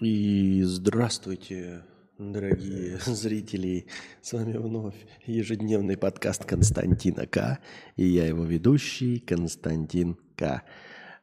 И 0.00 0.62
здравствуйте, 0.62 1.82
дорогие 2.18 2.98
зрители. 3.04 3.88
С 4.22 4.32
вами 4.32 4.56
вновь 4.56 4.94
ежедневный 5.26 5.96
подкаст 5.96 6.44
Константина 6.44 7.26
К. 7.26 7.58
И 7.96 8.06
я 8.06 8.26
его 8.26 8.44
ведущий 8.44 9.18
Константин 9.18 10.16
К. 10.36 10.62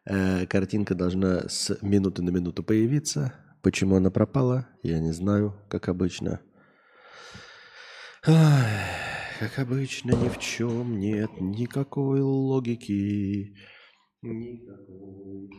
Э, 0.05 0.45
картинка 0.45 0.93
должна 0.93 1.47
с 1.47 1.77
минуты 1.81 2.21
на 2.21 2.31
минуту 2.31 2.63
появиться. 2.63 3.33
Почему 3.61 3.95
она 3.95 4.11
пропала, 4.11 4.67
я 4.83 4.99
не 4.99 5.13
знаю, 5.13 5.55
как 5.69 5.87
обычно. 5.87 6.41
Как 8.23 9.57
обычно, 9.57 10.11
ни 10.11 10.27
в 10.27 10.37
чем 10.37 10.99
нет 10.99 11.29
никакой 11.39 12.19
логики. 12.19 13.55
Никакой. 14.21 15.49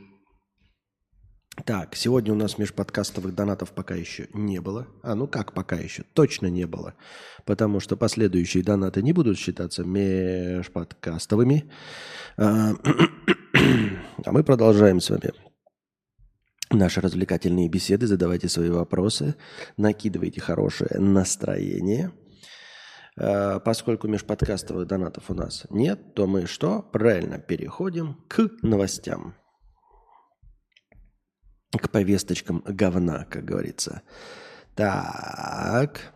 Так, 1.64 1.96
сегодня 1.96 2.32
у 2.32 2.36
нас 2.36 2.58
межподкастовых 2.58 3.34
донатов 3.34 3.72
пока 3.72 3.94
еще 3.94 4.28
не 4.34 4.60
было. 4.60 4.86
А, 5.02 5.14
ну 5.14 5.26
как 5.26 5.52
пока 5.52 5.76
еще? 5.76 6.04
Точно 6.12 6.46
не 6.48 6.66
было. 6.66 6.94
Потому 7.44 7.80
что 7.80 7.96
последующие 7.96 8.62
донаты 8.62 9.02
не 9.02 9.12
будут 9.12 9.38
считаться 9.38 9.82
межподкастовыми. 9.82 11.70
А, 12.36 12.72
а 14.24 14.32
мы 14.32 14.44
продолжаем 14.44 15.00
с 15.00 15.08
вами 15.10 15.32
наши 16.70 17.00
развлекательные 17.00 17.68
беседы. 17.68 18.06
Задавайте 18.06 18.48
свои 18.48 18.70
вопросы, 18.70 19.34
накидывайте 19.76 20.40
хорошее 20.40 21.00
настроение. 21.00 22.12
А, 23.18 23.60
поскольку 23.60 24.08
межподкастовых 24.08 24.86
донатов 24.86 25.30
у 25.30 25.34
нас 25.34 25.66
нет, 25.70 26.14
то 26.14 26.26
мы 26.26 26.46
что? 26.46 26.82
Правильно 26.82 27.38
переходим 27.38 28.22
к 28.28 28.50
новостям 28.62 29.34
к 31.78 31.90
повесточкам 31.90 32.62
говна, 32.66 33.26
как 33.30 33.44
говорится. 33.44 34.02
Так. 34.74 36.12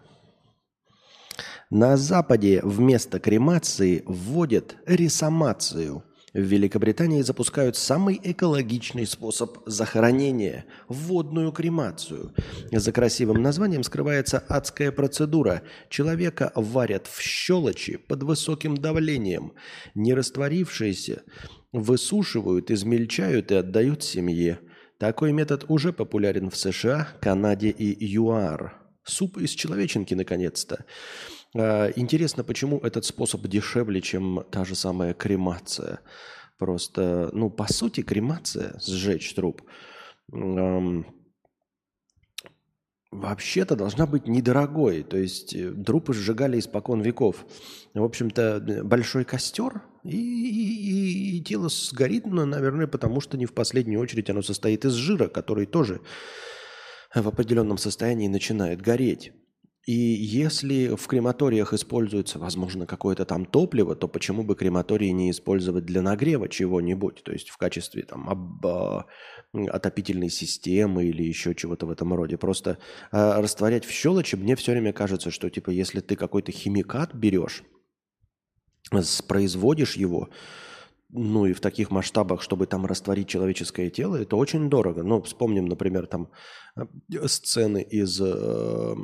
На 1.70 1.97
Западе 1.97 2.61
вместо 2.62 3.20
кремации 3.20 4.03
вводят 4.06 4.77
ресомацию. 4.86 6.05
В 6.33 6.38
Великобритании 6.38 7.22
запускают 7.22 7.77
самый 7.77 8.20
экологичный 8.22 9.06
способ 9.06 9.58
захоронения– 9.66 10.64
водную 10.88 11.50
кремацию. 11.50 12.34
За 12.70 12.92
красивым 12.92 13.42
названием 13.42 13.83
скрывается 13.83 14.38
адская 14.38 14.92
процедура. 14.92 15.62
Человека 15.88 16.53
варят 16.55 17.08
в 17.08 17.20
щелочи 17.20 17.97
под 17.97 18.22
высоким 18.22 18.77
давлением. 18.77 19.55
Не 19.94 20.14
растворившиеся 20.14 21.22
высушивают, 21.72 22.70
измельчают 22.70 23.50
и 23.50 23.56
отдают 23.56 24.05
семье– 24.05 24.61
такой 25.01 25.33
метод 25.33 25.65
уже 25.69 25.93
популярен 25.93 26.51
в 26.51 26.56
США, 26.56 27.09
Канаде 27.20 27.70
и 27.70 28.06
ЮАР. 28.15 28.75
Суп 29.03 29.39
из 29.39 29.51
человеченки, 29.51 30.12
наконец-то. 30.12 30.84
А, 31.56 31.91
интересно, 31.97 32.45
почему 32.45 32.79
этот 32.79 33.06
способ 33.06 33.41
дешевле, 33.47 34.03
чем 34.03 34.45
та 34.51 34.65
же 34.65 34.75
самая 34.75 35.15
кремация. 35.15 36.01
Просто, 36.59 37.31
ну, 37.33 37.48
по 37.48 37.73
сути, 37.73 38.03
кремация, 38.03 38.78
сжечь 38.87 39.33
труп, 39.34 39.62
вообще-то 43.11 43.77
должна 43.77 44.06
быть 44.06 44.27
недорогой. 44.27 45.03
То 45.03 45.16
есть 45.16 45.55
э, 45.55 45.72
трупы 45.72 46.14
сжигали 46.14 46.58
испокон 46.58 47.00
веков. 47.00 47.44
В 47.94 48.05
общем-то, 48.05 48.83
большой 48.84 49.25
костер, 49.25 49.83
и, 50.05 50.16
и, 50.16 51.38
и 51.38 51.42
тело 51.42 51.69
сгорит, 51.69 52.27
но, 52.27 52.47
наверное, 52.47 52.86
потому 52.86 53.20
что 53.20 53.36
не 53.36 53.47
в 53.47 53.53
последнюю 53.53 54.00
очередь 54.00 54.31
оно 54.31 54.42
состоит 54.42 54.84
из 54.84 54.92
жира, 54.92 55.28
который 55.28 55.66
тоже 55.66 56.00
в 57.14 57.27
определенном 57.27 57.78
состоянии 57.78 58.28
начинает 58.28 58.81
гореть. 58.81 59.33
И 59.86 59.92
если 59.92 60.95
в 60.95 61.06
крематориях 61.06 61.72
используется, 61.72 62.38
возможно, 62.38 62.87
какое-то 62.87 63.25
там 63.25 63.47
топливо, 63.47 63.97
то 63.97 64.09
почему 64.09 64.44
бы 64.44 64.54
крематории 64.54 65.09
не 65.09 65.31
использовать 65.31 65.87
для 65.87 66.03
нагрева 66.03 66.49
чего-нибудь, 66.49 67.22
то 67.25 67.32
есть 67.32 67.49
в 67.49 67.56
качестве 67.56 68.03
там 68.03 68.28
об, 68.28 68.66
а, 68.66 69.06
отопительной 69.53 70.28
системы 70.28 71.06
или 71.06 71.22
еще 71.22 71.54
чего-то 71.54 71.87
в 71.87 71.91
этом 71.91 72.12
роде. 72.12 72.37
Просто 72.37 72.78
э, 73.10 73.41
растворять 73.41 73.87
в 73.87 73.91
щелочи, 73.91 74.37
мне 74.37 74.54
все 74.54 74.72
время 74.72 74.93
кажется, 74.93 75.31
что 75.31 75.49
типа 75.49 75.71
если 75.71 76.00
ты 76.00 76.15
какой-то 76.15 76.53
химикат 76.53 77.15
берешь, 77.15 77.62
производишь 79.27 79.97
его, 79.97 80.28
ну 81.12 81.47
и 81.47 81.53
в 81.53 81.60
таких 81.60 81.91
масштабах, 81.91 82.43
чтобы 82.43 82.66
там 82.66 82.87
растворить 82.87 83.28
человеческое 83.28 83.91
тело, 83.91 84.16
это 84.16 84.37
очень 84.37 84.71
дорого. 84.71 85.03
Ну, 85.03 85.21
вспомним, 85.22 85.66
например, 85.66 86.06
там 86.06 86.31
сцены 87.27 87.83
из 87.83 88.21
э, 88.21 88.33
а, 88.33 88.94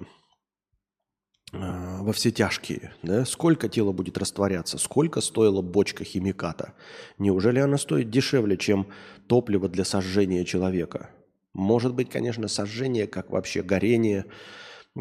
во 1.52 2.12
все 2.12 2.30
тяжкие, 2.30 2.92
да? 3.02 3.24
Сколько 3.24 3.68
тело 3.68 3.92
будет 3.92 4.18
растворяться? 4.18 4.78
Сколько 4.78 5.20
стоила 5.20 5.62
бочка 5.62 6.04
химиката? 6.04 6.74
Неужели 7.18 7.60
она 7.60 7.78
стоит 7.78 8.10
дешевле, 8.10 8.56
чем 8.56 8.88
топливо 9.28 9.68
для 9.68 9.84
сожжения 9.84 10.44
человека? 10.44 11.10
Может 11.54 11.94
быть, 11.94 12.10
конечно, 12.10 12.48
сожжение, 12.48 13.06
как 13.06 13.30
вообще 13.30 13.62
горение, 13.62 14.26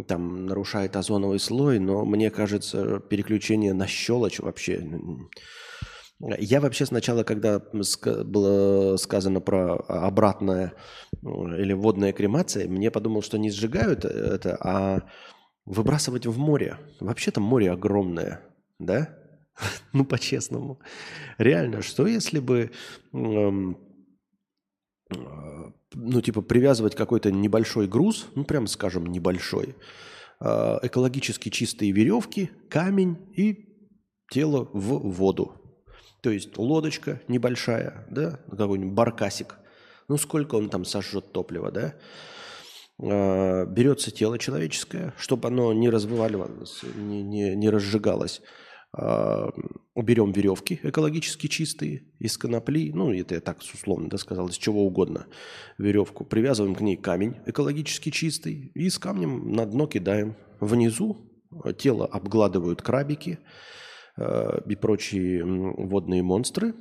там 0.07 0.45
нарушает 0.45 0.95
озоновый 0.95 1.39
слой, 1.39 1.79
но 1.79 2.05
мне 2.05 2.29
кажется, 2.29 2.99
переключение 2.99 3.73
на 3.73 3.87
щелочь 3.87 4.39
вообще... 4.39 4.87
Я 6.19 6.61
вообще 6.61 6.85
сначала, 6.85 7.23
когда 7.23 7.59
было 7.59 8.95
сказано 8.95 9.41
про 9.41 9.75
обратное 9.75 10.71
или 11.21 11.73
водная 11.73 12.13
кремация, 12.13 12.69
мне 12.69 12.89
подумал, 12.89 13.21
что 13.21 13.37
не 13.37 13.51
сжигают 13.51 14.05
это, 14.05 14.57
а 14.61 15.01
Выбрасывать 15.65 16.25
в 16.27 16.37
море. 16.37 16.77
Вообще-то 16.99 17.41
море 17.41 17.71
огромное, 17.71 18.41
да? 18.79 19.17
ну, 19.93 20.05
по-честному. 20.05 20.79
Реально, 21.37 21.81
что 21.81 22.05
если 22.07 22.39
бы, 22.39 22.71
эм, 23.13 23.77
э, 25.11 25.15
ну, 25.93 26.21
типа, 26.21 26.41
привязывать 26.41 26.95
какой-то 26.95 27.31
небольшой 27.31 27.87
груз, 27.87 28.27
ну, 28.35 28.43
прям 28.43 28.67
скажем, 28.67 29.07
небольшой, 29.07 29.75
э, 30.39 30.79
экологически 30.83 31.49
чистые 31.49 31.91
веревки, 31.91 32.51
камень 32.69 33.17
и 33.35 33.65
тело 34.29 34.69
в 34.73 35.11
воду. 35.11 35.61
То 36.21 36.31
есть 36.31 36.57
лодочка 36.57 37.21
небольшая, 37.27 38.07
да, 38.09 38.39
какой-нибудь 38.49 38.93
баркасик. 38.93 39.55
Ну, 40.07 40.17
сколько 40.17 40.55
он 40.55 40.69
там 40.69 40.85
сожжет 40.85 41.31
топлива, 41.31 41.71
да? 41.71 41.95
Э, 42.99 43.65
берется 43.65 44.11
тело 44.11 44.37
человеческое, 44.37 45.13
чтобы 45.17 45.47
оно 45.47 45.73
не 45.73 45.89
разваливалось, 45.89 46.81
не, 46.95 47.23
не, 47.23 47.55
не 47.55 47.69
разжигалось. 47.69 48.41
Э, 48.97 49.49
берем 49.95 50.31
веревки 50.31 50.79
экологически 50.83 51.47
чистые 51.47 52.03
из 52.19 52.37
конопли, 52.37 52.91
ну, 52.93 53.13
это 53.13 53.35
я 53.35 53.41
так 53.41 53.59
условно 53.59 54.09
да, 54.09 54.17
сказал, 54.17 54.47
из 54.47 54.57
чего 54.57 54.85
угодно, 54.85 55.27
веревку, 55.77 56.23
привязываем 56.23 56.75
к 56.75 56.81
ней 56.81 56.95
камень 56.95 57.35
экологически 57.45 58.11
чистый 58.11 58.71
и 58.73 58.89
с 58.89 58.99
камнем 58.99 59.51
на 59.51 59.65
дно 59.65 59.87
кидаем. 59.87 60.35
Внизу 60.59 61.29
тело 61.77 62.05
обгладывают 62.05 62.81
крабики 62.81 63.39
э, 64.17 64.61
и 64.67 64.75
прочие 64.75 65.43
водные 65.43 66.23
монстры, 66.23 66.73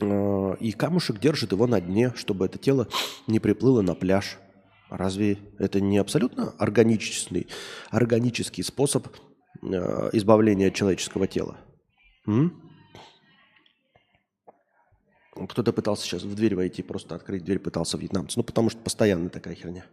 э, 0.00 0.56
и 0.60 0.72
камушек 0.72 1.20
держит 1.20 1.52
его 1.52 1.66
на 1.66 1.80
дне, 1.80 2.12
чтобы 2.14 2.46
это 2.46 2.58
тело 2.58 2.88
не 3.26 3.40
приплыло 3.40 3.82
на 3.82 3.94
пляж. 3.94 4.38
Разве 4.92 5.38
это 5.58 5.80
не 5.80 5.96
абсолютно 5.96 6.50
органический, 6.58 7.46
органический 7.90 8.62
способ 8.62 9.08
э, 9.62 10.10
избавления 10.12 10.70
человеческого 10.70 11.26
тела? 11.26 11.56
Кто-то 15.48 15.72
пытался 15.72 16.04
сейчас 16.04 16.24
в 16.24 16.34
дверь 16.34 16.54
войти, 16.54 16.82
просто 16.82 17.14
открыть 17.14 17.42
дверь 17.42 17.58
пытался 17.58 17.96
вьетнамцы. 17.96 18.38
Ну, 18.38 18.44
потому 18.44 18.68
что 18.68 18.82
постоянно 18.82 19.30
такая 19.30 19.54
херня. 19.54 19.86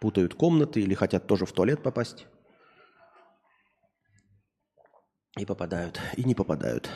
Путают 0.00 0.34
комнаты 0.34 0.80
или 0.80 0.94
хотят 0.94 1.28
тоже 1.28 1.46
в 1.46 1.52
туалет 1.52 1.80
попасть. 1.80 2.26
И 5.36 5.46
попадают, 5.46 6.00
и 6.16 6.24
не 6.24 6.34
попадают. 6.34 6.90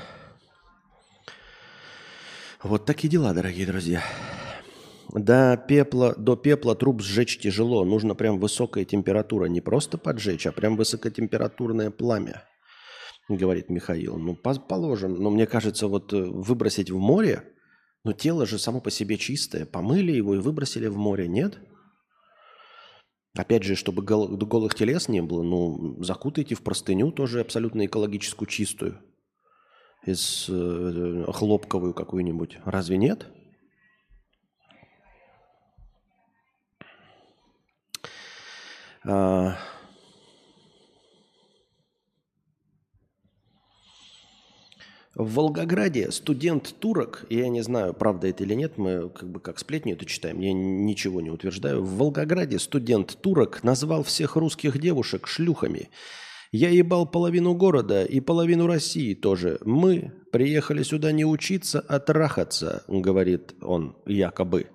Вот 2.65 2.85
такие 2.85 3.09
дела, 3.09 3.33
дорогие 3.33 3.67
друзья. 3.67 4.03
До 5.13 5.63
пепла, 5.69 6.15
до 6.17 6.37
пепла 6.37 6.75
труп 6.75 7.03
сжечь 7.03 7.39
тяжело. 7.39 7.85
Нужно 7.85 8.15
прям 8.15 8.39
высокая 8.41 8.87
температура. 8.87 9.45
Не 9.45 9.61
просто 9.61 9.99
поджечь, 9.99 10.47
а 10.47 10.53
прям 10.53 10.77
высокотемпературное 10.77 11.91
пламя, 11.91 12.45
говорит 13.29 13.69
Михаил. 13.69 14.17
Ну, 14.17 14.35
положим. 14.35 15.15
Но 15.23 15.31
мне 15.31 15.47
кажется, 15.47 15.87
вот 15.87 16.15
э, 16.15 16.17
выбросить 16.17 16.91
в 16.91 16.97
море, 16.97 17.45
но 18.05 18.15
тело 18.15 18.47
же 18.47 18.59
само 18.59 18.81
по 18.81 18.91
себе 18.91 19.19
чистое. 19.19 19.67
Помыли 19.67 20.13
его 20.13 20.35
и 20.35 20.39
выбросили 20.39 20.87
в 20.87 20.97
море, 20.97 21.29
нет? 21.29 21.59
Опять 23.37 23.65
же, 23.65 23.77
чтобы 23.77 24.03
гол- 24.03 24.29
голых 24.29 24.75
телес 24.75 25.09
не 25.09 25.21
было, 25.23 25.43
ну, 25.43 26.03
закутайте 26.03 26.55
в 26.55 26.63
простыню 26.63 27.13
тоже 27.13 27.41
абсолютно 27.41 27.85
экологическую 27.85 28.49
чистую. 28.49 28.99
Из 30.07 30.47
э, 30.49 31.25
хлопковую 31.29 31.93
какую-нибудь. 31.93 32.59
Разве 32.65 32.97
нет? 32.97 33.29
А, 39.05 39.57
В 45.15 45.35
Волгограде 45.35 46.11
студент-турок, 46.11 47.27
я 47.29 47.49
не 47.51 47.61
знаю, 47.61 47.93
правда 47.93 48.29
это 48.29 48.45
или 48.45 48.55
нет, 48.55 48.79
мы 48.79 49.11
как 49.11 49.29
бы 49.29 49.41
как 49.41 49.59
сплетни 49.59 49.93
это 49.93 50.07
читаем, 50.07 50.41
я 50.41 50.55
ничего 50.55 51.21
не 51.21 51.31
утверждаю. 51.31 51.83
В 51.83 51.99
Волгограде 51.99 52.59
студент-турок 52.59 53.63
назвал 53.63 54.05
всех 54.05 54.37
русских 54.37 54.81
девушек 54.81 55.27
шлюхами. 55.27 55.91
Я 56.51 56.71
ебал 56.71 57.07
половину 57.07 57.55
города 57.55 58.05
и 58.05 58.21
половину 58.21 58.67
России 58.67 59.13
тоже. 59.13 59.59
Мы 59.65 60.13
приехали 60.33 60.83
сюда 60.83 61.13
не 61.13 61.27
учиться, 61.27 61.85
а 61.87 61.99
трахаться, 61.99 62.83
говорит 62.89 63.55
он 63.61 63.95
якобы. 64.07 64.69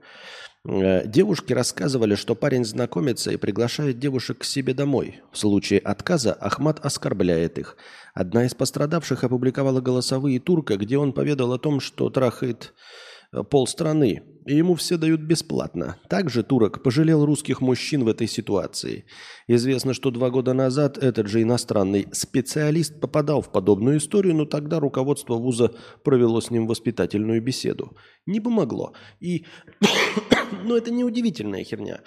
Э, 0.66 1.08
девушки 1.08 1.54
рассказывали, 1.54 2.16
что 2.16 2.36
парень 2.36 2.66
знакомится 2.66 3.32
и 3.32 3.38
приглашает 3.38 4.00
девушек 4.00 4.40
к 4.40 4.44
себе 4.44 4.74
домой. 4.74 5.22
В 5.32 5.38
случае 5.38 5.80
отказа 5.80 6.34
Ахмат 6.34 6.84
оскорбляет 6.86 7.58
их. 7.58 7.78
Одна 8.14 8.46
из 8.46 8.54
пострадавших 8.54 9.24
опубликовала 9.24 9.82
голосовые 9.82 10.40
турка, 10.40 10.78
где 10.78 10.98
он 10.98 11.14
поведал 11.14 11.54
о 11.54 11.60
том, 11.60 11.80
что 11.80 12.10
трахает 12.10 12.74
полстраны, 13.50 14.24
и 14.48 14.56
ему 14.56 14.76
все 14.76 14.98
дают 14.98 15.22
бесплатно. 15.22 15.98
Также 16.10 16.42
турок 16.42 16.82
пожалел 16.82 17.26
русских 17.26 17.60
мужчин 17.60 18.06
в 18.06 18.08
этой 18.08 18.28
ситуации. 18.28 19.06
Известно, 19.48 19.94
что 19.94 20.10
два 20.10 20.30
года 20.30 20.54
назад 20.54 20.98
этот 20.98 21.28
же 21.28 21.42
иностранный 21.42 22.08
специалист 22.14 23.00
попадал 23.02 23.42
в 23.42 23.52
подобную 23.52 23.98
историю, 23.98 24.36
но 24.36 24.46
тогда 24.46 24.80
руководство 24.80 25.36
вуза 25.36 25.76
провело 26.04 26.40
с 26.40 26.50
ним 26.50 26.66
воспитательную 26.66 27.42
беседу. 27.42 27.98
Не 28.26 28.40
помогло. 28.40 28.94
И, 29.20 29.46
но 30.64 30.78
это 30.78 30.92
не 30.92 31.04
удивительная 31.04 31.66
херня. 31.66 32.02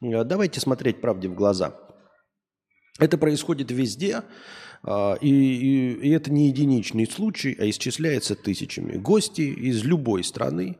Э, 0.00 0.24
давайте 0.24 0.60
смотреть 0.60 1.02
правде 1.02 1.28
в 1.28 1.34
глаза. 1.34 1.76
Это 2.98 3.18
происходит 3.18 3.70
везде. 3.70 4.22
А, 4.84 5.14
и, 5.20 5.28
и, 5.28 5.92
и 6.08 6.10
это 6.10 6.32
не 6.32 6.48
единичный 6.48 7.06
случай, 7.06 7.56
а 7.58 7.68
исчисляется 7.68 8.34
тысячами. 8.34 8.96
Гости 8.96 9.42
из 9.42 9.84
любой 9.84 10.24
страны, 10.24 10.78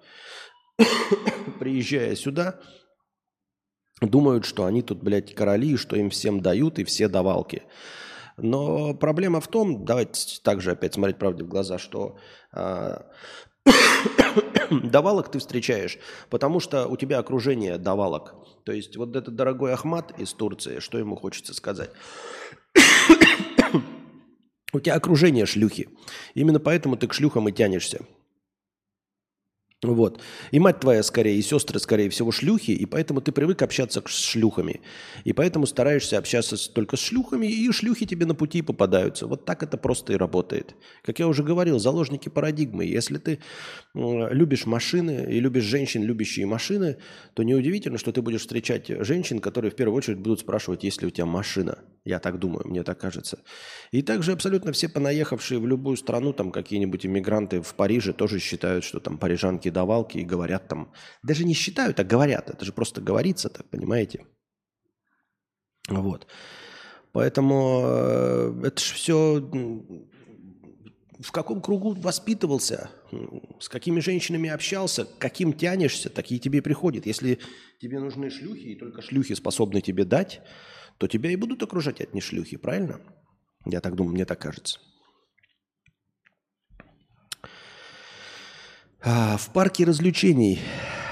приезжая 1.60 2.16
сюда, 2.16 2.60
думают, 4.00 4.44
что 4.44 4.64
они 4.64 4.82
тут, 4.82 5.02
блядь, 5.02 5.34
короли, 5.34 5.76
что 5.76 5.96
им 5.96 6.10
всем 6.10 6.40
дают 6.40 6.78
и 6.78 6.84
все 6.84 7.08
давалки. 7.08 7.62
Но 8.36 8.94
проблема 8.94 9.40
в 9.40 9.48
том, 9.48 9.84
давайте 9.84 10.40
также 10.42 10.72
опять 10.72 10.94
смотреть 10.94 11.18
правде 11.18 11.44
в 11.44 11.48
глаза, 11.48 11.78
что 11.78 12.16
а, 12.52 13.06
давалок 14.70 15.30
ты 15.30 15.38
встречаешь, 15.38 15.98
потому 16.28 16.58
что 16.58 16.88
у 16.88 16.96
тебя 16.96 17.18
окружение 17.18 17.78
давалок. 17.78 18.34
То 18.64 18.72
есть 18.72 18.96
вот 18.96 19.14
этот 19.14 19.36
дорогой 19.36 19.72
Ахмат 19.72 20.18
из 20.18 20.32
Турции, 20.32 20.80
что 20.80 20.98
ему 20.98 21.14
хочется 21.14 21.54
сказать? 21.54 21.90
У 24.72 24.80
тебя 24.80 24.94
окружение 24.94 25.46
шлюхи. 25.46 25.88
Именно 26.34 26.60
поэтому 26.60 26.96
ты 26.96 27.06
к 27.06 27.14
шлюхам 27.14 27.48
и 27.48 27.52
тянешься. 27.52 28.00
Вот. 29.82 30.20
И 30.52 30.60
мать 30.60 30.78
твоя 30.78 31.02
скорее, 31.02 31.36
и 31.36 31.42
сестры, 31.42 31.80
скорее 31.80 32.08
всего, 32.08 32.30
шлюхи, 32.30 32.70
и 32.70 32.86
поэтому 32.86 33.20
ты 33.20 33.32
привык 33.32 33.62
общаться 33.62 34.00
с 34.06 34.30
шлюхами. 34.30 34.80
И 35.24 35.32
поэтому 35.32 35.66
стараешься 35.66 36.18
общаться 36.18 36.56
только 36.72 36.96
с 36.96 37.00
шлюхами, 37.00 37.48
и 37.48 37.72
шлюхи 37.72 38.06
тебе 38.06 38.24
на 38.26 38.36
пути 38.36 38.62
попадаются. 38.62 39.26
Вот 39.26 39.44
так 39.44 39.64
это 39.64 39.76
просто 39.76 40.12
и 40.12 40.16
работает. 40.16 40.76
Как 41.02 41.18
я 41.18 41.26
уже 41.26 41.42
говорил, 41.42 41.80
заложники 41.80 42.28
парадигмы. 42.28 42.84
Если 42.84 43.18
ты 43.18 43.40
любишь 43.94 44.66
машины 44.66 45.26
и 45.28 45.40
любишь 45.40 45.64
женщин, 45.64 46.04
любящие 46.04 46.46
машины, 46.46 46.98
то 47.34 47.42
неудивительно, 47.42 47.98
что 47.98 48.12
ты 48.12 48.22
будешь 48.22 48.42
встречать 48.42 48.86
женщин, 48.86 49.40
которые 49.40 49.72
в 49.72 49.74
первую 49.74 49.98
очередь 49.98 50.18
будут 50.18 50.38
спрашивать, 50.38 50.84
есть 50.84 51.02
ли 51.02 51.08
у 51.08 51.10
тебя 51.10 51.26
машина. 51.26 51.78
Я 52.04 52.18
так 52.18 52.38
думаю, 52.38 52.66
мне 52.68 52.82
так 52.82 52.98
кажется. 52.98 53.38
И 53.90 54.02
также 54.02 54.32
абсолютно 54.32 54.72
все 54.72 54.88
понаехавшие 54.88 55.58
в 55.58 55.66
любую 55.66 55.96
страну, 55.96 56.32
там 56.32 56.50
какие-нибудь 56.52 57.06
иммигранты 57.06 57.62
в 57.62 57.74
Париже 57.74 58.12
тоже 58.12 58.38
считают, 58.38 58.84
что 58.84 59.00
там 59.00 59.18
парижанки 59.18 59.71
давалки 59.72 60.18
и 60.18 60.24
говорят 60.24 60.68
там, 60.68 60.92
даже 61.22 61.44
не 61.44 61.54
считают, 61.54 61.98
а 61.98 62.04
говорят, 62.04 62.50
это 62.50 62.64
же 62.64 62.72
просто 62.72 63.00
говорится 63.00 63.48
так, 63.48 63.68
понимаете? 63.70 64.26
Вот. 65.88 66.26
Поэтому 67.12 67.82
э, 67.84 68.62
это 68.64 68.80
же 68.80 68.94
все 68.94 69.40
в 71.22 71.30
каком 71.30 71.60
кругу 71.60 71.94
воспитывался, 71.94 72.90
с 73.60 73.68
какими 73.68 74.00
женщинами 74.00 74.50
общался, 74.50 75.06
каким 75.18 75.52
тянешься, 75.52 76.10
такие 76.10 76.40
тебе 76.40 76.58
и 76.58 76.62
приходят. 76.62 77.06
Если 77.06 77.38
тебе 77.80 78.00
нужны 78.00 78.30
шлюхи, 78.30 78.68
и 78.68 78.78
только 78.78 79.02
шлюхи 79.02 79.34
способны 79.34 79.80
тебе 79.80 80.04
дать, 80.04 80.40
то 80.98 81.06
тебя 81.06 81.30
и 81.30 81.36
будут 81.36 81.62
окружать 81.62 82.00
от 82.00 82.12
них 82.12 82.24
шлюхи, 82.24 82.56
правильно? 82.56 83.00
Я 83.64 83.80
так 83.80 83.94
думаю, 83.94 84.14
мне 84.14 84.24
так 84.24 84.40
кажется. 84.40 84.80
В 89.04 89.50
парке 89.52 89.84
развлечений 89.84 90.60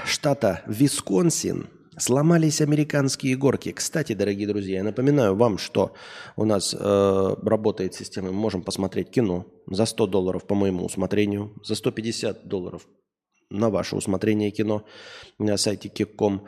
штата 0.05 0.61
Висконсин 0.65 1.67
сломались 1.97 2.61
американские 2.61 3.35
горки. 3.35 3.73
Кстати, 3.73 4.13
дорогие 4.13 4.47
друзья, 4.47 4.77
я 4.77 4.83
напоминаю 4.83 5.35
вам, 5.35 5.57
что 5.57 5.93
у 6.37 6.45
нас 6.45 6.73
э, 6.73 7.35
работает 7.43 7.93
система, 7.93 8.29
мы 8.31 8.39
можем 8.39 8.63
посмотреть 8.63 9.09
кино 9.11 9.45
за 9.67 9.85
100 9.85 10.07
долларов 10.07 10.47
по 10.47 10.55
моему 10.55 10.85
усмотрению, 10.85 11.53
за 11.63 11.75
150 11.75 12.47
долларов 12.47 12.87
на 13.49 13.69
ваше 13.69 13.97
усмотрение 13.97 14.51
кино 14.51 14.85
на 15.37 15.57
сайте 15.57 15.89
Кикком. 15.89 16.47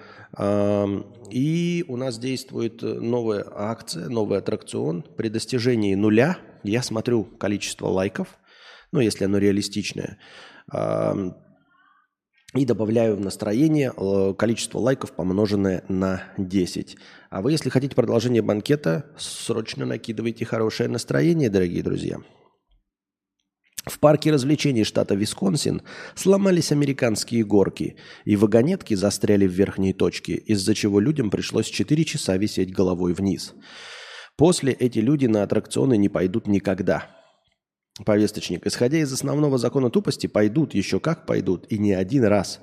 И 1.30 1.86
у 1.90 1.98
нас 1.98 2.18
действует 2.18 2.82
новая 2.82 3.46
акция, 3.54 4.08
новый 4.08 4.38
аттракцион. 4.38 5.04
При 5.18 5.28
достижении 5.28 5.96
нуля 5.96 6.38
я 6.64 6.82
смотрю 6.82 7.26
количество 7.26 7.88
лайков, 7.88 8.40
ну, 8.94 9.02
если 9.02 9.26
оно 9.26 9.38
реалистичное, 9.40 10.18
и 12.56 12.66
добавляю 12.66 13.16
в 13.16 13.20
настроение 13.20 13.92
э, 13.96 14.34
количество 14.38 14.78
лайков, 14.80 15.14
помноженное 15.14 15.84
на 15.88 16.24
10. 16.38 16.98
А 17.30 17.42
вы, 17.42 17.52
если 17.52 17.70
хотите 17.70 17.96
продолжение 17.96 18.42
банкета, 18.42 19.06
срочно 19.18 19.86
накидывайте 19.86 20.46
хорошее 20.46 20.90
настроение, 20.90 21.50
дорогие 21.50 21.82
друзья. 21.82 22.18
В 23.86 24.00
парке 24.00 24.32
развлечений 24.32 24.86
штата 24.86 25.14
Висконсин 25.14 25.82
сломались 26.16 26.72
американские 26.72 27.44
горки, 27.44 27.98
и 28.24 28.36
вагонетки 28.38 28.94
застряли 28.94 29.46
в 29.46 29.52
верхней 29.52 29.92
точке, 29.92 30.36
из-за 30.36 30.74
чего 30.74 31.00
людям 31.02 31.30
пришлось 31.30 31.68
4 31.68 32.06
часа 32.06 32.38
висеть 32.38 32.72
головой 32.72 33.14
вниз. 33.14 33.54
После 34.38 34.72
эти 34.72 35.00
люди 35.00 35.26
на 35.26 35.44
аттракционы 35.44 35.98
не 35.98 36.08
пойдут 36.08 36.48
никогда. 36.48 37.23
Повесточник. 38.06 38.66
Исходя 38.66 38.98
из 38.98 39.14
основного 39.14 39.58
закона 39.58 39.90
тупости, 39.90 40.28
пойдут, 40.28 40.74
еще 40.74 41.00
как 41.00 41.26
пойдут, 41.26 41.72
и 41.72 41.78
не 41.78 41.94
один 41.94 42.24
раз. 42.24 42.60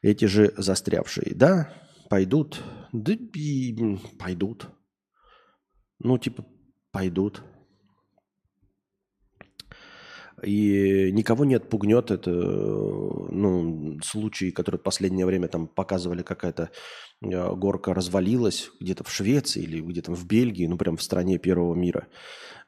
Эти 0.00 0.24
же 0.24 0.54
застрявшие. 0.56 1.34
Да, 1.34 1.72
пойдут. 2.08 2.62
Да 2.92 3.12
и 3.12 3.96
пойдут. 4.18 4.68
Ну, 5.98 6.18
типа, 6.18 6.46
пойдут. 6.90 7.42
И 10.42 11.12
никого 11.12 11.44
не 11.44 11.54
отпугнет 11.54 12.10
это, 12.10 12.30
ну, 12.30 14.00
случаи, 14.02 14.50
которые 14.50 14.80
в 14.80 14.82
последнее 14.82 15.24
время 15.24 15.46
там 15.46 15.68
показывали, 15.68 16.22
какая-то 16.22 16.70
э, 17.22 17.54
горка 17.54 17.94
развалилась 17.94 18.70
где-то 18.80 19.04
в 19.04 19.12
Швеции 19.12 19.62
или 19.62 19.80
где-то 19.80 20.12
в 20.12 20.26
Бельгии, 20.26 20.66
ну, 20.66 20.76
прям 20.76 20.96
в 20.96 21.02
стране 21.02 21.38
первого 21.38 21.76
мира. 21.76 22.08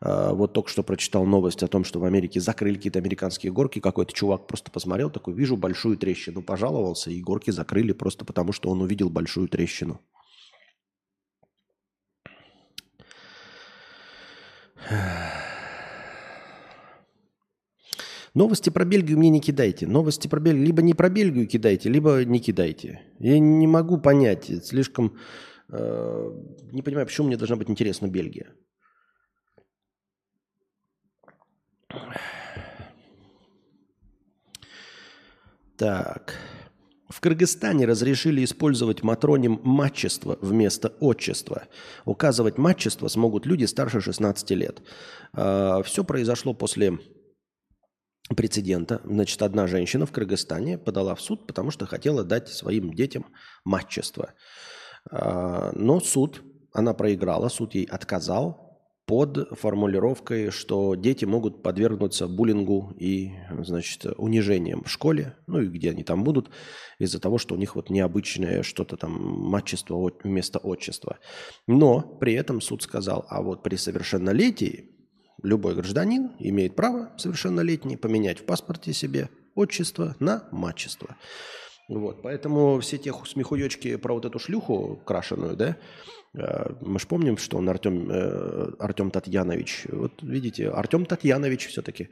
А, 0.00 0.32
вот 0.32 0.52
только 0.52 0.70
что 0.70 0.82
прочитал 0.82 1.24
новость 1.24 1.62
о 1.62 1.68
том, 1.68 1.84
что 1.84 2.00
в 2.00 2.04
Америке 2.04 2.40
закрыли 2.40 2.76
какие-то 2.76 2.98
американские 2.98 3.52
горки. 3.52 3.80
Какой-то 3.80 4.12
чувак 4.12 4.46
просто 4.46 4.70
посмотрел, 4.70 5.10
такой, 5.10 5.34
вижу 5.34 5.56
большую 5.56 5.96
трещину, 5.96 6.42
пожаловался, 6.42 7.10
и 7.10 7.20
горки 7.20 7.50
закрыли 7.50 7.92
просто 7.92 8.24
потому, 8.24 8.52
что 8.52 8.70
он 8.70 8.80
увидел 8.80 9.10
большую 9.10 9.48
трещину. 9.48 10.00
Новости 18.34 18.70
про 18.70 18.84
Бельгию 18.84 19.16
мне 19.16 19.30
не 19.30 19.40
кидайте. 19.40 19.86
Новости 19.86 20.26
про 20.26 20.40
Бельгию 20.40 20.66
либо 20.66 20.82
не 20.82 20.94
про 20.94 21.08
Бельгию 21.08 21.46
кидайте, 21.46 21.88
либо 21.88 22.24
не 22.24 22.40
кидайте. 22.40 23.00
Я 23.20 23.38
не 23.38 23.66
могу 23.66 23.98
понять. 23.98 24.50
Слишком... 24.66 25.16
Э, 25.68 26.30
не 26.72 26.82
понимаю, 26.82 27.06
почему 27.06 27.28
мне 27.28 27.36
должна 27.36 27.56
быть 27.56 27.70
интересна 27.70 28.08
Бельгия. 28.08 28.48
Так. 35.76 36.38
В 37.08 37.20
Кыргызстане 37.20 37.84
разрешили 37.84 38.44
использовать 38.44 39.02
матроним 39.02 39.60
матчество 39.62 40.38
вместо 40.40 40.88
отчества. 41.00 41.64
Указывать 42.04 42.58
матчество 42.58 43.08
смогут 43.08 43.46
люди 43.46 43.64
старше 43.64 44.00
16 44.00 44.50
лет. 44.52 44.82
Э, 45.32 45.82
Все 45.84 46.04
произошло 46.04 46.54
после 46.54 46.98
прецедента. 48.28 49.00
Значит, 49.04 49.42
одна 49.42 49.66
женщина 49.66 50.06
в 50.06 50.12
Кыргызстане 50.12 50.78
подала 50.78 51.14
в 51.14 51.20
суд, 51.20 51.46
потому 51.46 51.70
что 51.70 51.86
хотела 51.86 52.24
дать 52.24 52.48
своим 52.48 52.94
детям 52.94 53.26
матчество. 53.64 54.32
А, 55.10 55.72
но 55.74 56.00
суд 56.00 56.42
она 56.72 56.94
проиграла, 56.94 57.48
суд 57.48 57.74
ей 57.74 57.84
отказал 57.84 58.63
под 59.06 59.58
формулировкой, 59.58 60.50
что 60.50 60.94
дети 60.94 61.24
могут 61.24 61.62
подвергнуться 61.62 62.26
буллингу 62.26 62.94
и, 62.98 63.32
значит, 63.50 64.06
унижениям 64.16 64.82
в 64.82 64.90
школе, 64.90 65.36
ну 65.46 65.60
и 65.60 65.66
где 65.66 65.90
они 65.90 66.04
там 66.04 66.24
будут, 66.24 66.50
из-за 66.98 67.20
того, 67.20 67.38
что 67.38 67.54
у 67.54 67.58
них 67.58 67.76
вот 67.76 67.90
необычное 67.90 68.62
что-то 68.62 68.96
там 68.96 69.12
матчество 69.12 70.10
вместо 70.22 70.58
отчества. 70.58 71.18
Но 71.66 72.00
при 72.00 72.34
этом 72.34 72.60
суд 72.60 72.82
сказал, 72.82 73.26
а 73.28 73.42
вот 73.42 73.62
при 73.62 73.76
совершеннолетии 73.76 74.90
любой 75.42 75.74
гражданин 75.74 76.32
имеет 76.38 76.74
право 76.74 77.12
совершеннолетний 77.18 77.98
поменять 77.98 78.40
в 78.40 78.44
паспорте 78.44 78.92
себе 78.92 79.28
отчество 79.54 80.16
на 80.18 80.48
матчество. 80.50 81.16
Вот, 81.88 82.22
поэтому 82.22 82.80
все 82.80 82.96
те 82.96 83.12
смехуёчки 83.12 83.96
про 83.96 84.14
вот 84.14 84.24
эту 84.24 84.38
шлюху 84.38 85.02
крашеную, 85.04 85.54
да, 85.54 85.76
мы 86.34 86.98
же 86.98 87.06
помним, 87.06 87.36
что 87.38 87.58
он 87.58 87.68
Артем, 87.68 88.10
э, 88.10 88.72
Артем 88.78 89.10
Татьянович. 89.10 89.86
Вот 89.90 90.22
видите, 90.22 90.68
Артем 90.68 91.06
Татьянович 91.06 91.68
все-таки. 91.68 92.08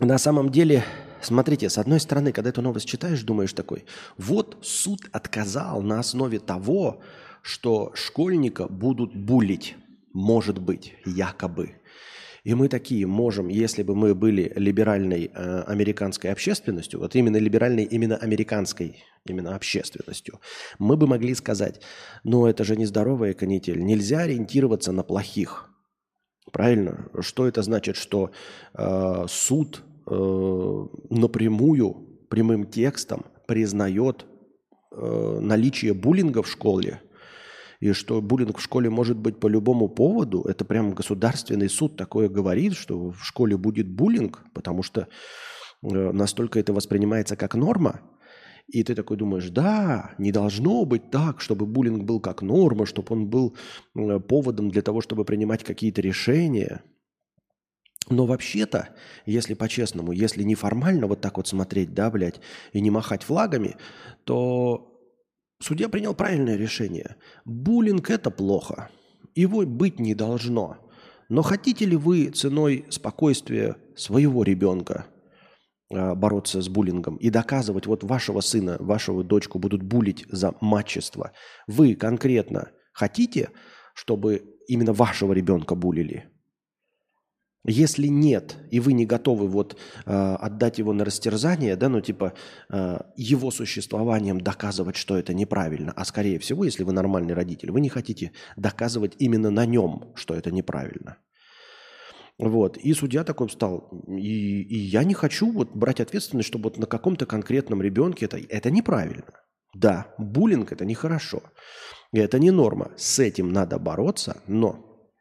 На 0.00 0.16
самом 0.16 0.50
деле, 0.50 0.82
смотрите, 1.20 1.68
с 1.68 1.76
одной 1.76 2.00
стороны, 2.00 2.32
когда 2.32 2.48
эту 2.48 2.62
новость 2.62 2.88
читаешь, 2.88 3.22
думаешь 3.22 3.52
такой, 3.52 3.84
вот 4.16 4.56
суд 4.62 5.00
отказал 5.12 5.82
на 5.82 5.98
основе 5.98 6.38
того, 6.38 7.02
что 7.42 7.92
школьника 7.94 8.66
будут 8.66 9.14
булить, 9.14 9.76
может 10.14 10.58
быть, 10.58 10.94
якобы. 11.04 11.79
И 12.44 12.54
мы 12.54 12.68
такие 12.68 13.06
можем, 13.06 13.48
если 13.48 13.82
бы 13.82 13.94
мы 13.94 14.14
были 14.14 14.52
либеральной 14.56 15.30
э, 15.32 15.62
американской 15.62 16.32
общественностью, 16.32 17.00
вот 17.00 17.14
именно 17.14 17.36
либеральной, 17.36 17.84
именно 17.84 18.16
американской, 18.16 19.04
именно 19.26 19.54
общественностью, 19.54 20.40
мы 20.78 20.96
бы 20.96 21.06
могли 21.06 21.34
сказать, 21.34 21.80
ну 22.24 22.46
это 22.46 22.64
же 22.64 22.76
нездоровая 22.76 23.34
канитель, 23.34 23.84
нельзя 23.84 24.20
ориентироваться 24.20 24.92
на 24.92 25.02
плохих. 25.02 25.70
Правильно? 26.52 27.10
Что 27.20 27.46
это 27.46 27.62
значит, 27.62 27.96
что 27.96 28.30
э, 28.74 29.24
суд 29.28 29.82
э, 30.06 30.86
напрямую, 31.10 32.26
прямым 32.28 32.64
текстом 32.64 33.26
признает 33.46 34.24
э, 34.90 35.38
наличие 35.40 35.92
буллинга 35.94 36.42
в 36.42 36.48
школе? 36.48 37.02
И 37.80 37.92
что 37.92 38.20
буллинг 38.20 38.58
в 38.58 38.62
школе 38.62 38.90
может 38.90 39.16
быть 39.16 39.40
по 39.40 39.46
любому 39.46 39.88
поводу, 39.88 40.42
это 40.42 40.64
прям 40.64 40.92
государственный 40.92 41.70
суд 41.70 41.96
такое 41.96 42.28
говорит, 42.28 42.74
что 42.74 43.10
в 43.10 43.24
школе 43.24 43.56
будет 43.56 43.88
буллинг, 43.88 44.44
потому 44.54 44.82
что 44.82 45.08
э, 45.82 45.86
настолько 45.88 46.60
это 46.60 46.74
воспринимается 46.74 47.36
как 47.36 47.54
норма, 47.54 48.02
и 48.68 48.84
ты 48.84 48.94
такой 48.94 49.16
думаешь, 49.16 49.48
да, 49.48 50.14
не 50.18 50.30
должно 50.30 50.84
быть 50.84 51.10
так, 51.10 51.40
чтобы 51.40 51.66
буллинг 51.66 52.04
был 52.04 52.20
как 52.20 52.42
норма, 52.42 52.84
чтобы 52.84 53.14
он 53.14 53.28
был 53.28 53.56
э, 53.96 54.20
поводом 54.20 54.70
для 54.70 54.82
того, 54.82 55.00
чтобы 55.00 55.24
принимать 55.24 55.64
какие-то 55.64 56.02
решения. 56.02 56.82
Но 58.10 58.26
вообще-то, 58.26 58.90
если 59.24 59.54
по-честному, 59.54 60.12
если 60.12 60.42
неформально 60.42 61.06
вот 61.06 61.20
так 61.20 61.38
вот 61.38 61.48
смотреть, 61.48 61.94
да, 61.94 62.10
блядь, 62.10 62.40
и 62.72 62.80
не 62.80 62.90
махать 62.90 63.22
флагами, 63.22 63.76
то 64.24 64.90
Судья 65.62 65.90
принял 65.90 66.14
правильное 66.14 66.56
решение. 66.56 67.16
Буллинг– 67.44 68.08
это 68.10 68.30
плохо. 68.30 68.88
Его 69.34 69.66
быть 69.66 70.00
не 70.00 70.14
должно. 70.14 70.78
Но 71.28 71.42
хотите 71.42 71.84
ли 71.84 71.96
вы 71.96 72.30
ценой 72.30 72.86
спокойствия 72.88 73.76
своего 73.94 74.42
ребенка 74.42 75.06
а, 75.92 76.14
бороться 76.14 76.62
с 76.62 76.68
буллингом 76.68 77.16
и 77.16 77.28
доказывать, 77.28 77.86
вот 77.86 78.02
вашего 78.04 78.40
сына, 78.40 78.78
вашего 78.80 79.22
дочку 79.22 79.58
будут 79.58 79.82
булить 79.82 80.24
за 80.30 80.54
мачество? 80.62 81.32
Вы 81.66 81.94
конкретно 81.94 82.70
хотите, 82.92 83.50
чтобы 83.94 84.42
именно 84.66 84.94
вашего 84.94 85.34
ребенка 85.34 85.74
булили? 85.74 86.30
Если 87.66 88.06
нет, 88.06 88.56
и 88.70 88.80
вы 88.80 88.94
не 88.94 89.04
готовы 89.04 89.46
вот 89.46 89.76
э, 90.06 90.10
отдать 90.10 90.78
его 90.78 90.94
на 90.94 91.04
растерзание, 91.04 91.76
да, 91.76 91.90
ну 91.90 92.00
типа 92.00 92.32
э, 92.70 92.98
его 93.16 93.50
существованием 93.50 94.40
доказывать, 94.40 94.96
что 94.96 95.18
это 95.18 95.34
неправильно, 95.34 95.92
а 95.94 96.06
скорее 96.06 96.38
всего, 96.38 96.64
если 96.64 96.84
вы 96.84 96.92
нормальный 96.92 97.34
родитель, 97.34 97.70
вы 97.70 97.82
не 97.82 97.90
хотите 97.90 98.32
доказывать 98.56 99.14
именно 99.18 99.50
на 99.50 99.66
нем, 99.66 100.12
что 100.14 100.34
это 100.34 100.50
неправильно. 100.50 101.18
Вот. 102.38 102.78
И 102.78 102.94
судья 102.94 103.22
такой 103.22 103.48
встал. 103.48 103.90
И, 104.08 104.62
и 104.62 104.78
я 104.78 105.04
не 105.04 105.12
хочу 105.12 105.52
вот 105.52 105.76
брать 105.76 106.00
ответственность, 106.00 106.48
чтобы 106.48 106.70
вот 106.70 106.78
на 106.78 106.86
каком-то 106.86 107.26
конкретном 107.26 107.82
ребенке 107.82 108.24
это, 108.24 108.38
это 108.38 108.70
неправильно. 108.70 109.34
Да, 109.74 110.14
буллинг 110.16 110.72
это 110.72 110.86
нехорошо. 110.86 111.42
Это 112.12 112.38
не 112.38 112.50
норма. 112.50 112.92
С 112.96 113.18
этим 113.18 113.52
надо 113.52 113.78
бороться, 113.78 114.42
но 114.46 115.12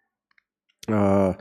э, 0.88 1.34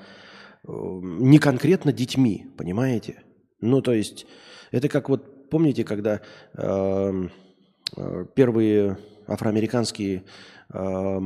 не 0.64 1.38
конкретно 1.38 1.92
детьми, 1.92 2.46
понимаете? 2.56 3.22
Ну, 3.60 3.82
то 3.82 3.92
есть, 3.92 4.26
это 4.70 4.88
как 4.88 5.08
вот, 5.08 5.50
помните, 5.50 5.84
когда 5.84 6.20
э, 6.54 7.28
э, 7.96 8.26
первые 8.34 8.98
афроамериканские 9.26 10.24
э, 10.72 11.20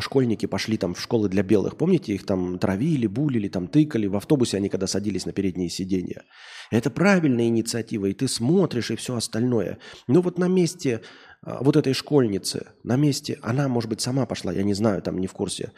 школьники 0.00 0.46
пошли 0.46 0.76
там 0.76 0.94
в 0.94 1.00
школы 1.00 1.28
для 1.28 1.42
белых, 1.42 1.76
помните, 1.76 2.14
их 2.14 2.26
там 2.26 2.58
травили, 2.58 3.06
булили, 3.06 3.48
там 3.48 3.68
тыкали, 3.68 4.06
в 4.06 4.16
автобусе 4.16 4.56
они 4.56 4.68
когда 4.68 4.86
садились 4.86 5.26
на 5.26 5.32
передние 5.32 5.70
сиденья. 5.70 6.22
Это 6.70 6.90
правильная 6.90 7.46
инициатива, 7.46 8.06
и 8.06 8.12
ты 8.12 8.26
смотришь, 8.26 8.90
и 8.90 8.96
все 8.96 9.16
остальное. 9.16 9.78
Но 10.08 10.20
вот 10.20 10.38
на 10.38 10.48
месте 10.48 11.00
а, 11.42 11.62
вот 11.62 11.76
этой 11.76 11.92
школьницы, 11.92 12.68
на 12.82 12.96
месте, 12.96 13.38
она, 13.42 13.68
может 13.68 13.90
быть, 13.90 14.00
сама 14.00 14.26
пошла, 14.26 14.52
я 14.52 14.62
не 14.62 14.74
знаю, 14.74 15.02
там 15.02 15.18
не 15.18 15.26
в 15.26 15.32
курсе, 15.32 15.72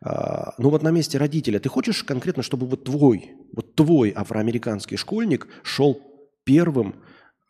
а, 0.00 0.54
но 0.58 0.70
вот 0.70 0.82
на 0.82 0.90
месте 0.90 1.18
родителя, 1.18 1.58
ты 1.58 1.68
хочешь 1.68 2.04
конкретно, 2.04 2.42
чтобы 2.42 2.66
вот 2.66 2.84
твой, 2.84 3.32
вот 3.52 3.74
твой 3.74 4.12
афроамериканский 4.14 4.96
школьник 4.96 5.48
шел 5.62 6.00
первым, 6.44 7.02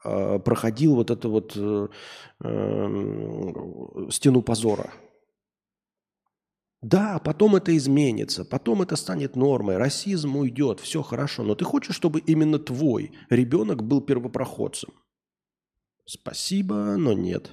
а, 0.05 0.39
проходил 0.39 0.95
вот 0.95 1.11
эту 1.11 1.31
вот 1.31 1.53
э, 1.57 1.89
э, 2.45 4.11
стену 4.11 4.43
позора? 4.43 4.91
Да, 6.83 7.19
потом 7.19 7.57
это 7.57 7.77
изменится, 7.77 8.45
потом 8.45 8.83
это 8.83 8.97
станет 8.97 9.35
нормой, 9.35 9.77
расизм 9.77 10.37
уйдет, 10.37 10.79
все 10.81 11.03
хорошо, 11.03 11.43
но 11.43 11.55
ты 11.55 11.65
хочешь, 11.65 11.97
чтобы 11.97 12.21
именно 12.21 12.59
твой 12.59 13.13
ребенок 13.31 13.83
был 13.83 14.01
первопроходцем? 14.01 14.91
Спасибо, 16.05 16.97
но 16.97 17.13
нет. 17.15 17.51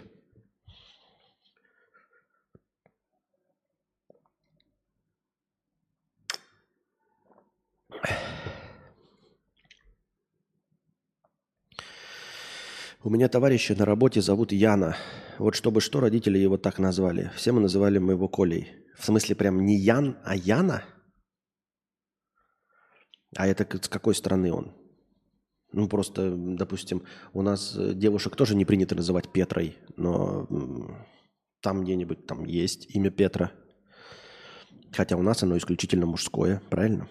У 13.04 13.10
меня 13.10 13.28
товарища 13.28 13.76
на 13.76 13.86
работе 13.86 14.22
зовут 14.22 14.52
Яна. 14.52 14.96
Вот 15.40 15.56
чтобы 15.56 15.82
что, 15.82 16.00
родители 16.00 16.38
его 16.38 16.58
так 16.58 16.80
назвали. 16.80 17.32
Все 17.36 17.52
мы 17.52 17.62
называли 17.62 17.98
мы 17.98 18.14
его 18.14 18.28
Колей. 18.28 18.72
В 18.98 19.06
смысле 19.06 19.36
прям 19.36 19.66
не 19.66 19.78
Ян, 19.78 20.18
а 20.24 20.36
Яна? 20.36 20.84
А 23.36 23.48
это 23.48 23.66
с 23.82 23.90
какой 23.90 24.16
страны 24.16 24.54
он? 24.54 24.76
Ну, 25.72 25.88
просто, 25.88 26.36
допустим, 26.36 27.04
у 27.34 27.42
нас 27.42 27.76
э, 27.76 27.94
девушек 27.96 28.36
тоже 28.36 28.56
не 28.56 28.64
принято 28.64 28.94
называть 28.94 29.32
Петрой, 29.32 29.76
но 29.98 30.48
там 31.62 31.84
где-нибудь 31.84 32.28
там 32.28 32.46
есть 32.46 32.96
имя 32.96 33.10
Петра. 33.10 33.52
Хотя 34.92 35.18
у 35.18 35.24
нас 35.24 35.42
оно 35.42 35.58
исключительно 35.58 36.06
мужское, 36.06 36.62
правильно? 36.70 37.10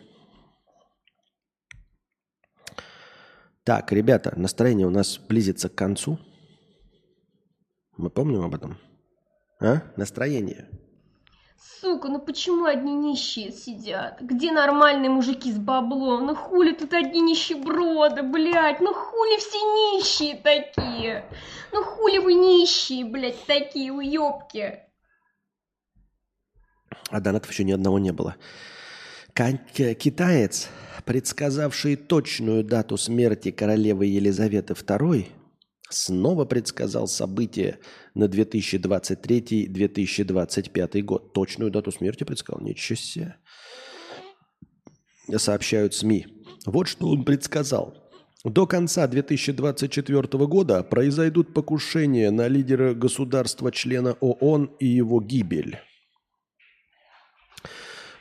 Так, 3.64 3.90
ребята, 3.92 4.32
настроение 4.36 4.86
у 4.86 4.90
нас 4.90 5.18
близится 5.18 5.68
к 5.68 5.74
концу. 5.74 6.20
Мы 8.02 8.10
помним 8.10 8.42
об 8.42 8.52
этом? 8.52 8.78
А? 9.60 9.82
Настроение. 9.96 10.68
Сука, 11.56 12.08
ну 12.08 12.18
почему 12.18 12.64
одни 12.64 12.96
нищие 12.96 13.52
сидят? 13.52 14.20
Где 14.20 14.50
нормальные 14.50 15.08
мужики 15.08 15.52
с 15.52 15.56
баблом? 15.56 16.26
Ну 16.26 16.34
хули 16.34 16.72
тут 16.72 16.94
одни 16.94 17.20
нищеброды, 17.20 18.24
блядь? 18.24 18.80
Ну 18.80 18.92
хули 18.92 19.38
все 19.38 19.58
нищие 19.58 20.34
такие? 20.34 21.30
Ну 21.72 21.84
хули 21.84 22.18
вы 22.18 22.34
нищие, 22.34 23.04
блядь, 23.04 23.46
такие 23.46 23.92
уёбки? 23.92 24.80
А 27.08 27.20
донатов 27.20 27.52
еще 27.52 27.62
ни 27.62 27.70
одного 27.70 28.00
не 28.00 28.10
было. 28.10 28.34
Китаец, 29.32 30.70
предсказавший 31.04 31.94
точную 31.94 32.64
дату 32.64 32.96
смерти 32.96 33.52
королевы 33.52 34.06
Елизаветы 34.06 34.74
II, 34.74 35.28
снова 35.94 36.44
предсказал 36.44 37.06
события 37.06 37.78
на 38.14 38.24
2023-2025 38.24 41.02
год. 41.02 41.32
Точную 41.32 41.70
дату 41.70 41.92
смерти 41.92 42.24
предсказал? 42.24 42.60
Ничего 42.62 42.96
себе. 42.96 43.36
Сообщают 45.36 45.94
СМИ. 45.94 46.26
Вот 46.66 46.88
что 46.88 47.06
он 47.08 47.24
предсказал. 47.24 48.02
До 48.44 48.66
конца 48.66 49.06
2024 49.06 50.46
года 50.46 50.82
произойдут 50.82 51.54
покушения 51.54 52.32
на 52.32 52.48
лидера 52.48 52.92
государства-члена 52.92 54.16
ООН 54.20 54.72
и 54.80 54.86
его 54.86 55.20
гибель. 55.20 55.78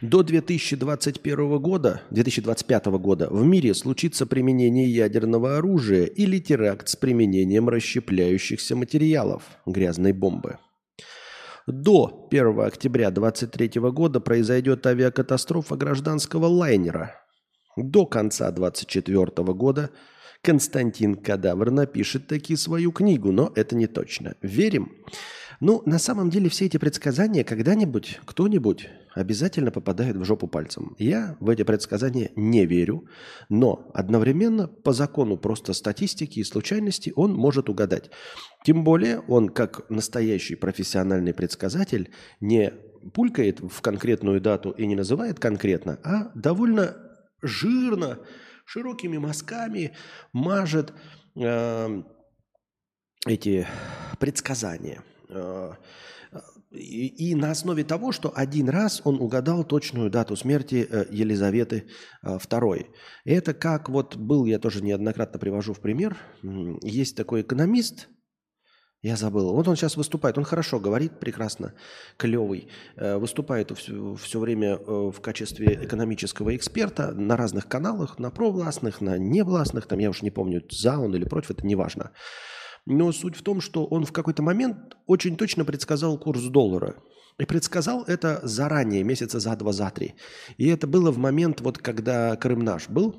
До 0.01 0.23
2021 0.23 1.59
года, 1.59 2.01
2025 2.09 2.85
года 2.97 3.27
в 3.29 3.45
мире 3.45 3.75
случится 3.75 4.25
применение 4.25 4.89
ядерного 4.89 5.57
оружия 5.57 6.05
или 6.05 6.39
теракт 6.39 6.89
с 6.89 6.95
применением 6.95 7.69
расщепляющихся 7.69 8.75
материалов, 8.75 9.43
грязной 9.67 10.13
бомбы. 10.13 10.57
До 11.67 12.27
1 12.31 12.61
октября 12.61 13.11
2023 13.11 13.79
года 13.91 14.19
произойдет 14.19 14.87
авиакатастрофа 14.87 15.75
гражданского 15.75 16.47
лайнера. 16.47 17.21
До 17.77 18.07
конца 18.07 18.49
2024 18.49 19.53
года 19.53 19.91
Константин 20.41 21.13
Кадавр 21.13 21.69
напишет 21.69 22.25
таки 22.25 22.55
свою 22.55 22.91
книгу, 22.91 23.31
но 23.31 23.51
это 23.55 23.75
не 23.75 23.85
точно. 23.85 24.33
Верим? 24.41 24.91
Ну, 25.59 25.83
на 25.85 25.99
самом 25.99 26.31
деле 26.31 26.49
все 26.49 26.65
эти 26.65 26.77
предсказания 26.77 27.43
когда-нибудь 27.43 28.19
кто-нибудь 28.25 28.89
обязательно 29.13 29.71
попадает 29.71 30.15
в 30.15 30.23
жопу 30.23 30.47
пальцем. 30.47 30.95
Я 30.97 31.37
в 31.39 31.49
эти 31.49 31.63
предсказания 31.63 32.31
не 32.35 32.65
верю, 32.65 33.07
но 33.49 33.91
одновременно 33.93 34.67
по 34.67 34.93
закону 34.93 35.37
просто 35.37 35.73
статистики 35.73 36.39
и 36.39 36.43
случайности 36.43 37.11
он 37.15 37.33
может 37.33 37.69
угадать. 37.69 38.11
Тем 38.65 38.83
более 38.83 39.19
он, 39.19 39.49
как 39.49 39.89
настоящий 39.89 40.55
профессиональный 40.55 41.33
предсказатель, 41.33 42.11
не 42.39 42.73
пулькает 43.13 43.59
в 43.59 43.81
конкретную 43.81 44.39
дату 44.39 44.71
и 44.71 44.85
не 44.85 44.95
называет 44.95 45.39
конкретно, 45.39 45.99
а 46.03 46.31
довольно 46.35 46.95
жирно, 47.41 48.19
широкими 48.65 49.17
мазками 49.17 49.95
мажет 50.33 50.93
э, 51.35 52.03
эти 53.25 53.67
предсказания. 54.19 55.03
Э, 55.29 55.73
и, 56.71 57.35
на 57.35 57.51
основе 57.51 57.83
того, 57.83 58.11
что 58.11 58.31
один 58.33 58.69
раз 58.69 59.01
он 59.03 59.19
угадал 59.19 59.63
точную 59.63 60.09
дату 60.09 60.35
смерти 60.35 60.87
э, 60.89 61.05
Елизаветы 61.11 61.89
II. 62.23 62.79
Э, 62.79 62.85
это 63.25 63.53
как 63.53 63.89
вот 63.89 64.15
был, 64.15 64.45
я 64.45 64.57
тоже 64.57 64.81
неоднократно 64.81 65.37
привожу 65.37 65.73
в 65.73 65.81
пример, 65.81 66.17
есть 66.81 67.17
такой 67.17 67.41
экономист, 67.41 68.07
я 69.01 69.15
забыл. 69.15 69.51
Вот 69.53 69.67
он 69.67 69.75
сейчас 69.75 69.97
выступает. 69.97 70.37
Он 70.37 70.43
хорошо 70.43 70.79
говорит, 70.79 71.19
прекрасно, 71.19 71.73
клевый. 72.17 72.67
Выступает 72.95 73.75
все, 73.75 74.13
все 74.13 74.39
время 74.39 74.77
в 74.77 75.19
качестве 75.21 75.73
экономического 75.85 76.55
эксперта 76.55 77.11
на 77.11 77.35
разных 77.35 77.67
каналах, 77.67 78.19
на 78.19 78.29
провластных, 78.29 79.01
на 79.01 79.17
невластных. 79.17 79.87
Там 79.87 79.97
я 79.97 80.11
уж 80.11 80.21
не 80.21 80.29
помню, 80.29 80.61
за 80.69 80.99
он 80.99 81.15
или 81.15 81.25
против, 81.25 81.49
это 81.49 81.65
не 81.65 81.73
важно. 81.73 82.11
Но 82.85 83.11
суть 83.11 83.35
в 83.35 83.43
том, 83.43 83.61
что 83.61 83.85
он 83.85 84.05
в 84.05 84.11
какой-то 84.11 84.41
момент 84.41 84.97
очень 85.05 85.37
точно 85.37 85.65
предсказал 85.65 86.17
курс 86.17 86.41
доллара. 86.43 86.95
И 87.37 87.45
предсказал 87.45 88.03
это 88.03 88.39
заранее, 88.43 89.03
месяца 89.03 89.39
за 89.39 89.55
два, 89.55 89.71
за 89.71 89.89
три. 89.89 90.15
И 90.57 90.67
это 90.67 90.87
было 90.87 91.11
в 91.11 91.17
момент, 91.17 91.61
вот 91.61 91.77
когда 91.77 92.35
Крым 92.35 92.59
наш 92.59 92.89
был, 92.89 93.15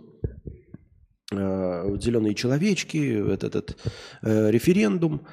зеленые 1.32 2.34
человечки, 2.34 3.32
этот, 3.32 3.54
этот 3.54 3.76
э, 4.22 4.50
референдум, 4.50 5.26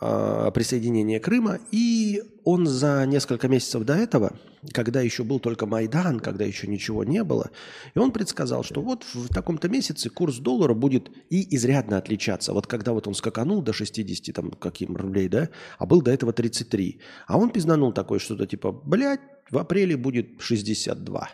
э, 0.00 0.50
присоединение 0.54 1.20
Крыма. 1.20 1.58
И 1.70 2.22
он 2.44 2.66
за 2.66 3.04
несколько 3.06 3.48
месяцев 3.48 3.84
до 3.84 3.94
этого, 3.94 4.32
когда 4.72 5.00
еще 5.00 5.24
был 5.24 5.40
только 5.40 5.66
Майдан, 5.66 6.20
когда 6.20 6.44
еще 6.44 6.66
ничего 6.66 7.04
не 7.04 7.24
было, 7.24 7.50
и 7.94 7.98
он 7.98 8.12
предсказал, 8.12 8.64
что 8.64 8.80
вот 8.80 9.04
в 9.14 9.28
таком-то 9.28 9.68
месяце 9.68 10.10
курс 10.10 10.38
доллара 10.38 10.74
будет 10.74 11.10
и 11.30 11.54
изрядно 11.54 11.98
отличаться. 11.98 12.52
Вот 12.52 12.66
когда 12.66 12.92
вот 12.92 13.06
он 13.06 13.14
скаканул 13.14 13.62
до 13.62 13.72
60 13.72 14.34
там, 14.34 14.50
каким 14.50 14.96
рублей, 14.96 15.28
да, 15.28 15.48
а 15.78 15.86
был 15.86 16.02
до 16.02 16.10
этого 16.10 16.32
33. 16.32 17.00
А 17.26 17.38
он 17.38 17.50
пизнанул 17.50 17.92
такое 17.92 18.18
что-то 18.18 18.46
типа, 18.46 18.72
блядь, 18.72 19.20
в 19.50 19.58
апреле 19.58 19.96
будет 19.96 20.40
62. 20.40 21.28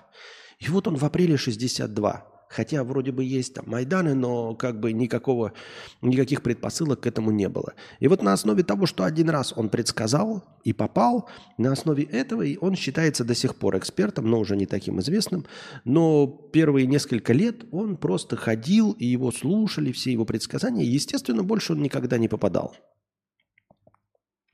И 0.58 0.68
вот 0.68 0.88
он 0.88 0.96
в 0.96 1.04
апреле 1.04 1.36
62. 1.36 2.27
Хотя 2.48 2.82
вроде 2.82 3.12
бы 3.12 3.24
есть 3.24 3.54
там 3.54 3.64
Майданы, 3.68 4.14
но 4.14 4.54
как 4.54 4.80
бы 4.80 4.92
никакого, 4.92 5.52
никаких 6.00 6.42
предпосылок 6.42 7.00
к 7.00 7.06
этому 7.06 7.30
не 7.30 7.48
было. 7.48 7.74
И 8.00 8.08
вот 8.08 8.22
на 8.22 8.32
основе 8.32 8.62
того, 8.62 8.86
что 8.86 9.04
один 9.04 9.28
раз 9.28 9.52
он 9.54 9.68
предсказал 9.68 10.44
и 10.64 10.72
попал, 10.72 11.28
на 11.58 11.72
основе 11.72 12.04
этого 12.04 12.44
он 12.60 12.74
считается 12.74 13.24
до 13.24 13.34
сих 13.34 13.56
пор 13.56 13.76
экспертом, 13.76 14.30
но 14.30 14.40
уже 14.40 14.56
не 14.56 14.66
таким 14.66 15.00
известным. 15.00 15.44
Но 15.84 16.26
первые 16.26 16.86
несколько 16.86 17.32
лет 17.32 17.64
он 17.70 17.96
просто 17.96 18.36
ходил, 18.36 18.92
и 18.92 19.04
его 19.04 19.30
слушали, 19.30 19.92
все 19.92 20.12
его 20.12 20.24
предсказания. 20.24 20.84
Естественно, 20.84 21.42
больше 21.42 21.74
он 21.74 21.82
никогда 21.82 22.16
не 22.18 22.28
попадал. 22.28 22.74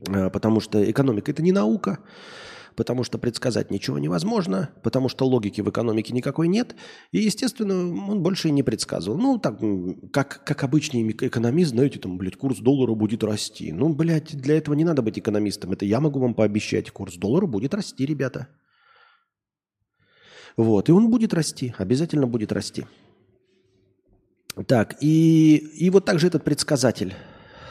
А, 0.08 0.30
потому 0.30 0.60
что 0.60 0.90
экономика– 0.90 1.30
это 1.32 1.42
не 1.42 1.52
наука 1.52 2.00
потому 2.76 3.04
что 3.04 3.18
предсказать 3.18 3.70
ничего 3.70 3.98
невозможно, 3.98 4.70
потому 4.82 5.08
что 5.08 5.26
логики 5.26 5.60
в 5.60 5.70
экономике 5.70 6.12
никакой 6.12 6.48
нет, 6.48 6.74
и, 7.12 7.18
естественно, 7.18 7.74
он 7.74 8.22
больше 8.22 8.48
и 8.48 8.52
не 8.52 8.62
предсказывал. 8.62 9.18
Ну, 9.18 9.38
так, 9.38 9.58
как, 10.12 10.44
как 10.44 10.64
обычный 10.64 11.10
экономист, 11.10 11.70
знаете, 11.70 11.98
там, 11.98 12.18
блядь, 12.18 12.36
курс 12.36 12.58
доллара 12.58 12.94
будет 12.94 13.22
расти. 13.24 13.72
Ну, 13.72 13.94
блядь, 13.94 14.36
для 14.36 14.56
этого 14.56 14.74
не 14.74 14.84
надо 14.84 15.02
быть 15.02 15.18
экономистом, 15.18 15.72
это 15.72 15.84
я 15.84 16.00
могу 16.00 16.20
вам 16.20 16.34
пообещать, 16.34 16.90
курс 16.90 17.16
доллара 17.16 17.46
будет 17.46 17.74
расти, 17.74 18.06
ребята. 18.06 18.48
Вот, 20.56 20.88
и 20.88 20.92
он 20.92 21.10
будет 21.10 21.34
расти, 21.34 21.74
обязательно 21.78 22.26
будет 22.26 22.52
расти. 22.52 22.84
Так, 24.66 24.96
и, 25.00 25.56
и 25.56 25.90
вот 25.90 26.04
также 26.04 26.28
этот 26.28 26.44
предсказатель– 26.44 27.14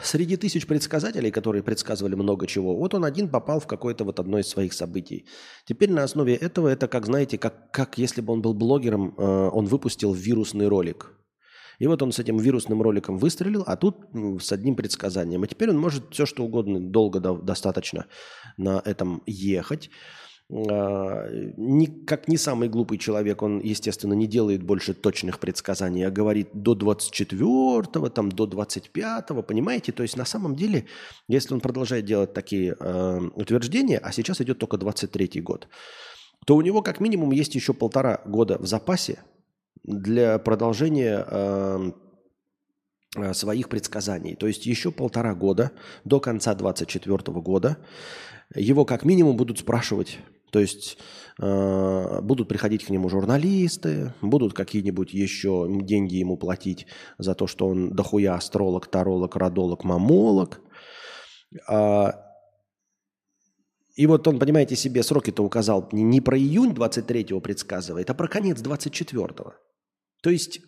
среди 0.04 0.36
тысяч 0.36 0.66
предсказателей, 0.66 1.30
которые 1.30 1.62
предсказывали 1.62 2.14
много 2.14 2.46
чего, 2.46 2.76
вот 2.76 2.94
он 2.94 3.04
один 3.04 3.28
попал 3.28 3.60
в 3.60 3.66
какое-то 3.66 4.04
вот 4.04 4.20
одно 4.20 4.38
из 4.38 4.48
своих 4.48 4.72
событий. 4.72 5.26
Теперь 5.66 5.90
на 5.90 6.02
основе 6.02 6.34
этого 6.34 6.68
это, 6.68 6.88
как 6.88 7.06
знаете, 7.06 7.38
как, 7.38 7.70
как 7.70 7.98
если 7.98 8.20
бы 8.20 8.32
он 8.32 8.42
был 8.42 8.54
блогером, 8.54 9.14
э, 9.16 9.50
он 9.52 9.66
выпустил 9.66 10.12
вирусный 10.12 10.68
ролик. 10.68 11.12
И 11.78 11.86
вот 11.86 12.02
он 12.02 12.12
с 12.12 12.18
этим 12.18 12.38
вирусным 12.38 12.82
роликом 12.82 13.18
выстрелил, 13.18 13.64
а 13.66 13.76
тут 13.76 13.96
с 14.40 14.52
одним 14.52 14.76
предсказанием. 14.76 15.44
И 15.44 15.48
теперь 15.48 15.70
он 15.70 15.78
может 15.78 16.04
все, 16.12 16.24
что 16.24 16.44
угодно, 16.44 16.78
долго 16.78 17.20
достаточно 17.20 18.06
на 18.56 18.80
этом 18.84 19.22
ехать 19.26 19.90
а, 20.52 21.26
как 22.06 22.28
не 22.28 22.36
самый 22.36 22.68
глупый 22.68 22.98
человек, 22.98 23.42
он, 23.42 23.60
естественно, 23.60 24.12
не 24.12 24.26
делает 24.26 24.62
больше 24.62 24.92
точных 24.92 25.38
предсказаний, 25.40 26.06
а 26.06 26.10
говорит 26.10 26.48
до 26.52 26.74
24-го, 26.74 28.08
там, 28.10 28.30
до 28.30 28.46
25-го, 28.46 29.42
понимаете? 29.42 29.92
То 29.92 30.02
есть 30.02 30.16
на 30.16 30.24
самом 30.24 30.54
деле, 30.54 30.86
если 31.28 31.54
он 31.54 31.60
продолжает 31.60 32.04
делать 32.04 32.34
такие 32.34 32.76
э, 32.78 33.20
утверждения, 33.34 33.98
а 33.98 34.12
сейчас 34.12 34.40
идет 34.42 34.58
только 34.58 34.76
23-й 34.76 35.40
год, 35.40 35.68
то 36.46 36.56
у 36.56 36.60
него 36.60 36.82
как 36.82 37.00
минимум 37.00 37.30
есть 37.30 37.54
еще 37.54 37.72
полтора 37.72 38.20
года 38.26 38.58
в 38.58 38.66
запасе 38.66 39.20
для 39.82 40.38
продолжения 40.38 41.24
э, 41.26 41.90
своих 43.32 43.70
предсказаний. 43.70 44.34
То 44.34 44.46
есть 44.46 44.66
еще 44.66 44.90
полтора 44.90 45.34
года 45.34 45.72
до 46.04 46.20
конца 46.20 46.54
24 46.54 47.16
года 47.40 47.78
его 48.54 48.84
как 48.84 49.04
минимум 49.04 49.36
будут 49.36 49.58
спрашивать 49.58 50.18
то 50.54 50.60
есть 50.60 50.98
э, 51.40 52.20
будут 52.22 52.46
приходить 52.46 52.84
к 52.84 52.90
нему 52.90 53.08
журналисты, 53.08 54.14
будут 54.22 54.54
какие-нибудь 54.54 55.12
еще 55.12 55.66
деньги 55.68 56.14
ему 56.14 56.36
платить 56.36 56.86
за 57.18 57.34
то, 57.34 57.48
что 57.48 57.66
он 57.66 57.90
дохуя 57.90 58.36
астролог, 58.36 58.86
таролог, 58.86 59.34
родолог, 59.34 59.82
мамолог. 59.82 60.60
А, 61.66 62.14
и 63.96 64.06
вот 64.06 64.28
он, 64.28 64.38
понимаете, 64.38 64.76
себе 64.76 65.02
сроки-то 65.02 65.42
указал 65.42 65.88
не, 65.90 66.20
про 66.20 66.38
июнь 66.38 66.70
23-го 66.70 67.40
предсказывает, 67.40 68.08
а 68.10 68.14
про 68.14 68.28
конец 68.28 68.62
24-го. 68.62 69.54
То 70.22 70.30
есть 70.30 70.60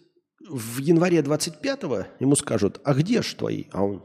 в 0.50 0.80
январе 0.80 1.20
25-го 1.20 2.06
ему 2.18 2.34
скажут, 2.34 2.80
а 2.82 2.92
где 2.92 3.22
ж 3.22 3.34
твои? 3.34 3.66
А 3.70 3.84
он, 3.84 4.02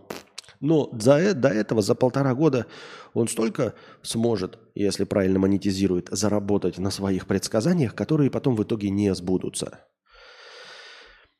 но 0.62 0.89
за, 0.93 1.17
э, 1.17 1.34
до 1.34 1.50
этого, 1.50 1.82
за 1.82 1.95
полтора 1.95 2.34
года, 2.36 2.67
он 3.13 3.28
столько 3.28 3.74
сможет, 4.04 4.60
если 4.76 5.04
правильно 5.04 5.39
монетизирует, 5.39 6.08
заработать 6.12 6.78
на 6.78 6.91
своих 6.91 7.28
предсказаниях, 7.28 7.95
которые 7.95 8.32
потом 8.32 8.56
в 8.56 8.63
итоге 8.63 8.89
не 8.89 9.13
сбудутся. 9.13 9.86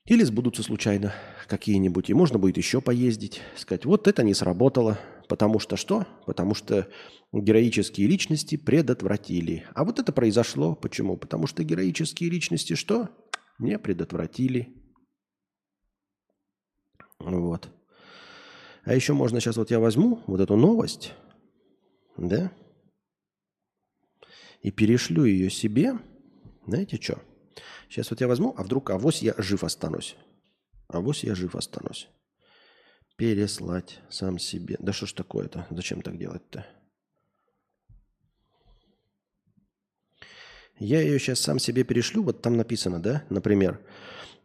Или 0.05 0.23
сбудутся 0.23 0.63
случайно 0.63 1.13
какие-нибудь. 1.47 2.10
И 2.10 2.13
можно 2.15 2.39
будет 2.39 2.57
еще 2.57 2.81
поездить, 2.81 3.41
сказать, 3.55 3.86
вот 3.86 4.07
это 4.07 4.23
не 4.23 4.34
сработало. 4.34 4.99
Потому 5.29 5.60
что 5.60 5.77
что? 5.77 6.07
Потому 6.25 6.55
что 6.55 6.88
героические 7.31 8.07
личности 8.07 8.57
предотвратили. 8.57 9.65
А 9.75 9.86
вот 9.86 9.99
это 9.99 10.12
произошло. 10.12 10.75
Почему? 10.75 11.15
Потому 11.15 11.45
что 11.45 11.63
героические 11.63 12.31
личности 12.31 12.73
что? 12.73 13.10
Не 13.60 13.77
предотвратили. 13.77 14.75
Вот. 17.19 17.69
А 18.84 18.94
еще 18.96 19.13
можно 19.13 19.39
сейчас 19.39 19.58
вот 19.58 19.72
я 19.72 19.80
возьму 19.80 20.22
вот 20.28 20.39
эту 20.39 20.56
новость, 20.56 21.13
да, 22.17 22.52
и 24.62 24.72
перешлю 24.72 25.26
ее 25.26 25.50
себе. 25.50 25.94
Знаете 26.65 26.98
что? 27.02 27.22
Сейчас 27.89 28.10
вот 28.12 28.22
я 28.22 28.28
возьму, 28.28 28.54
а 28.58 28.63
вдруг 28.63 28.89
авось 28.91 29.22
я 29.22 29.34
жив 29.38 29.63
останусь. 29.63 30.15
А 30.88 31.00
вось 31.00 31.24
я 31.24 31.36
жив 31.36 31.56
останусь. 31.56 32.08
Переслать 33.17 34.00
сам 34.10 34.39
себе. 34.39 34.78
Да 34.80 34.94
что 34.94 35.06
ж 35.06 35.13
такое-то? 35.13 35.67
Зачем 35.70 36.02
так 36.02 36.17
делать-то? 36.17 36.65
Я 40.80 41.02
ее 41.02 41.20
сейчас 41.20 41.39
сам 41.39 41.60
себе 41.60 41.84
перешлю. 41.84 42.24
Вот 42.24 42.41
там 42.41 42.58
написано, 42.58 43.02
да, 43.02 43.24
например, 43.30 43.80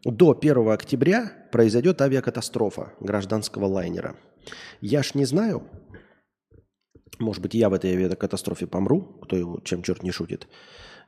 до 0.05 0.37
1 0.39 0.69
октября 0.69 1.49
произойдет 1.53 2.01
авиакатастрофа 2.03 2.93
гражданского 3.01 3.67
лайнера. 3.67 4.17
Я 4.81 5.03
ж 5.03 5.15
не 5.15 5.25
знаю, 5.25 5.69
может 7.19 7.43
быть, 7.43 7.55
я 7.55 7.69
в 7.69 7.75
этой 7.75 7.93
авиакатастрофе 7.93 8.67
помру, 8.67 9.01
кто 9.23 9.37
его, 9.37 9.61
чем 9.61 9.83
черт 9.83 10.03
не 10.03 10.11
шутит, 10.11 10.49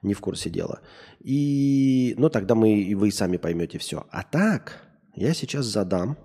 не 0.03 0.15
в 0.15 0.21
курсе 0.21 0.51
дела. 0.51 0.81
И, 1.21 2.15
ну, 2.19 2.31
тогда 2.31 2.55
мы, 2.55 2.81
и 2.81 2.95
вы 2.95 3.11
сами 3.11 3.37
поймете 3.37 3.79
все. 3.79 4.07
А 4.11 4.23
так, 4.23 4.89
я 5.15 5.35
сейчас 5.35 5.67
задам 5.67 6.17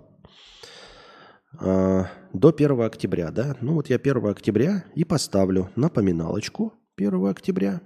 э, 1.60 2.04
до 2.32 2.48
1 2.48 2.80
октября, 2.80 3.30
да? 3.30 3.56
Ну, 3.60 3.74
вот 3.74 3.90
я 3.90 3.96
1 3.96 4.26
октября 4.26 4.84
и 4.94 5.04
поставлю 5.04 5.70
напоминалочку 5.76 6.72
1 6.96 7.26
октября, 7.26 7.82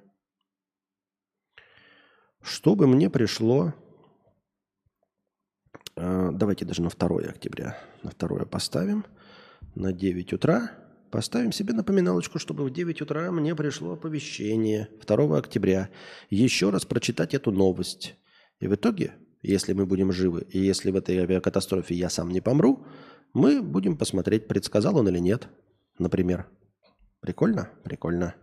чтобы 2.43 2.87
мне 2.87 3.11
пришло 3.11 3.75
давайте 5.99 6.65
даже 6.65 6.83
на 6.83 6.91
2 6.91 7.19
октября. 7.29 7.79
На 8.03 8.11
2 8.11 8.45
поставим. 8.45 9.05
На 9.75 9.93
9 9.93 10.33
утра. 10.33 10.73
Поставим 11.11 11.53
себе 11.53 11.73
напоминалочку, 11.73 12.39
чтобы 12.39 12.65
в 12.65 12.71
9 12.71 13.01
утра 13.01 13.31
мне 13.31 13.55
пришло 13.55 13.93
оповещение 13.93 14.89
2 15.07 15.39
октября. 15.39 15.89
Еще 16.31 16.71
раз 16.71 16.85
прочитать 16.85 17.35
эту 17.35 17.51
новость. 17.51 18.15
И 18.61 18.69
в 18.69 18.75
итоге, 18.75 19.15
если 19.43 19.73
мы 19.73 19.87
будем 19.87 20.13
живы, 20.13 20.47
и 20.51 20.59
если 20.59 20.91
в 20.91 20.97
этой 20.97 21.19
авиакатастрофе 21.19 21.95
я 21.95 22.11
сам 22.11 22.31
не 22.31 22.41
помру, 22.41 22.85
мы 23.33 23.63
будем 23.63 23.97
посмотреть, 23.97 24.49
предсказал 24.49 24.99
он 24.99 25.09
или 25.09 25.19
нет, 25.19 25.49
например. 25.99 26.47
Прикольно? 27.21 27.71
Прикольно. 27.85 28.35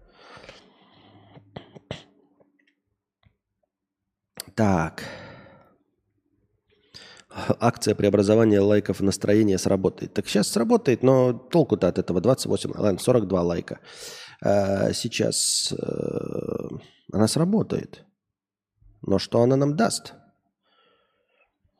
Так. 4.56 5.04
Акция 7.60 7.96
преобразования 7.96 8.62
лайков 8.62 9.00
в 9.00 9.04
настроение 9.04 9.58
сработает. 9.58 10.14
Так 10.14 10.28
сейчас 10.28 10.48
сработает, 10.48 11.04
но 11.04 11.34
толку-то 11.34 11.90
от 11.90 12.00
этого 12.00 12.22
28, 12.22 12.72
ладно, 12.78 12.98
42 13.00 13.42
лайка. 13.42 13.80
А 14.42 14.94
сейчас 14.94 15.74
э, 15.74 16.70
она 17.12 17.28
сработает. 17.28 18.06
Но 19.02 19.20
что 19.20 19.42
она 19.42 19.58
нам 19.58 19.76
даст? 19.76 20.14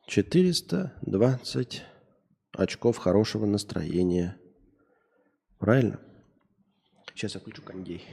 420 0.08 1.82
очков 2.52 2.98
хорошего 2.98 3.46
настроения. 3.46 4.38
Правильно? 5.58 6.00
Сейчас 7.14 7.34
я 7.34 7.40
включу 7.40 7.62
кондей. 7.62 8.04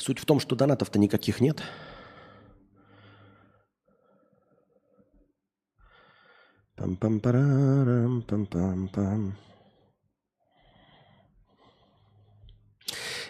Суть 0.00 0.18
в 0.18 0.24
том, 0.24 0.40
что 0.40 0.56
донатов-то 0.56 0.98
никаких 0.98 1.40
нет. 1.42 1.62
Пам-пам-парам, 6.74 8.22
пам-пам-пам. 8.22 9.32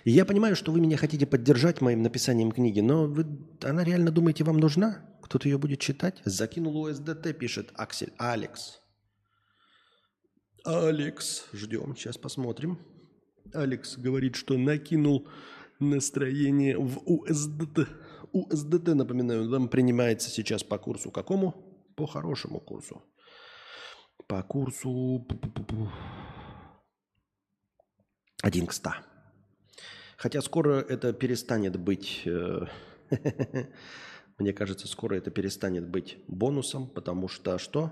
Я 0.04 0.24
понимаю, 0.24 0.54
что 0.54 0.70
вы 0.70 0.80
меня 0.80 0.96
хотите 0.96 1.26
поддержать 1.26 1.80
моим 1.80 2.02
написанием 2.02 2.52
книги, 2.52 2.78
но 2.78 3.06
вы, 3.06 3.26
она 3.64 3.82
реально 3.82 4.12
думаете, 4.12 4.44
вам 4.44 4.58
нужна? 4.58 5.04
Кто-то 5.22 5.48
ее 5.48 5.58
будет 5.58 5.80
читать? 5.80 6.22
Закинул 6.24 6.76
УСДТ, 6.82 7.36
пишет 7.36 7.72
Аксель. 7.74 8.12
Алекс. 8.16 8.80
Алекс. 10.64 11.46
Ждем, 11.52 11.96
сейчас 11.96 12.16
посмотрим. 12.16 12.78
Алекс 13.52 13.96
говорит, 13.96 14.36
что 14.36 14.56
накинул 14.56 15.28
настроение 15.80 16.78
в 16.78 16.98
УСДТ. 17.04 17.88
УСДТ, 18.32 18.88
напоминаю, 18.94 19.50
там 19.50 19.68
принимается 19.68 20.30
сейчас 20.30 20.62
по 20.62 20.78
курсу 20.78 21.10
какому? 21.10 21.54
По 21.96 22.06
хорошему 22.06 22.60
курсу. 22.60 23.02
По 24.26 24.42
курсу... 24.42 25.26
Один 28.42 28.66
к 28.66 28.72
ста. 28.72 29.02
Хотя 30.16 30.40
скоро 30.42 30.80
это 30.80 31.12
перестанет 31.12 31.78
быть... 31.78 32.22
Э, 32.26 32.66
мне 34.38 34.52
кажется, 34.52 34.86
скоро 34.86 35.14
это 35.14 35.30
перестанет 35.30 35.88
быть 35.88 36.18
бонусом, 36.28 36.88
потому 36.88 37.28
что 37.28 37.58
что? 37.58 37.90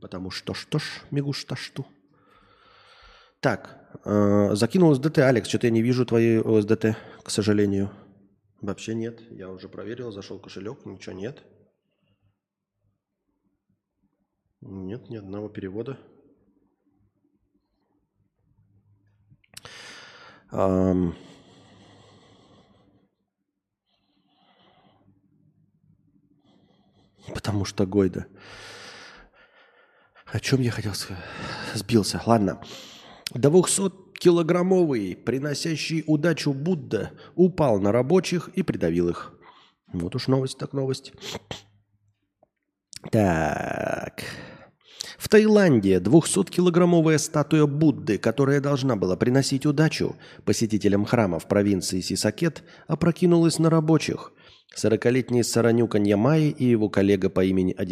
Потому 0.00 0.30
что 0.30 0.54
что 0.54 0.78
ж, 0.78 1.02
мигуш-то 1.10 1.56
что? 1.56 1.86
Так, 3.40 3.76
э, 3.80 3.81
закинул 4.04 4.94
СДТ. 4.94 5.18
Алекс, 5.18 5.48
что-то 5.48 5.66
я 5.66 5.70
не 5.70 5.82
вижу 5.82 6.06
твоей 6.06 6.40
СДТ, 6.40 6.96
к 7.22 7.30
сожалению. 7.30 7.90
Вообще 8.60 8.94
нет. 8.94 9.20
Я 9.30 9.50
уже 9.50 9.68
проверил, 9.68 10.12
зашел 10.12 10.38
кошелек, 10.38 10.86
ничего 10.86 11.14
нет. 11.14 11.42
Нет 14.60 15.10
ни 15.10 15.16
одного 15.16 15.48
перевода. 15.48 15.98
Um, 20.52 21.14
потому 27.34 27.64
что 27.64 27.86
Гойда. 27.86 28.26
О 30.26 30.38
чем 30.38 30.60
я 30.60 30.70
хотел 30.70 30.94
сказать? 30.94 31.24
Сбился. 31.74 32.22
Ладно. 32.26 32.62
200-килограммовый, 33.34 35.16
приносящий 35.16 36.04
удачу 36.06 36.52
Будда, 36.52 37.12
упал 37.34 37.80
на 37.80 37.92
рабочих 37.92 38.48
и 38.54 38.62
придавил 38.62 39.08
их. 39.08 39.32
Вот 39.92 40.14
уж 40.14 40.28
новость 40.28 40.58
так 40.58 40.72
новость. 40.72 41.12
Так. 43.10 44.22
В 45.18 45.28
Таиланде 45.28 45.98
200-килограммовая 45.98 47.18
статуя 47.18 47.66
Будды, 47.66 48.18
которая 48.18 48.60
должна 48.60 48.96
была 48.96 49.16
приносить 49.16 49.66
удачу 49.66 50.16
посетителям 50.44 51.04
храма 51.04 51.38
в 51.38 51.46
провинции 51.46 52.00
Сисакет, 52.00 52.64
опрокинулась 52.86 53.58
на 53.58 53.70
рабочих. 53.70 54.32
40-летний 54.76 55.42
Саранюка 55.42 55.98
Ньямай 55.98 56.48
и 56.48 56.64
его 56.64 56.88
коллега 56.88 57.28
по 57.28 57.44
имени 57.44 57.72
Э, 57.72 57.84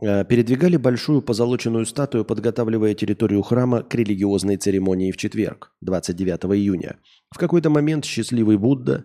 передвигали 0.00 0.76
большую 0.76 1.22
позолоченную 1.22 1.86
статую, 1.86 2.24
подготавливая 2.24 2.94
территорию 2.94 3.42
храма 3.42 3.82
к 3.82 3.94
религиозной 3.94 4.56
церемонии 4.56 5.10
в 5.10 5.16
четверг, 5.16 5.72
29 5.80 6.44
июня. 6.56 6.98
В 7.30 7.38
какой-то 7.38 7.70
момент 7.70 8.04
счастливый 8.04 8.56
Будда 8.56 9.04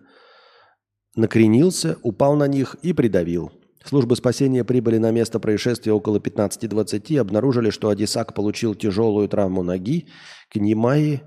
накренился, 1.16 1.98
упал 2.02 2.36
на 2.36 2.46
них 2.46 2.76
и 2.82 2.92
придавил. 2.92 3.52
Службы 3.84 4.16
спасения 4.16 4.64
прибыли 4.64 4.96
на 4.98 5.10
место 5.10 5.38
происшествия 5.38 5.92
около 5.92 6.18
15.20 6.18 7.06
и 7.08 7.16
обнаружили, 7.18 7.70
что 7.70 7.90
Адисак 7.90 8.34
получил 8.34 8.74
тяжелую 8.74 9.28
травму 9.28 9.62
ноги. 9.62 10.08
К 10.50 10.56
Нимаи 10.56 11.22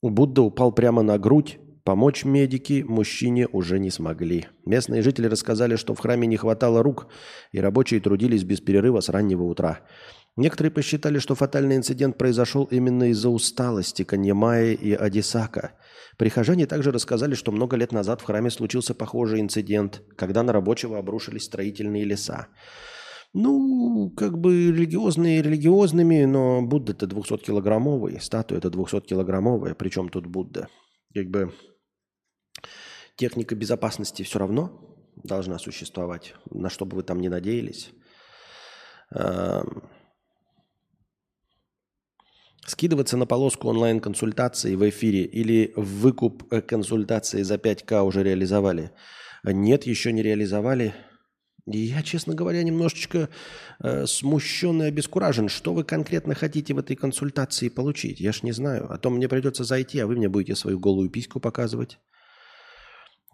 Будда 0.00 0.42
упал 0.42 0.70
прямо 0.70 1.02
на 1.02 1.18
грудь, 1.18 1.58
Помочь 1.88 2.26
медики 2.26 2.84
мужчине 2.86 3.48
уже 3.50 3.78
не 3.78 3.88
смогли. 3.88 4.44
Местные 4.66 5.00
жители 5.00 5.26
рассказали, 5.26 5.76
что 5.76 5.94
в 5.94 6.00
храме 6.00 6.26
не 6.26 6.36
хватало 6.36 6.82
рук, 6.82 7.06
и 7.50 7.60
рабочие 7.60 7.98
трудились 7.98 8.44
без 8.44 8.60
перерыва 8.60 9.00
с 9.00 9.08
раннего 9.08 9.44
утра. 9.44 9.80
Некоторые 10.36 10.70
посчитали, 10.70 11.18
что 11.18 11.34
фатальный 11.34 11.76
инцидент 11.76 12.18
произошел 12.18 12.64
именно 12.64 13.04
из-за 13.04 13.30
усталости 13.30 14.04
Каньямаи 14.04 14.74
и 14.74 14.92
Адисака. 14.92 15.78
Прихожане 16.18 16.66
также 16.66 16.92
рассказали, 16.92 17.34
что 17.34 17.52
много 17.52 17.74
лет 17.78 17.90
назад 17.90 18.20
в 18.20 18.24
храме 18.24 18.50
случился 18.50 18.92
похожий 18.94 19.40
инцидент, 19.40 20.02
когда 20.14 20.42
на 20.42 20.52
рабочего 20.52 20.98
обрушились 20.98 21.44
строительные 21.44 22.04
леса. 22.04 22.48
Ну, 23.32 24.12
как 24.14 24.36
бы 24.36 24.72
религиозные 24.72 25.40
религиозными, 25.40 26.26
но 26.26 26.60
Будда-то 26.60 27.06
200-килограммовый, 27.06 28.20
статуя-то 28.20 28.68
200-килограммовая, 28.68 29.74
причем 29.74 30.10
тут 30.10 30.26
Будда. 30.26 30.68
Как 31.14 31.30
бы 31.30 31.54
Техника 33.18 33.56
безопасности 33.56 34.22
все 34.22 34.38
равно 34.38 34.96
должна 35.24 35.58
существовать, 35.58 36.34
на 36.50 36.70
что 36.70 36.86
бы 36.86 36.96
вы 36.96 37.02
там 37.02 37.20
ни 37.20 37.26
надеялись. 37.26 37.90
Скидываться 42.64 43.16
на 43.16 43.26
полоску 43.26 43.68
онлайн-консультации 43.68 44.76
в 44.76 44.88
эфире 44.88 45.24
или 45.24 45.72
выкуп 45.74 46.52
э, 46.52 46.60
консультации 46.60 47.42
за 47.42 47.54
5К 47.54 48.02
уже 48.02 48.22
реализовали? 48.22 48.92
Нет, 49.42 49.84
еще 49.84 50.12
не 50.12 50.22
реализовали. 50.22 50.94
Я, 51.64 52.02
честно 52.02 52.34
говоря, 52.34 52.62
немножечко 52.62 53.30
э, 53.82 54.06
смущен 54.06 54.82
и 54.82 54.86
обескуражен. 54.86 55.48
Что 55.48 55.72
вы 55.72 55.82
конкретно 55.82 56.34
хотите 56.34 56.74
в 56.74 56.78
этой 56.78 56.94
консультации 56.94 57.68
получить? 57.70 58.20
Я 58.20 58.32
ж 58.32 58.42
не 58.42 58.52
знаю. 58.52 58.86
А 58.92 58.98
то 58.98 59.08
мне 59.08 59.28
придется 59.28 59.64
зайти, 59.64 59.98
а 59.98 60.06
вы 60.06 60.16
мне 60.16 60.28
будете 60.28 60.54
свою 60.54 60.78
голую 60.78 61.08
письку 61.08 61.40
показывать. 61.40 61.98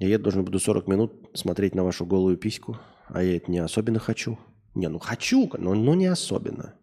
И 0.01 0.09
я 0.09 0.19
должен 0.19 0.45
буду 0.45 0.59
40 0.59 0.89
минут 0.89 1.31
смотреть 1.35 1.75
на 1.75 1.85
вашу 1.85 2.05
голую 2.05 2.37
письку. 2.37 2.79
А 3.09 3.23
я 3.23 3.37
это 3.37 3.51
не 3.51 3.59
особенно 3.59 3.99
хочу. 3.99 4.39
Не, 4.75 4.89
ну 4.89 4.99
хочу, 4.99 5.51
но, 5.57 5.75
но 5.75 5.95
не 5.95 6.07
особенно. 6.07 6.75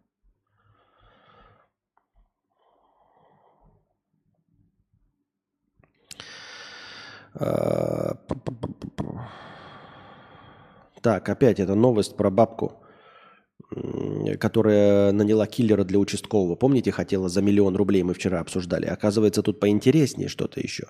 А, 7.34 8.16
так, 11.02 11.30
опять 11.30 11.60
это 11.60 11.76
новость 11.76 12.16
про 12.16 12.30
бабку, 12.30 12.81
которая 14.40 15.12
наняла 15.12 15.48
киллера 15.48 15.84
для 15.84 15.98
участкового. 15.98 16.56
Помните, 16.56 16.92
хотела 16.92 17.30
за 17.30 17.42
миллион 17.42 17.76
рублей, 17.76 18.04
мы 18.04 18.14
вчера 18.14 18.40
обсуждали. 18.40 18.86
Оказывается, 18.86 19.42
тут 19.42 19.60
поинтереснее 19.60 20.28
что-то 20.28 20.60
еще. 20.60 20.88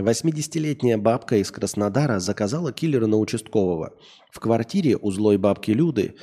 80-летняя 0.00 0.96
бабка 0.96 1.36
из 1.36 1.50
Краснодара 1.50 2.18
заказала 2.18 2.72
киллера 2.72 3.06
на 3.06 3.18
участкового. 3.18 3.94
В 4.30 4.40
квартире 4.40 4.96
у 4.96 5.10
злой 5.10 5.36
бабки 5.36 5.70
Люды 5.70 6.14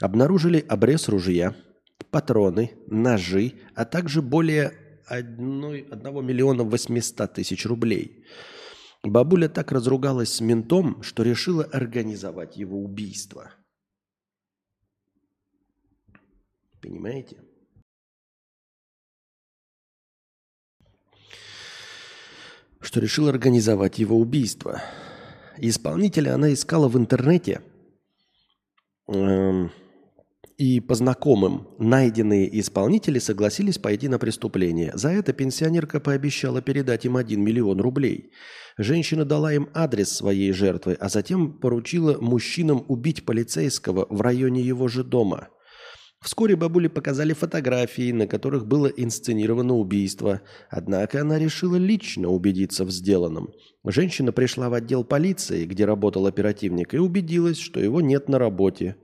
обнаружили 0.00 0.64
обрез 0.68 1.08
ружья, 1.08 1.54
патроны, 2.10 2.72
ножи, 2.86 3.54
а 3.74 3.84
также 3.84 4.22
более 4.22 4.72
1, 5.06 5.64
1 5.90 6.26
миллиона 6.26 6.64
800 6.64 7.32
тысяч 7.32 7.64
рублей– 7.66 8.24
Бабуля 9.08 9.48
так 9.48 9.70
разругалась 9.72 10.34
с 10.34 10.40
ментом, 10.40 11.02
что 11.02 11.22
решила 11.22 11.64
организовать 11.64 12.56
его 12.56 12.82
убийство. 12.82 13.52
Понимаете? 16.86 17.36
Что 22.80 23.00
решила 23.00 23.30
организовать 23.30 23.98
его 23.98 24.16
убийство. 24.16 24.80
Исполнителя 25.58 26.34
она 26.34 26.52
искала 26.52 26.86
в 26.86 26.96
интернете. 26.96 27.60
Эм, 29.08 29.72
и 30.58 30.78
по 30.78 30.94
знакомым 30.94 31.66
найденные 31.80 32.60
исполнители 32.60 33.18
согласились 33.18 33.78
пойти 33.78 34.06
на 34.06 34.20
преступление. 34.20 34.92
За 34.94 35.08
это 35.08 35.32
пенсионерка 35.32 35.98
пообещала 35.98 36.62
передать 36.62 37.04
им 37.04 37.16
1 37.16 37.42
миллион 37.42 37.80
рублей. 37.80 38.30
Женщина 38.78 39.24
дала 39.24 39.52
им 39.52 39.70
адрес 39.74 40.12
своей 40.12 40.52
жертвы, 40.52 40.92
а 41.00 41.08
затем 41.08 41.58
поручила 41.58 42.16
мужчинам 42.20 42.84
убить 42.86 43.24
полицейского 43.24 44.06
в 44.08 44.20
районе 44.20 44.60
его 44.60 44.86
же 44.86 45.02
дома. 45.02 45.48
Вскоре 46.26 46.56
бабуле 46.56 46.88
показали 46.88 47.34
фотографии, 47.34 48.10
на 48.10 48.26
которых 48.26 48.66
было 48.66 48.88
инсценировано 48.88 49.74
убийство. 49.74 50.40
Однако 50.68 51.20
она 51.20 51.38
решила 51.38 51.76
лично 51.76 52.30
убедиться 52.30 52.84
в 52.84 52.90
сделанном. 52.90 53.52
Женщина 53.84 54.32
пришла 54.32 54.68
в 54.68 54.74
отдел 54.74 55.04
полиции, 55.04 55.66
где 55.66 55.84
работал 55.84 56.26
оперативник, 56.26 56.94
и 56.94 56.98
убедилась, 56.98 57.58
что 57.58 57.78
его 57.78 58.00
нет 58.00 58.28
на 58.28 58.40
работе. 58.40 58.96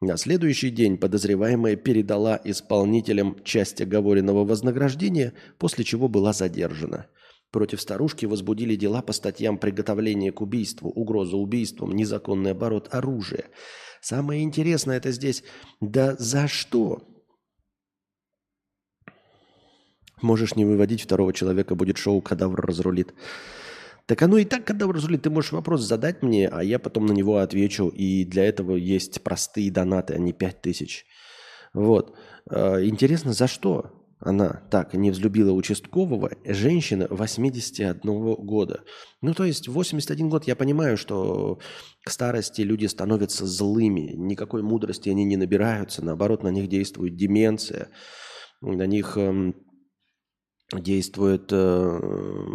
На 0.00 0.16
следующий 0.16 0.70
день 0.70 0.96
подозреваемая 0.96 1.76
передала 1.76 2.40
исполнителям 2.42 3.36
часть 3.44 3.82
оговоренного 3.82 4.46
вознаграждения, 4.46 5.34
после 5.58 5.84
чего 5.84 6.08
была 6.08 6.32
задержана. 6.32 7.08
Против 7.50 7.78
старушки 7.78 8.24
возбудили 8.24 8.74
дела 8.74 9.02
по 9.02 9.12
статьям 9.12 9.58
приготовления 9.58 10.32
к 10.32 10.40
убийству, 10.40 10.88
угроза 10.88 11.36
убийством, 11.36 11.92
незаконный 11.92 12.52
оборот 12.52 12.88
оружия. 12.90 13.44
Самое 14.04 14.42
интересное 14.42 14.98
это 14.98 15.12
здесь, 15.12 15.42
да 15.80 16.14
за 16.18 16.46
что? 16.46 17.02
Можешь 20.20 20.56
не 20.56 20.66
выводить 20.66 21.00
второго 21.00 21.32
человека, 21.32 21.74
будет 21.74 21.96
шоу 21.96 22.20
«Кадавр 22.20 22.66
разрулит». 22.66 23.14
Так 24.04 24.20
оно 24.20 24.36
и 24.36 24.44
так, 24.44 24.66
когда 24.66 24.86
разрулит, 24.86 25.22
ты 25.22 25.30
можешь 25.30 25.52
вопрос 25.52 25.80
задать 25.80 26.22
мне, 26.22 26.48
а 26.48 26.62
я 26.62 26.78
потом 26.78 27.06
на 27.06 27.12
него 27.12 27.38
отвечу. 27.38 27.88
И 27.88 28.26
для 28.26 28.44
этого 28.44 28.76
есть 28.76 29.22
простые 29.22 29.70
донаты, 29.70 30.12
а 30.12 30.18
не 30.18 30.34
5 30.34 30.60
тысяч. 30.60 31.06
Вот. 31.72 32.14
А, 32.50 32.84
интересно, 32.84 33.32
за 33.32 33.46
что 33.46 33.93
она 34.24 34.62
так 34.70 34.94
не 34.94 35.10
взлюбила 35.10 35.52
участкового 35.52 36.32
женщина 36.44 37.06
81 37.10 38.34
года. 38.34 38.84
Ну, 39.20 39.34
то 39.34 39.44
есть 39.44 39.68
81 39.68 40.28
год, 40.28 40.46
я 40.46 40.56
понимаю, 40.56 40.96
что 40.96 41.58
к 42.04 42.10
старости 42.10 42.62
люди 42.62 42.86
становятся 42.86 43.46
злыми, 43.46 44.12
никакой 44.14 44.62
мудрости 44.62 45.08
они 45.08 45.24
не 45.24 45.36
набираются, 45.36 46.04
наоборот, 46.04 46.42
на 46.42 46.48
них 46.48 46.68
действует 46.68 47.16
деменция, 47.16 47.88
на 48.60 48.86
них 48.86 49.16
эм, 49.16 49.54
действуют 50.72 51.50
э, 51.52 52.00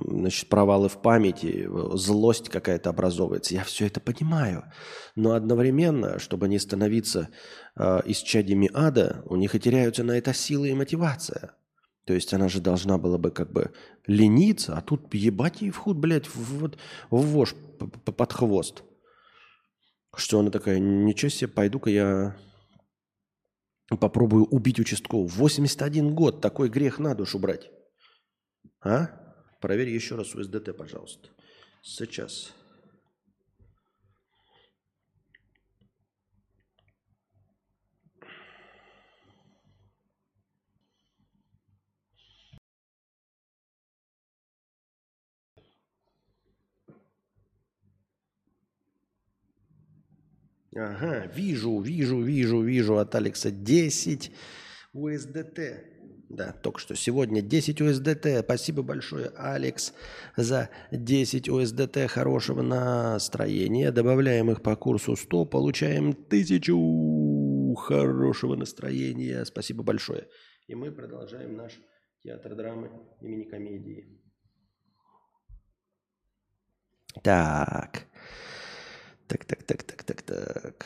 значит, 0.08 0.50
провалы 0.50 0.90
в 0.90 1.02
памяти, 1.02 1.70
злость 1.96 2.50
какая-то 2.50 2.90
образовывается. 2.90 3.54
Я 3.54 3.64
все 3.64 3.86
это 3.88 4.00
понимаю. 4.00 4.66
Но 5.16 5.34
одновременно, 5.34 6.20
чтобы 6.20 6.48
не 6.48 6.60
становиться 6.60 7.30
э, 7.76 8.02
исчадьями 8.06 8.70
ада, 8.74 9.24
у 9.26 9.36
них 9.36 9.56
и 9.56 9.60
теряются 9.60 10.04
на 10.04 10.18
это 10.18 10.34
силы 10.34 10.70
и 10.70 10.74
мотивация. 10.74 11.56
То 12.06 12.14
есть 12.14 12.34
она 12.34 12.50
же 12.50 12.60
должна 12.60 12.98
была 12.98 13.18
бы 13.18 13.30
как 13.30 13.52
бы 13.52 13.72
лениться, 14.08 14.76
а 14.76 14.82
тут 14.82 15.14
ебать 15.14 15.62
ей 15.62 15.70
вход, 15.70 15.98
блядь, 15.98 16.26
в, 16.28 16.36
в, 16.36 16.72
в 17.12 17.22
вож 17.22 17.56
под 18.06 18.34
хвост. 18.34 18.84
Что 20.16 20.40
она 20.40 20.50
такая, 20.50 20.80
ничего 20.80 21.30
себе, 21.30 21.50
пойду-ка 21.50 21.92
я 21.92 22.36
попробую 24.00 24.46
убить 24.46 24.80
участкового. 24.80 25.28
81 25.28 26.16
год, 26.16 26.42
такой 26.42 26.70
грех 26.70 26.98
на 26.98 27.14
душу 27.14 27.38
брать. 27.38 27.70
А? 28.82 29.10
Проверь 29.60 29.90
еще 29.90 30.16
раз 30.16 30.36
у 30.36 30.44
СДТ, 30.44 30.76
пожалуйста. 30.76 31.30
Сейчас. 31.82 32.54
Ага, 50.76 51.26
вижу, 51.26 51.80
вижу, 51.82 52.22
вижу, 52.22 52.62
вижу 52.62 52.98
от 52.98 53.14
Алекса 53.16 53.52
10 53.52 54.32
USDT. 54.94 55.99
Да, 56.30 56.54
только 56.54 56.80
что 56.80 56.96
сегодня 56.96 57.42
10 57.42 57.82
USDT. 57.82 58.44
Спасибо 58.44 58.84
большое, 58.84 59.32
Алекс, 59.36 59.94
за 60.38 60.70
10 60.92 61.50
USDT 61.50 62.08
хорошего 62.08 62.62
настроения. 62.62 63.92
Добавляем 63.92 64.52
их 64.52 64.62
по 64.62 64.76
курсу 64.76 65.16
100, 65.16 65.46
получаем 65.46 66.10
1000 66.10 67.76
хорошего 67.76 68.56
настроения. 68.56 69.44
Спасибо 69.44 69.82
большое. 69.84 70.28
И 70.68 70.76
мы 70.76 70.92
продолжаем 70.92 71.56
наш 71.56 71.74
театр 72.22 72.56
драмы 72.56 72.92
имени 73.22 73.46
комедии. 73.46 74.22
Так. 77.24 78.06
Так, 79.28 79.46
так, 79.46 79.64
так, 79.64 79.84
так, 79.84 80.04
так, 80.04 80.22
так. 80.22 80.86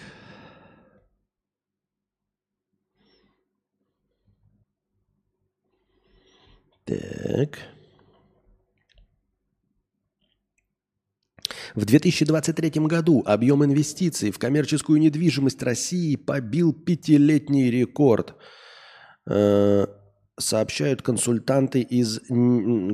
Так. 6.85 7.59
В 11.75 11.85
2023 11.85 12.69
году 12.81 13.23
объем 13.25 13.63
инвестиций 13.63 14.31
в 14.31 14.37
коммерческую 14.37 14.99
недвижимость 14.99 15.63
России 15.63 16.15
побил 16.15 16.73
пятилетний 16.73 17.71
рекорд. 17.71 18.35
Э, 19.27 19.87
сообщают 20.37 21.01
консультанты 21.01 21.81
из 21.81 22.19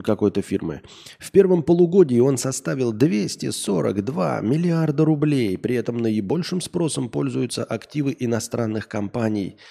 какой-то 0.04 0.42
фирмы. 0.42 0.82
В 1.18 1.32
первом 1.32 1.64
полугодии 1.64 2.20
он 2.20 2.38
составил 2.38 2.94
242 2.94 4.42
миллиарда 4.42 5.04
рублей. 5.04 5.58
При 5.58 5.76
этом 5.76 5.98
наибольшим 5.98 6.62
спросом 6.62 7.10
пользуются 7.10 7.64
активы 7.64 8.16
иностранных 8.20 8.88
компаний– 8.88 9.58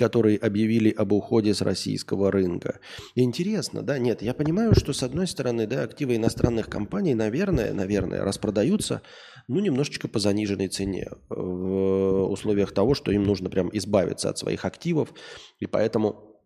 которые 0.00 0.38
объявили 0.38 0.88
об 0.88 1.12
уходе 1.12 1.52
с 1.52 1.60
российского 1.60 2.32
рынка. 2.32 2.80
Интересно, 3.16 3.82
да? 3.82 3.98
Нет, 3.98 4.22
я 4.22 4.32
понимаю, 4.32 4.74
что 4.74 4.94
с 4.94 5.02
одной 5.02 5.26
стороны, 5.26 5.66
да, 5.66 5.82
активы 5.82 6.16
иностранных 6.16 6.70
компаний, 6.70 7.14
наверное, 7.14 7.74
наверное, 7.74 8.24
распродаются, 8.24 9.02
ну, 9.46 9.60
немножечко 9.60 10.08
по 10.08 10.18
заниженной 10.18 10.68
цене 10.68 11.10
в 11.28 12.30
условиях 12.30 12.72
того, 12.72 12.94
что 12.94 13.12
им 13.12 13.24
нужно 13.24 13.50
прям 13.50 13.68
избавиться 13.74 14.30
от 14.30 14.38
своих 14.38 14.64
активов, 14.64 15.12
и 15.58 15.66
поэтому 15.66 16.40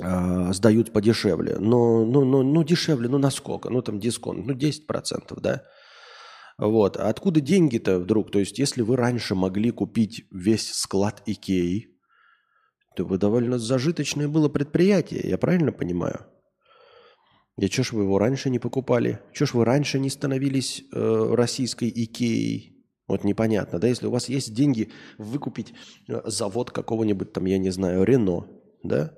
э, 0.00 0.52
сдают 0.52 0.92
подешевле. 0.92 1.56
Но, 1.58 2.04
ну, 2.04 2.24
ну, 2.24 2.44
ну, 2.44 2.62
дешевле, 2.62 3.08
ну, 3.08 3.18
насколько? 3.18 3.68
Ну, 3.68 3.82
там 3.82 3.98
дисконт, 3.98 4.46
ну, 4.46 4.54
10%, 4.54 5.40
да? 5.40 5.64
Вот. 6.56 6.96
А 6.98 7.08
откуда 7.08 7.40
деньги-то 7.40 7.98
вдруг? 7.98 8.30
То 8.30 8.38
есть, 8.38 8.60
если 8.60 8.82
вы 8.82 8.94
раньше 8.94 9.34
могли 9.34 9.72
купить 9.72 10.24
весь 10.30 10.72
склад 10.72 11.20
Икеи, 11.26 11.97
то 12.98 13.04
вы 13.04 13.16
довольно 13.16 13.60
зажиточное 13.60 14.26
было 14.26 14.48
предприятие, 14.48 15.20
я 15.22 15.38
правильно 15.38 15.70
понимаю? 15.70 16.26
И 17.56 17.68
что 17.68 17.84
ж 17.84 17.92
вы 17.92 18.02
его 18.02 18.18
раньше 18.18 18.50
не 18.50 18.58
покупали? 18.58 19.20
Что 19.32 19.46
ж 19.46 19.54
вы 19.54 19.64
раньше 19.64 20.00
не 20.00 20.10
становились 20.10 20.82
э, 20.92 21.34
российской 21.34 21.92
Икеей? 21.94 22.76
Вот 23.06 23.22
непонятно, 23.22 23.78
да, 23.78 23.86
если 23.86 24.08
у 24.08 24.10
вас 24.10 24.28
есть 24.28 24.52
деньги 24.52 24.90
выкупить 25.16 25.74
э, 26.08 26.22
завод 26.24 26.72
какого-нибудь 26.72 27.32
там, 27.32 27.44
я 27.44 27.58
не 27.58 27.70
знаю, 27.70 28.02
Рено, 28.02 28.48
да, 28.82 29.14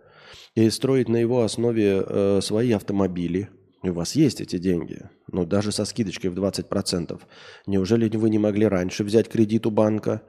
и 0.55 0.69
строить 0.69 1.09
на 1.09 1.17
его 1.17 1.43
основе 1.43 2.05
э, 2.07 2.41
свои 2.43 2.73
автомобили, 2.73 3.49
у 3.83 3.93
вас 3.93 4.15
есть 4.15 4.43
эти 4.43 4.59
деньги, 4.59 5.09
но 5.27 5.47
даже 5.47 5.73
со 5.73 5.87
скидочкой 5.87 6.31
в 6.31 6.39
20%, 6.39 7.19
неужели 7.67 8.15
вы 8.15 8.29
не 8.29 8.39
могли 8.39 8.67
раньше 8.67 9.05
взять 9.05 9.31
кредит 9.31 9.67
у 9.67 9.71
банка 9.71 10.21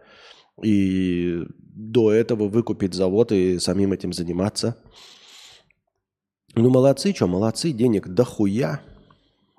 и 0.64 1.44
до 1.60 2.12
этого 2.12 2.48
выкупить 2.48 2.94
завод 2.94 3.32
и 3.32 3.60
самим 3.60 3.94
этим 3.94 4.14
заниматься? 4.14 4.78
Ну, 6.56 6.70
молодцы, 6.70 7.14
что, 7.16 7.28
молодцы, 7.28 7.72
денег 7.72 8.08
дохуя. 8.08 8.82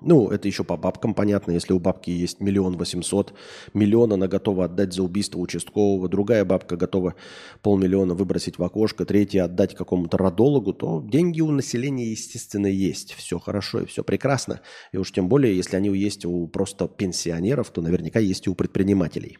Ну, 0.05 0.29
это 0.29 0.49
еще 0.49 0.65
по 0.65 0.75
бабкам 0.75 1.13
понятно, 1.13 1.51
если 1.51 1.71
у 1.71 1.79
бабки 1.79 2.09
есть 2.09 2.41
миллион 2.41 2.75
восемьсот, 2.75 3.33
миллион 3.73 4.11
она 4.11 4.27
готова 4.27 4.65
отдать 4.65 4.93
за 4.93 5.01
убийство 5.01 5.39
участкового, 5.39 6.09
другая 6.09 6.43
бабка 6.43 6.75
готова 6.75 7.15
полмиллиона 7.61 8.13
выбросить 8.13 8.57
в 8.57 8.63
окошко, 8.63 9.05
третья 9.05 9.45
отдать 9.45 9.75
какому-то 9.75 10.17
родологу, 10.17 10.73
то 10.73 11.01
деньги 11.01 11.39
у 11.39 11.51
населения, 11.51 12.11
естественно, 12.11 12.67
есть. 12.67 13.13
Все 13.13 13.39
хорошо 13.39 13.79
и 13.79 13.85
все 13.85 14.03
прекрасно. 14.03 14.59
И 14.91 14.97
уж 14.97 15.11
тем 15.13 15.29
более, 15.29 15.55
если 15.55 15.77
они 15.77 15.87
есть 15.97 16.25
у 16.25 16.47
просто 16.47 16.89
пенсионеров, 16.89 17.69
то 17.69 17.81
наверняка 17.81 18.19
есть 18.19 18.45
и 18.45 18.49
у 18.49 18.55
предпринимателей. 18.55 19.37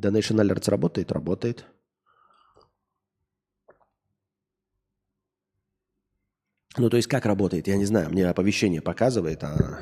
Donation 0.00 0.40
Alerts 0.40 0.70
работает? 0.70 1.12
Работает. 1.12 1.66
Ну, 6.76 6.90
то 6.90 6.96
есть 6.96 7.08
как 7.08 7.24
работает, 7.24 7.68
я 7.68 7.76
не 7.76 7.84
знаю. 7.84 8.10
Мне 8.10 8.28
оповещение 8.28 8.82
показывает, 8.82 9.44
а 9.44 9.80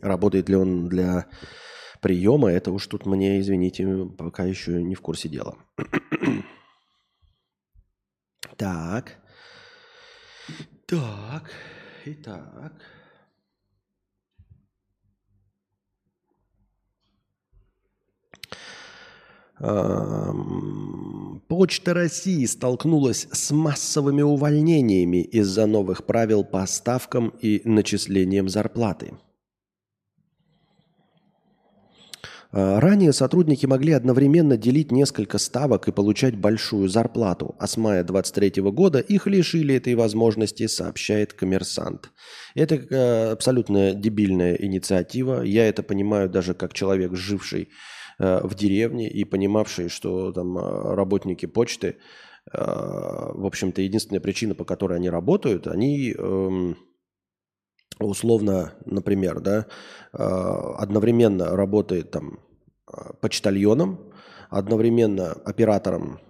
работает 0.00 0.48
ли 0.48 0.56
он 0.56 0.88
для 0.88 1.26
приема, 2.00 2.50
это 2.50 2.72
уж 2.72 2.86
тут 2.86 3.04
мне, 3.06 3.40
извините, 3.40 4.06
пока 4.16 4.44
еще 4.44 4.82
не 4.82 4.94
в 4.94 5.02
курсе 5.02 5.28
дела. 5.28 5.56
так. 8.56 9.18
Так. 10.86 11.50
Итак. 12.06 12.72
Почта 21.48 21.94
России 21.94 22.44
столкнулась 22.46 23.26
с 23.32 23.50
массовыми 23.50 24.22
увольнениями 24.22 25.22
из-за 25.22 25.66
новых 25.66 26.04
правил 26.06 26.44
по 26.44 26.64
ставкам 26.66 27.34
и 27.40 27.62
начислением 27.64 28.48
зарплаты. 28.48 29.14
А, 32.50 32.80
ранее 32.80 33.12
сотрудники 33.12 33.66
могли 33.66 33.92
одновременно 33.92 34.56
делить 34.56 34.90
несколько 34.90 35.38
ставок 35.38 35.88
и 35.88 35.92
получать 35.92 36.36
большую 36.36 36.88
зарплату, 36.88 37.56
а 37.58 37.66
с 37.66 37.76
мая 37.76 38.04
2023 38.04 38.62
года 38.70 39.00
их 39.00 39.26
лишили 39.26 39.74
этой 39.74 39.94
возможности, 39.94 40.66
сообщает 40.66 41.34
коммерсант. 41.34 42.10
Это 42.54 42.76
э, 42.76 43.32
абсолютно 43.32 43.92
дебильная 43.92 44.54
инициатива. 44.54 45.42
Я 45.42 45.68
это 45.68 45.82
понимаю 45.82 46.30
даже 46.30 46.54
как 46.54 46.72
человек, 46.72 47.14
живший 47.14 47.68
в 48.18 48.54
деревне 48.54 49.08
и 49.08 49.24
понимавшие, 49.24 49.88
что 49.88 50.32
там 50.32 50.58
э, 50.58 50.94
работники 50.94 51.46
почты, 51.46 51.96
э, 52.52 52.58
в 52.58 53.46
общем-то, 53.46 53.80
единственная 53.82 54.20
причина, 54.20 54.54
по 54.54 54.64
которой 54.64 54.98
они 54.98 55.08
работают, 55.10 55.66
они 55.66 56.12
эм, 56.12 56.76
условно, 58.00 58.74
например, 58.84 59.40
да, 59.40 59.66
одновременно 60.12 61.56
работает 61.56 62.12
там 62.12 62.38
почтальоном, 63.20 64.12
одновременно 64.50 65.32
оператором, 65.32 66.20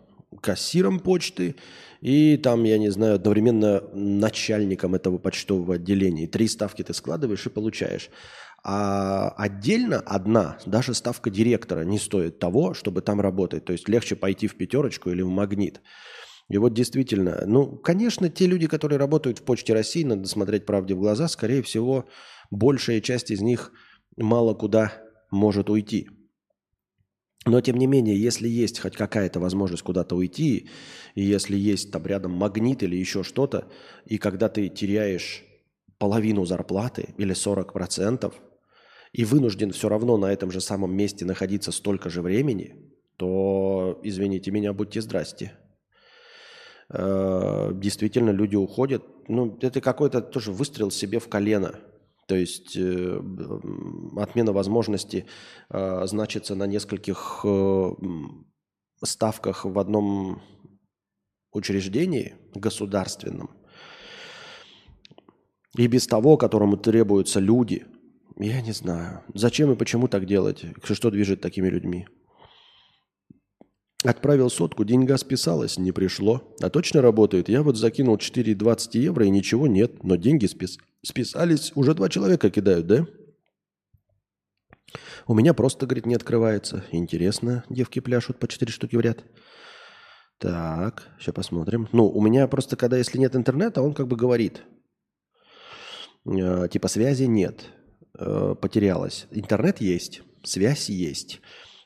кассиром 0.41 0.99
почты 0.99 1.57
и 2.01 2.37
там, 2.37 2.65
я 2.65 2.79
не 2.79 2.91
знаю, 2.91 3.17
одновременно 3.17 3.83
начальником 3.93 4.95
этого 4.95 5.19
почтового 5.19 5.75
отделения. 5.75 6.27
Три 6.27 6.47
ставки 6.49 6.83
ты 6.83 6.95
складываешь 6.95 7.47
и 7.47 7.51
получаешь. 7.51 8.11
А 8.65 9.31
отдельно 9.37 10.01
одна, 10.01 10.59
даже 10.67 10.93
ставка 10.93 11.31
директора 11.31 11.83
не 11.83 11.99
стоит 11.99 12.39
того, 12.39 12.75
чтобы 12.75 13.01
там 13.03 13.21
работать. 13.21 13.65
То 13.65 13.73
есть 13.73 13.89
легче 13.89 14.17
пойти 14.17 14.47
в 14.47 14.57
пятерочку 14.57 15.11
или 15.11 15.23
в 15.23 15.29
магнит. 15.29 15.81
И 16.49 16.57
вот 16.59 16.73
действительно, 16.73 17.45
ну, 17.47 17.77
конечно, 17.77 18.29
те 18.31 18.47
люди, 18.47 18.67
которые 18.67 18.99
работают 18.99 19.39
в 19.39 19.43
Почте 19.43 19.75
России, 19.75 20.03
надо 20.03 20.27
смотреть 20.29 20.67
правде 20.67 20.95
в 20.95 20.99
глаза, 20.99 21.29
скорее 21.29 21.63
всего, 21.63 22.09
большая 22.51 23.01
часть 23.01 23.31
из 23.31 23.41
них 23.43 23.73
мало 24.17 24.55
куда 24.55 24.93
может 25.31 25.69
уйти. 25.71 26.09
Но, 27.47 27.61
тем 27.61 27.77
не 27.77 27.87
менее, 27.87 28.21
если 28.21 28.49
есть 28.49 28.79
хоть 28.81 28.97
какая-то 28.97 29.41
возможность 29.41 29.83
куда-то 29.83 30.17
уйти, 30.17 30.69
и 31.15 31.23
если 31.23 31.57
есть 31.57 31.93
там 31.93 32.05
рядом 32.07 32.33
магнит 32.33 32.83
или 32.83 32.97
еще 32.97 33.23
что-то, 33.23 33.69
и 34.07 34.19
когда 34.19 34.49
ты 34.49 34.69
теряешь 34.69 35.45
половину 35.99 36.45
зарплаты 36.45 37.15
или 37.17 37.35
40%, 37.35 38.33
и 39.13 39.25
вынужден 39.25 39.71
все 39.73 39.89
равно 39.89 40.17
на 40.17 40.33
этом 40.33 40.51
же 40.51 40.61
самом 40.61 40.95
месте 40.95 41.25
находиться 41.25 41.73
столько 41.73 42.11
же 42.11 42.23
времени, 42.23 42.77
то, 43.17 43.99
извините 44.03 44.51
меня, 44.51 44.73
будьте 44.73 45.01
здрасте. 45.01 45.59
Э, 46.91 47.71
действительно, 47.75 48.31
люди 48.31 48.57
уходят. 48.57 49.03
Ну, 49.29 49.59
это 49.61 49.81
какой-то 49.81 50.21
тоже 50.21 50.53
выстрел 50.53 50.91
себе 50.91 51.19
в 51.19 51.29
колено. 51.29 51.81
То 52.27 52.37
есть 52.37 52.77
э, 52.77 53.21
отмена 54.17 54.53
возможности 54.53 55.27
э, 55.71 56.07
значится 56.07 56.55
на 56.55 56.67
нескольких 56.67 57.45
ставках 59.03 59.65
в 59.65 59.79
одном 59.79 60.43
учреждении 61.53 62.35
государственном. 62.55 63.51
И 65.77 65.87
без 65.87 66.07
того, 66.07 66.37
которому 66.37 66.77
требуются 66.77 67.41
люди– 67.41 67.87
я 68.39 68.61
не 68.61 68.73
знаю. 68.73 69.23
Зачем 69.35 69.73
и 69.73 69.77
почему 69.77 70.07
так 70.07 70.25
делать? 70.25 70.65
Что 70.85 71.11
движет 71.11 71.41
такими 71.41 71.69
людьми? 71.69 72.07
Отправил 74.05 74.49
сотку, 74.49 74.85
деньга 74.85 75.17
списалась, 75.17 75.77
не 75.77 75.91
пришло. 75.91 76.55
А 76.61 76.71
точно 76.71 77.03
работает? 77.03 77.49
Я 77.49 77.65
вот 77.65 77.77
закинул 77.77 78.17
4,20 78.17 78.99
евро 78.99 79.27
и 79.27 79.31
ничего 79.31 79.67
нет, 79.67 80.05
но 80.05 80.15
деньги 80.15 80.47
спис... 80.47 80.79
списались. 81.03 81.73
Уже 81.75 81.95
два 81.95 82.09
человека 82.09 82.49
кидают, 82.49 82.87
да? 82.87 83.07
У 85.27 85.35
меня 85.35 85.53
просто, 85.53 85.87
говорит, 85.87 86.07
не 86.07 86.15
открывается. 86.15 86.85
Интересно, 86.93 87.65
девки 87.69 87.99
пляшут 87.99 88.39
по 88.39 88.47
4 88.47 88.71
штуки 88.71 88.95
в 88.95 89.01
ряд. 89.01 89.25
Так, 90.39 91.09
сейчас 91.19 91.35
посмотрим. 91.35 91.89
Ну, 91.91 92.09
у 92.09 92.23
меня 92.23 92.47
просто, 92.47 92.77
когда 92.77 92.97
если 92.97 93.19
нет 93.19 93.35
интернета, 93.35 93.83
он 93.83 93.95
как 93.95 94.07
бы 94.07 94.15
говорит. 94.15 94.63
Э, 96.25 96.69
типа 96.71 96.87
связи 96.87 97.25
нет 97.25 97.67
э, 98.15 98.55
потерялась. 98.61 99.27
Интернет 99.31 99.81
есть, 99.81 100.23
связь 100.43 100.89
есть, 100.89 101.41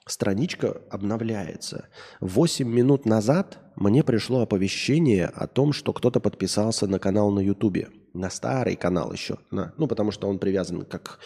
страничка 0.06 0.80
обновляется. 0.90 1.88
8 2.20 2.68
минут 2.68 3.06
назад 3.06 3.58
мне 3.76 4.02
пришло 4.02 4.42
оповещение 4.42 5.26
о 5.26 5.46
том, 5.46 5.72
что 5.72 5.92
кто-то 5.92 6.20
подписался 6.20 6.86
на 6.86 6.98
канал 6.98 7.30
на 7.30 7.40
Ютубе. 7.40 7.88
На 8.14 8.28
старый 8.28 8.76
канал 8.76 9.12
еще. 9.12 9.38
На, 9.50 9.72
ну, 9.78 9.86
потому 9.86 10.10
что 10.10 10.28
он 10.28 10.38
привязан 10.38 10.84
как, 10.84 11.18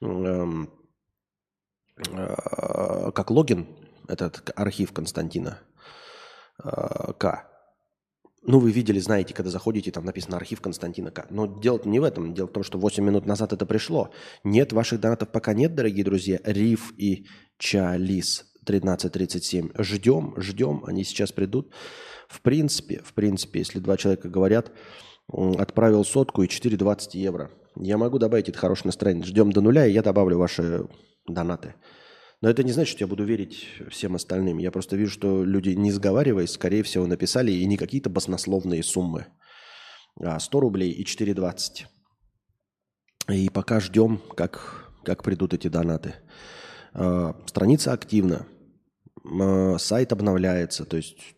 э, 0.00 0.46
э, 2.06 3.10
как 3.12 3.30
логин, 3.30 3.66
этот 4.06 4.50
архив 4.56 4.92
Константина 4.92 5.58
э, 6.62 7.12
К. 7.18 7.47
Ну, 8.42 8.60
вы 8.60 8.70
видели, 8.70 8.98
знаете, 8.98 9.34
когда 9.34 9.50
заходите, 9.50 9.90
там 9.90 10.04
написано 10.04 10.36
архив 10.36 10.60
Константина 10.60 11.10
К. 11.10 11.26
Но 11.30 11.46
дело 11.60 11.80
не 11.84 11.98
в 11.98 12.04
этом. 12.04 12.34
Дело 12.34 12.46
в 12.46 12.52
том, 12.52 12.62
что 12.62 12.78
8 12.78 13.04
минут 13.04 13.26
назад 13.26 13.52
это 13.52 13.66
пришло. 13.66 14.10
Нет, 14.44 14.72
ваших 14.72 15.00
донатов 15.00 15.30
пока 15.30 15.52
нет, 15.52 15.74
дорогие 15.74 16.04
друзья. 16.04 16.38
Риф 16.44 16.92
и 16.96 17.26
Чалис 17.58 18.46
1337. 18.62 19.70
Ждем, 19.78 20.34
ждем. 20.38 20.84
Они 20.86 21.04
сейчас 21.04 21.32
придут. 21.32 21.72
В 22.28 22.40
принципе, 22.40 23.00
в 23.04 23.12
принципе, 23.14 23.58
если 23.60 23.80
два 23.80 23.96
человека 23.96 24.28
говорят, 24.28 24.70
отправил 25.28 26.04
сотку 26.04 26.42
и 26.42 26.46
4,20 26.46 27.18
евро. 27.18 27.50
Я 27.76 27.98
могу 27.98 28.18
добавить 28.18 28.48
это 28.48 28.58
хорошее 28.58 28.88
настроение. 28.88 29.24
Ждем 29.24 29.52
до 29.52 29.60
нуля, 29.60 29.86
и 29.86 29.92
я 29.92 30.02
добавлю 30.02 30.38
ваши 30.38 30.86
донаты. 31.26 31.74
Но 32.40 32.48
это 32.48 32.62
не 32.62 32.72
значит, 32.72 32.92
что 32.92 33.04
я 33.04 33.08
буду 33.08 33.24
верить 33.24 33.66
всем 33.90 34.14
остальным. 34.14 34.58
Я 34.58 34.70
просто 34.70 34.96
вижу, 34.96 35.12
что 35.12 35.44
люди, 35.44 35.70
не 35.70 35.90
сговариваясь, 35.90 36.52
скорее 36.52 36.84
всего, 36.84 37.06
написали 37.06 37.50
и 37.50 37.66
не 37.66 37.76
какие-то 37.76 38.10
баснословные 38.10 38.82
суммы. 38.82 39.26
А 40.20 40.38
100 40.38 40.60
рублей 40.60 40.92
и 40.92 41.04
4,20. 41.04 41.86
И 43.34 43.50
пока 43.50 43.80
ждем, 43.80 44.20
как, 44.36 44.92
как 45.04 45.24
придут 45.24 45.52
эти 45.52 45.68
донаты. 45.68 46.14
Э, 46.94 47.32
страница 47.46 47.92
активна. 47.92 48.46
Э, 49.24 49.76
сайт 49.78 50.12
обновляется. 50.12 50.84
То 50.84 50.96
есть 50.96 51.34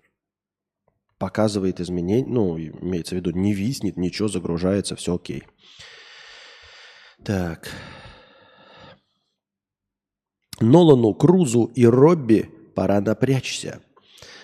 показывает 1.18 1.80
изменения. 1.80 2.26
Ну, 2.26 2.58
имеется 2.58 3.14
в 3.14 3.18
виду, 3.18 3.30
не 3.30 3.54
виснет, 3.54 3.96
ничего, 3.96 4.28
загружается, 4.28 4.96
все 4.96 5.16
окей. 5.16 5.44
Так. 7.24 7.70
Нолану, 10.60 11.14
Крузу 11.14 11.70
и 11.74 11.86
Робби 11.86 12.50
пора 12.74 13.00
напрячься. 13.00 13.80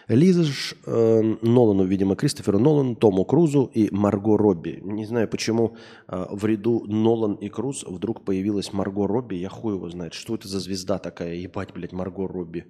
Лиза 0.08 0.44
э, 0.86 1.36
Нолану, 1.42 1.84
видимо, 1.84 2.14
Кристоферу 2.14 2.58
Нолану, 2.58 2.94
Тому 2.94 3.24
Крузу 3.24 3.70
и 3.74 3.88
Марго 3.90 4.36
Робби. 4.36 4.80
Не 4.82 5.04
знаю, 5.04 5.28
почему 5.28 5.76
э, 6.08 6.26
в 6.30 6.44
ряду 6.46 6.84
Нолан 6.86 7.34
и 7.34 7.48
Круз 7.48 7.84
вдруг 7.84 8.24
появилась 8.24 8.72
Марго 8.72 9.06
Робби. 9.06 9.34
Я 9.34 9.48
хуй 9.48 9.74
его 9.74 9.88
знает. 9.90 10.14
Что 10.14 10.36
это 10.36 10.46
за 10.46 10.60
звезда 10.60 10.98
такая? 10.98 11.34
Ебать, 11.34 11.72
блядь, 11.74 11.92
Марго 11.92 12.28
Робби. 12.28 12.66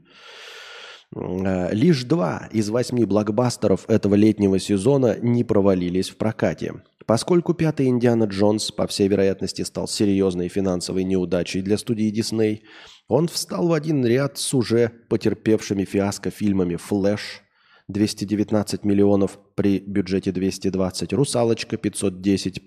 Э, 1.15 1.75
лишь 1.75 2.05
два 2.05 2.49
из 2.53 2.71
восьми 2.71 3.05
блокбастеров 3.05 3.89
этого 3.89 4.15
летнего 4.15 4.59
сезона 4.59 5.19
не 5.21 5.45
провалились 5.45 6.09
в 6.09 6.17
прокате. 6.17 6.83
Поскольку 7.07 7.55
пятый 7.55 7.87
Индиана 7.87 8.25
Джонс, 8.25 8.73
по 8.73 8.89
всей 8.89 9.07
вероятности, 9.07 9.63
стал 9.63 9.87
серьезной 9.87 10.49
финансовой 10.49 11.05
неудачей 11.05 11.63
для 11.63 11.79
студии 11.79 12.11
Дисней, 12.11 12.65
он 13.07 13.29
встал 13.29 13.69
в 13.69 13.73
один 13.73 14.05
ряд 14.05 14.39
с 14.39 14.53
уже 14.53 14.91
потерпевшими 15.09 15.85
фиаско 15.85 16.31
фильмами 16.31 16.75
«Флэш» 16.75 17.43
219 17.87 18.85
миллионов 18.85 19.39
при 19.55 19.79
бюджете 19.79 20.33
220, 20.33 21.13
«Русалочка» 21.13 21.77
510 21.77 22.61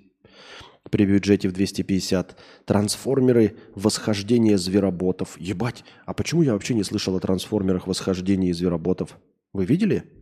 при 0.90 1.06
бюджете 1.06 1.50
в 1.50 1.52
250, 1.52 2.38
«Трансформеры. 2.66 3.58
Восхождение 3.76 4.58
звероботов». 4.58 5.38
Ебать, 5.38 5.84
а 6.06 6.14
почему 6.14 6.44
я 6.44 6.54
вообще 6.54 6.74
не 6.74 6.84
слышал 6.84 7.14
о 7.18 7.20
«Трансформерах. 7.20 7.88
Восхождение 7.88 8.54
звероботов»? 8.54 9.18
Вы 9.52 9.66
видели? 9.66 10.19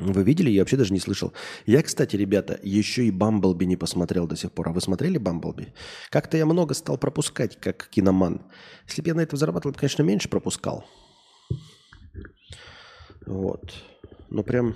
Вы 0.00 0.22
видели? 0.22 0.50
Я 0.50 0.62
вообще 0.62 0.76
даже 0.78 0.92
не 0.94 1.00
слышал. 1.00 1.32
Я, 1.66 1.82
кстати, 1.82 2.16
ребята, 2.16 2.58
еще 2.62 3.04
и 3.04 3.10
Бамблби 3.10 3.66
не 3.66 3.76
посмотрел 3.76 4.26
до 4.26 4.34
сих 4.34 4.50
пор. 4.52 4.68
А 4.68 4.72
вы 4.72 4.80
смотрели 4.80 5.18
Бамблби? 5.18 5.74
Как-то 6.08 6.38
я 6.38 6.46
много 6.46 6.74
стал 6.74 6.96
пропускать, 6.96 7.60
как 7.60 7.88
киноман. 7.88 8.40
Если 8.86 9.02
бы 9.02 9.08
я 9.08 9.14
на 9.14 9.20
это 9.20 9.36
зарабатывал, 9.36 9.74
конечно, 9.74 10.02
меньше 10.02 10.30
пропускал. 10.30 10.86
Вот. 13.26 13.74
Ну, 14.30 14.42
прям 14.42 14.74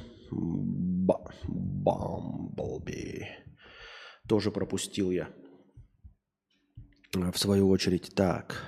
Бамблби. 1.48 3.26
Тоже 4.28 4.50
пропустил 4.50 5.10
я. 5.10 5.28
В 7.14 7.38
свою 7.38 7.70
очередь. 7.70 8.14
Так. 8.14 8.62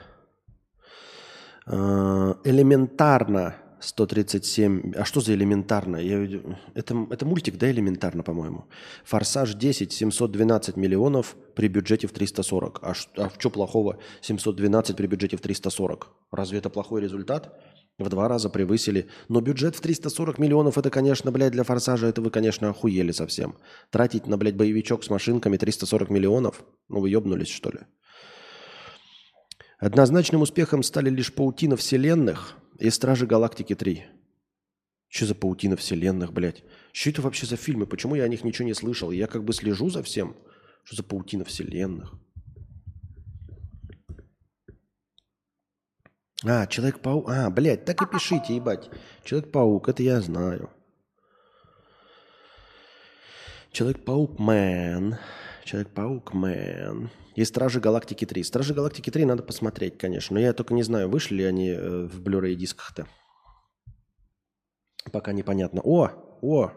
А, 1.67 2.39
элементарно 2.45 3.57
137. 3.87 4.95
А 4.97 5.05
что 5.05 5.21
за 5.21 5.35
элементарно? 5.35 5.97
Я... 5.97 6.43
Это, 6.75 7.07
это 7.11 7.25
мультик, 7.25 7.57
да, 7.57 7.71
элементарно, 7.71 8.25
по-моему. 8.25 8.65
Форсаж 9.05 9.55
10, 9.55 9.93
712 9.93 10.77
миллионов 10.77 11.37
при 11.55 11.69
бюджете 11.69 12.09
в 12.09 12.13
340. 12.13 12.81
А, 12.83 12.95
а 13.17 13.29
в 13.29 13.37
что 13.39 13.51
плохого 13.51 13.99
712 14.23 14.97
при 14.97 15.07
бюджете 15.07 15.37
в 15.37 15.41
340? 15.41 16.09
Разве 16.33 16.59
это 16.59 16.69
плохой 16.69 17.01
результат? 17.01 17.55
В 17.99 18.09
два 18.09 18.29
раза 18.29 18.51
превысили. 18.51 19.09
Но 19.29 19.41
бюджет 19.41 19.77
в 19.77 19.81
340 19.81 20.39
миллионов, 20.39 20.77
это, 20.79 20.91
конечно, 20.91 21.31
блядь, 21.31 21.53
для 21.53 21.63
«Форсажа» 21.63 22.09
это 22.09 22.21
вы, 22.21 22.31
конечно, 22.31 22.69
охуели 22.69 23.13
совсем. 23.13 23.55
Тратить 23.91 24.27
на, 24.27 24.37
блядь, 24.37 24.57
боевичок 24.57 25.05
с 25.05 25.11
машинками 25.11 25.57
340 25.57 26.11
миллионов? 26.11 26.65
Ну 26.89 27.01
вы 27.01 27.11
ебнулись, 27.11 27.49
что 27.49 27.71
ли? 27.71 27.79
Однозначным 29.79 30.43
успехом 30.43 30.83
стали 30.83 31.09
лишь 31.09 31.33
паутина 31.33 31.77
вселенных– 31.77 32.57
и 32.79 32.91
Стражи 32.91 33.27
Галактики 33.27 33.75
3. 33.75 34.07
Что 35.09 35.27
за 35.27 35.35
паутина 35.35 35.77
вселенных, 35.77 36.33
блядь? 36.33 36.65
Что 36.93 37.11
это 37.11 37.23
вообще 37.23 37.47
за 37.47 37.57
фильмы? 37.57 37.87
Почему 37.87 38.15
я 38.15 38.25
о 38.25 38.29
них 38.29 38.45
ничего 38.45 38.67
не 38.67 38.75
слышал? 38.75 39.11
Я 39.11 39.27
как 39.27 39.45
бы 39.45 39.53
слежу 39.53 39.89
за 39.89 40.03
всем. 40.03 40.37
Что 40.85 40.97
за 40.97 41.03
паутина 41.03 41.45
вселенных? 41.45 42.15
А, 46.45 46.67
Человек-паук. 46.67 47.31
А, 47.31 47.51
блядь, 47.51 47.85
так 47.85 48.03
и 48.03 48.07
пишите, 48.07 48.57
ебать. 48.57 48.91
Человек-паук, 49.25 49.89
это 49.89 50.03
я 50.03 50.21
знаю. 50.21 50.71
Человек-паук, 53.73 54.39
мэн. 54.39 55.19
Человек-паук, 55.67 56.33
мэн. 56.33 57.11
И 57.35 57.45
Стражи 57.45 57.81
Галактики 57.81 58.25
3. 58.25 58.45
Стражи 58.45 58.73
Галактики 58.73 59.11
3 59.11 59.25
надо 59.25 59.43
посмотреть, 59.43 59.99
конечно. 59.99 60.35
Но 60.35 60.41
я 60.41 60.53
только 60.53 60.75
не 60.75 60.85
знаю, 60.85 61.11
вышли 61.11 61.39
ли 61.39 61.45
они 61.45 61.71
э, 61.71 62.07
в 62.07 62.23
Blu-ray 62.23 62.55
дисках-то. 62.55 63.09
Пока 65.11 65.33
непонятно. 65.33 65.81
О, 65.83 66.13
о, 66.41 66.71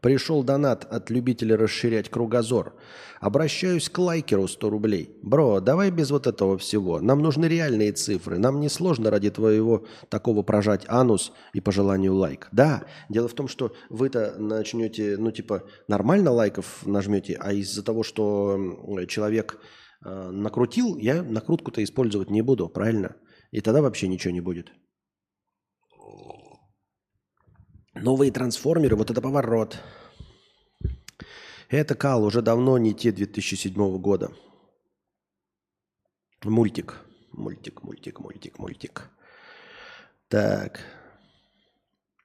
Пришел 0.00 0.42
донат 0.42 0.84
от 0.90 1.10
любителя 1.10 1.56
расширять 1.56 2.10
кругозор. 2.10 2.74
Обращаюсь 3.20 3.88
к 3.88 3.98
лайкеру 3.98 4.46
100 4.46 4.70
рублей. 4.70 5.10
Бро, 5.22 5.60
давай 5.60 5.90
без 5.90 6.10
вот 6.10 6.26
этого 6.26 6.58
всего. 6.58 7.00
Нам 7.00 7.22
нужны 7.22 7.46
реальные 7.46 7.92
цифры. 7.92 8.38
Нам 8.38 8.60
не 8.60 8.68
сложно 8.68 9.10
ради 9.10 9.30
твоего 9.30 9.86
такого 10.10 10.42
прожать 10.42 10.84
анус 10.88 11.32
и 11.54 11.60
по 11.60 11.72
желанию 11.72 12.14
лайк. 12.14 12.48
Да, 12.52 12.84
дело 13.08 13.28
в 13.28 13.34
том, 13.34 13.48
что 13.48 13.72
вы-то 13.88 14.34
начнете, 14.38 15.16
ну 15.18 15.30
типа, 15.30 15.64
нормально 15.88 16.30
лайков 16.30 16.84
нажмете, 16.86 17.36
а 17.40 17.52
из-за 17.54 17.82
того, 17.82 18.02
что 18.02 19.06
человек 19.08 19.58
э, 20.04 20.30
накрутил, 20.30 20.96
я 20.98 21.22
накрутку-то 21.22 21.82
использовать 21.82 22.30
не 22.30 22.42
буду, 22.42 22.68
правильно? 22.68 23.16
И 23.50 23.60
тогда 23.60 23.80
вообще 23.80 24.08
ничего 24.08 24.34
не 24.34 24.40
будет. 24.40 24.72
Новые 27.96 28.30
трансформеры, 28.30 28.94
вот 28.94 29.10
это 29.10 29.22
поворот. 29.22 29.78
Это 31.70 31.94
Кал, 31.94 32.24
уже 32.24 32.42
давно 32.42 32.76
не 32.78 32.94
те 32.94 33.10
2007 33.10 33.98
года. 33.98 34.30
Мультик. 36.44 37.00
Мультик, 37.32 37.82
мультик, 37.82 38.20
мультик, 38.20 38.58
мультик. 38.58 39.10
Так. 40.28 40.80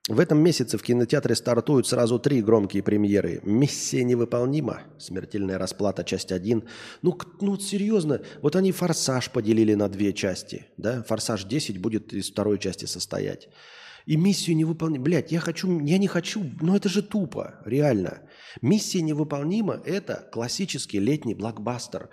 В 0.10 0.20
этом 0.20 0.40
месяце 0.40 0.78
в 0.78 0.84
кинотеатре 0.84 1.36
стартуют 1.36 1.88
сразу 1.88 2.20
три 2.20 2.42
громкие 2.42 2.84
премьеры. 2.84 3.40
«Миссия 3.44 4.04
невыполнима», 4.04 4.82
«Смертельная 5.00 5.58
расплата», 5.58 6.04
часть 6.04 6.32
1. 6.32 6.68
Ну, 7.02 7.18
ну 7.40 7.58
серьезно, 7.58 8.22
вот 8.42 8.56
они 8.56 8.72
«Форсаж» 8.72 9.32
поделили 9.32 9.76
на 9.76 9.88
две 9.88 10.12
части. 10.12 10.66
Да? 10.78 11.04
«Форсаж 11.04 11.46
10» 11.46 11.80
будет 11.80 12.14
из 12.14 12.30
второй 12.30 12.60
части 12.60 12.86
состоять 12.86 13.48
и 14.06 14.18
миссию 14.18 14.56
не 14.56 14.66
выполнить. 14.66 15.02
Блядь, 15.02 15.32
я 15.32 15.40
хочу, 15.40 15.80
я 15.80 15.98
не 15.98 16.08
хочу, 16.08 16.44
но 16.62 16.76
это 16.76 16.90
же 16.90 17.02
тупо, 17.02 17.62
реально. 17.66 18.22
Миссия 18.62 19.02
невыполнима– 19.02 19.82
это 19.86 20.28
классический 20.32 21.00
летний 21.00 21.36
блокбастер. 21.36 22.10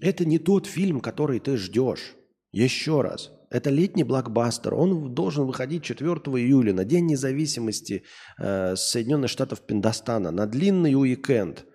Это 0.00 0.24
не 0.24 0.38
тот 0.38 0.66
фильм, 0.66 1.00
который 1.00 1.40
ты 1.40 1.56
ждешь. 1.56 2.14
Еще 2.50 3.00
раз, 3.00 3.30
это 3.50 3.70
летний 3.70 4.04
блокбастер. 4.04 4.74
Он 4.74 5.14
должен 5.14 5.46
выходить 5.46 5.84
4 5.84 6.10
июля 6.10 6.74
на 6.74 6.84
День 6.84 7.06
независимости 7.06 8.04
э, 8.38 8.76
Соединенных 8.76 9.30
Штатов 9.30 9.60
Пиндостана, 9.66 10.30
на 10.30 10.46
длинный 10.46 10.94
уикенд– 10.94 11.66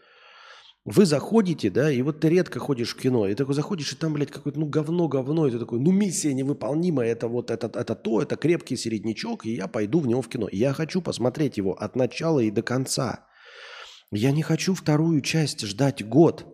вы 0.88 1.06
заходите, 1.06 1.70
да, 1.70 1.92
и 1.92 2.02
вот 2.02 2.22
ты 2.22 2.30
редко 2.30 2.60
ходишь 2.60 2.96
в 2.96 2.98
кино, 2.98 3.28
и 3.28 3.36
такой 3.36 3.54
заходишь, 3.54 3.92
и 3.92 3.96
там, 3.98 4.14
блядь, 4.14 4.32
какое-то, 4.32 4.58
ну, 4.58 4.68
говно, 4.68 5.10
говно, 5.10 5.46
и 5.46 5.52
ты 5.52 5.60
такой, 5.60 5.82
ну, 5.82 5.92
миссия 5.92 6.34
невыполнима, 6.34 7.04
это 7.04 7.28
вот, 7.28 7.52
это, 7.52 7.70
это 7.78 7.94
то, 7.94 8.22
это 8.22 8.38
крепкий 8.38 8.78
середнячок, 8.78 9.46
и 9.46 9.54
я 9.54 9.68
пойду 9.68 10.00
в 10.00 10.08
него 10.08 10.22
в 10.22 10.30
кино. 10.30 10.48
я 10.50 10.72
хочу 10.72 11.02
посмотреть 11.02 11.58
его 11.58 11.74
от 11.74 11.98
начала 11.98 12.40
и 12.40 12.52
до 12.52 12.62
конца. 12.62 13.26
Я 14.12 14.32
не 14.32 14.42
хочу 14.42 14.74
вторую 14.74 15.20
часть 15.20 15.66
ждать 15.66 16.08
год. 16.08 16.46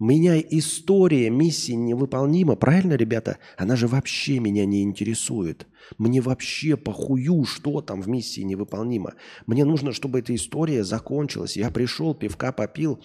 Меня 0.00 0.40
история 0.40 1.28
миссии 1.28 1.72
невыполнима, 1.72 2.56
правильно, 2.56 2.94
ребята? 2.94 3.36
Она 3.58 3.76
же 3.76 3.88
вообще 3.88 4.38
меня 4.38 4.64
не 4.64 4.82
интересует. 4.82 5.66
Мне 5.98 6.22
вообще 6.22 6.78
похую, 6.78 7.44
что 7.44 7.82
там 7.82 8.00
в 8.00 8.08
миссии 8.08 8.40
невыполнимо. 8.40 9.14
Мне 9.46 9.66
нужно, 9.66 9.92
чтобы 9.92 10.20
эта 10.20 10.34
история 10.34 10.82
закончилась. 10.82 11.58
Я 11.58 11.70
пришел, 11.70 12.14
пивка 12.14 12.52
попил, 12.52 13.00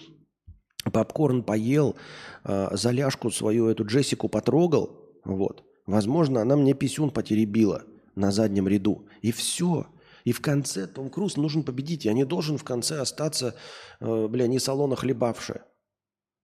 попкорн 0.90 1.42
поел, 1.42 1.96
э, 2.44 2.68
заляжку 2.72 3.30
свою 3.30 3.68
эту 3.68 3.84
Джессику 3.84 4.28
потрогал, 4.28 4.90
вот, 5.24 5.64
возможно, 5.86 6.42
она 6.42 6.56
мне 6.56 6.74
писюн 6.74 7.10
потеребила 7.10 7.84
на 8.14 8.30
заднем 8.32 8.68
ряду. 8.68 9.06
И 9.22 9.32
все. 9.32 9.86
И 10.24 10.32
в 10.32 10.40
конце 10.40 10.86
Том 10.86 11.10
Круз 11.10 11.36
нужен 11.36 11.62
победить. 11.62 12.04
Я 12.04 12.12
не 12.12 12.24
должен 12.24 12.58
в 12.58 12.64
конце 12.64 13.00
остаться, 13.00 13.54
э, 14.00 14.28
бля, 14.28 14.46
не 14.46 14.58
салона 14.58 14.96
хлебавши. 14.96 15.62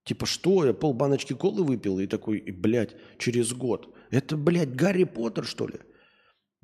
Типа, 0.05 0.27
что, 0.27 0.65
я 0.65 0.75
пол 0.75 0.93
баночки 0.93 1.33
колы 1.33 1.65
выпил 1.65 1.99
и 1.99 2.07
такой, 2.07 2.41
блядь, 2.41 2.95
через 3.19 3.53
год. 3.53 3.95
Это, 4.11 4.37
блядь, 4.37 4.75
Гарри 4.75 5.05
Поттер, 5.05 5.45
что 5.45 5.67
ли? 5.67 5.81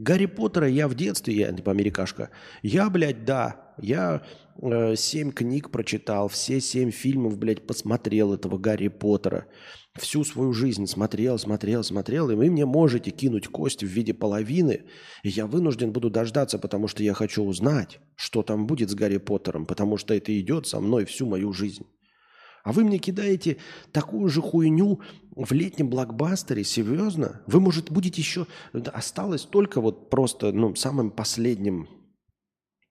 Гарри 0.00 0.24
Поттера 0.24 0.66
я 0.66 0.88
в 0.88 0.94
детстве, 0.94 1.34
я 1.34 1.52
типа 1.52 1.72
америкашка, 1.72 2.30
я, 2.62 2.88
блядь, 2.88 3.26
да, 3.26 3.74
я 3.76 4.22
э, 4.62 4.96
семь 4.96 5.30
книг 5.30 5.70
прочитал, 5.70 6.28
все 6.28 6.58
семь 6.58 6.90
фильмов, 6.90 7.36
блядь, 7.36 7.66
посмотрел 7.66 8.32
этого 8.32 8.56
Гарри 8.56 8.88
Поттера. 8.88 9.46
всю 9.98 10.24
свою 10.24 10.54
жизнь 10.54 10.86
смотрел, 10.86 11.38
смотрел, 11.38 11.84
смотрел, 11.84 12.30
и 12.30 12.34
вы 12.34 12.50
мне 12.50 12.64
можете 12.64 13.10
кинуть 13.10 13.48
кость 13.48 13.82
в 13.82 13.88
виде 13.88 14.14
половины, 14.14 14.84
и 15.22 15.28
я 15.28 15.46
вынужден 15.46 15.92
буду 15.92 16.08
дождаться, 16.08 16.58
потому 16.58 16.88
что 16.88 17.02
я 17.02 17.12
хочу 17.12 17.44
узнать, 17.44 18.00
что 18.16 18.42
там 18.42 18.66
будет 18.66 18.88
с 18.88 18.94
Гарри 18.94 19.18
Поттером, 19.18 19.66
потому 19.66 19.98
что 19.98 20.14
это 20.14 20.32
идет 20.40 20.66
со 20.66 20.80
мной 20.80 21.04
всю 21.04 21.26
мою 21.26 21.52
жизнь. 21.52 21.84
А 22.62 22.72
вы 22.72 22.84
мне 22.84 22.98
кидаете 22.98 23.56
такую 23.92 24.28
же 24.28 24.42
хуйню 24.42 25.00
в 25.34 25.52
летнем 25.52 25.88
блокбастере, 25.88 26.64
серьезно? 26.64 27.42
Вы, 27.46 27.60
может, 27.60 27.90
будете 27.90 28.20
еще... 28.20 28.46
Осталось 28.72 29.42
только 29.42 29.80
вот 29.80 30.10
просто, 30.10 30.52
ну, 30.52 30.74
самым 30.74 31.10
последним 31.10 31.88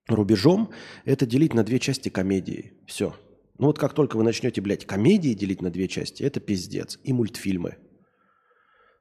рубежом 0.07 0.71
это 1.05 1.25
делить 1.25 1.53
на 1.53 1.63
две 1.63 1.79
части 1.79 2.09
комедии. 2.09 2.73
Все. 2.87 3.15
Ну 3.59 3.67
вот 3.67 3.77
как 3.77 3.93
только 3.93 4.17
вы 4.17 4.23
начнете, 4.23 4.61
блядь, 4.61 4.85
комедии 4.85 5.33
делить 5.33 5.61
на 5.61 5.69
две 5.69 5.87
части, 5.87 6.23
это 6.23 6.39
пиздец. 6.39 6.97
И 7.03 7.13
мультфильмы. 7.13 7.77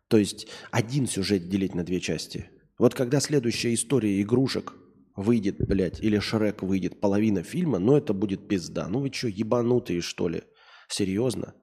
То 0.08 0.18
есть 0.18 0.48
один 0.70 1.06
сюжет 1.06 1.48
делить 1.48 1.74
на 1.74 1.84
две 1.84 2.00
части. 2.00 2.50
Вот 2.78 2.94
когда 2.94 3.20
следующая 3.20 3.74
история 3.74 4.20
игрушек 4.20 4.74
выйдет, 5.16 5.56
блядь, 5.58 6.00
или 6.00 6.18
Шрек 6.18 6.62
выйдет, 6.62 7.00
половина 7.00 7.42
фильма, 7.42 7.78
ну 7.78 7.96
это 7.96 8.12
будет 8.12 8.48
пизда. 8.48 8.88
Ну 8.88 9.00
вы 9.00 9.12
что, 9.12 9.28
ебанутые, 9.28 10.00
что 10.00 10.28
ли? 10.28 10.42
Серьезно? 10.88 11.54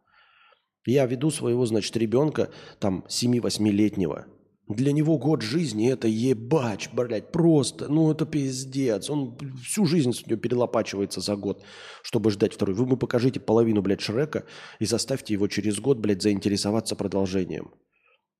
Я 0.85 1.05
веду 1.05 1.31
своего, 1.31 1.65
значит, 1.65 1.97
ребенка, 1.97 2.51
там, 2.79 3.05
7-8-летнего, 3.09 4.27
для 4.67 4.91
него 4.93 5.19
год 5.19 5.43
жизни 5.43 5.91
это 5.91 6.07
ебач, 6.07 6.89
блядь, 6.91 7.31
просто, 7.31 7.87
ну 7.87 8.11
это 8.11 8.25
пиздец. 8.25 9.11
Он 9.11 9.37
всю 9.63 9.85
жизнь 9.85 10.11
с 10.11 10.25
него 10.25 10.39
перелопачивается 10.39 11.21
за 11.21 11.35
год, 11.35 11.63
чтобы 12.01 12.31
ждать 12.31 12.53
второй. 12.53 12.75
Вы 12.75 12.85
ему 12.85 12.97
покажите 12.97 13.39
половину, 13.39 13.83
блядь, 13.83 14.01
Шрека 14.01 14.45
и 14.79 14.85
заставьте 14.85 15.33
его 15.33 15.47
через 15.47 15.79
год, 15.79 15.99
блядь, 15.99 16.23
заинтересоваться 16.23 16.95
продолжением. 16.95 17.75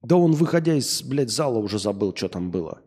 Да 0.01 0.15
он, 0.15 0.31
выходя 0.31 0.73
из, 0.73 1.03
блядь, 1.03 1.29
зала, 1.29 1.59
уже 1.59 1.77
забыл, 1.77 2.15
что 2.15 2.27
там 2.27 2.49
было. 2.49 2.81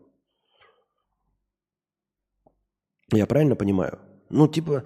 Я 3.11 3.25
правильно 3.25 3.55
понимаю? 3.55 3.99
Ну, 4.29 4.49
типа, 4.49 4.83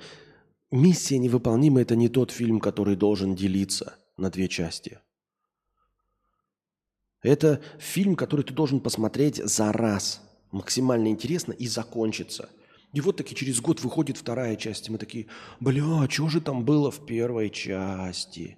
миссия 0.74 1.18
невыполнима– 1.18 1.82
это 1.84 1.96
не 1.96 2.10
тот 2.10 2.32
фильм, 2.32 2.60
который 2.60 2.96
должен 2.96 3.36
делиться 3.36 3.96
на 4.18 4.30
две 4.30 4.48
части– 4.48 5.00
это 7.24 7.62
фильм, 7.80 8.16
который 8.16 8.44
ты 8.44 8.54
должен 8.54 8.82
посмотреть 8.82 9.38
за 9.38 9.72
раз. 9.72 10.22
Максимально 10.52 11.08
интересно 11.08 11.54
и 11.54 11.68
закончится. 11.68 12.50
И 12.92 13.02
вот 13.02 13.18
таки 13.18 13.34
через 13.34 13.60
год 13.60 13.82
выходит 13.82 14.18
вторая 14.18 14.56
часть, 14.56 14.88
и 14.88 14.92
мы 14.92 15.00
такие, 15.00 15.26
бля, 15.60 16.08
что 16.10 16.30
же 16.30 16.42
там 16.42 16.64
было 16.64 16.92
в 16.92 17.06
первой 17.08 17.50
части? 17.50 18.58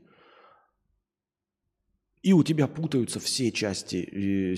И 2.22 2.34
у 2.34 2.44
тебя 2.44 2.68
путаются 2.68 3.20
все 3.20 3.52
части 3.52 3.98
э, 3.98 4.56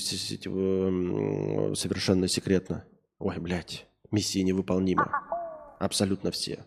совершенно 1.76 2.28
секретно. 2.30 2.86
Ой, 3.20 3.38
блядь, 3.40 3.86
миссия 4.10 4.42
невыполнима. 4.42 5.12
Абсолютно 5.80 6.32
все. 6.32 6.66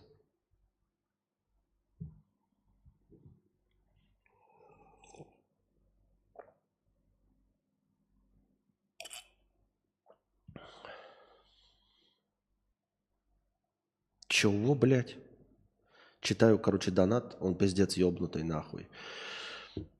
Чего, 14.41 14.75
блядь? 14.75 15.17
Читаю, 16.23 16.59
короче, 16.59 16.91
донат, 16.91 17.37
он 17.41 17.55
пиздец 17.55 17.99
ебнутый 17.99 18.43
нахуй. 18.43 18.89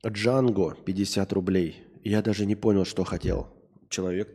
Джанго, 0.03 0.75
50 0.83 1.31
рублей. 1.33 1.83
Я 2.03 2.23
даже 2.23 2.47
не 2.47 2.55
понял, 2.55 2.83
что 2.83 3.03
хотел. 3.03 3.53
Человек. 3.87 4.29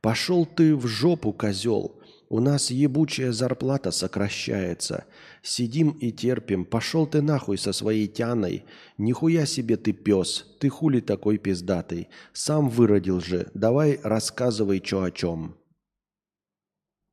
Пошел 0.00 0.46
ты 0.46 0.74
в 0.74 0.86
жопу, 0.86 1.34
козел. 1.34 2.00
У 2.30 2.40
нас 2.40 2.70
ебучая 2.70 3.32
зарплата 3.32 3.90
сокращается. 3.90 5.04
Сидим 5.42 5.90
и 5.90 6.10
терпим. 6.10 6.64
Пошел 6.64 7.06
ты 7.06 7.20
нахуй 7.20 7.58
со 7.58 7.74
своей 7.74 8.08
тяной. 8.08 8.64
Нихуя 8.96 9.44
себе 9.44 9.76
ты 9.76 9.92
пес. 9.92 10.46
Ты 10.58 10.70
хули 10.70 11.00
такой 11.00 11.36
пиздатый. 11.36 12.08
Сам 12.32 12.70
выродил 12.70 13.20
же. 13.20 13.50
Давай 13.52 14.00
рассказывай, 14.02 14.80
что 14.82 15.02
о 15.02 15.10
чем. 15.10 15.58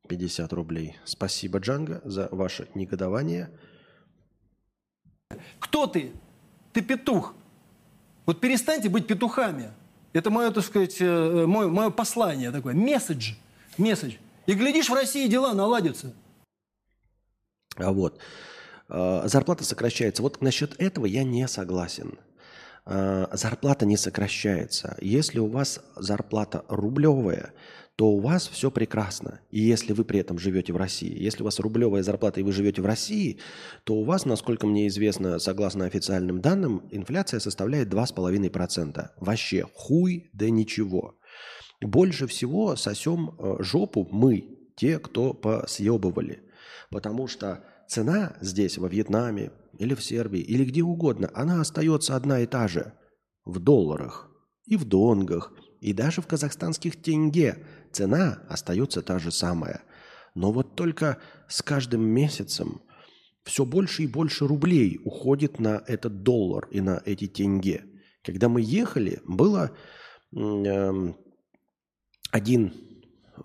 50 0.07 0.53
рублей. 0.53 0.97
Спасибо, 1.05 1.59
Джанго, 1.59 2.01
за 2.03 2.27
ваше 2.31 2.67
негодование. 2.75 3.49
Кто 5.59 5.87
ты? 5.87 6.11
Ты 6.73 6.81
петух. 6.81 7.33
Вот 8.25 8.39
перестаньте 8.39 8.89
быть 8.89 9.07
петухами. 9.07 9.71
Это 10.13 10.29
мое, 10.29 10.51
так 10.51 10.63
сказать, 10.63 10.97
э, 10.99 11.45
мое, 11.45 11.67
мое 11.69 11.89
послание 11.89 12.51
такое. 12.51 12.73
Месседж. 12.73 13.33
Месседж. 13.77 14.15
И 14.45 14.53
глядишь, 14.53 14.89
в 14.89 14.93
России 14.93 15.27
дела 15.27 15.53
наладятся. 15.53 16.13
А 17.77 17.91
вот. 17.91 18.19
Э, 18.89 19.21
зарплата 19.25 19.63
сокращается. 19.63 20.21
Вот 20.21 20.41
насчет 20.41 20.79
этого 20.79 21.05
я 21.05 21.23
не 21.23 21.47
согласен. 21.47 22.19
Э, 22.85 23.27
зарплата 23.31 23.85
не 23.85 23.97
сокращается. 23.97 24.97
Если 24.99 25.39
у 25.39 25.47
вас 25.47 25.79
зарплата 25.95 26.65
рублевая, 26.67 27.53
то 27.95 28.07
у 28.07 28.19
вас 28.19 28.47
все 28.47 28.71
прекрасно. 28.71 29.41
И 29.49 29.59
если 29.59 29.93
вы 29.93 30.05
при 30.05 30.19
этом 30.19 30.39
живете 30.39 30.73
в 30.73 30.77
России, 30.77 31.15
если 31.15 31.43
у 31.43 31.45
вас 31.45 31.59
рублевая 31.59 32.03
зарплата 32.03 32.39
и 32.39 32.43
вы 32.43 32.51
живете 32.51 32.81
в 32.81 32.85
России, 32.85 33.39
то 33.83 33.95
у 33.95 34.03
вас, 34.03 34.25
насколько 34.25 34.65
мне 34.65 34.87
известно, 34.87 35.39
согласно 35.39 35.85
официальным 35.85 36.41
данным, 36.41 36.87
инфляция 36.91 37.39
составляет 37.39 37.93
2,5%. 37.93 39.09
Вообще 39.17 39.65
хуй 39.75 40.29
да 40.33 40.49
ничего. 40.49 41.19
Больше 41.81 42.27
всего 42.27 42.75
сосем 42.75 43.35
э, 43.37 43.57
жопу 43.59 44.07
мы, 44.11 44.57
те, 44.75 44.97
кто 44.97 45.33
посъебывали. 45.33 46.41
Потому 46.89 47.27
что 47.27 47.63
цена 47.87 48.35
здесь, 48.41 48.77
во 48.77 48.87
Вьетнаме 48.87 49.51
или 49.77 49.93
в 49.93 50.03
Сербии, 50.03 50.39
или 50.39 50.63
где 50.63 50.81
угодно, 50.81 51.29
она 51.33 51.61
остается 51.61 52.15
одна 52.15 52.39
и 52.39 52.45
та 52.45 52.67
же. 52.67 52.93
В 53.45 53.59
долларах 53.59 54.31
и 54.65 54.77
в 54.77 54.85
донгах, 54.85 55.53
и 55.81 55.93
даже 55.93 56.21
в 56.21 56.27
казахстанских 56.27 57.01
тенге– 57.01 57.63
цена 57.91 58.43
остается 58.49 59.01
та 59.01 59.19
же 59.19 59.31
самая. 59.31 59.81
Но 60.35 60.51
вот 60.51 60.75
только 60.75 61.17
с 61.47 61.61
каждым 61.61 62.03
месяцем 62.03 62.81
все 63.43 63.65
больше 63.65 64.03
и 64.03 64.07
больше 64.07 64.47
рублей 64.47 64.99
уходит 65.03 65.59
на 65.59 65.83
этот 65.87 66.23
доллар 66.23 66.67
и 66.71 66.81
на 66.81 67.01
эти 67.05 67.27
тенге. 67.27 67.85
Когда 68.23 68.49
мы 68.49 68.61
ехали, 68.61 69.19
было 69.25 69.71
э, 70.35 71.13
1 72.31 72.73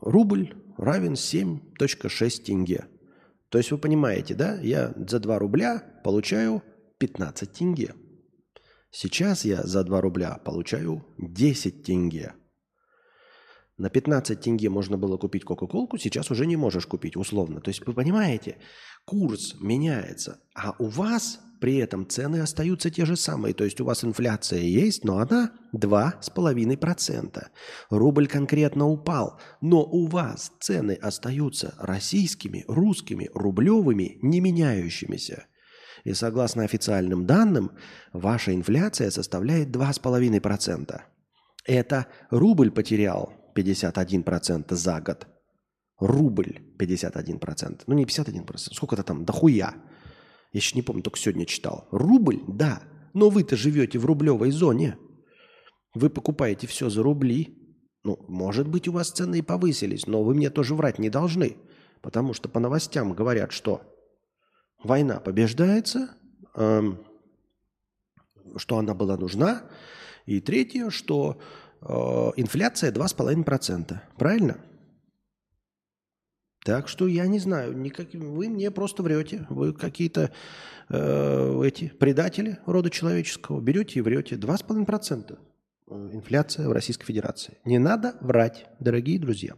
рубль 0.01 0.55
равен 0.77 1.15
7.6 1.15 2.43
тенге. 2.43 2.87
То 3.49 3.59
есть 3.59 3.71
вы 3.71 3.79
понимаете, 3.79 4.35
да, 4.35 4.59
я 4.61 4.93
за 4.97 5.19
2 5.19 5.39
рубля 5.39 5.83
получаю 6.05 6.63
15 6.99 7.53
тенге. 7.53 7.95
Сейчас 8.91 9.45
я 9.45 9.63
за 9.63 9.85
2 9.85 10.01
рубля 10.01 10.39
получаю 10.45 11.05
10 11.19 11.85
тенге. 11.85 12.35
На 13.79 13.91
15 13.91 14.41
тенге 14.41 14.71
можно 14.71 14.97
было 14.97 15.19
купить 15.19 15.45
Кока-Колку, 15.45 15.99
сейчас 15.99 16.31
уже 16.31 16.47
не 16.47 16.57
можешь 16.57 16.87
купить, 16.87 17.17
условно. 17.17 17.61
То 17.61 17.69
есть 17.69 17.87
вы 17.87 17.93
понимаете, 17.93 18.57
курс 19.05 19.55
меняется, 19.61 20.41
а 20.55 20.75
у 20.79 20.87
вас 20.87 21.41
при 21.61 21.77
этом 21.77 22.09
цены 22.09 22.41
остаются 22.41 22.91
те 22.91 23.05
же 23.05 23.17
самые. 23.17 23.53
То 23.53 23.65
есть 23.65 23.81
у 23.81 23.85
вас 23.85 24.03
инфляция 24.05 24.61
есть, 24.61 25.05
но 25.05 25.19
она 25.19 25.53
2,5%. 25.75 27.45
Рубль 27.91 28.29
конкретно 28.29 28.87
упал, 28.87 29.39
но 29.61 29.83
у 29.83 30.07
вас 30.07 30.53
цены 30.59 30.93
остаются 30.93 31.75
российскими, 31.79 32.65
русскими, 32.69 33.31
рублевыми, 33.35 34.19
не 34.23 34.41
меняющимися. 34.41 35.47
И 36.05 36.15
согласно 36.15 36.63
официальным 36.63 37.27
данным, 37.27 37.73
ваша 38.13 38.55
инфляция 38.55 39.11
составляет 39.11 39.69
2,5%. 39.69 41.01
Это 41.67 42.07
рубль 42.31 42.71
потерял 42.71 43.33
51% 43.57 44.75
за 44.75 45.01
год. 45.01 45.27
Рубль 45.99 46.61
51%. 46.79 47.83
Ну, 47.87 47.95
не 47.95 48.05
51%. 48.05 48.75
Сколько-то 48.75 49.03
там, 49.03 49.25
дохуя. 49.25 49.75
Я 50.53 50.59
еще 50.59 50.77
не 50.77 50.83
помню, 50.83 51.03
только 51.03 51.19
сегодня 51.19 51.47
читал. 51.47 51.89
Рубль, 51.91 52.41
да. 52.47 52.83
Но 53.15 53.31
вы-то 53.31 53.57
живете 53.57 53.99
в 53.99 54.05
рублевой 54.05 54.51
зоне. 54.51 54.99
Вы 55.95 56.11
покупаете 56.11 56.67
все 56.67 56.91
за 56.91 57.03
рубли. 57.03 57.57
Ну, 58.05 58.19
может 58.29 58.69
быть, 58.69 58.87
у 58.89 58.93
вас 58.93 59.11
цены 59.11 59.39
и 59.39 59.43
повысились, 59.43 60.07
но 60.07 60.23
вы 60.23 60.35
мне 60.35 60.51
тоже 60.51 60.75
врать 60.75 60.99
не 60.99 61.09
должны. 61.09 61.57
Потому 62.03 62.35
что 62.35 62.49
по 62.49 62.61
новостям 62.61 63.15
говорят, 63.15 63.53
что 63.53 63.83
война 64.85 65.19
побеждается, 65.19 66.11
эм, 66.55 67.05
что 68.57 68.79
она 68.79 68.95
была 68.95 69.17
нужна. 69.17 69.63
И 70.27 70.41
третье, 70.41 70.91
что 70.91 71.41
инфляция 72.37 72.93
2,5%. 72.93 73.99
Правильно? 74.17 74.59
Так 76.65 76.89
что 76.89 77.07
я 77.07 77.27
не 77.27 77.39
знаю, 77.39 77.77
никак... 77.77 78.13
вы 78.13 78.49
мне 78.49 78.71
просто 78.71 79.03
врете. 79.03 79.47
Вы 79.49 79.73
какие-то 79.73 80.33
э, 80.89 81.63
эти 81.65 81.89
предатели 81.89 82.59
рода 82.67 82.91
человеческого. 82.91 83.61
Берете 83.61 84.01
и 84.01 84.03
врете. 84.03 84.35
2,5% 84.35 85.39
инфляция 85.89 86.69
в 86.69 86.73
Российской 86.73 87.07
Федерации. 87.07 87.59
Не 87.65 87.79
надо 87.79 88.17
врать, 88.21 88.67
дорогие 88.81 89.21
друзья. 89.21 89.55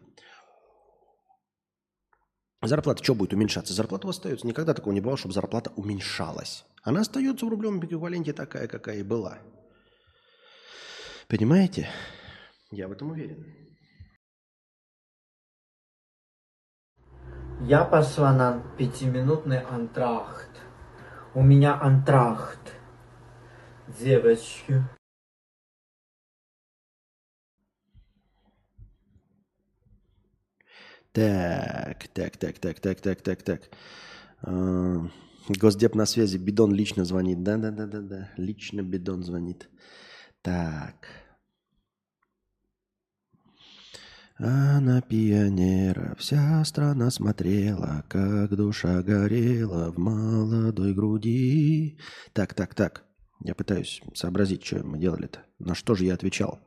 Зарплата 2.61 3.03
что 3.03 3.15
будет 3.15 3.33
уменьшаться? 3.33 3.73
Зарплата 3.73 4.07
у 4.07 4.09
вас 4.09 4.17
остается. 4.17 4.47
Никогда 4.47 4.75
такого 4.75 4.93
не 4.93 5.01
бывало, 5.01 5.17
чтобы 5.17 5.33
зарплата 5.33 5.73
уменьшалась. 5.77 6.65
Она 6.83 7.01
остается 7.01 7.47
в 7.47 7.49
рублевом 7.49 7.85
эквиваленте 7.85 8.33
такая, 8.33 8.67
какая 8.67 8.99
и 8.99 9.03
была. 9.03 9.39
Понимаете? 11.29 11.89
Я 12.71 12.87
в 12.87 12.93
этом 12.93 13.11
уверен. 13.11 13.47
Я 17.61 17.85
пошла 17.85 18.33
на 18.33 18.63
пятиминутный 18.77 19.61
антрахт. 19.61 20.51
У 21.35 21.43
меня 21.43 21.81
антрахт. 21.81 22.75
Девочки. 23.99 24.83
Так, 31.13 32.07
так, 32.09 32.37
так, 32.37 32.59
так, 32.59 32.81
так, 32.81 33.01
так, 33.01 33.23
так, 33.23 33.43
так. 33.43 33.63
А, 34.43 35.09
Госдеп 35.49 35.95
на 35.95 36.05
связи. 36.07 36.37
Бидон 36.37 36.73
лично 36.75 37.05
звонит. 37.05 37.43
Да-да-да-да-да. 37.43 38.31
Лично 38.37 38.83
Бидон 38.83 39.23
звонит. 39.23 39.69
Так. 40.43 41.28
А 44.41 44.79
на 44.79 45.03
пионера 45.03 46.15
вся 46.17 46.65
страна 46.65 47.11
смотрела, 47.11 48.05
как 48.09 48.55
душа 48.55 49.03
горела 49.03 49.91
в 49.91 49.99
молодой 49.99 50.95
груди. 50.95 51.99
Так, 52.35 52.55
так, 52.55 52.73
так. 52.77 53.05
Я 53.43 53.57
пытаюсь 53.57 54.01
сообразить, 54.15 54.65
что 54.65 54.85
мы 54.85 54.99
делали-то. 54.99 55.41
На 55.59 55.75
что 55.75 55.97
же 55.97 56.05
я 56.05 56.15
отвечал? 56.15 56.61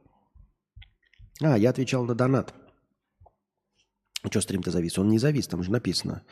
А, 1.42 1.58
я 1.58 1.70
отвечал 1.70 2.04
на 2.04 2.14
донат. 2.14 2.54
Что 4.30 4.42
стрим-то 4.42 4.70
завис? 4.70 5.00
Он 5.00 5.08
не 5.08 5.18
завис, 5.18 5.48
там 5.48 5.64
же 5.64 5.72
написано. 5.72 6.24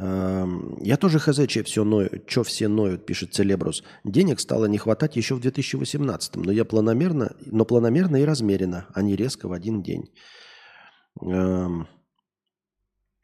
Я 0.00 0.96
тоже 0.96 1.20
хз, 1.20 1.38
че 1.46 1.62
все 1.62 1.84
ноют, 1.84 2.28
что 2.28 2.42
все 2.42 2.66
ноют, 2.66 3.06
пишет 3.06 3.32
Целебрус. 3.32 3.84
Денег 4.02 4.40
стало 4.40 4.66
не 4.66 4.78
хватать 4.78 5.14
еще 5.14 5.36
в 5.36 5.40
2018, 5.40 6.34
но 6.36 6.50
я 6.50 6.64
планомерно, 6.64 7.36
но 7.46 7.64
планомерно 7.64 8.16
и 8.16 8.24
размеренно, 8.24 8.86
а 8.92 9.02
не 9.02 9.14
резко 9.14 9.46
в 9.46 9.52
один 9.52 9.82
день. 9.82 10.10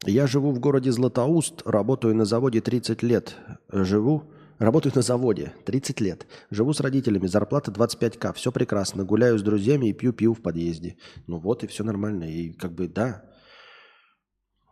Я 0.07 0.27
живу 0.27 0.53
в 0.53 0.61
городе 0.61 0.93
Златоуст, 0.93 1.63
работаю 1.65 2.15
на 2.15 2.25
заводе 2.25 2.61
30 2.61 3.03
лет. 3.03 3.37
Живу, 3.73 4.25
работаю 4.59 4.93
на 4.95 5.03
заводе 5.03 5.55
30 5.65 6.01
лет. 6.01 6.27
Живу 6.51 6.73
с 6.73 6.81
родителями, 6.81 7.27
зарплата 7.27 7.71
25к, 7.71 8.35
все 8.35 8.53
прекрасно. 8.53 9.05
Гуляю 9.05 9.39
с 9.39 9.43
друзьями 9.43 9.87
и 9.87 9.93
пью 9.93 10.13
пиво 10.13 10.35
в 10.35 10.43
подъезде. 10.43 10.97
Ну 11.27 11.39
вот 11.39 11.65
и 11.65 11.67
все 11.67 11.85
нормально. 11.85 12.25
И 12.25 12.53
как 12.53 12.73
бы 12.73 12.87
да, 12.87 13.25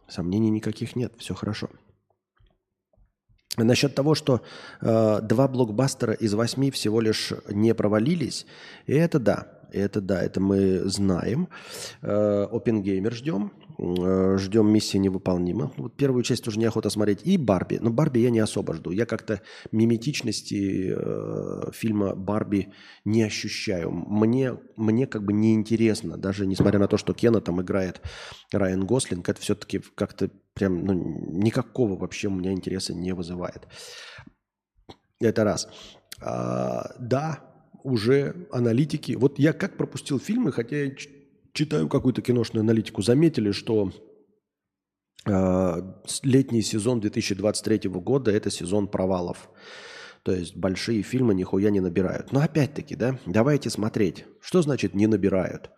сомнений 0.08 0.50
никаких 0.50 0.96
нет, 0.96 1.14
все 1.16 1.34
хорошо. 1.34 1.70
Насчет 3.56 3.94
того, 3.94 4.14
что 4.14 4.40
э, 4.80 5.20
два 5.22 5.46
блокбастера 5.46 6.14
из 6.14 6.32
восьми 6.32 6.70
всего 6.70 7.00
лишь 7.00 7.32
не 7.48 7.74
провалились, 7.74 8.46
это 8.86 9.18
да, 9.18 9.61
это 9.78 10.00
да, 10.00 10.22
это 10.22 10.40
мы 10.40 10.80
знаем. 10.88 11.48
Э, 12.02 12.46
Опенгеймер 12.50 13.12
ждем, 13.12 13.52
э, 13.78 14.36
ждем 14.38 14.68
миссии 14.72 14.98
невыполнима. 14.98 15.72
Вот 15.76 15.96
первую 15.96 16.22
часть 16.22 16.46
уже 16.48 16.58
неохота 16.58 16.90
смотреть. 16.90 17.20
И 17.24 17.36
Барби. 17.36 17.78
Но 17.80 17.90
Барби 17.90 18.20
я 18.20 18.30
не 18.30 18.40
особо 18.40 18.74
жду. 18.74 18.90
Я 18.90 19.06
как-то 19.06 19.40
миметичности 19.72 20.94
э, 20.96 21.70
фильма 21.72 22.14
Барби 22.14 22.72
не 23.04 23.22
ощущаю. 23.22 23.90
Мне, 23.90 24.58
мне 24.76 25.06
как 25.06 25.24
бы 25.24 25.32
неинтересно, 25.32 26.16
даже 26.16 26.46
несмотря 26.46 26.78
на 26.78 26.88
то, 26.88 26.96
что 26.96 27.14
Кена 27.14 27.40
там 27.40 27.60
играет 27.60 28.00
Райан 28.52 28.86
Гослинг, 28.86 29.28
это 29.28 29.40
все-таки 29.40 29.80
как-то 29.94 30.30
прям 30.54 30.84
ну, 30.84 30.92
никакого 30.92 31.96
вообще 31.96 32.28
у 32.28 32.32
меня 32.32 32.52
интереса 32.52 32.94
не 32.94 33.12
вызывает. 33.14 33.66
Это 35.20 35.44
раз. 35.44 35.68
А, 36.20 36.94
да, 36.98 37.51
уже 37.84 38.46
аналитики. 38.50 39.12
Вот 39.12 39.38
я 39.38 39.52
как 39.52 39.76
пропустил 39.76 40.18
фильмы, 40.18 40.52
хотя 40.52 40.84
я 40.84 40.92
читаю 41.52 41.88
какую-то 41.88 42.22
киношную 42.22 42.62
аналитику, 42.62 43.02
заметили, 43.02 43.52
что 43.52 43.92
э, 45.26 45.92
летний 46.22 46.62
сезон 46.62 47.00
2023 47.00 47.88
года 47.90 48.30
это 48.30 48.50
сезон 48.50 48.88
провалов. 48.88 49.48
То 50.22 50.32
есть 50.32 50.56
большие 50.56 51.02
фильмы 51.02 51.34
нихуя 51.34 51.70
не 51.70 51.80
набирают. 51.80 52.32
Но 52.32 52.40
опять-таки, 52.40 52.94
да, 52.94 53.18
давайте 53.26 53.70
смотреть. 53.70 54.24
Что 54.40 54.62
значит 54.62 54.94
не 54.94 55.06
набирают? 55.06 55.70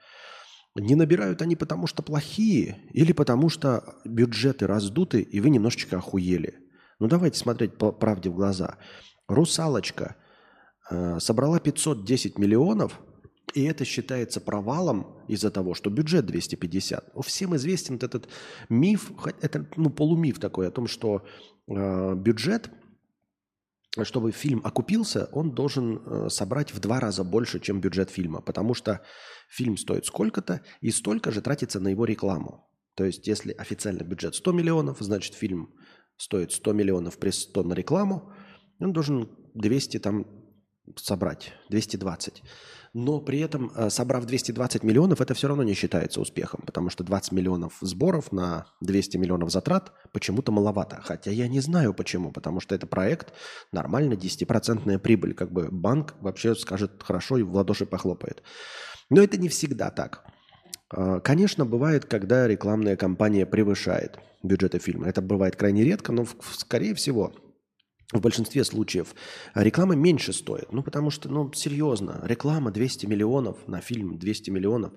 Не 0.77 0.97
набирают 0.97 1.41
они 1.41 1.57
потому, 1.57 1.87
что 1.87 2.03
плохие, 2.03 2.79
или 2.93 3.13
потому, 3.13 3.49
что 3.49 3.95
бюджеты 4.05 4.67
раздуты, 4.67 5.21
и 5.21 5.41
вы 5.41 5.51
немножечко 5.51 5.99
охуели. 5.99 6.59
Ну 6.99 7.07
давайте 7.07 7.39
смотреть 7.39 7.79
по 7.79 7.93
правде 7.93 8.29
в 8.29 8.35
глаза. 8.35 8.77
«Русалочка» 9.29 10.17
собрала 11.19 11.61
510 11.61 12.39
миллионов, 12.39 13.01
и 13.55 13.63
это 13.63 13.85
считается 13.85 14.41
провалом 14.41 15.07
из-за 15.29 15.51
того, 15.51 15.75
что 15.75 15.89
бюджет 15.89 16.27
250. 16.27 17.13
Всем 17.25 17.55
известен 17.57 17.97
этот 17.97 18.29
миф, 18.69 19.13
это 19.41 19.67
ну, 19.77 19.91
полумиф 19.91 20.41
такой 20.41 20.67
о 20.67 20.73
том, 20.73 20.89
что 20.89 21.25
э, 21.69 22.15
бюджет, 22.17 22.71
чтобы 24.03 24.33
фильм 24.33 24.61
окупился, 24.65 25.29
он 25.33 25.55
должен 25.55 26.03
э, 26.05 26.29
собрать 26.31 26.75
в 26.75 26.81
два 26.81 26.99
раза 26.99 27.23
больше, 27.23 27.61
чем 27.61 27.81
бюджет 27.81 28.11
фильма, 28.11 28.41
потому 28.41 28.75
что 28.75 29.03
фильм 29.49 29.77
стоит 29.77 30.05
сколько-то, 30.05 30.63
и 30.81 30.91
столько 30.91 31.31
же 31.31 31.41
тратится 31.41 31.79
на 31.79 31.89
его 31.89 32.05
рекламу. 32.05 32.69
То 32.97 33.05
есть, 33.05 33.27
если 33.29 33.53
официальный 33.53 34.05
бюджет 34.05 34.35
100 34.35 34.53
миллионов, 34.53 34.99
значит, 34.99 35.35
фильм 35.35 35.75
стоит 36.17 36.51
100 36.51 36.73
миллионов 36.73 37.19
при 37.19 37.31
100 37.31 37.63
на 37.63 37.75
рекламу, 37.75 38.33
он 38.81 38.93
должен 38.93 39.31
200 39.55 39.99
там 40.01 40.44
собрать, 40.97 41.53
220. 41.71 42.43
Но 42.95 43.21
при 43.21 43.41
этом, 43.41 43.73
э, 43.75 43.91
собрав 43.91 44.25
220 44.25 44.85
миллионов, 44.85 45.21
это 45.21 45.35
все 45.35 45.49
равно 45.49 45.65
не 45.65 45.75
считается 45.75 46.21
успехом, 46.21 46.63
потому 46.65 46.91
что 46.91 47.03
20 47.03 47.33
миллионов 47.33 47.77
сборов 47.81 48.31
на 48.31 48.67
200 48.81 49.17
миллионов 49.17 49.51
затрат 49.51 49.93
почему-то 50.13 50.53
маловато. 50.53 51.01
Хотя 51.03 51.33
я 51.33 51.49
не 51.49 51.61
знаю 51.61 51.93
почему, 51.93 52.31
потому 52.31 52.61
что 52.61 52.75
это 52.75 52.87
проект, 52.87 53.33
нормально 53.73 54.15
10% 54.15 54.99
прибыль. 55.01 55.35
Как 55.35 55.51
бы 55.53 55.69
банк 55.73 56.15
вообще 56.21 56.55
скажет 56.55 57.03
хорошо 57.03 57.39
и 57.39 57.43
в 57.43 57.53
ладоши 57.53 57.85
похлопает. 57.85 58.43
Но 59.11 59.21
это 59.21 59.39
не 59.39 59.49
всегда 59.49 59.91
так. 59.91 60.25
Э, 60.93 61.21
конечно, 61.23 61.67
бывает, 61.67 62.05
когда 62.05 62.47
рекламная 62.47 62.97
кампания 62.97 63.45
превышает 63.45 64.19
бюджеты 64.45 64.79
фильма. 64.79 65.09
Это 65.09 65.21
бывает 65.21 65.57
крайне 65.57 65.83
редко, 65.83 66.13
но 66.13 66.27
скорее 66.53 66.95
всего 66.95 67.33
в 68.13 68.21
большинстве 68.21 68.65
случаев 68.65 69.15
реклама 69.55 69.95
меньше 69.97 70.33
стоит. 70.33 70.73
Ну, 70.73 70.83
потому 70.83 71.11
что, 71.11 71.29
ну, 71.29 71.53
серьезно, 71.53 72.21
реклама 72.25 72.71
200 72.71 73.07
миллионов 73.07 73.67
на 73.67 73.81
фильм 73.81 74.19
200 74.19 74.51
миллионов. 74.51 74.93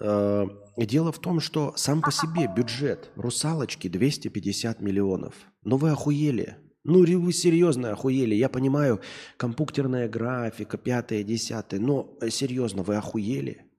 Э, 0.00 0.46
дело 0.76 1.12
в 1.12 1.20
том, 1.20 1.40
что 1.40 1.74
сам 1.76 2.00
по 2.00 2.10
себе 2.10 2.48
бюджет 2.54 3.10
«Русалочки» 3.16 3.88
250 3.88 4.80
миллионов. 4.80 5.34
Ну 5.62 5.76
вы 5.76 5.90
охуели. 5.90 6.56
Ну 6.84 7.04
вы 7.20 7.32
серьезно 7.32 7.92
охуели. 7.92 8.34
Я 8.34 8.48
понимаю, 8.48 9.00
компьютерная 9.36 10.08
графика, 10.08 10.78
пятое, 10.78 11.22
десятое. 11.22 11.80
Но 11.80 12.16
э, 12.20 12.30
серьезно, 12.30 12.82
вы 12.82 12.96
охуели? 12.96 13.70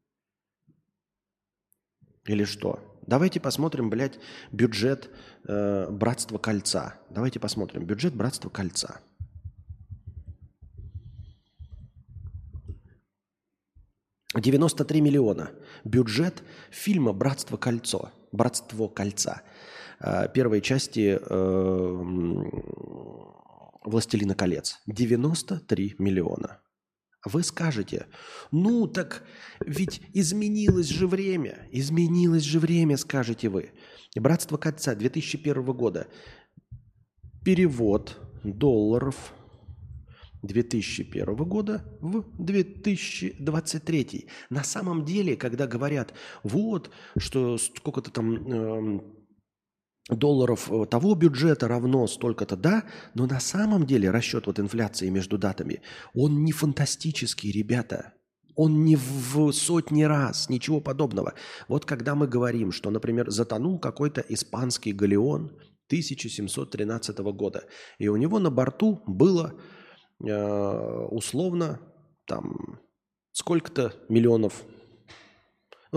Или 2.26 2.45
что? 2.45 2.93
Давайте 3.08 3.39
посмотрим, 3.39 3.89
блядь, 3.89 4.20
бюджет 4.51 5.10
э, 5.47 5.89
Братства 5.89 6.38
Кольца. 6.38 6.95
Давайте 7.10 7.39
посмотрим. 7.39 7.86
Бюджет 7.86 8.16
Братства 8.16 8.49
Кольца. 8.49 9.01
Девяносто 14.36 14.84
три 14.84 15.01
миллиона. 15.01 15.51
Бюджет 15.84 16.43
фильма 16.72 17.14
«Братство 17.14 17.58
кольцо». 17.58 18.12
«Братство 18.32 18.88
кольца». 18.88 19.43
Э, 19.99 20.28
первой 20.34 20.62
части 20.62 21.20
э, 21.22 22.04
«Властелина 23.86 24.34
колец». 24.34 24.80
93 24.88 25.95
миллиона. 25.99 26.62
Вы 27.26 27.44
скажете, 27.44 28.08
ну 28.52 28.86
так 28.88 29.24
ведь 29.66 30.02
изменилось 30.14 30.88
же 30.88 31.08
время, 31.08 31.68
изменилось 31.72 32.44
же 32.44 32.60
время, 32.60 32.98
скажете 32.98 33.48
вы. 33.48 33.72
Братство 34.16 34.58
Кольца 34.58 34.96
2001 34.96 35.64
года. 35.64 36.08
Перевод 37.46 38.20
долларов 38.44 39.34
2001 40.44 41.36
года 41.36 41.86
в 42.02 42.26
2023. 42.38 44.28
На 44.50 44.64
самом 44.64 45.06
деле, 45.06 45.38
когда 45.38 45.66
говорят, 45.66 46.14
вот, 46.44 46.92
что 47.18 47.58
сколько-то 47.58 48.12
там 48.12 48.36
э, 48.36 49.02
долларов 50.10 50.72
э, 50.72 50.86
того 50.86 51.16
бюджета 51.16 51.68
равно 51.68 52.08
столько-то, 52.08 52.56
да, 52.56 52.84
но 53.14 53.26
на 53.26 53.39
самом 53.39 53.86
деле 53.86 54.10
расчет 54.10 54.47
вот 54.47 54.60
инфляции 54.60 55.10
между 55.10 55.38
датами, 55.38 55.82
он 56.14 56.43
не 56.43 56.51
фантастический, 56.51 57.51
ребята. 57.51 58.14
Он 58.56 58.84
не 58.84 58.95
в 58.95 59.51
сотни 59.51 60.04
раз, 60.04 60.47
ничего 60.47 60.80
подобного. 60.80 61.34
Вот 61.68 61.86
когда 61.86 62.14
мы 62.14 62.28
говорим, 62.28 62.72
что, 62.72 62.91
например, 62.91 63.32
затонул 63.32 63.80
какой-то 63.80 64.24
испанский 64.30 64.91
галеон 64.91 65.45
1713 65.88 67.18
года, 67.20 67.64
и 67.97 68.08
у 68.10 68.16
него 68.16 68.38
на 68.38 68.51
борту 68.51 69.01
было 69.08 69.56
э, 70.24 71.08
условно 71.10 71.80
там 72.28 72.80
сколько-то 73.32 73.93
миллионов 74.08 74.64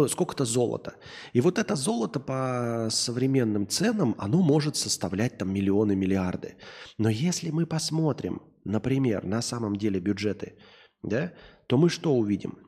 сколько-то 0.08 0.44
золота. 0.44 0.94
И 1.32 1.40
вот 1.40 1.58
это 1.58 1.74
золото 1.74 2.20
по 2.20 2.88
современным 2.90 3.66
ценам, 3.66 4.14
оно 4.18 4.42
может 4.42 4.76
составлять 4.76 5.38
там 5.38 5.52
миллионы, 5.52 5.96
миллиарды. 5.96 6.56
Но 6.98 7.08
если 7.08 7.50
мы 7.50 7.66
посмотрим, 7.66 8.42
например, 8.64 9.24
на 9.24 9.42
самом 9.42 9.76
деле 9.76 9.98
бюджеты, 10.00 10.58
да, 11.02 11.32
то 11.66 11.78
мы 11.78 11.88
что 11.88 12.14
увидим? 12.14 12.58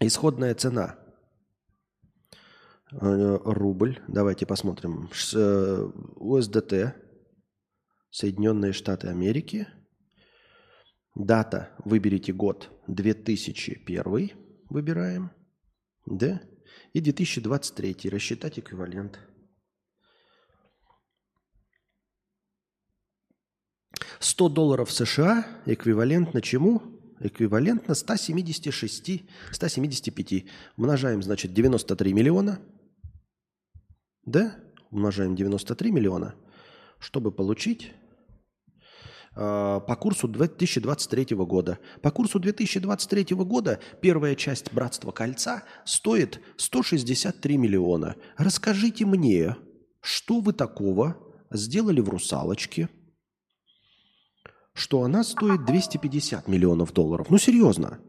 Исходная 0.00 0.54
цена. 0.54 0.98
Э, 2.92 3.38
рубль, 3.44 4.00
давайте 4.08 4.46
посмотрим, 4.46 5.08
э, 5.34 5.90
УСДТ, 6.16 6.96
Соединенные 8.10 8.72
Штаты 8.72 9.08
Америки, 9.08 9.68
дата, 11.14 11.70
выберите 11.84 12.32
год, 12.32 12.68
2001, 12.88 14.32
выбираем– 14.68 15.30
да? 16.06 16.40
И 16.92 17.00
2023 17.00 18.10
рассчитать 18.10 18.58
эквивалент. 18.58 19.18
Сто 24.18 24.48
долларов 24.48 24.90
США 24.90 25.46
эквивалентно 25.66 26.42
чему? 26.42 26.82
Эквивалентно 27.20 27.94
176, 27.94 29.24
175. 29.52 30.44
Умножаем, 30.76 31.22
значит, 31.22 31.52
93 31.52 32.12
миллиона. 32.12 32.60
Да? 34.24 34.56
Умножаем 34.90 35.36
93 35.36 35.90
миллиона, 35.90 36.34
чтобы 36.98 37.30
получить 37.32 37.92
по 39.34 39.96
курсу 39.98 40.28
2023 40.28 41.36
года. 41.36 41.78
По 42.02 42.10
курсу 42.10 42.38
2023 42.38 43.36
года 43.36 43.80
первая 44.00 44.34
часть 44.34 44.72
«Братства 44.72 45.12
кольца» 45.12 45.62
стоит 45.84 46.40
163 46.56 47.56
миллиона. 47.56 48.16
Расскажите 48.36 49.06
мне, 49.06 49.56
что 50.00 50.40
вы 50.40 50.52
такого 50.52 51.16
сделали 51.50 52.00
в 52.00 52.08
«Русалочке», 52.08 52.88
что 54.72 55.02
она 55.02 55.24
стоит 55.24 55.64
250 55.66 56.48
миллионов 56.48 56.92
долларов? 56.92 57.28
Ну, 57.28 57.38
серьезно. 57.38 58.00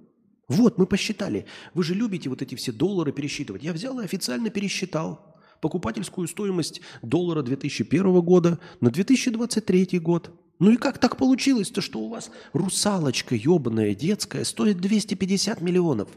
Вот, 0.48 0.78
мы 0.78 0.86
посчитали. 0.86 1.46
Вы 1.74 1.84
же 1.84 1.96
любите 1.96 2.30
вот 2.30 2.42
эти 2.42 2.56
все 2.56 2.72
доллары 2.72 3.12
пересчитывать. 3.12 3.64
Я 3.64 3.74
взял 3.74 4.00
и 4.00 4.04
официально 4.04 4.50
пересчитал 4.50 5.36
покупательскую 5.62 6.28
стоимость 6.28 6.82
доллара 7.02 7.42
2001 7.42 8.22
года 8.22 8.60
на 8.80 8.90
2023 8.90 10.00
год. 10.00 10.32
Ну 10.62 10.70
и 10.70 10.78
как 10.78 11.00
так 11.00 11.18
получилось-то, 11.18 11.82
что 11.82 12.02
у 12.02 12.08
вас 12.08 12.30
русалочка 12.54 13.34
ебаная 13.34 13.96
детская 13.96 14.46
стоит 14.46 14.78
250 14.78 15.60
миллионов? 15.60 16.10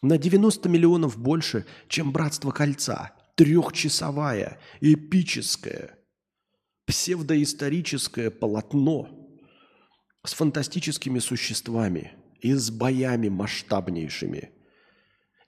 На 0.00 0.16
90 0.16 0.68
миллионов 0.68 1.18
больше, 1.18 1.66
чем 1.88 2.12
«Братство 2.12 2.52
кольца». 2.52 3.10
Трехчасовая, 3.34 4.60
эпическое, 4.80 5.98
псевдоисторическое 6.86 8.30
полотно 8.30 9.08
с 10.24 10.34
фантастическими 10.34 11.18
существами 11.18 12.12
и 12.40 12.52
с 12.52 12.70
боями 12.70 13.28
масштабнейшими. 13.28 14.52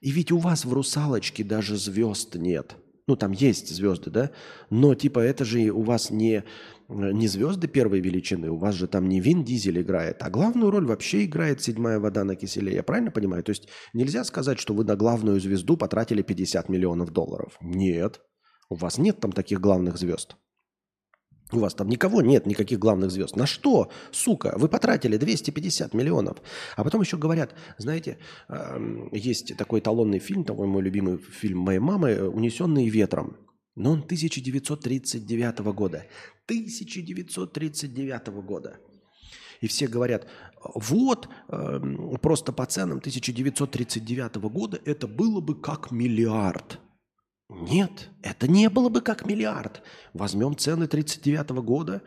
И 0.01 0.11
ведь 0.11 0.33
у 0.33 0.37
вас 0.39 0.65
в 0.65 0.73
«Русалочке» 0.73 1.45
даже 1.45 1.77
звезд 1.77 2.35
нет. 2.35 2.75
Ну, 3.07 3.15
там 3.15 3.31
есть 3.31 3.69
звезды, 3.73 4.09
да? 4.11 4.31
Но 4.69 4.93
типа 4.95 5.19
это 5.19 5.45
же 5.45 5.69
у 5.69 5.81
вас 5.81 6.09
не 6.09 6.43
не 6.89 7.27
звезды 7.27 7.67
первой 7.67 7.99
величины, 7.99 8.49
у 8.49 8.57
вас 8.57 8.75
же 8.75 8.87
там 8.87 9.09
не 9.09 9.19
Вин 9.19 9.43
Дизель 9.43 9.81
играет, 9.81 10.21
а 10.21 10.29
главную 10.29 10.71
роль 10.71 10.85
вообще 10.85 11.25
играет 11.25 11.61
седьмая 11.61 11.99
вода 11.99 12.23
на 12.23 12.35
киселе. 12.35 12.73
Я 12.73 12.83
правильно 12.83 13.11
понимаю? 13.11 13.43
То 13.43 13.51
есть 13.51 13.67
нельзя 13.93 14.23
сказать, 14.23 14.59
что 14.59 14.73
вы 14.73 14.83
на 14.83 14.95
главную 14.95 15.39
звезду 15.39 15.77
потратили 15.77 16.21
50 16.21 16.69
миллионов 16.69 17.11
долларов. 17.11 17.57
Нет. 17.61 18.21
У 18.69 18.75
вас 18.75 18.97
нет 18.97 19.19
там 19.19 19.31
таких 19.31 19.59
главных 19.59 19.97
звезд. 19.97 20.35
У 21.53 21.59
вас 21.59 21.73
там 21.73 21.87
никого 21.87 22.21
нет, 22.21 22.45
никаких 22.45 22.77
главных 22.77 23.09
звезд. 23.09 23.37
На 23.37 23.45
что, 23.45 23.89
сука, 24.11 24.53
вы 24.57 24.67
потратили 24.67 25.15
250 25.15 25.93
миллионов? 25.93 26.41
А 26.75 26.83
потом 26.83 27.01
еще 27.01 27.15
говорят, 27.15 27.55
знаете, 27.77 28.17
есть 29.13 29.55
такой 29.57 29.79
талонный 29.79 30.19
фильм, 30.19 30.43
такой 30.43 30.67
мой 30.67 30.81
любимый 30.81 31.17
фильм 31.17 31.59
моей 31.59 31.79
мамы 31.79 32.29
«Унесенные 32.29 32.89
ветром». 32.89 33.37
Но 33.77 33.91
он 33.91 33.99
1939 33.99 35.59
года. 35.59 36.07
1939 36.45 38.27
года. 38.43 38.79
И 39.61 39.67
все 39.67 39.87
говорят, 39.87 40.27
вот, 40.63 41.29
э, 41.47 41.79
просто 42.19 42.53
по 42.53 42.65
ценам 42.65 42.97
1939 42.97 44.49
года 44.49 44.79
это 44.83 45.07
было 45.07 45.41
бы 45.41 45.53
как 45.53 45.91
миллиард. 45.91 46.79
Нет, 47.49 48.09
это 48.23 48.47
не 48.47 48.67
было 48.69 48.89
бы 48.89 49.01
как 49.01 49.27
миллиард. 49.27 49.83
Возьмем 50.13 50.57
цены 50.57 50.85
1939 50.85 51.63
года, 51.63 52.01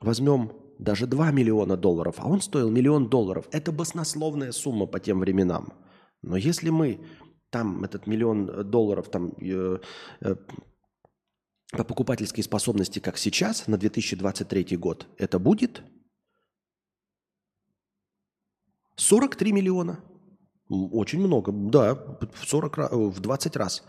возьмем 0.00 0.52
даже 0.78 1.06
2 1.06 1.30
миллиона 1.30 1.78
долларов, 1.78 2.16
а 2.18 2.28
он 2.28 2.42
стоил 2.42 2.70
миллион 2.70 3.08
долларов. 3.08 3.48
Это 3.52 3.72
баснословная 3.72 4.52
сумма 4.52 4.84
по 4.84 5.00
тем 5.00 5.20
временам. 5.20 5.72
Но 6.20 6.36
если 6.36 6.68
мы 6.68 7.00
там 7.48 7.84
этот 7.84 8.06
миллион 8.06 8.68
долларов 8.68 9.08
там 9.08 9.32
э, 9.40 9.78
э, 10.20 10.36
по 11.72 11.84
покупательской 11.84 12.44
способности, 12.44 12.98
как 12.98 13.18
сейчас, 13.18 13.66
на 13.66 13.76
2023 13.76 14.76
год, 14.76 15.06
это 15.18 15.38
будет 15.38 15.82
43 18.96 19.52
миллиона. 19.52 20.00
Очень 20.68 21.20
много, 21.20 21.52
да, 21.52 21.94
в, 21.94 22.46
40, 22.46 22.92
в 22.92 23.20
20 23.20 23.56
раз 23.56 23.82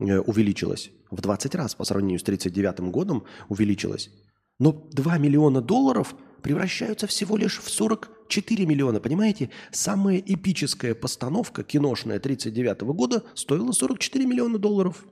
э, 0.00 0.18
увеличилось. 0.18 0.90
В 1.10 1.20
20 1.20 1.54
раз 1.54 1.74
по 1.74 1.84
сравнению 1.84 2.18
с 2.18 2.22
1939 2.22 2.92
годом 2.92 3.24
увеличилось. 3.48 4.10
Но 4.58 4.72
2 4.72 5.18
миллиона 5.18 5.60
долларов 5.60 6.16
превращаются 6.42 7.06
всего 7.06 7.36
лишь 7.36 7.58
в 7.58 7.68
44 7.68 8.66
миллиона. 8.66 9.00
Понимаете, 9.00 9.50
самая 9.70 10.18
эпическая 10.18 10.94
постановка 10.94 11.62
киношная 11.62 12.18
1939 12.18 12.94
года 12.94 13.24
стоила 13.34 13.72
44 13.72 14.26
миллиона 14.26 14.58
долларов. 14.58 15.04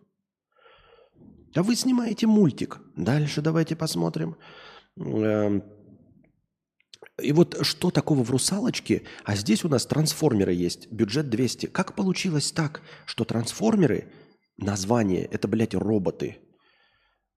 А 1.55 1.62
вы 1.62 1.76
снимаете 1.76 2.26
мультик. 2.26 2.80
Дальше 2.96 3.40
давайте 3.40 3.76
посмотрим. 3.76 4.36
Эм, 4.96 5.62
и 7.22 7.32
вот 7.32 7.59
что 7.62 7.90
такого 7.90 8.24
в 8.24 8.30
«Русалочке», 8.30 9.05
а 9.24 9.36
здесь 9.36 9.64
у 9.64 9.68
нас 9.68 9.86
трансформеры 9.86 10.52
есть, 10.52 10.90
бюджет 10.90 11.30
200. 11.30 11.66
Как 11.66 11.94
получилось 11.94 12.50
так, 12.50 12.82
что 13.07 13.24
трансформеры, 13.24 14.12
название, 14.57 15.24
это, 15.24 15.46
блядь, 15.46 15.74
роботы. 15.74 16.38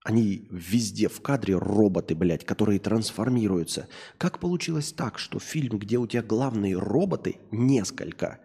Они 0.04 0.48
везде 0.50 1.10
в 1.10 1.22
кадре 1.22 1.56
роботы, 1.58 2.16
блядь, 2.16 2.46
которые 2.46 2.80
трансформируются. 2.80 3.88
Как 4.18 4.40
получилось 4.40 4.94
так, 4.94 5.20
что 5.20 5.38
фильм, 5.40 5.78
где 5.78 5.98
у 5.98 6.08
тебя 6.08 6.24
главные 6.24 6.78
роботы, 6.78 7.36
несколько, 7.52 8.40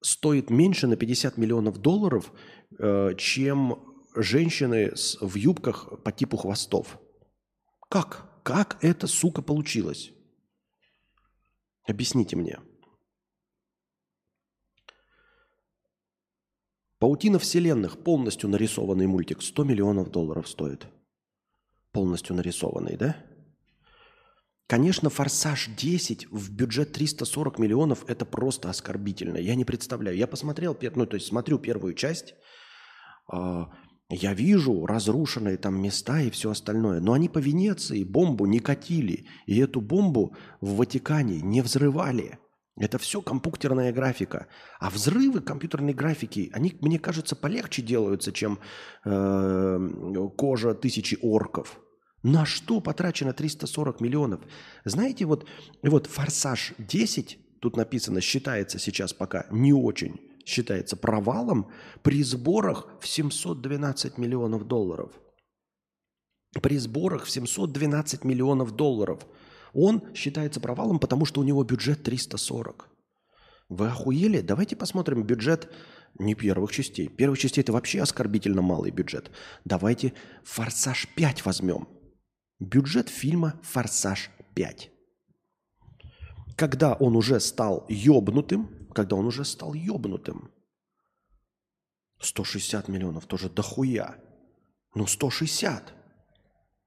стоит 0.00 0.48
меньше 0.48 0.86
на 0.86 0.96
50 0.96 1.36
миллионов 1.36 1.78
долларов, 1.78 2.32
э, 2.78 3.14
чем 3.18 3.89
женщины 4.14 4.92
в 5.20 5.34
юбках 5.36 6.02
по 6.02 6.12
типу 6.12 6.36
хвостов. 6.36 6.98
Как? 7.88 8.30
Как 8.42 8.78
это, 8.82 9.06
сука, 9.06 9.42
получилось? 9.42 10.12
Объясните 11.86 12.36
мне. 12.36 12.58
Паутина 16.98 17.38
вселенных, 17.38 18.02
полностью 18.02 18.50
нарисованный 18.50 19.06
мультик, 19.06 19.42
100 19.42 19.64
миллионов 19.64 20.10
долларов 20.10 20.48
стоит. 20.48 20.86
Полностью 21.92 22.36
нарисованный, 22.36 22.96
да? 22.96 23.16
Конечно, 24.66 25.10
«Форсаж 25.10 25.68
10» 25.68 26.28
в 26.30 26.52
бюджет 26.52 26.92
340 26.92 27.58
миллионов– 27.58 28.04
это 28.06 28.24
просто 28.24 28.70
оскорбительно. 28.70 29.36
Я 29.38 29.56
не 29.56 29.64
представляю. 29.64 30.16
Я 30.16 30.28
посмотрел, 30.28 30.78
ну, 30.94 31.06
то 31.06 31.16
есть 31.16 31.26
смотрю 31.26 31.58
первую 31.58 31.94
часть, 31.94 32.34
а, 33.26 33.72
я 34.10 34.34
вижу 34.34 34.86
разрушенные 34.86 35.56
там 35.56 35.80
места 35.80 36.20
и 36.20 36.30
все 36.30 36.50
остальное. 36.50 37.00
Но 37.00 37.12
они 37.12 37.28
по 37.28 37.38
Венеции 37.38 38.02
бомбу 38.02 38.46
не 38.46 38.58
катили. 38.58 39.26
И 39.46 39.58
эту 39.58 39.80
бомбу 39.80 40.34
в 40.60 40.76
Ватикане 40.76 41.40
не 41.40 41.60
взрывали. 41.60 42.38
Это 42.76 42.98
все 42.98 43.22
компьютерная 43.22 43.92
графика. 43.92 44.48
А 44.80 44.90
взрывы 44.90 45.40
компьютерной 45.40 45.92
графики, 45.92 46.50
они, 46.52 46.76
мне 46.80 46.98
кажется, 46.98 47.36
полегче 47.36 47.82
делаются, 47.82 48.32
чем 48.32 48.58
э, 49.04 49.78
кожа 50.36 50.74
тысячи 50.74 51.16
орков. 51.22 51.78
На 52.22 52.44
что 52.44 52.80
потрачено 52.80 53.32
340 53.32 54.00
миллионов? 54.00 54.40
Знаете, 54.84 55.24
вот, 55.24 55.46
вот 55.82 56.06
«Форсаж 56.06 56.72
10», 56.78 57.36
тут 57.60 57.76
написано, 57.76 58.20
считается 58.20 58.78
сейчас 58.78 59.12
пока 59.12 59.46
не 59.50 59.72
очень, 59.72 60.20
считается 60.50 60.96
провалом 60.96 61.70
при 62.02 62.22
сборах 62.22 62.88
в 63.00 63.06
712 63.06 64.18
миллионов 64.18 64.66
долларов. 64.66 65.12
При 66.60 66.78
сборах 66.78 67.24
в 67.24 67.30
712 67.30 68.24
миллионов 68.24 68.72
долларов– 68.72 69.26
он 69.72 70.02
считается 70.14 70.60
провалом, 70.60 70.98
потому 70.98 71.24
что 71.24 71.40
у 71.40 71.44
него 71.44 71.62
бюджет 71.64 72.02
340. 72.02 72.88
Вы 73.68 73.88
охуели? 73.88 74.40
Давайте 74.40 74.76
посмотрим 74.76 75.22
бюджет 75.22 75.70
не 76.18 76.34
первых 76.34 76.72
частей. 76.72 77.08
Первых 77.08 77.38
частей 77.38 77.60
это 77.60 77.72
вообще 77.72 78.02
оскорбительно 78.02 78.62
малый 78.62 78.90
бюджет. 78.90 79.30
Давайте 79.64 80.12
«Форсаж 80.44 81.06
5» 81.16 81.42
возьмем. 81.44 81.88
Бюджет 82.58 83.08
фильма 83.08 83.60
«Форсаж 83.62 84.30
5». 84.56 84.88
Когда 86.56 86.94
он 86.94 87.16
уже 87.16 87.38
стал 87.38 87.86
ёбнутым, 87.88 88.79
когда 88.90 89.16
он 89.16 89.26
уже 89.26 89.44
стал 89.44 89.74
ёбнутым, 89.74 90.50
160 92.20 92.88
миллионов 92.88 93.26
тоже 93.26 93.48
дохуя. 93.48 94.18
Ну, 94.94 95.06
160. 95.06 95.94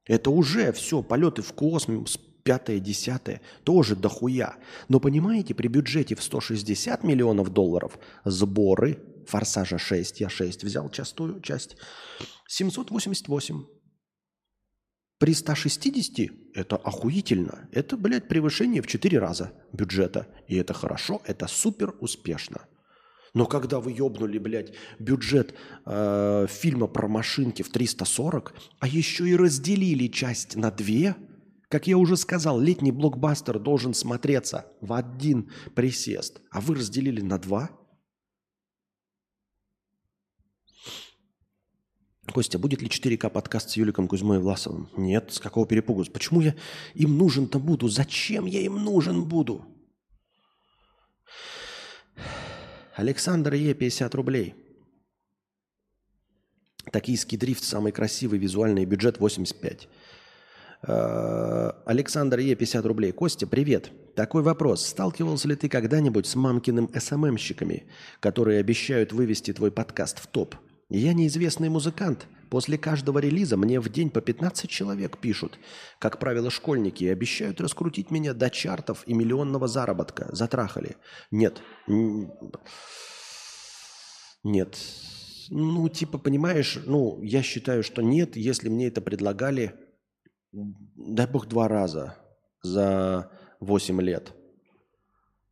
Это 0.05 0.29
уже 0.29 0.71
все, 0.73 1.01
полеты 1.01 1.41
в 1.41 1.53
космос, 1.53 2.19
пятое, 2.43 2.79
десятое, 2.79 3.41
тоже 3.63 3.95
дохуя. 3.95 4.57
Но 4.89 4.99
понимаете, 4.99 5.55
при 5.55 5.67
бюджете 5.67 6.15
в 6.15 6.23
160 6.23 7.03
миллионов 7.03 7.49
долларов 7.49 7.97
сборы 8.25 8.99
«Форсажа 9.27 9.77
6», 9.77 10.15
я 10.19 10.29
6 10.29 10.63
взял 10.63 10.89
частую 10.89 11.41
часть, 11.41 11.77
788. 12.47 13.65
При 15.23 15.33
160 15.33 16.31
это 16.53 16.75
охуительно. 16.75 17.69
Это, 17.71 17.95
блядь, 17.95 18.27
превышение 18.27 18.81
в 18.81 18.87
4 18.87 19.19
раза 19.19 19.53
бюджета. 19.71 20.27
И 20.49 20.57
это 20.57 20.73
хорошо, 20.73 21.21
это 21.23 21.47
супер 21.47 21.93
успешно. 22.01 22.63
Но 23.33 23.45
когда 23.45 23.79
вы 23.79 23.93
ёбнули, 23.93 24.37
блядь, 24.37 24.73
бюджет 24.99 25.55
э, 25.85 26.47
фильма 26.49 26.87
про 26.87 27.07
машинки 27.07 27.63
в 27.63 27.69
340, 27.69 28.53
а 28.79 28.85
еще 28.85 29.29
и 29.29 29.37
разделили 29.37 30.07
часть 30.07 30.57
на 30.57 30.71
две– 30.71 31.15
как 31.69 31.87
я 31.87 31.97
уже 31.97 32.17
сказал, 32.17 32.59
летний 32.59 32.91
блокбастер 32.91 33.57
должен 33.57 33.95
смотреться 33.95 34.67
в 34.79 34.93
один 34.93 35.49
присест, 35.73 36.39
а 36.51 36.61
вы 36.61 36.75
разделили 36.75 37.21
на 37.21 37.39
два. 37.39 37.71
Костя, 42.31 42.57
будет 42.57 42.81
ли 42.81 42.87
4К 42.87 43.29
подкаст 43.29 43.71
с 43.71 43.77
Юликом 43.77 44.07
Кузьмой 44.07 44.39
Власовым? 44.39 44.89
Нет, 44.95 45.33
с 45.33 45.39
какого 45.39 45.67
перепугу? 45.67 46.05
Почему 46.05 46.41
я 46.41 46.55
им 46.93 47.17
нужен-то 47.17 47.59
буду? 47.59 47.89
Зачем 47.89 48.45
я 48.45 48.61
им 48.61 48.81
нужен 48.83 49.25
буду? 49.25 49.65
Александр 52.95 53.53
Е, 53.53 53.73
50 53.73 54.15
рублей. 54.15 54.55
Токийский 56.91 57.37
дрифт, 57.37 57.63
самый 57.63 57.91
красивый 57.91 58.39
визуальный 58.39 58.85
бюджет 58.85 59.19
85. 59.19 59.89
Э, 60.83 61.71
Александр 61.85 62.39
Е, 62.39 62.55
50 62.55 62.85
рублей. 62.85 63.11
Костя, 63.11 63.47
привет. 63.47 63.91
Такой 64.15 64.43
вопрос. 64.43 64.85
Сталкивался 64.85 65.49
ли 65.49 65.55
ты 65.55 65.67
когда-нибудь 65.67 66.25
с 66.25 66.35
мамкиным 66.35 66.89
СММщиками, 66.93 67.83
которые 68.21 68.59
обещают 68.59 69.11
вывести 69.11 69.51
твой 69.51 69.71
подкаст 69.71 70.19
в 70.19 70.27
топ? 70.27 70.55
Я 70.95 71.13
неизвестный 71.13 71.69
музыкант. 71.69 72.27
После 72.51 72.77
каждого 72.77 73.17
релиза 73.17 73.57
мне 73.57 73.79
в 73.79 73.89
день 73.89 74.11
по 74.11 74.21
15 74.21 74.69
человек 74.69 75.17
пишут. 75.17 75.57
Как 75.97 76.19
правило, 76.19 76.51
школьники 76.51 77.05
обещают 77.05 77.59
раскрутить 77.59 78.11
меня 78.11 78.35
до 78.35 78.51
чартов 78.51 79.03
и 79.07 79.15
миллионного 79.15 79.67
заработка. 79.67 80.29
Затрахали. 80.31 80.97
Нет. 81.31 81.63
Нет. 84.43 84.77
Ну, 85.49 85.89
типа, 85.89 86.19
понимаешь, 86.19 86.77
ну, 86.85 87.19
я 87.23 87.41
считаю, 87.41 87.81
что 87.81 88.03
нет, 88.03 88.35
если 88.35 88.69
мне 88.69 88.87
это 88.87 89.01
предлагали 89.01 89.73
дай 90.51 91.25
бог, 91.25 91.47
два 91.47 91.67
раза 91.67 92.17
за 92.61 93.31
8 93.59 93.99
лет. 94.01 94.31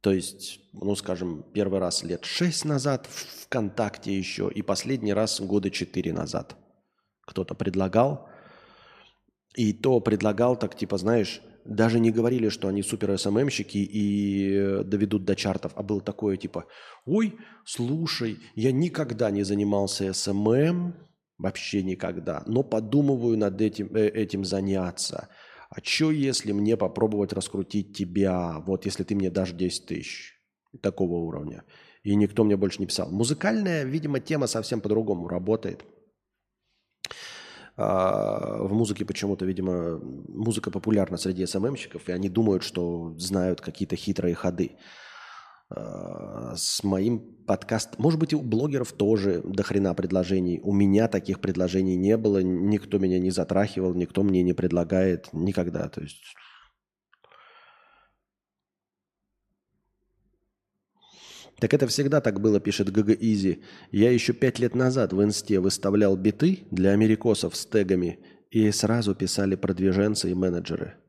То 0.02 0.12
есть, 0.12 0.60
ну, 0.74 0.96
скажем, 0.96 1.44
первый 1.54 1.80
раз 1.80 2.04
лет 2.04 2.26
6 2.26 2.66
назад 2.66 3.08
в 3.08 3.46
ВКонтакте 3.46 4.18
еще, 4.18 4.52
и 4.54 4.62
последний 4.62 5.14
раз 5.14 5.40
года 5.40 5.70
4 5.70 6.14
назад. 6.14 6.56
Кто-то 7.28 7.54
предлагал, 7.54 8.28
и 9.56 9.74
то 9.74 10.00
предлагал 10.00 10.58
так, 10.58 10.76
типа, 10.76 10.98
знаешь, 10.98 11.42
даже 11.66 12.00
не 12.00 12.12
говорили, 12.12 12.50
что 12.50 12.68
они 12.68 12.82
супер 12.82 13.18
SMM 13.20 13.37
щики 13.37 13.78
и 13.78 14.84
доведут 14.84 15.26
до 15.26 15.36
чартов, 15.36 15.74
а 15.76 15.84
было 15.84 16.02
такое, 16.02 16.38
типа, 16.38 16.66
ой, 17.06 17.36
слушай, 17.66 18.40
я 18.56 18.72
никогда 18.72 19.30
не 19.30 19.44
занимался 19.44 20.12
SMM, 20.14 20.96
Вообще 21.42 21.82
никогда. 21.82 22.44
Но 22.46 22.62
подумываю 22.62 23.36
над 23.36 23.60
этим, 23.62 23.96
э, 23.96 24.08
этим 24.10 24.46
заняться. 24.46 25.28
А 25.72 25.82
что, 25.82 26.12
если 26.12 26.52
мне 26.52 26.76
попробовать 26.76 27.32
раскрутить 27.32 27.96
тебя? 27.96 28.60
Вот 28.68 28.86
если 28.86 29.04
ты 29.04 29.16
мне 29.16 29.30
дашь 29.30 29.54
10 29.54 29.86
тысяч. 29.86 30.38
Такого 30.82 31.16
уровня. 31.16 31.64
И 32.04 32.14
никто 32.16 32.44
мне 32.44 32.58
больше 32.58 32.80
не 32.80 32.88
писал. 32.88 33.10
Музыкальная, 33.10 33.84
видимо, 33.84 34.20
тема 34.20 34.48
совсем 34.48 34.82
по-другому 34.82 35.30
работает. 35.30 35.86
А, 37.78 38.64
в 38.64 38.74
музыке 38.74 39.06
почему-то, 39.06 39.46
видимо, 39.46 39.98
музыка 40.28 40.72
популярна 40.72 41.18
среди 41.18 41.46
СММщиков, 41.46 42.10
и 42.10 42.12
они 42.12 42.28
думают, 42.28 42.64
что 42.64 43.16
знают 43.18 43.62
какие-то 43.62 43.96
хитрые 43.96 44.36
ходы. 44.36 44.78
Э, 45.74 46.54
с 46.56 46.84
моим 46.84 47.20
подкастом. 47.48 48.02
Может 48.02 48.20
быть, 48.20 48.34
и 48.34 48.36
у 48.36 48.42
блогеров 48.42 48.92
тоже 48.92 49.42
до 49.44 49.64
хрена 49.64 49.94
предложений. 49.94 50.60
У 50.64 50.74
меня 50.74 51.08
таких 51.08 51.40
предложений 51.40 51.96
не 51.96 52.18
было. 52.18 52.40
Никто 52.40 52.98
меня 52.98 53.20
не 53.20 53.32
затрахивал, 53.32 53.94
никто 53.94 54.24
мне 54.24 54.44
не 54.44 54.54
предлагает 54.54 55.30
никогда. 55.32 55.88
То 55.88 56.02
есть... 56.02 56.22
Так 61.60 61.74
это 61.74 61.88
всегда 61.88 62.22
так 62.22 62.42
было, 62.42 62.60
пишет 62.60 62.92
ГГ 62.92 63.12
Изи. 63.20 63.64
Я 63.92 64.12
еще 64.12 64.34
пять 64.34 64.60
лет 64.60 64.74
назад 64.76 65.14
в 65.14 65.24
инсте 65.24 65.60
выставлял 65.60 66.18
биты 66.18 66.64
для 66.72 66.92
америкосов 66.92 67.56
с 67.56 67.66
тегами, 67.68 68.20
и 68.50 68.72
сразу 68.72 69.14
писали 69.14 69.56
продвиженцы 69.56 70.32
и 70.32 70.34
менеджеры– 70.34 70.96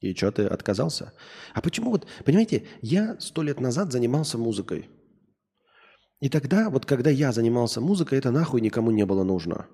и 0.00 0.14
что, 0.14 0.30
ты 0.30 0.44
отказался? 0.44 1.12
А 1.54 1.60
почему 1.60 1.90
вот, 1.90 2.06
понимаете, 2.24 2.66
я 2.82 3.16
сто 3.20 3.42
лет 3.42 3.60
назад 3.60 3.92
занимался 3.92 4.38
музыкой. 4.38 4.88
И 6.20 6.28
тогда, 6.28 6.70
вот 6.70 6.86
когда 6.86 7.10
я 7.10 7.32
занимался 7.32 7.80
музыкой, 7.80 8.18
это 8.18 8.30
нахуй 8.30 8.60
никому 8.60 8.90
не 8.90 9.06
было 9.06 9.24
нужно. 9.24 9.66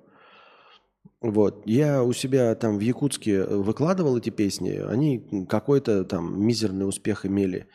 Вот. 1.20 1.62
Я 1.66 2.02
у 2.02 2.12
себя 2.12 2.54
там 2.54 2.76
в 2.76 2.80
Якутске 2.80 3.44
выкладывал 3.44 4.18
эти 4.18 4.30
песни, 4.30 4.72
они 4.72 5.46
какой-то 5.48 6.04
там 6.04 6.40
мизерный 6.40 6.86
успех 6.86 7.24
имели. 7.24 7.68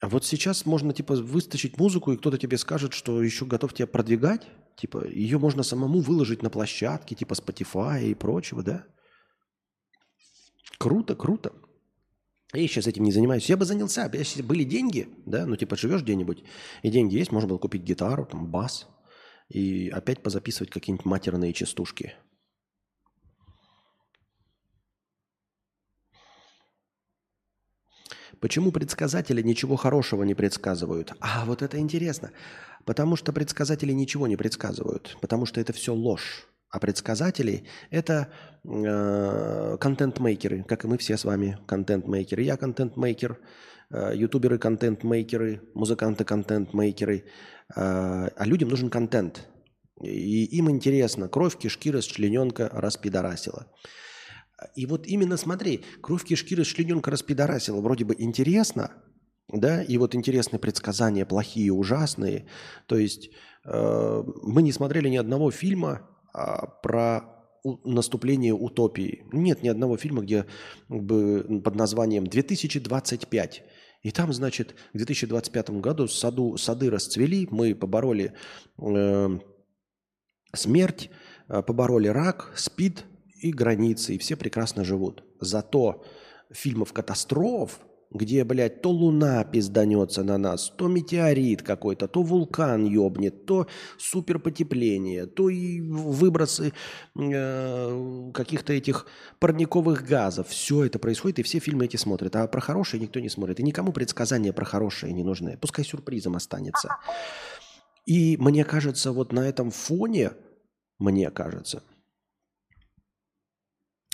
А 0.00 0.08
вот 0.08 0.24
сейчас 0.24 0.66
можно 0.66 0.92
типа 0.92 1.14
выстачить 1.14 1.78
музыку, 1.78 2.12
и 2.12 2.16
кто-то 2.16 2.38
тебе 2.38 2.58
скажет, 2.58 2.92
что 2.92 3.22
еще 3.22 3.46
готов 3.46 3.72
тебя 3.72 3.86
продвигать. 3.86 4.46
Типа 4.76 5.06
ее 5.06 5.38
можно 5.38 5.62
самому 5.62 6.00
выложить 6.00 6.42
на 6.42 6.50
площадке, 6.50 7.14
типа 7.14 7.34
Spotify 7.34 8.04
и 8.04 8.14
прочего, 8.14 8.62
да? 8.62 8.84
Круто, 10.78 11.16
круто. 11.16 11.52
Я 12.52 12.66
сейчас 12.68 12.86
этим 12.86 13.04
не 13.04 13.12
занимаюсь. 13.12 13.48
Я 13.48 13.56
бы 13.56 13.64
занялся, 13.64 14.10
если 14.12 14.42
были 14.42 14.64
деньги, 14.64 15.08
да, 15.26 15.46
ну 15.46 15.56
типа 15.56 15.76
живешь 15.76 16.02
где-нибудь, 16.02 16.44
и 16.82 16.90
деньги 16.90 17.16
есть, 17.16 17.32
можно 17.32 17.48
было 17.48 17.58
купить 17.58 17.82
гитару, 17.82 18.24
там, 18.24 18.46
бас, 18.46 18.88
и 19.48 19.88
опять 19.90 20.22
позаписывать 20.22 20.70
какие-нибудь 20.70 21.06
матерные 21.06 21.52
частушки. 21.52 22.14
Почему 28.40 28.70
предсказатели 28.70 29.40
ничего 29.42 29.76
хорошего 29.76 30.22
не 30.22 30.34
предсказывают? 30.34 31.12
А 31.20 31.44
вот 31.46 31.62
это 31.62 31.78
интересно. 31.78 32.32
Потому 32.84 33.16
что 33.16 33.32
предсказатели 33.32 33.92
ничего 33.92 34.26
не 34.26 34.36
предсказывают. 34.36 35.16
Потому 35.20 35.46
что 35.46 35.60
это 35.60 35.72
все 35.72 35.94
ложь. 35.94 36.46
А 36.70 36.80
предсказатели– 36.80 37.64
это 37.90 38.28
э, 38.64 39.76
контент-мейкеры, 39.80 40.64
как 40.64 40.84
и 40.84 40.88
мы 40.88 40.98
все 40.98 41.16
с 41.16 41.24
вами 41.24 41.58
контент-мейкеры. 41.66 42.42
Я 42.42 42.56
контент-мейкер, 42.56 43.38
э, 43.90 44.12
ютуберы 44.16 44.58
контент-мейкеры, 44.58 45.62
музыканты 45.74 46.24
контент-мейкеры. 46.24 47.24
Э, 47.74 48.28
а 48.36 48.44
людям 48.44 48.68
нужен 48.68 48.90
контент. 48.90 49.48
И 50.02 50.44
им 50.58 50.68
интересно, 50.70 51.28
кровь 51.28 51.56
кишки 51.56 51.90
расчлененка 51.90 52.68
распидорасила. 52.72 53.66
И 54.74 54.86
вот 54.86 55.06
именно 55.06 55.36
смотри, 55.36 55.84
кровь 56.02 56.24
кишки 56.24 56.54
расчлененка 56.54 57.10
распидорасила, 57.10 57.80
вроде 57.80 58.04
бы 58.04 58.14
интересно, 58.18 58.90
да, 59.48 59.82
и 59.82 59.96
вот 59.98 60.14
интересные 60.14 60.58
предсказания, 60.58 61.24
плохие, 61.24 61.72
ужасные. 61.72 62.46
То 62.86 62.96
есть 62.96 63.30
э, 63.64 64.22
мы 64.42 64.62
не 64.62 64.72
смотрели 64.72 65.08
ни 65.08 65.16
одного 65.16 65.50
фильма 65.50 66.08
про 66.82 67.22
у- 67.64 67.88
наступление 67.88 68.52
утопии. 68.52 69.24
Нет 69.32 69.62
ни 69.62 69.68
одного 69.68 69.96
фильма, 69.96 70.22
где 70.22 70.46
как 70.88 71.02
бы, 71.02 71.62
под 71.64 71.74
названием 71.74 72.24
«2025». 72.24 73.62
И 74.02 74.10
там, 74.12 74.32
значит, 74.32 74.74
к 74.92 74.96
2025 74.96 75.80
году 75.80 76.06
саду, 76.06 76.56
сады 76.56 76.90
расцвели, 76.90 77.48
мы 77.50 77.74
побороли 77.74 78.34
э, 78.78 79.38
смерть, 80.54 81.10
э, 81.48 81.62
побороли 81.62 82.08
рак, 82.08 82.52
спид 82.54 83.04
и 83.42 83.50
границы, 83.52 84.14
и 84.14 84.18
все 84.18 84.36
прекрасно 84.36 84.84
живут. 84.84 85.24
Зато 85.40 86.04
фильмов 86.52 86.92
катастроф, 86.92 87.80
где, 88.10 88.44
блядь, 88.44 88.82
то 88.82 88.90
луна 88.90 89.44
пизданется 89.44 90.22
на 90.22 90.38
нас, 90.38 90.72
то 90.76 90.88
метеорит 90.88 91.62
какой-то, 91.62 92.08
то 92.08 92.22
вулкан 92.22 92.84
ёбнет, 92.84 93.46
то 93.46 93.66
суперпотепление, 93.98 95.26
то 95.26 95.48
и 95.48 95.80
выбросы 95.80 96.72
э, 97.14 98.30
каких-то 98.32 98.72
этих 98.72 99.06
парниковых 99.38 100.04
газов. 100.04 100.48
Все 100.48 100.84
это 100.84 100.98
происходит, 100.98 101.40
и 101.40 101.42
все 101.42 101.58
фильмы 101.58 101.86
эти 101.86 101.96
смотрят. 101.96 102.34
А 102.36 102.46
про 102.46 102.60
хорошие 102.60 103.00
никто 103.00 103.20
не 103.20 103.28
смотрит. 103.28 103.60
И 103.60 103.62
никому 103.62 103.92
предсказания 103.92 104.52
про 104.52 104.64
хорошие 104.64 105.12
не 105.12 105.24
нужны. 105.24 105.58
Пускай 105.60 105.84
сюрпризом 105.84 106.36
останется. 106.36 106.96
И 108.06 108.36
мне 108.38 108.64
кажется, 108.64 109.12
вот 109.12 109.32
на 109.32 109.40
этом 109.40 109.70
фоне, 109.70 110.32
мне 110.98 111.30
кажется, 111.30 111.82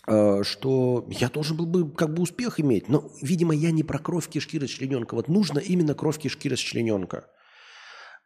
что 0.05 1.07
я 1.11 1.29
должен 1.29 1.57
был 1.57 1.67
бы 1.67 1.91
как 1.93 2.13
бы 2.13 2.23
успех 2.23 2.59
иметь. 2.59 2.89
Но, 2.89 3.11
видимо, 3.21 3.55
я 3.55 3.71
не 3.71 3.85
про 3.85 3.99
кровь 3.99 4.29
кишки 4.29 4.59
расчлененка. 4.59 5.15
Вот 5.15 5.29
нужно 5.29 5.59
именно 5.59 5.95
кровь 5.95 6.19
кишки 6.19 6.49
расчлененка. 6.49 7.29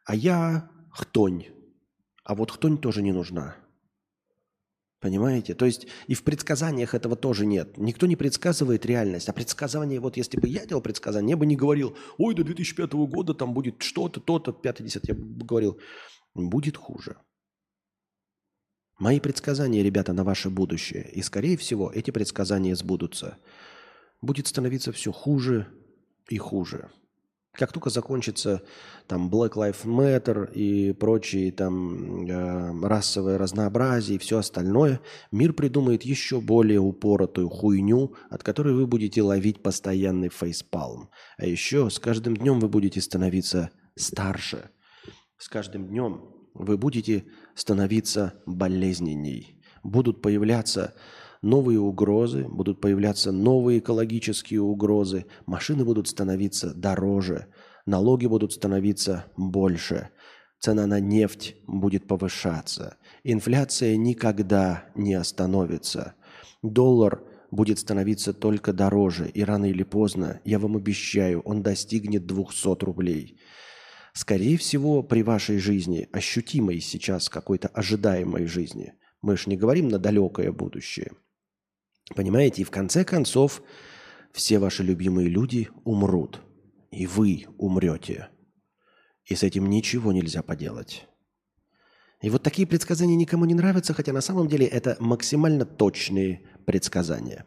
А 0.04 0.14
я 0.14 0.70
хтонь. 0.90 1.46
А 2.24 2.34
вот 2.34 2.50
хтонь 2.50 2.78
тоже 2.78 3.02
не 3.02 3.12
нужна. 3.12 3.56
Понимаете? 5.00 5.54
То 5.54 5.66
есть 5.66 5.86
и 6.06 6.14
в 6.14 6.24
предсказаниях 6.24 6.94
этого 6.94 7.16
тоже 7.16 7.44
нет. 7.44 7.76
Никто 7.76 8.06
не 8.06 8.16
предсказывает 8.16 8.86
реальность. 8.86 9.28
А 9.28 9.32
предсказание, 9.32 10.00
вот 10.00 10.16
если 10.16 10.40
бы 10.40 10.48
я 10.48 10.64
делал 10.64 10.82
предсказание, 10.82 11.30
я 11.32 11.36
бы 11.36 11.44
не 11.44 11.56
говорил, 11.56 11.96
ой, 12.16 12.34
до 12.34 12.42
2005 12.42 12.92
года 12.94 13.34
там 13.34 13.52
будет 13.52 13.82
что-то, 13.82 14.20
то-то, 14.20 14.52
5-10. 14.52 15.00
Я 15.02 15.14
бы 15.14 15.44
говорил, 15.44 15.78
будет 16.34 16.76
хуже. 16.76 17.16
Мои 18.98 19.20
предсказания, 19.20 19.82
ребята, 19.82 20.12
на 20.12 20.24
ваше 20.24 20.48
будущее. 20.48 21.10
И, 21.12 21.22
скорее 21.22 21.56
всего, 21.56 21.90
эти 21.92 22.10
предсказания 22.10 22.74
сбудутся. 22.74 23.36
Будет 24.22 24.46
становиться 24.46 24.90
все 24.92 25.12
хуже 25.12 25.66
и 26.28 26.38
хуже. 26.38 26.88
Как 27.52 27.72
только 27.72 27.90
закончится 27.90 28.62
там 29.06 29.30
Black 29.30 29.52
Lives 29.52 29.84
Matter 29.84 30.52
и 30.52 30.92
прочие 30.92 31.52
там 31.52 32.26
э, 32.26 32.86
расовое 32.86 33.38
разнообразие 33.38 34.16
и 34.16 34.18
все 34.18 34.38
остальное, 34.38 35.00
мир 35.32 35.54
придумает 35.54 36.02
еще 36.02 36.40
более 36.40 36.80
упоротую 36.80 37.48
хуйню, 37.48 38.14
от 38.28 38.42
которой 38.42 38.74
вы 38.74 38.86
будете 38.86 39.22
ловить 39.22 39.62
постоянный 39.62 40.28
фейспалм. 40.28 41.08
А 41.38 41.46
еще 41.46 41.88
с 41.88 41.98
каждым 41.98 42.36
днем 42.36 42.60
вы 42.60 42.68
будете 42.68 43.00
становиться 43.00 43.70
старше. 43.94 44.70
С 45.38 45.48
каждым 45.48 45.88
днем 45.88 46.30
вы 46.52 46.76
будете 46.76 47.24
становиться 47.56 48.34
болезненней. 48.46 49.60
Будут 49.82 50.22
появляться 50.22 50.94
новые 51.42 51.80
угрозы, 51.80 52.44
будут 52.48 52.80
появляться 52.80 53.32
новые 53.32 53.80
экологические 53.80 54.60
угрозы, 54.60 55.26
машины 55.46 55.84
будут 55.84 56.06
становиться 56.06 56.74
дороже, 56.74 57.46
налоги 57.86 58.26
будут 58.26 58.52
становиться 58.52 59.24
больше, 59.36 60.10
цена 60.60 60.86
на 60.86 61.00
нефть 61.00 61.56
будет 61.66 62.06
повышаться, 62.06 62.96
инфляция 63.24 63.96
никогда 63.96 64.84
не 64.94 65.14
остановится, 65.14 66.14
доллар 66.62 67.22
будет 67.50 67.78
становиться 67.78 68.34
только 68.34 68.72
дороже, 68.72 69.28
и 69.28 69.42
рано 69.42 69.66
или 69.66 69.82
поздно, 69.82 70.40
я 70.44 70.58
вам 70.58 70.76
обещаю, 70.76 71.40
он 71.40 71.62
достигнет 71.62 72.26
200 72.26 72.84
рублей. 72.84 73.38
Скорее 74.16 74.56
всего, 74.56 75.02
при 75.02 75.22
вашей 75.22 75.58
жизни, 75.58 76.08
ощутимой 76.10 76.80
сейчас 76.80 77.28
какой-то 77.28 77.68
ожидаемой 77.68 78.46
жизни, 78.46 78.94
мы 79.22 79.36
же 79.36 79.44
не 79.46 79.56
говорим 79.56 79.88
на 79.88 79.98
далекое 79.98 80.50
будущее– 80.50 81.12
Понимаете? 82.14 82.62
И 82.62 82.64
в 82.64 82.70
конце 82.70 83.04
концов 83.04 83.62
все 84.32 84.58
ваши 84.58 84.82
любимые 84.82 85.28
люди 85.28 85.68
умрут. 85.84 86.40
И 86.90 87.06
вы 87.06 87.46
умрете. 87.58 88.28
И 89.24 89.34
с 89.34 89.42
этим 89.42 89.68
ничего 89.68 90.12
нельзя 90.12 90.42
поделать. 90.42 91.06
И 92.22 92.30
вот 92.30 92.42
такие 92.42 92.66
предсказания 92.66 93.16
никому 93.16 93.44
не 93.44 93.54
нравятся, 93.54 93.92
хотя 93.92 94.12
на 94.12 94.20
самом 94.20 94.48
деле 94.48 94.66
это 94.66 94.96
максимально 95.00 95.64
точные 95.66 96.48
предсказания. 96.64 97.44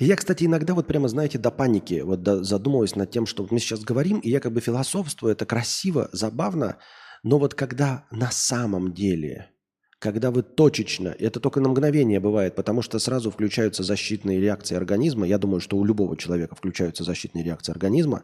Я, 0.00 0.16
кстати, 0.16 0.44
иногда 0.44 0.72
вот 0.72 0.86
прямо, 0.86 1.08
знаете, 1.08 1.38
до 1.38 1.50
паники 1.50 2.00
вот 2.00 2.22
до, 2.22 2.42
задумываюсь 2.42 2.96
над 2.96 3.10
тем, 3.10 3.26
что 3.26 3.46
мы 3.50 3.58
сейчас 3.58 3.80
говорим, 3.80 4.18
и 4.20 4.30
я 4.30 4.40
как 4.40 4.50
бы 4.52 4.62
философствую, 4.62 5.32
это 5.32 5.44
красиво, 5.44 6.08
забавно, 6.12 6.78
но 7.22 7.38
вот 7.38 7.52
когда 7.52 8.06
на 8.10 8.30
самом 8.30 8.94
деле, 8.94 9.50
когда 9.98 10.30
вы 10.30 10.42
точечно, 10.42 11.14
это 11.18 11.38
только 11.38 11.60
на 11.60 11.68
мгновение 11.68 12.18
бывает, 12.18 12.54
потому 12.56 12.80
что 12.80 12.98
сразу 12.98 13.30
включаются 13.30 13.82
защитные 13.82 14.40
реакции 14.40 14.74
организма, 14.74 15.26
я 15.26 15.36
думаю, 15.36 15.60
что 15.60 15.76
у 15.76 15.84
любого 15.84 16.16
человека 16.16 16.54
включаются 16.54 17.04
защитные 17.04 17.44
реакции 17.44 17.70
организма, 17.70 18.22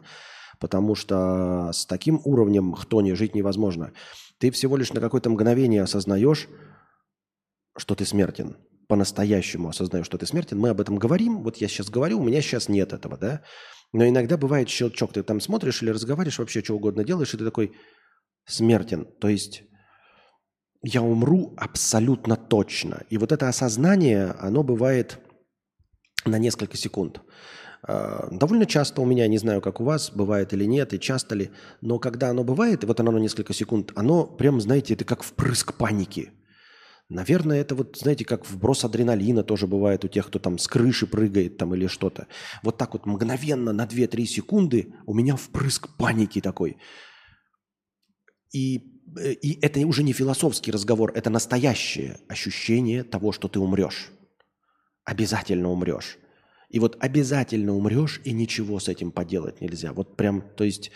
потому 0.59 0.95
что 0.95 1.69
с 1.71 1.85
таким 1.85 2.21
уровнем 2.25 2.73
хтони 2.73 3.13
жить 3.13 3.35
невозможно. 3.35 3.93
Ты 4.39 4.49
всего 4.49 4.77
лишь 4.77 4.93
на 4.93 4.99
какое-то 4.99 5.29
мгновение 5.29 5.83
осознаешь, 5.83 6.47
что 7.77 7.93
ты 7.93 8.03
смертен. 8.03 8.57
По-настоящему 8.87 9.69
осознаешь, 9.69 10.05
что 10.05 10.17
ты 10.17 10.25
смертен. 10.25 10.59
Мы 10.59 10.69
об 10.69 10.79
этом 10.79 10.97
говорим. 10.97 11.43
Вот 11.43 11.57
я 11.57 11.67
сейчас 11.67 11.89
говорю, 11.89 12.19
у 12.19 12.23
меня 12.23 12.41
сейчас 12.41 12.69
нет 12.69 12.93
этого, 12.93 13.17
да? 13.17 13.41
Но 13.93 14.07
иногда 14.07 14.37
бывает 14.37 14.69
щелчок. 14.69 15.13
Ты 15.13 15.23
там 15.23 15.39
смотришь 15.41 15.81
или 15.81 15.89
разговариваешь, 15.89 16.39
вообще 16.39 16.63
что 16.63 16.75
угодно 16.75 17.03
делаешь, 17.03 17.33
и 17.33 17.37
ты 17.37 17.43
такой 17.43 17.73
смертен. 18.45 19.05
То 19.19 19.27
есть 19.27 19.63
я 20.83 21.01
умру 21.01 21.53
абсолютно 21.57 22.35
точно. 22.35 23.03
И 23.09 23.17
вот 23.17 23.31
это 23.31 23.49
осознание, 23.49 24.35
оно 24.39 24.63
бывает 24.63 25.19
на 26.25 26.37
несколько 26.37 26.77
секунд. 26.77 27.21
А, 27.83 28.27
Довольно 28.31 28.65
часто 28.65 29.01
у 29.01 29.05
меня, 29.05 29.27
не 29.27 29.37
знаю, 29.37 29.61
как 29.61 29.81
у 29.81 29.83
вас, 29.83 30.11
бывает 30.11 30.53
или 30.53 30.65
нет, 30.65 30.93
и 30.93 30.99
часто 30.99 31.35
ли, 31.35 31.51
но 31.81 31.99
когда 31.99 32.29
оно 32.29 32.43
бывает, 32.43 32.83
и 32.83 32.87
вот 32.87 32.99
оно 32.99 33.11
на 33.11 33.17
несколько 33.17 33.53
секунд, 33.53 33.91
оно 33.95 34.25
прям, 34.25 34.61
знаете, 34.61 34.93
это 34.93 35.05
как 35.05 35.23
впрыск 35.23 35.73
паники. 35.73 36.31
Наверное, 37.09 37.61
это 37.61 37.73
вот, 37.73 37.97
знаете, 37.97 38.25
как 38.25 38.45
вброс 38.49 38.83
адреналина 38.83 39.43
тоже 39.43 39.65
бывает 39.65 40.03
у 40.03 40.09
тех, 40.09 40.27
кто 40.27 40.39
там 40.39 40.57
с 40.57 40.67
крыши 40.67 41.07
прыгает 41.07 41.57
там 41.57 41.73
или 41.73 41.87
что-то. 41.87 42.27
Вот 42.63 42.77
так 42.77 42.93
вот 42.93 43.05
мгновенно 43.05 43.71
на 43.71 43.85
2-3 43.85 44.25
секунды 44.25 44.93
у 45.05 45.13
меня 45.13 45.37
впрыск 45.37 45.87
паники 45.97 46.41
такой. 46.41 46.77
И, 48.51 49.01
э, 49.17 49.31
и 49.31 49.57
это 49.61 49.79
уже 49.87 50.03
не 50.03 50.11
философский 50.11 50.71
разговор, 50.71 51.13
это 51.15 51.29
настоящее 51.29 52.19
ощущение 52.27 53.03
того, 53.03 53.31
что 53.31 53.47
ты 53.47 53.59
умрешь. 53.59 54.11
Обязательно 55.05 55.69
умрешь. 55.69 56.17
И 56.69 56.79
вот 56.79 56.97
обязательно 56.99 57.73
умрешь, 57.73 58.19
и 58.25 58.33
ничего 58.33 58.81
с 58.81 58.89
этим 58.89 59.11
поделать 59.11 59.61
нельзя. 59.61 59.93
Вот 59.93 60.17
прям, 60.17 60.41
то 60.57 60.65
есть 60.65 60.91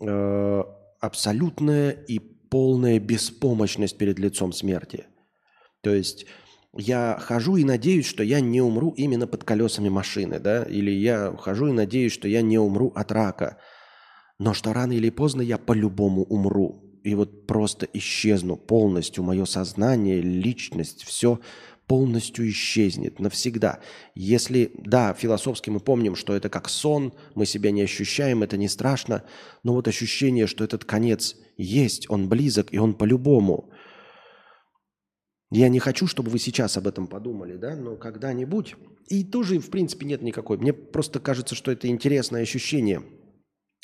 э, 0.00 0.62
абсолютная 1.00 1.90
и 1.90 2.20
полная 2.20 3.00
беспомощность 3.00 3.98
перед 3.98 4.20
лицом 4.20 4.52
смерти. 4.52 5.06
То 5.84 5.94
есть 5.94 6.26
я 6.76 7.18
хожу 7.20 7.56
и 7.56 7.64
надеюсь, 7.64 8.06
что 8.06 8.24
я 8.24 8.40
не 8.40 8.60
умру 8.60 8.92
именно 8.96 9.26
под 9.26 9.44
колесами 9.44 9.90
машины, 9.90 10.40
да, 10.40 10.64
или 10.64 10.90
я 10.90 11.36
хожу 11.38 11.68
и 11.68 11.72
надеюсь, 11.72 12.12
что 12.12 12.26
я 12.26 12.42
не 12.42 12.58
умру 12.58 12.88
от 12.96 13.12
рака, 13.12 13.58
но 14.38 14.54
что 14.54 14.72
рано 14.72 14.92
или 14.92 15.10
поздно 15.10 15.42
я 15.42 15.58
по-любому 15.58 16.24
умру. 16.24 16.80
И 17.04 17.14
вот 17.14 17.46
просто 17.46 17.86
исчезну 17.92 18.56
полностью, 18.56 19.22
мое 19.22 19.44
сознание, 19.44 20.22
личность, 20.22 21.04
все 21.04 21.38
полностью 21.86 22.48
исчезнет 22.48 23.20
навсегда. 23.20 23.80
Если, 24.14 24.72
да, 24.78 25.12
философски 25.12 25.68
мы 25.68 25.80
помним, 25.80 26.16
что 26.16 26.34
это 26.34 26.48
как 26.48 26.70
сон, 26.70 27.12
мы 27.34 27.44
себя 27.44 27.72
не 27.72 27.82
ощущаем, 27.82 28.42
это 28.42 28.56
не 28.56 28.68
страшно, 28.68 29.22
но 29.62 29.74
вот 29.74 29.86
ощущение, 29.86 30.46
что 30.46 30.64
этот 30.64 30.86
конец 30.86 31.36
есть, 31.58 32.08
он 32.08 32.30
близок, 32.30 32.72
и 32.72 32.78
он 32.78 32.94
по-любому. 32.94 33.70
Я 35.50 35.68
не 35.68 35.78
хочу, 35.78 36.06
чтобы 36.06 36.30
вы 36.30 36.38
сейчас 36.38 36.76
об 36.76 36.86
этом 36.86 37.06
подумали, 37.06 37.56
да, 37.56 37.76
но 37.76 37.96
когда-нибудь, 37.96 38.74
и 39.08 39.24
тоже, 39.24 39.58
в 39.58 39.70
принципе, 39.70 40.06
нет 40.06 40.22
никакой. 40.22 40.58
Мне 40.58 40.72
просто 40.72 41.20
кажется, 41.20 41.54
что 41.54 41.70
это 41.70 41.86
интересное 41.88 42.42
ощущение. 42.42 43.02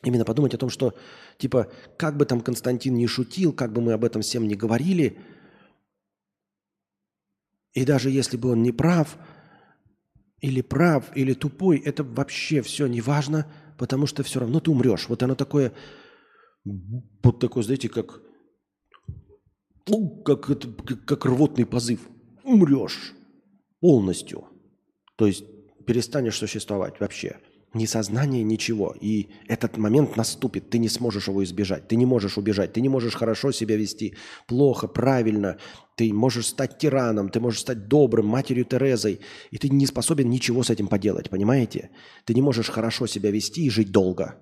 Именно 0.03 0.25
подумать 0.25 0.55
о 0.55 0.59
том, 0.59 0.71
что, 0.71 0.95
типа, 1.39 1.71
как 1.99 2.17
бы 2.17 2.25
там 2.25 2.41
Константин 2.41 2.95
не 2.95 3.07
шутил, 3.07 3.53
как 3.53 3.73
бы 3.73 3.83
мы 3.83 3.93
об 3.93 4.05
этом 4.05 4.23
всем 4.23 4.49
не 4.49 4.55
говорили– 4.55 5.19
и 7.73 7.85
даже 7.85 8.11
если 8.11 8.37
бы 8.37 8.51
он 8.51 8.63
не 8.63 8.73
прав, 8.73 9.17
или 10.41 10.61
прав, 10.61 11.17
или 11.17 11.35
тупой, 11.35 11.79
это 11.79 12.03
вообще 12.03 12.63
все 12.63 12.87
не 12.87 13.01
важно, 13.01 13.47
потому 13.79 14.07
что 14.07 14.23
все 14.23 14.41
равно 14.41 14.61
ты 14.61 14.71
умрешь. 14.71 15.09
Вот 15.09 15.23
оно 15.23 15.35
такое, 15.35 15.73
вот 16.65 17.39
такое, 17.39 17.63
знаете, 17.63 17.89
как, 17.89 18.23
как, 20.25 20.51
это, 20.51 20.69
как, 21.07 21.25
рвотный 21.25 21.67
позыв. 21.67 22.09
Умрешь 22.45 23.15
полностью. 23.81 24.45
То 25.17 25.27
есть 25.27 25.45
перестанешь 25.87 26.37
существовать 26.37 27.01
вообще. 27.01 27.39
Ни 27.73 27.87
сознание, 27.87 28.43
ничего. 28.43 28.97
И 29.01 29.29
этот 29.47 29.77
момент 29.77 30.17
наступит, 30.17 30.71
ты 30.71 30.79
не 30.79 30.89
сможешь 30.89 31.29
его 31.29 31.45
избежать. 31.45 31.87
Ты 31.87 31.95
не 31.95 32.05
можешь 32.05 32.37
убежать, 32.37 32.73
ты 32.73 32.81
не 32.81 32.89
можешь 32.89 33.15
хорошо 33.15 33.53
себя 33.53 33.77
вести, 33.77 34.17
плохо, 34.49 34.89
правильно. 34.89 35.57
Ты 35.95 36.13
можешь 36.13 36.49
стать 36.49 36.79
тираном, 36.79 37.29
ты 37.29 37.39
можешь 37.39 37.61
стать 37.61 37.87
добрым, 37.87 38.27
матерью 38.27 38.65
Терезой. 38.65 39.21
И 39.53 39.59
ты 39.59 39.69
не 39.69 39.87
способен 39.87 40.29
ничего 40.29 40.65
с 40.65 40.71
этим 40.71 40.89
поделать, 40.89 41.31
понимаете? 41.31 41.91
Ты 42.25 42.35
не 42.35 42.43
можешь 42.43 42.69
хорошо 42.69 43.07
себя 43.07 43.31
вести 43.31 43.67
и 43.67 43.71
жить 43.71 43.93
долго. 43.93 44.35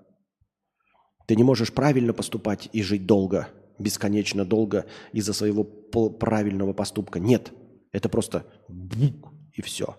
Ты 1.26 1.36
не 1.36 1.43
можешь 1.43 1.72
правильно 1.72 2.14
поступать 2.14 2.70
и 2.72 2.82
жить 2.82 3.05
долго, 3.05 3.49
бесконечно 3.79 4.45
долго 4.45 4.87
из-за 5.12 5.33
своего 5.33 5.64
правильного 5.64 6.72
поступка. 6.72 7.20
Нет, 7.20 7.53
это 7.93 8.09
просто 8.09 8.45
и 9.53 9.62
все. 9.62 9.97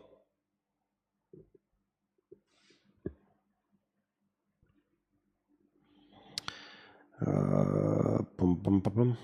Пам-пам-пам. 7.20 9.18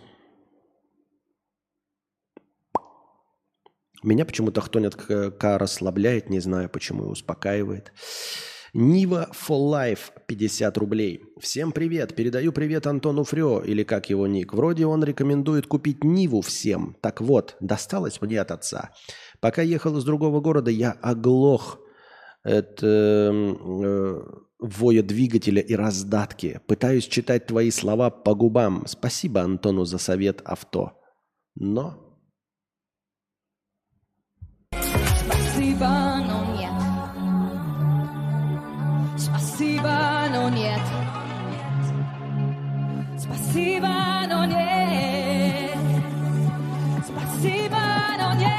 Меня 4.03 4.25
почему-то 4.25 4.61
хтонет 4.61 4.95
К 4.95 5.57
расслабляет, 5.57 6.29
не 6.29 6.39
знаю 6.39 6.69
почему, 6.69 7.05
и 7.05 7.07
успокаивает. 7.07 7.93
Нива 8.77 9.29
for 9.31 9.71
Life 9.71 10.11
50 10.27 10.77
рублей. 10.77 11.23
Всем 11.39 11.71
привет. 11.71 12.13
Передаю 12.13 12.51
привет 12.51 12.85
Антону 12.87 13.23
Фрё, 13.23 13.61
или 13.61 13.83
как 13.83 14.09
его 14.09 14.27
ник. 14.27 14.53
Вроде 14.53 14.85
он 14.85 15.01
рекомендует 15.01 15.65
купить 15.65 16.03
Ниву 16.03 16.41
всем. 16.41 16.97
Так 16.99 17.21
вот, 17.21 17.55
досталось 17.61 18.19
мне 18.19 18.41
от 18.41 18.51
отца. 18.51 18.91
Пока 19.39 19.61
ехал 19.61 19.97
из 19.97 20.03
другого 20.03 20.41
города, 20.41 20.71
я 20.71 20.91
оглох 20.91 21.79
это 22.43 23.31
э, 23.33 24.21
воя 24.59 25.03
двигателя 25.03 25.61
и 25.61 25.73
раздатки. 25.73 26.59
Пытаюсь 26.67 27.07
читать 27.07 27.47
твои 27.47 27.71
слова 27.71 28.09
по 28.09 28.35
губам. 28.35 28.83
Спасибо 28.87 29.39
Антону 29.39 29.85
за 29.85 29.99
совет 29.99 30.41
авто. 30.43 31.01
Но... 31.55 32.01
Спасибо, 34.73 36.14
Спасибо, 39.55 40.25
но 40.31 40.49
нет. 40.49 40.81
Спасибо, 43.17 43.87
но 44.27 44.43
нет. 44.43 45.77
Спасибо, 47.05 47.79
но 48.19 48.33
нет. 48.33 48.51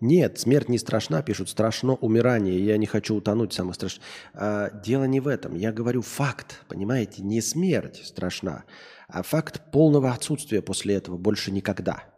Нет, 0.00 0.38
смерть 0.38 0.70
не 0.70 0.78
страшна, 0.78 1.20
пишут, 1.20 1.50
страшно 1.50 1.92
умирание. 1.92 2.64
Я 2.64 2.78
не 2.78 2.86
хочу 2.86 3.16
утонуть, 3.16 3.52
самое 3.52 3.74
страшное. 3.74 4.06
А, 4.32 4.70
дело 4.70 5.04
не 5.04 5.20
в 5.20 5.28
этом. 5.28 5.54
Я 5.54 5.70
говорю 5.70 6.00
факт, 6.00 6.64
понимаете? 6.66 7.22
Не 7.22 7.42
смерть 7.42 8.00
страшна, 8.06 8.64
а 9.06 9.22
факт 9.22 9.70
полного 9.70 10.12
отсутствия 10.12 10.62
после 10.62 10.94
этого 10.94 11.18
больше 11.18 11.50
никогда. 11.50 12.11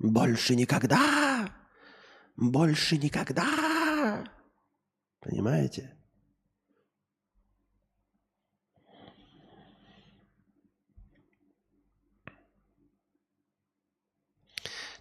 Больше 0.00 0.56
никогда! 0.56 1.54
Больше 2.34 2.96
никогда! 2.96 4.24
Понимаете? 5.20 5.94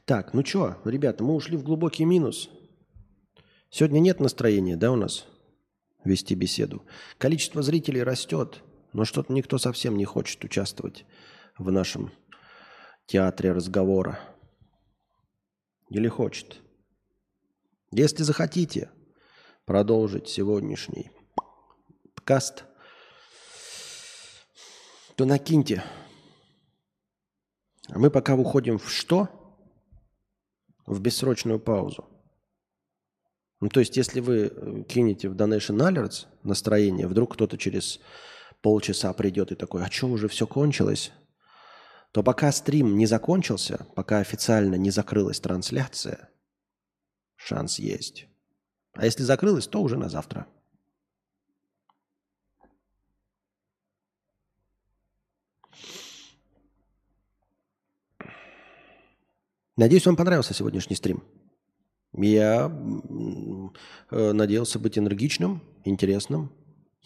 Так, 0.04 0.34
ну 0.34 0.44
что, 0.44 0.82
ребята, 0.84 1.24
мы 1.24 1.34
ушли 1.34 1.56
в 1.56 1.64
глубокий 1.64 2.04
минус. 2.04 2.50
Сегодня 3.70 4.00
нет 4.00 4.20
настроения, 4.20 4.76
да, 4.76 4.92
у 4.92 4.98
нас 4.98 5.28
вести 6.04 6.36
беседу. 6.36 6.84
Количество 7.18 7.62
зрителей 7.62 8.04
растет, 8.04 8.62
но 8.92 9.06
что-то 9.06 9.32
никто 9.32 9.60
совсем 9.60 9.96
не 9.96 10.04
хочет 10.04 10.44
участвовать 10.44 11.06
в 11.58 11.72
нашем 11.72 12.12
театре 13.06 13.54
разговора. 13.54 14.20
Или 15.90 16.08
хочет. 16.08 16.62
Если 17.92 18.24
захотите 18.24 18.90
продолжить 19.66 20.30
сегодняшний 20.30 21.12
подкаст, 22.16 22.64
то 25.16 25.26
накиньте. 25.26 25.84
А 27.90 28.00
мы 28.00 28.10
пока 28.10 28.36
уходим 28.36 28.78
в 28.78 28.90
что? 28.90 29.30
в 30.90 31.00
бессрочную 31.00 31.60
паузу. 31.60 32.06
Ну, 33.62 33.70
то 33.70 33.80
есть, 33.80 33.96
если 33.96 34.20
вы 34.22 34.52
э, 34.52 34.84
кинете 34.88 35.30
в 35.30 35.36
Donation 35.36 35.78
Alerts 35.78 36.26
настроение, 36.44 37.08
вдруг 37.08 37.34
кто-то 37.34 37.58
через 37.58 38.00
полчаса 38.62 39.14
придет 39.14 39.52
и 39.52 39.56
такой, 39.56 39.84
а 39.84 39.92
что, 39.92 40.08
уже 40.08 40.28
все 40.28 40.48
кончилось? 40.48 41.12
То 42.12 42.24
пока 42.24 42.52
стрим 42.52 42.98
не 42.98 43.06
закончился, 43.06 43.86
пока 43.96 44.20
официально 44.20 44.76
не 44.76 44.90
закрылась 44.90 45.40
трансляция, 45.40 46.30
шанс 47.36 47.78
есть. 47.78 48.28
А 48.94 49.06
если 49.06 49.24
закрылась, 49.24 49.68
то 49.68 49.82
уже 49.82 49.98
на 49.98 50.10
завтра. 50.10 50.48
Надеюсь, 59.78 60.06
вам 60.06 60.18
понравился 60.18 60.54
сегодняшний 60.54 60.98
стрим. 60.98 61.24
Я 62.12 62.66
э, 64.10 64.32
надеялся 64.34 64.78
быть 64.78 64.98
энергичным, 64.98 65.62
интересным. 65.86 66.52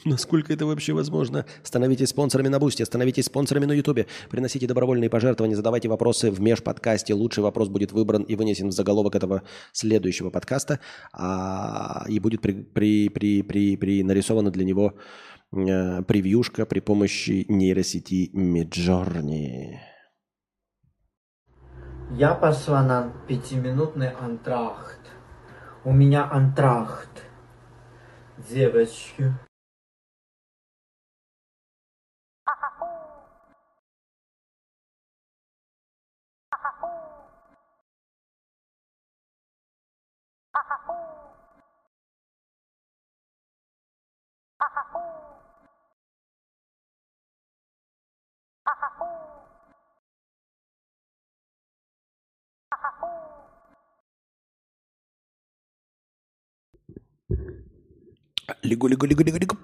Насколько 0.05 0.53
это 0.53 0.65
вообще 0.65 0.93
возможно? 0.93 1.45
Становитесь 1.63 2.09
спонсорами 2.09 2.49
на 2.49 2.59
Бусте, 2.59 2.83
становитесь 2.85 3.25
спонсорами 3.25 3.65
на 3.65 3.71
Ютубе, 3.71 4.07
приносите 4.29 4.67
добровольные 4.67 5.09
пожертвования, 5.09 5.55
задавайте 5.55 5.87
вопросы 5.87 6.29
в 6.29 6.41
межподкасте. 6.41 7.13
Лучший 7.13 7.43
вопрос 7.43 7.69
будет 7.69 7.93
выбран 7.93 8.23
и 8.23 8.35
вынесен 8.35 8.69
в 8.69 8.73
заголовок 8.73 9.15
этого 9.15 9.43
следующего 9.71 10.29
подкаста, 10.29 10.79
а, 11.13 12.05
и 12.09 12.19
будет 12.19 12.41
при, 12.41 12.63
при, 12.63 13.09
при, 13.09 13.43
при, 13.43 13.77
при 13.77 14.03
нарисована 14.03 14.51
для 14.51 14.65
него 14.65 14.93
э, 15.53 16.01
превьюшка 16.03 16.65
при 16.65 16.81
помощи 16.81 17.45
нейросети 17.47 18.29
Midjourney. 18.35 19.77
Я 22.11 22.33
пошла 22.33 22.83
на 22.83 23.13
пятиминутный 23.27 24.09
антрахт. 24.09 24.99
У 25.85 25.93
меня 25.93 26.29
антрахт. 26.29 27.23
Девочки. 28.49 29.33
Лигу, 58.63 58.87
лигу, 58.87 59.05
лигу, 59.05 59.23
лигу, 59.23 59.37
лигу. 59.37 59.57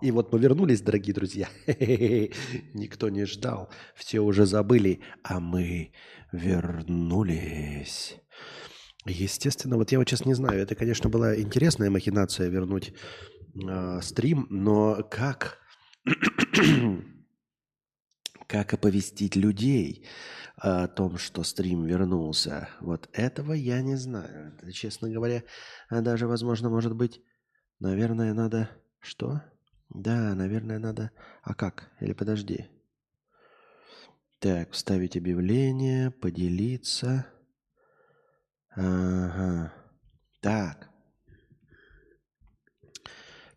И 0.00 0.10
вот 0.12 0.32
мы 0.32 0.38
вернулись, 0.38 0.80
дорогие 0.80 1.12
друзья. 1.14 1.48
Никто 1.66 3.08
не 3.08 3.24
ждал, 3.24 3.68
все 3.96 4.20
уже 4.20 4.46
забыли, 4.46 5.00
а 5.24 5.40
мы 5.40 5.92
вернулись. 6.30 8.16
Естественно, 9.06 9.76
вот 9.76 9.92
я 9.92 9.98
вот 9.98 10.08
сейчас 10.08 10.26
не 10.26 10.34
знаю, 10.34 10.60
это, 10.60 10.74
конечно, 10.74 11.08
была 11.08 11.38
интересная 11.38 11.90
махинация 11.90 12.48
вернуть 12.48 12.92
э, 13.54 14.00
стрим, 14.02 14.46
но 14.50 15.02
как, 15.10 15.58
как 18.46 18.74
оповестить 18.74 19.36
людей 19.36 20.06
о 20.56 20.88
том, 20.88 21.16
что 21.16 21.44
стрим 21.44 21.86
вернулся, 21.86 22.68
вот 22.80 23.08
этого 23.12 23.52
я 23.52 23.80
не 23.80 23.96
знаю. 23.96 24.54
Это, 24.58 24.72
честно 24.72 25.08
говоря, 25.08 25.44
даже, 25.90 26.26
возможно, 26.26 26.68
может 26.68 26.94
быть, 26.94 27.22
Наверное, 27.80 28.34
надо... 28.34 28.70
Что? 28.98 29.42
Да, 29.88 30.34
наверное, 30.34 30.78
надо... 30.78 31.12
А 31.42 31.54
как? 31.54 31.90
Или 32.00 32.12
подожди. 32.12 32.66
Так, 34.40 34.72
вставить 34.72 35.16
объявление, 35.16 36.10
поделиться. 36.10 37.26
Ага. 38.70 39.72
Так. 40.40 40.88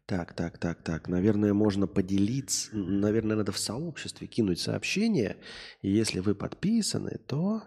Так, 0.05 0.33
так, 0.33 0.57
так, 0.57 0.83
так. 0.83 1.07
Наверное, 1.07 1.53
можно 1.53 1.87
поделиться. 1.87 2.75
Наверное, 2.75 3.37
надо 3.37 3.51
в 3.51 3.57
сообществе 3.57 4.27
кинуть 4.27 4.59
сообщение. 4.59 5.37
И 5.81 5.89
если 5.89 6.19
вы 6.19 6.35
подписаны, 6.35 7.17
то... 7.27 7.63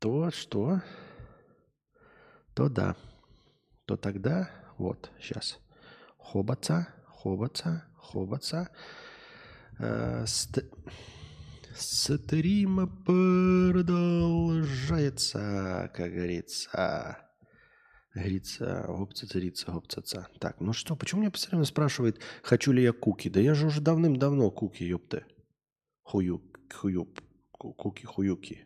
То 0.00 0.30
что? 0.30 0.82
То 2.54 2.68
да. 2.68 2.96
То 3.84 3.96
тогда... 3.96 4.50
Вот, 4.78 5.10
сейчас. 5.20 5.58
Хобаца, 6.18 6.88
хобаца, 7.06 7.84
хобаца. 7.96 8.68
Э, 9.78 10.24
ст- 10.26 10.64
Стрим 11.74 13.02
продолжается, 13.04 15.90
как 15.94 16.12
говорится. 16.12 17.18
Говорится, 18.14 18.84
гопца-царица, 18.88 19.70
гопца 19.70 20.02
Так, 20.40 20.60
ну 20.60 20.72
что, 20.72 20.96
почему 20.96 21.20
меня 21.20 21.30
постоянно 21.30 21.64
спрашивает, 21.64 22.20
хочу 22.42 22.72
ли 22.72 22.82
я 22.82 22.92
куки? 22.92 23.28
Да 23.28 23.38
я 23.38 23.54
же 23.54 23.66
уже 23.66 23.80
давным-давно 23.80 24.50
куки, 24.50 24.82
ёпты. 24.82 25.24
Хуюк, 26.02 26.42
хуюп, 26.74 27.20
ку- 27.52 27.74
куки-хуюки. 27.74 28.64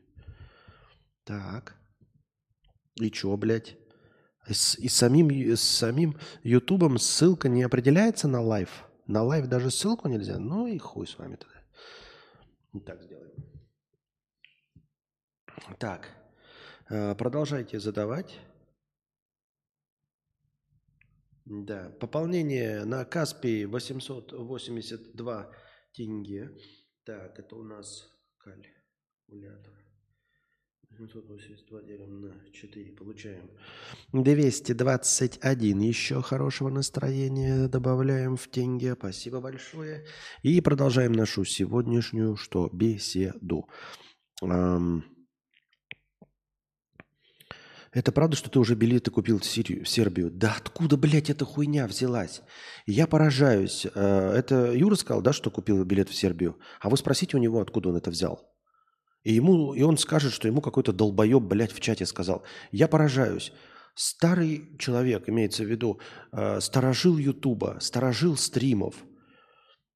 Так. 1.24 1.76
И 2.94 3.10
чё, 3.10 3.36
блядь? 3.36 3.76
И, 4.48 4.54
с, 4.54 4.78
самим, 4.88 5.30
с 5.30 5.60
самим 5.60 6.16
Ютубом 6.44 6.96
ссылка 6.98 7.48
не 7.50 7.62
определяется 7.62 8.26
на 8.28 8.40
live? 8.40 8.86
На 9.06 9.22
live 9.22 9.48
даже 9.48 9.70
ссылку 9.70 10.08
нельзя? 10.08 10.38
Ну 10.38 10.66
и 10.66 10.78
хуй 10.78 11.06
с 11.06 11.18
вами 11.18 11.36
тогда. 11.36 11.62
Так 12.86 13.02
сделаем. 13.02 13.32
Так. 15.78 16.08
э, 16.88 17.14
Продолжайте 17.14 17.80
задавать. 17.80 18.38
Да. 21.44 21.90
Пополнение 22.00 22.84
на 22.84 23.04
Kaspi 23.04 23.66
882 23.66 25.52
тенге. 25.92 26.50
Так, 27.04 27.38
это 27.38 27.56
у 27.56 27.62
нас 27.64 28.08
калькулятор. 28.38 29.81
782 31.08 31.82
делим 31.82 32.20
на 32.20 32.34
4. 32.52 32.92
Получаем 32.92 33.50
221. 34.12 35.80
Еще 35.80 36.22
хорошего 36.22 36.68
настроения 36.68 37.68
добавляем 37.68 38.36
в 38.36 38.46
тенге. 38.48 38.94
Спасибо 38.94 39.40
большое. 39.40 40.04
И 40.42 40.60
продолжаем 40.60 41.12
нашу 41.12 41.44
сегодняшнюю 41.44 42.36
что? 42.36 42.68
Беседу. 42.72 43.68
Ам, 44.42 45.04
Это 47.92 48.10
правда, 48.12 48.36
что 48.36 48.48
ты 48.48 48.58
уже 48.58 48.74
билеты 48.74 49.10
купил 49.10 49.38
в, 49.38 49.44
Сирию, 49.44 49.84
в 49.84 49.88
Сербию? 49.88 50.30
Да 50.30 50.54
откуда, 50.56 50.96
блядь, 50.96 51.30
эта 51.30 51.44
хуйня 51.44 51.86
взялась? 51.86 52.42
Я 52.86 53.06
поражаюсь. 53.06 53.86
Э, 53.94 54.32
Это 54.34 54.72
Юра 54.72 54.94
сказал, 54.94 55.20
да, 55.20 55.32
что 55.32 55.50
купил 55.50 55.84
билет 55.84 56.08
в 56.08 56.14
Сербию? 56.14 56.58
А 56.80 56.88
вы 56.88 56.96
спросите 56.96 57.36
у 57.36 57.40
него, 57.40 57.60
откуда 57.60 57.90
он 57.90 57.96
это 57.96 58.10
взял. 58.10 58.51
И, 59.24 59.34
ему, 59.34 59.74
и 59.74 59.82
он 59.82 59.98
скажет, 59.98 60.32
что 60.32 60.48
ему 60.48 60.60
какой-то 60.60 60.92
долбоеб, 60.92 61.42
блядь, 61.42 61.72
в 61.72 61.80
чате 61.80 62.06
сказал. 62.06 62.42
Я 62.72 62.88
поражаюсь. 62.88 63.52
Старый 63.94 64.76
человек, 64.78 65.28
имеется 65.28 65.64
в 65.64 65.66
виду, 65.70 66.00
э, 66.32 66.60
старожил 66.60 67.18
Ютуба, 67.18 67.78
старожил 67.80 68.36
стримов, 68.36 68.94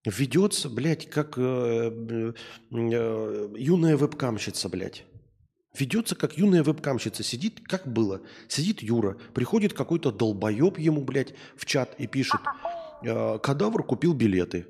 ведется, 0.05 0.69
блядь, 0.69 1.09
как 1.09 1.39
э, 1.39 1.91
э, 1.91 2.33
юная 2.71 3.97
вебкамщица, 3.97 4.69
блядь. 4.69 5.05
Ведется 5.79 6.15
как 6.15 6.39
юная 6.39 6.63
вебкамщица. 6.63 7.23
Сидит, 7.23 7.61
как 7.65 7.87
было. 7.87 8.23
Сидит 8.49 8.83
Юра. 8.83 9.17
Приходит 9.35 9.73
какой-то 9.75 10.11
долбоеб 10.11 10.79
ему, 10.79 11.05
блядь, 11.05 11.35
в 11.57 11.67
чат 11.67 11.95
и 11.99 12.07
пишет. 12.07 12.41
э, 13.03 13.39
Кадавр 13.43 13.83
купил 13.83 14.15
билеты. 14.15 14.67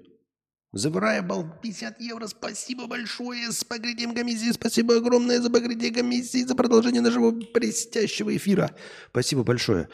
Забирая 0.76 1.22
бал 1.22 1.46
50 1.62 2.00
евро. 2.02 2.26
Спасибо 2.26 2.86
большое 2.86 3.50
с 3.50 3.64
покрытием 3.64 4.14
комиссии. 4.14 4.52
Спасибо 4.52 4.96
огромное 4.96 5.40
за 5.40 5.50
покрытие 5.50 5.90
комиссии, 5.90 6.44
за 6.44 6.54
продолжение 6.54 7.00
нашего 7.00 7.30
блестящего 7.30 8.36
эфира. 8.36 8.70
Спасибо 9.08 9.42
большое. 9.42 9.88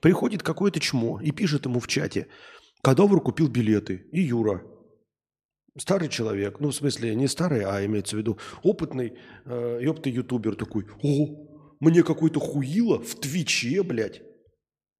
Приходит 0.00 0.44
какое-то 0.44 0.78
чмо 0.78 1.20
и 1.20 1.32
пишет 1.32 1.66
ему 1.66 1.80
в 1.80 1.88
чате. 1.88 2.28
Кадавр 2.82 3.20
купил 3.20 3.48
билеты. 3.48 4.06
И 4.12 4.20
Юра. 4.20 4.62
Старый 5.76 6.08
человек, 6.08 6.60
ну, 6.60 6.68
в 6.68 6.74
смысле, 6.74 7.16
не 7.16 7.26
старый, 7.26 7.64
а 7.64 7.84
имеется 7.84 8.14
в 8.14 8.20
виду 8.20 8.38
опытный, 8.62 9.14
э, 9.44 9.80
ютубер 9.82 10.54
такой, 10.54 10.86
о, 11.02 11.76
мне 11.80 12.02
какой-то 12.04 12.38
хуило 12.38 13.00
в 13.00 13.16
Твиче, 13.16 13.82
блядь. 13.82 14.22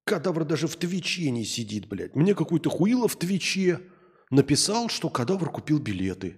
Кадавр 0.05 0.43
даже 0.43 0.67
в 0.67 0.75
Твиче 0.75 1.31
не 1.31 1.45
сидит, 1.45 1.87
блядь. 1.87 2.15
Мне 2.15 2.35
какой-то 2.35 2.69
хуило 2.69 3.07
в 3.07 3.17
Твиче 3.17 3.79
написал, 4.29 4.89
что 4.89 5.09
Кадавр 5.09 5.51
купил 5.51 5.79
билеты. 5.79 6.37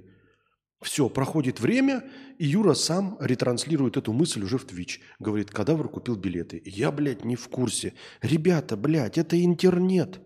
Все, 0.82 1.10
проходит 1.10 1.60
время, 1.60 2.04
и 2.40 2.48
Юра 2.48 2.74
сам 2.74 3.16
ретранслирует 3.20 3.98
эту 3.98 4.14
мысль 4.14 4.44
уже 4.44 4.58
в 4.58 4.66
Твич. 4.66 5.00
Говорит, 5.20 5.52
Кадавр 5.52 5.90
купил 5.90 6.16
билеты. 6.16 6.62
Я, 6.66 6.92
блядь, 6.92 7.24
не 7.24 7.36
в 7.36 7.48
курсе. 7.50 7.94
Ребята, 8.22 8.76
блядь, 8.76 9.20
это 9.20 9.44
интернет. 9.44 10.20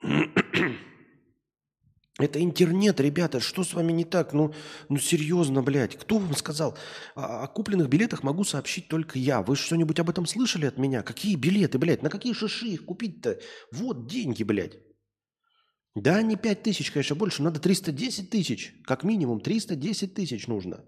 Это 2.20 2.42
интернет, 2.42 2.98
ребята, 2.98 3.38
что 3.38 3.62
с 3.62 3.74
вами 3.74 3.92
не 3.92 4.04
так? 4.04 4.32
Ну, 4.32 4.52
ну 4.88 4.98
серьезно, 4.98 5.62
блядь. 5.62 5.96
Кто 5.96 6.18
вам 6.18 6.34
сказал? 6.34 6.76
О, 7.14 7.44
о 7.44 7.46
купленных 7.46 7.88
билетах 7.88 8.24
могу 8.24 8.42
сообщить 8.42 8.88
только 8.88 9.20
я. 9.20 9.40
Вы 9.40 9.54
что-нибудь 9.54 10.00
об 10.00 10.10
этом 10.10 10.26
слышали 10.26 10.66
от 10.66 10.78
меня? 10.78 11.02
Какие 11.04 11.36
билеты, 11.36 11.78
блядь? 11.78 12.02
На 12.02 12.10
какие 12.10 12.32
шиши 12.32 12.66
их 12.66 12.86
купить-то? 12.86 13.38
Вот 13.70 14.08
деньги, 14.08 14.42
блядь. 14.42 14.80
Да, 16.02 16.22
не 16.22 16.36
5 16.36 16.62
тысяч, 16.62 16.90
конечно, 16.92 17.16
больше. 17.16 17.42
Надо 17.42 17.58
310 17.58 18.30
тысяч. 18.30 18.74
Как 18.84 19.04
минимум 19.04 19.40
310 19.40 20.14
тысяч 20.14 20.46
нужно. 20.46 20.84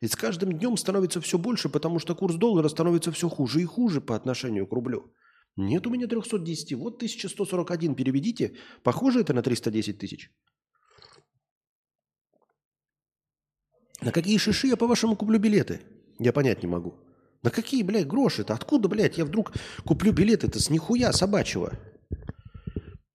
И 0.00 0.06
с 0.06 0.14
каждым 0.14 0.52
днем 0.52 0.76
становится 0.76 1.20
все 1.20 1.36
больше, 1.36 1.68
потому 1.68 1.98
что 1.98 2.14
курс 2.14 2.36
доллара 2.36 2.68
становится 2.68 3.10
все 3.10 3.28
хуже 3.28 3.60
и 3.60 3.64
хуже 3.64 4.00
по 4.00 4.14
отношению 4.14 4.66
к 4.66 4.72
рублю. 4.72 5.12
Нет 5.56 5.86
у 5.86 5.90
меня 5.90 6.06
310. 6.06 6.74
Вот 6.74 6.96
1141 6.96 7.94
переведите. 7.94 8.56
Похоже 8.82 9.20
это 9.20 9.34
на 9.34 9.42
310 9.42 9.98
тысяч? 9.98 10.30
На 14.00 14.12
какие 14.12 14.38
шиши 14.38 14.68
я, 14.68 14.76
по-вашему, 14.76 15.16
куплю 15.16 15.38
билеты? 15.38 15.80
Я 16.20 16.32
понять 16.32 16.62
не 16.62 16.68
могу. 16.68 16.94
На 17.42 17.50
какие, 17.50 17.82
блядь, 17.82 18.06
гроши-то? 18.06 18.54
Откуда, 18.54 18.88
блядь, 18.88 19.18
я 19.18 19.24
вдруг 19.24 19.52
куплю 19.84 20.12
билеты-то 20.12 20.60
с 20.60 20.70
нихуя 20.70 21.12
собачьего? 21.12 21.78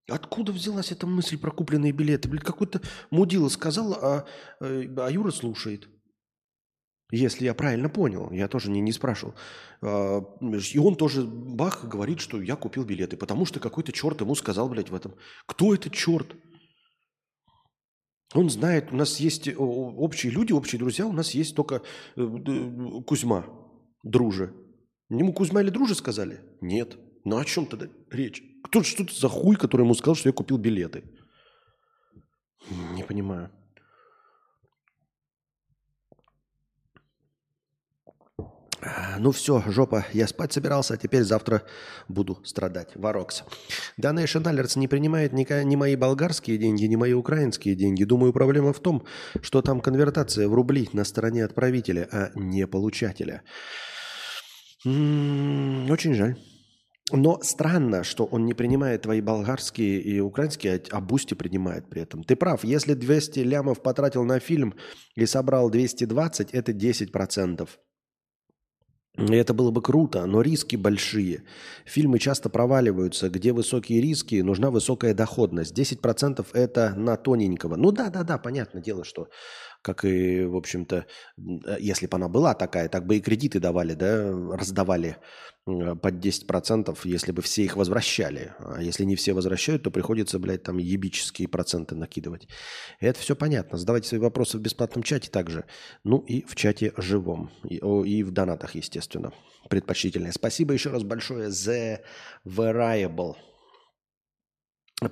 Откуда 0.10 0.54
взялась 0.54 0.92
эта 0.92 1.06
мысль 1.06 1.38
про 1.38 1.52
купленные 1.52 1.92
билеты? 1.92 2.30
Блядь, 2.30 2.44
какой-то 2.44 2.82
мудила 3.12 3.50
сказал, 3.50 3.94
а, 3.94 4.26
э, 4.62 4.88
а 4.98 5.12
Юра 5.12 5.32
слушает. 5.32 5.90
Если 7.12 7.46
я 7.46 7.54
правильно 7.54 7.90
понял, 7.90 8.32
я 8.32 8.48
тоже 8.48 8.70
не, 8.70 8.82
не 8.82 8.92
спрашивал. 8.92 9.36
А, 9.82 10.22
И 10.42 10.78
он 10.78 10.96
тоже 10.96 11.24
бах 11.24 11.86
говорит, 11.86 12.20
что 12.22 12.42
я 12.42 12.56
купил 12.56 12.86
билеты, 12.86 13.18
потому 13.18 13.46
что 13.46 13.60
какой-то 13.60 13.92
черт 13.92 14.22
ему 14.22 14.36
сказал, 14.36 14.70
блядь, 14.70 14.90
в 14.90 14.96
этом. 14.96 15.14
Кто 15.46 15.74
этот 15.74 15.94
черт? 15.94 16.36
Он 18.34 18.50
знает, 18.50 18.92
у 18.92 18.96
нас 18.96 19.20
есть 19.20 19.50
общие 19.58 20.32
люди, 20.32 20.52
общие 20.52 20.80
друзья, 20.80 21.06
у 21.06 21.14
нас 21.14 21.32
есть 21.32 21.56
только 21.56 21.82
э, 22.18 23.02
Кузьма, 23.06 23.46
друже. 24.04 24.54
Ему 25.10 25.32
Кузьма 25.32 25.62
или 25.62 25.70
друже 25.70 25.96
сказали? 25.96 26.42
Нет. 26.60 26.98
Ну 27.24 27.38
о 27.38 27.46
чем 27.46 27.66
тогда 27.66 27.88
речь? 28.10 28.44
Кто 28.64 28.84
что 28.84 29.04
это 29.04 29.14
за 29.14 29.30
хуй, 29.30 29.56
который 29.56 29.84
ему 29.84 29.96
сказал, 29.96 30.16
что 30.16 30.30
я 30.30 30.34
купил 30.34 30.58
билеты? 30.58 31.04
Не 32.94 33.04
понимаю. 33.04 33.50
А, 38.82 39.18
Ну 39.20 39.32
все, 39.32 39.64
жопа, 39.68 40.06
я 40.14 40.28
спать 40.28 40.54
собирался, 40.54 40.94
а 40.94 40.98
теперь 40.98 41.24
завтра 41.24 41.64
буду 42.08 42.40
страдать. 42.44 42.96
Варокс. 42.96 43.44
Donation 44.00 44.44
Alerts 44.44 44.78
не 44.78 44.88
принимает 44.88 45.34
ни, 45.34 45.64
ни 45.64 45.76
мои 45.76 45.96
болгарские 45.96 46.58
деньги, 46.58 46.86
ни 46.86 46.96
мои 46.96 47.14
украинские 47.14 47.76
деньги. 47.76 48.04
Думаю, 48.04 48.34
проблема 48.34 48.74
в 48.74 48.80
том, 48.80 49.04
что 49.42 49.62
там 49.62 49.82
конвертация 49.82 50.48
в 50.48 50.54
рубли 50.54 50.90
на 50.94 51.06
стороне 51.06 51.44
отправителя, 51.46 52.08
а 52.12 52.32
не 52.36 52.68
получателя. 52.68 53.42
М, 54.86 55.90
Очень 55.90 56.14
жаль. 56.14 56.36
Но 57.12 57.40
странно, 57.42 58.04
что 58.04 58.26
он 58.26 58.46
не 58.46 58.54
принимает 58.54 59.04
твои 59.04 59.22
болгарские 59.22 60.02
и 60.02 60.20
украинские, 60.20 60.76
а- 60.76 60.98
а 60.98 61.02
Boosty 61.02 61.36
принимает 61.36 61.88
при 61.90 62.02
этом. 62.02 62.24
Ты 62.24 62.36
прав, 62.36 62.66
если 62.66 62.96
200 62.96 63.40
лямов 63.40 63.82
потратил 63.82 64.26
на 64.26 64.40
фильм 64.40 64.76
и 65.16 65.26
собрал 65.26 65.70
220, 65.70 66.52
это 66.52 66.74
10%. 66.74 67.80
И 69.18 69.34
это 69.34 69.54
было 69.56 69.72
бы 69.72 69.82
круто, 69.82 70.26
но 70.28 70.42
риски 70.42 70.76
большие. 70.76 71.44
Фильмы 71.86 72.20
часто 72.20 72.50
проваливаются. 72.50 73.30
Где 73.30 73.52
высокие 73.52 74.00
риски, 74.00 74.42
нужна 74.42 74.70
высокая 74.70 75.16
доходность. 75.16 75.74
10% 75.74 76.46
это 76.54 76.94
на 76.96 77.18
тоненького. 77.18 77.78
Ну 77.78 77.92
да, 77.92 78.10
да, 78.10 78.24
да, 78.24 78.38
понятное 78.38 78.82
дело, 78.82 79.04
что 79.04 79.28
как 79.82 80.06
и, 80.06 80.44
в 80.44 80.56
общем-то, 80.56 81.06
э, 81.38 81.78
если 81.80 82.08
бы 82.08 82.16
она 82.16 82.28
была 82.28 82.54
такая, 82.54 82.90
так 82.90 83.06
бы 83.06 83.18
и 83.18 83.22
кредиты 83.22 83.60
давали, 83.60 83.94
да, 83.94 84.32
раздавали 84.56 85.18
э, 85.66 85.96
под 85.96 86.14
10%, 86.16 86.98
если 87.04 87.32
бы 87.32 87.42
все 87.42 87.64
их 87.64 87.76
возвращали. 87.76 88.54
А 88.60 88.82
если 88.82 89.04
не 89.04 89.16
все 89.16 89.34
возвращают, 89.34 89.84
то 89.84 89.92
приходится, 89.92 90.40
блядь, 90.40 90.64
там 90.64 90.78
ебические 90.78 91.48
проценты 91.48 91.96
накидывать. 91.96 92.48
Это 93.00 93.20
все 93.20 93.36
понятно. 93.36 93.78
Задавайте 93.78 94.10
свои 94.10 94.20
вопросы 94.20 94.58
в 94.58 94.62
бесплатном 94.62 95.04
чате 95.04 95.30
также. 95.30 95.66
Ну 96.04 96.20
и 96.20 96.44
в 96.46 96.56
чате 96.56 96.94
живом. 96.98 97.52
И, 97.64 97.78
и 97.78 98.24
в 98.24 98.32
донатах, 98.32 98.76
естественно. 98.76 99.34
Предпочтительнее. 99.70 100.32
Спасибо 100.32 100.74
еще 100.74 100.90
раз 100.90 101.04
большое 101.04 101.50
The 101.50 102.00
Variable. 102.46 103.36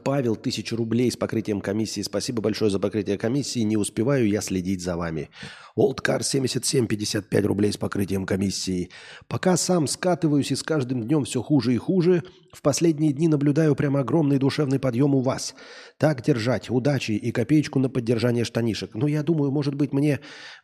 Павел, 0.03 0.35
тысячу 0.35 0.75
рублей 0.75 1.11
с 1.11 1.15
покрытием 1.15 1.61
комиссии. 1.61 2.01
Спасибо 2.01 2.41
большое 2.41 2.71
за 2.71 2.79
покрытие 2.79 3.19
комиссии. 3.19 3.59
Не 3.59 3.77
успеваю 3.77 4.27
я 4.27 4.41
следить 4.41 4.81
за 4.81 4.97
вами. 4.97 5.29
Олдкар 5.75 6.23
77, 6.23 6.87
55 6.87 7.45
рублей 7.45 7.71
с 7.71 7.77
покрытием 7.77 8.25
комиссии. 8.25 8.89
Пока 9.27 9.55
сам 9.57 9.85
скатываюсь 9.85 10.49
и 10.49 10.55
с 10.55 10.63
каждым 10.63 11.03
днем 11.03 11.23
все 11.25 11.43
хуже 11.43 11.75
и 11.75 11.77
хуже, 11.77 12.23
в 12.51 12.63
последние 12.63 13.13
дни 13.13 13.27
наблюдаю 13.27 13.75
прямо 13.75 13.99
огромный 13.99 14.39
душевный 14.39 14.79
подъем 14.79 15.13
у 15.13 15.19
вас. 15.19 15.53
Так 15.99 16.23
держать. 16.23 16.71
Удачи 16.71 17.11
и 17.11 17.31
копеечку 17.31 17.77
на 17.77 17.87
поддержание 17.87 18.43
штанишек. 18.43 18.95
Но 18.95 19.07
я 19.07 19.21
думаю, 19.21 19.51
может 19.51 19.75
быть, 19.75 19.93
мне 19.93 20.19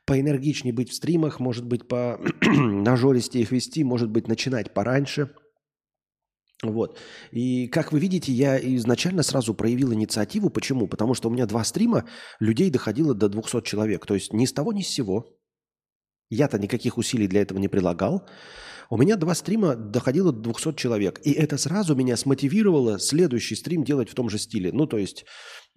поэнергичнее 0.07 0.73
быть 0.73 0.89
в 0.89 0.95
стримах, 0.95 1.39
может 1.39 1.68
быть, 1.68 1.88
по 1.88 2.19
нажористее 2.41 3.43
их 3.43 3.52
вести, 3.52 3.84
может 3.84 4.10
быть, 4.10 4.27
начинать 4.27 4.73
пораньше– 4.73 5.30
вот. 6.63 6.99
И 7.31 7.67
как 7.67 7.91
вы 7.91 7.99
видите, 7.99 8.31
я 8.31 8.59
изначально 8.59 9.23
сразу 9.23 9.53
проявил 9.53 9.93
инициативу. 9.93 10.49
Почему? 10.49 10.88
Потому 10.88 11.15
что 11.15 11.27
у 11.27 11.31
меня 11.31 11.47
два 11.47 11.63
стрима, 11.63 12.05
людей 12.39 12.69
доходило 12.69 13.15
до 13.15 13.29
200 13.29 13.63
человек. 13.63 14.05
То 14.05 14.13
есть 14.13 14.33
ни 14.33 14.45
с 14.45 14.53
того, 14.53 14.71
ни 14.71 14.81
с 14.81 14.88
сего. 14.88 15.38
Я-то 16.29 16.59
никаких 16.59 16.97
усилий 16.97 17.27
для 17.27 17.41
этого 17.41 17.57
не 17.57 17.67
прилагал. 17.67 18.27
У 18.89 18.97
меня 18.97 19.15
два 19.15 19.33
стрима 19.35 19.75
доходило 19.75 20.31
до 20.31 20.53
200 20.53 20.75
человек. 20.75 21.19
И 21.23 21.31
это 21.31 21.57
сразу 21.57 21.95
меня 21.95 22.15
смотивировало 22.15 22.99
следующий 22.99 23.55
стрим 23.55 23.83
делать 23.83 24.09
в 24.09 24.15
том 24.15 24.29
же 24.29 24.38
стиле. 24.38 24.71
Ну, 24.71 24.85
то 24.85 24.97
есть 24.97 25.25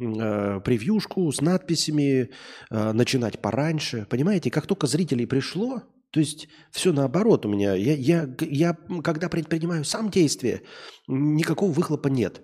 э, 0.01 0.61
превьюшку 0.61 1.32
с 1.32 1.40
надписями, 1.40 2.31
э, 2.70 2.93
начинать 2.93 3.40
пораньше. 3.40 4.06
Понимаете, 4.11 4.51
как 4.51 4.66
только 4.66 4.86
зрителей 4.86 5.27
пришло, 5.27 5.82
то 6.15 6.20
есть 6.20 6.49
все 6.70 6.93
наоборот 6.93 7.45
у 7.45 7.49
меня. 7.49 7.74
Я, 7.74 7.95
я, 7.95 8.28
я 8.41 8.77
когда 9.03 9.28
предпринимаю 9.28 9.85
сам 9.85 10.11
действие, 10.11 10.62
никакого 11.09 11.73
выхлопа 11.73 12.07
нет. 12.07 12.41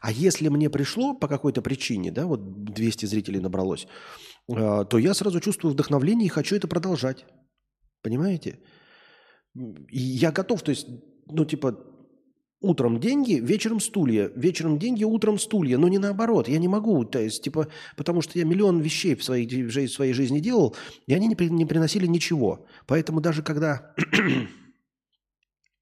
А 0.00 0.10
если 0.10 0.48
мне 0.48 0.70
пришло 0.70 1.12
по 1.12 1.28
какой-то 1.28 1.60
причине, 1.60 2.10
да, 2.10 2.24
вот 2.24 2.64
200 2.64 3.04
зрителей 3.04 3.38
набралось, 3.38 3.86
э, 4.48 4.84
то 4.88 4.98
я 4.98 5.12
сразу 5.12 5.40
чувствую 5.40 5.74
вдохновление 5.74 6.24
и 6.24 6.30
хочу 6.30 6.56
это 6.56 6.68
продолжать. 6.68 7.26
Понимаете? 8.00 8.60
И 9.54 9.98
я 9.98 10.32
готов, 10.32 10.62
то 10.62 10.70
есть, 10.70 10.86
ну, 11.26 11.44
типа, 11.44 11.72
утром 12.62 13.00
деньги, 13.00 13.34
вечером 13.34 13.80
стулья, 13.80 14.30
вечером 14.34 14.78
деньги, 14.78 15.04
утром 15.04 15.38
стулья, 15.38 15.78
но 15.78 15.88
не 15.88 15.98
наоборот. 15.98 16.48
Я 16.48 16.58
не 16.58 16.68
могу, 16.68 17.04
то 17.04 17.20
есть, 17.20 17.42
типа, 17.42 17.68
потому 17.96 18.22
что 18.22 18.38
я 18.38 18.44
миллион 18.44 18.80
вещей 18.80 19.14
в 19.14 19.22
своей, 19.22 19.46
в 19.46 19.88
своей 19.88 20.12
жизни 20.12 20.40
делал, 20.40 20.74
и 21.06 21.14
они 21.14 21.26
не, 21.26 21.34
при- 21.34 21.50
не 21.50 21.66
приносили 21.66 22.06
ничего. 22.06 22.66
Поэтому 22.86 23.20
даже 23.20 23.42
когда 23.42 23.94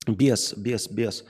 без, 0.07 0.55
без, 0.57 0.89
без, 0.89 1.25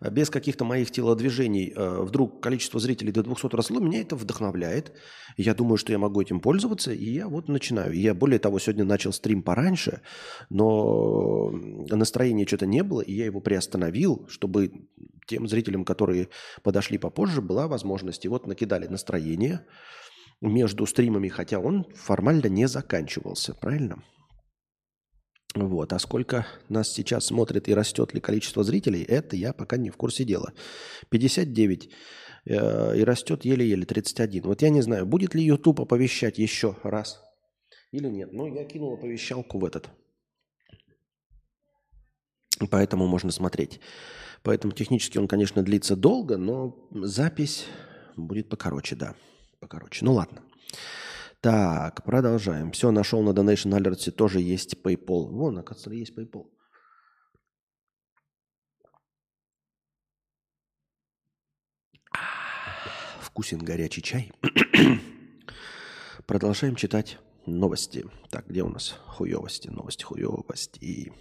без 0.00 0.30
каких-то 0.30 0.64
моих 0.64 0.90
телодвижений 0.90 1.72
э, 1.74 2.02
вдруг 2.02 2.42
количество 2.42 2.80
зрителей 2.80 3.12
до 3.12 3.22
200 3.22 3.54
росло, 3.54 3.80
меня 3.80 4.00
это 4.00 4.16
вдохновляет. 4.16 4.92
Я 5.36 5.54
думаю, 5.54 5.76
что 5.76 5.92
я 5.92 5.98
могу 5.98 6.20
этим 6.20 6.40
пользоваться, 6.40 6.92
и 6.92 7.04
я 7.04 7.28
вот 7.28 7.48
начинаю. 7.48 7.92
Я, 7.92 8.14
более 8.14 8.38
того, 8.38 8.58
сегодня 8.58 8.84
начал 8.84 9.12
стрим 9.12 9.42
пораньше, 9.42 10.02
но 10.50 11.50
настроения 11.50 12.46
что-то 12.46 12.66
не 12.66 12.82
было, 12.82 13.00
и 13.00 13.12
я 13.12 13.26
его 13.26 13.40
приостановил, 13.40 14.26
чтобы 14.28 14.72
тем 15.26 15.48
зрителям, 15.48 15.84
которые 15.84 16.28
подошли 16.62 16.98
попозже, 16.98 17.42
была 17.42 17.66
возможность. 17.68 18.24
И 18.24 18.28
вот 18.28 18.46
накидали 18.46 18.86
настроение 18.86 19.60
между 20.40 20.86
стримами, 20.86 21.28
хотя 21.28 21.58
он 21.58 21.86
формально 21.94 22.46
не 22.46 22.68
заканчивался, 22.68 23.54
правильно? 23.54 24.02
Вот. 25.56 25.92
А 25.94 25.98
сколько 25.98 26.46
нас 26.68 26.92
сейчас 26.92 27.26
смотрит 27.26 27.68
и 27.68 27.74
растет 27.74 28.12
ли 28.12 28.20
количество 28.20 28.62
зрителей, 28.62 29.02
это 29.02 29.36
я 29.36 29.54
пока 29.54 29.78
не 29.78 29.88
в 29.88 29.96
курсе 29.96 30.24
дела. 30.24 30.52
59 31.08 31.90
э, 32.44 32.98
и 32.98 33.04
растет 33.04 33.44
еле-еле 33.44 33.86
31. 33.86 34.42
Вот 34.42 34.60
я 34.60 34.68
не 34.68 34.82
знаю, 34.82 35.06
будет 35.06 35.34
ли 35.34 35.42
YouTube 35.42 35.80
оповещать 35.80 36.38
еще 36.38 36.76
раз 36.82 37.22
или 37.90 38.08
нет. 38.08 38.32
Ну, 38.32 38.54
я 38.54 38.64
кинул 38.64 38.92
оповещалку 38.94 39.58
в 39.58 39.64
этот. 39.64 39.88
Поэтому 42.70 43.06
можно 43.06 43.30
смотреть. 43.30 43.80
Поэтому 44.42 44.74
технически 44.74 45.16
он, 45.16 45.26
конечно, 45.26 45.62
длится 45.62 45.96
долго, 45.96 46.36
но 46.36 46.86
запись 46.90 47.66
будет 48.14 48.50
покороче, 48.50 48.94
да. 48.94 49.14
Покороче. 49.58 50.04
Ну 50.04 50.12
ладно. 50.12 50.42
Так, 51.46 52.02
продолжаем. 52.02 52.72
Все, 52.72 52.90
нашел 52.90 53.22
на 53.22 53.30
Donation 53.30 53.70
Alerts, 53.70 54.10
тоже 54.10 54.40
есть 54.40 54.74
PayPal. 54.82 55.28
Вон, 55.28 55.58
оказывается, 55.58 55.94
есть 55.94 56.12
PayPal. 56.12 56.50
А, 62.10 62.18
Вкусен 63.20 63.60
горячий 63.60 64.02
чай. 64.02 64.32
Продолжаем 66.26 66.74
читать 66.74 67.20
новости. 67.46 68.04
Так, 68.30 68.48
где 68.48 68.64
у 68.64 68.68
нас 68.68 68.98
хуевости? 69.06 69.68
Новости, 69.68 70.02
хуевости. 70.02 70.80
И 70.80 71.12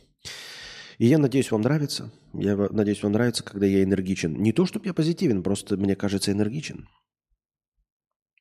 я 0.98 1.20
надеюсь, 1.20 1.52
вам 1.52 1.62
нравится. 1.62 2.12
Я 2.34 2.56
надеюсь, 2.56 3.04
вам 3.04 3.12
нравится, 3.12 3.44
когда 3.44 3.68
я 3.68 3.84
энергичен. 3.84 4.34
Не 4.42 4.54
то, 4.54 4.66
чтобы 4.66 4.88
я 4.88 4.96
позитивен, 4.96 5.44
просто 5.44 5.78
мне 5.78 5.96
кажется 5.96 6.32
энергичен. 6.32 6.90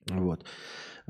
Вот. 0.07 0.47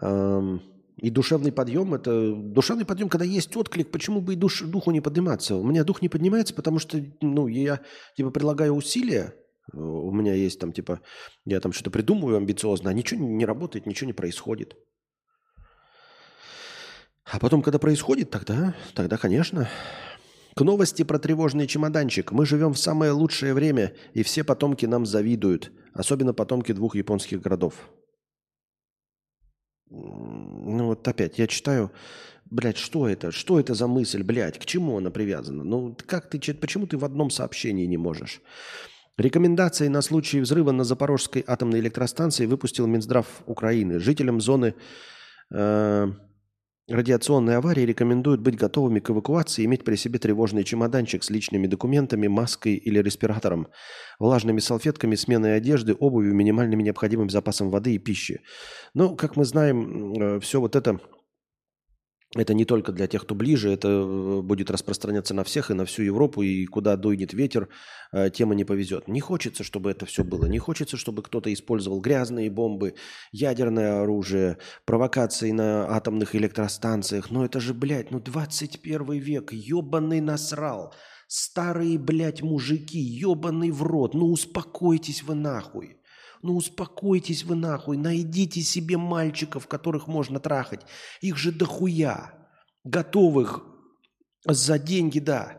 И 0.00 1.10
душевный 1.10 1.52
подъем– 1.52 1.94
это 1.96 2.34
душевный 2.34 2.84
подъем, 2.84 3.08
когда 3.08 3.24
есть 3.24 3.56
отклик, 3.56 3.90
почему 3.90 4.20
бы 4.20 4.34
и 4.34 4.36
душ, 4.36 4.62
духу 4.62 4.90
не 4.92 5.00
подниматься? 5.00 5.56
У 5.56 5.64
меня 5.64 5.82
дух 5.82 6.02
не 6.02 6.08
поднимается, 6.08 6.54
потому 6.54 6.78
что 6.78 7.04
ну, 7.20 7.48
я 7.48 7.80
типа 8.16 8.30
прилагаю 8.30 8.74
усилия, 8.74 9.34
у 9.72 10.12
меня 10.12 10.34
есть 10.34 10.60
там 10.60 10.72
типа, 10.72 11.00
я 11.44 11.60
там 11.60 11.72
что-то 11.72 11.90
придумываю 11.90 12.36
амбициозно, 12.36 12.90
а 12.90 12.92
ничего 12.92 13.20
не 13.20 13.44
работает, 13.44 13.86
ничего 13.86 14.06
не 14.06 14.12
происходит. 14.12 14.76
А 17.24 17.38
потом, 17.38 17.62
когда 17.62 17.78
происходит, 17.78 18.30
тогда, 18.30 18.74
тогда, 18.94 19.16
конечно. 19.16 19.68
К 20.54 20.60
новости 20.60 21.02
про 21.02 21.18
тревожный 21.18 21.66
чемоданчик. 21.66 22.30
Мы 22.30 22.46
живем 22.46 22.74
в 22.74 22.78
самое 22.78 23.10
лучшее 23.10 23.54
время, 23.54 23.94
и 24.12 24.22
все 24.22 24.44
потомки 24.44 24.86
нам 24.86 25.06
завидуют. 25.06 25.72
Особенно 25.94 26.34
потомки 26.34 26.72
двух 26.72 26.94
японских 26.94 27.40
городов. 27.40 27.74
Ну 29.94 30.86
вот 30.86 31.06
опять, 31.06 31.38
я 31.38 31.46
читаю, 31.46 31.90
блядь, 32.50 32.76
что 32.76 33.08
это? 33.08 33.30
Что 33.30 33.60
это 33.60 33.74
за 33.74 33.86
мысль, 33.86 34.22
блядь? 34.22 34.58
К 34.58 34.64
чему 34.64 34.98
она 34.98 35.10
привязана? 35.10 35.64
Ну 35.64 35.96
как 36.06 36.28
ты, 36.28 36.54
почему 36.54 36.86
ты 36.86 36.96
в 36.96 37.04
одном 37.04 37.30
сообщении 37.30 37.86
не 37.86 37.96
можешь? 37.96 38.40
Рекомендации 39.16 39.86
на 39.88 40.02
случай 40.02 40.40
взрыва 40.40 40.72
на 40.72 40.82
Запорожской 40.82 41.44
атомной 41.46 41.78
электростанции 41.78 42.46
выпустил 42.46 42.86
Минздрав 42.88 43.26
Украины. 43.46 44.00
Жителям 44.00 44.40
зоны 44.40 44.74
э, 45.52 46.12
радиационной 46.88 47.56
аварии 47.56 47.82
рекомендуют 47.82 48.40
быть 48.40 48.56
готовыми 48.56 49.00
к 49.00 49.10
эвакуации 49.10 49.62
и 49.62 49.64
иметь 49.64 49.84
при 49.84 49.96
себе 49.96 50.18
тревожный 50.18 50.64
чемоданчик 50.64 51.22
с 51.22 51.30
личными 51.30 51.66
документами, 51.66 52.26
маской 52.26 52.74
или 52.74 52.98
респиратором, 53.00 53.68
влажными 54.18 54.60
салфетками, 54.60 55.14
сменой 55.14 55.56
одежды, 55.56 55.94
обувью, 55.94 56.34
минимальным 56.34 56.80
необходимым 56.80 57.30
запасом 57.30 57.70
воды 57.70 57.94
и 57.94 57.98
пищи. 57.98 58.42
Ну, 58.92 59.16
как 59.16 59.36
мы 59.36 59.44
знаем, 59.44 60.40
все 60.40 60.60
вот 60.60 60.76
это, 60.76 61.00
это 62.36 62.54
не 62.54 62.64
только 62.64 62.92
для 62.92 63.06
тех, 63.06 63.22
кто 63.22 63.34
ближе, 63.34 63.70
это 63.70 63.88
э, 63.88 64.40
будет 64.42 64.70
распространяться 64.70 65.34
на 65.34 65.44
всех 65.44 65.70
и 65.70 65.74
на 65.74 65.84
всю 65.84 66.02
Европу, 66.02 66.42
и 66.42 66.66
куда 66.66 66.96
дует 66.96 67.32
ветер, 67.32 67.68
э, 68.12 68.30
тема 68.30 68.54
не 68.54 68.64
повезет. 68.64 69.08
Не 69.08 69.20
хочется, 69.20 69.62
чтобы 69.62 69.90
это 69.90 70.04
все 70.06 70.24
было. 70.24 70.46
Не 70.46 70.58
хочется, 70.58 70.96
чтобы 70.96 71.22
кто-то 71.22 71.52
использовал 71.52 72.00
грязные 72.00 72.50
бомбы, 72.50 72.94
ядерное 73.32 74.02
оружие, 74.02 74.58
провокации 74.84 75.52
на 75.52 75.88
атомных 75.94 76.34
электростанциях. 76.34 77.30
Ну 77.30 77.44
это 77.44 77.60
же, 77.60 77.72
блядь, 77.72 78.10
ну 78.10 78.20
21 78.20 79.12
век, 79.18 79.52
ебаный 79.52 80.20
насрал. 80.20 80.92
Старые, 81.28 81.98
блядь, 81.98 82.42
мужики, 82.42 82.98
ебаный 82.98 83.70
в 83.70 83.82
рот. 83.82 84.14
Ну 84.14 84.26
успокойтесь 84.26 85.22
вы 85.22 85.34
нахуй. 85.34 85.98
Ну 86.44 86.56
успокойтесь 86.56 87.42
вы 87.44 87.54
нахуй, 87.54 87.96
найдите 87.96 88.60
себе 88.60 88.98
мальчиков, 88.98 89.66
которых 89.66 90.08
можно 90.08 90.38
трахать. 90.38 90.82
Их 91.22 91.38
же 91.38 91.52
дохуя. 91.52 92.34
Готовых 92.84 93.64
за 94.46 94.78
деньги, 94.78 95.20
да. 95.20 95.58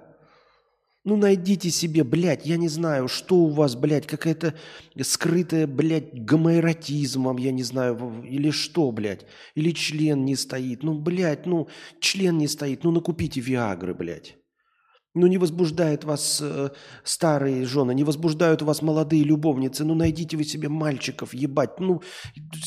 Ну, 1.04 1.18
найдите 1.18 1.72
себе, 1.72 2.04
блядь, 2.04 2.46
я 2.46 2.58
не 2.58 2.68
знаю, 2.68 3.08
что 3.08 3.38
у 3.38 3.50
вас, 3.50 3.76
блядь, 3.76 4.06
какая-то 4.06 4.54
скрытая, 5.02 5.66
блядь, 5.66 6.14
гомоэротизмом, 6.14 7.38
я 7.38 7.52
не 7.52 7.64
знаю, 7.64 8.24
или 8.24 8.52
что, 8.52 8.92
блядь. 8.92 9.26
Или 9.56 9.72
член 9.72 10.24
не 10.24 10.36
стоит. 10.36 10.84
Ну, 10.84 11.00
блядь, 11.00 11.48
ну, 11.48 11.68
член 12.00 12.38
не 12.38 12.48
стоит. 12.48 12.84
Ну, 12.84 12.92
накупите 12.92 13.42
Виагры, 13.42 13.96
блядь. 13.96 14.38
Ну, 15.16 15.28
не 15.28 15.38
возбуждает 15.38 16.04
вас 16.04 16.42
э, 16.44 16.72
старые 17.06 17.66
жены, 17.66 17.94
не 17.94 18.04
возбуждают 18.04 18.62
вас 18.62 18.82
молодые 18.82 19.24
любовницы. 19.24 19.86
Ну, 19.86 19.96
найдите 19.96 20.36
вы 20.36 20.44
себе 20.44 20.68
мальчиков, 20.68 21.34
ебать. 21.34 21.80
Ну, 21.80 22.02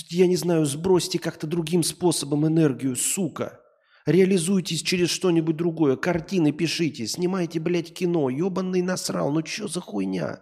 я 0.08 0.26
не 0.26 0.36
знаю, 0.36 0.64
сбросьте 0.64 1.18
как-то 1.18 1.46
другим 1.46 1.82
способом 1.82 2.46
энергию, 2.46 2.96
сука. 2.96 3.60
Реализуйтесь 4.06 4.82
через 4.82 5.10
что-нибудь 5.10 5.56
другое. 5.56 5.96
Картины 5.96 6.50
пишите, 6.52 7.06
снимайте, 7.06 7.60
блядь, 7.60 7.92
кино. 7.92 8.30
Ебаный 8.30 8.80
насрал. 8.80 9.30
Ну, 9.30 9.44
что 9.44 9.68
за 9.68 9.82
хуйня? 9.82 10.40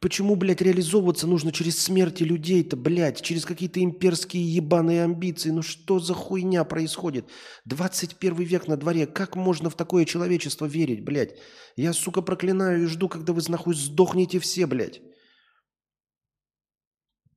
Почему, 0.00 0.36
блядь, 0.36 0.60
реализовываться 0.60 1.26
нужно 1.26 1.50
через 1.50 1.82
смерти 1.82 2.22
людей-то, 2.22 2.76
блядь, 2.76 3.20
через 3.20 3.44
какие-то 3.44 3.82
имперские 3.82 4.54
ебаные 4.54 5.02
амбиции? 5.02 5.50
Ну 5.50 5.62
что 5.62 5.98
за 5.98 6.14
хуйня 6.14 6.62
происходит? 6.64 7.28
21 7.64 8.34
век 8.36 8.68
на 8.68 8.76
дворе. 8.76 9.06
Как 9.06 9.34
можно 9.34 9.70
в 9.70 9.74
такое 9.74 10.04
человечество 10.04 10.66
верить, 10.66 11.04
блядь? 11.04 11.36
Я, 11.76 11.92
сука, 11.92 12.22
проклинаю 12.22 12.84
и 12.84 12.86
жду, 12.86 13.08
когда 13.08 13.32
вы 13.32 13.42
нахуй 13.48 13.74
сдохнете 13.74 14.38
все, 14.38 14.66
блядь. 14.66 15.00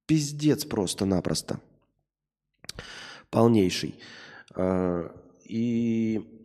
Пиздец 0.05 0.65
просто-напросто. 0.65 1.61
Полнейший. 3.31 3.95
А, 4.53 5.15
И 5.45 6.40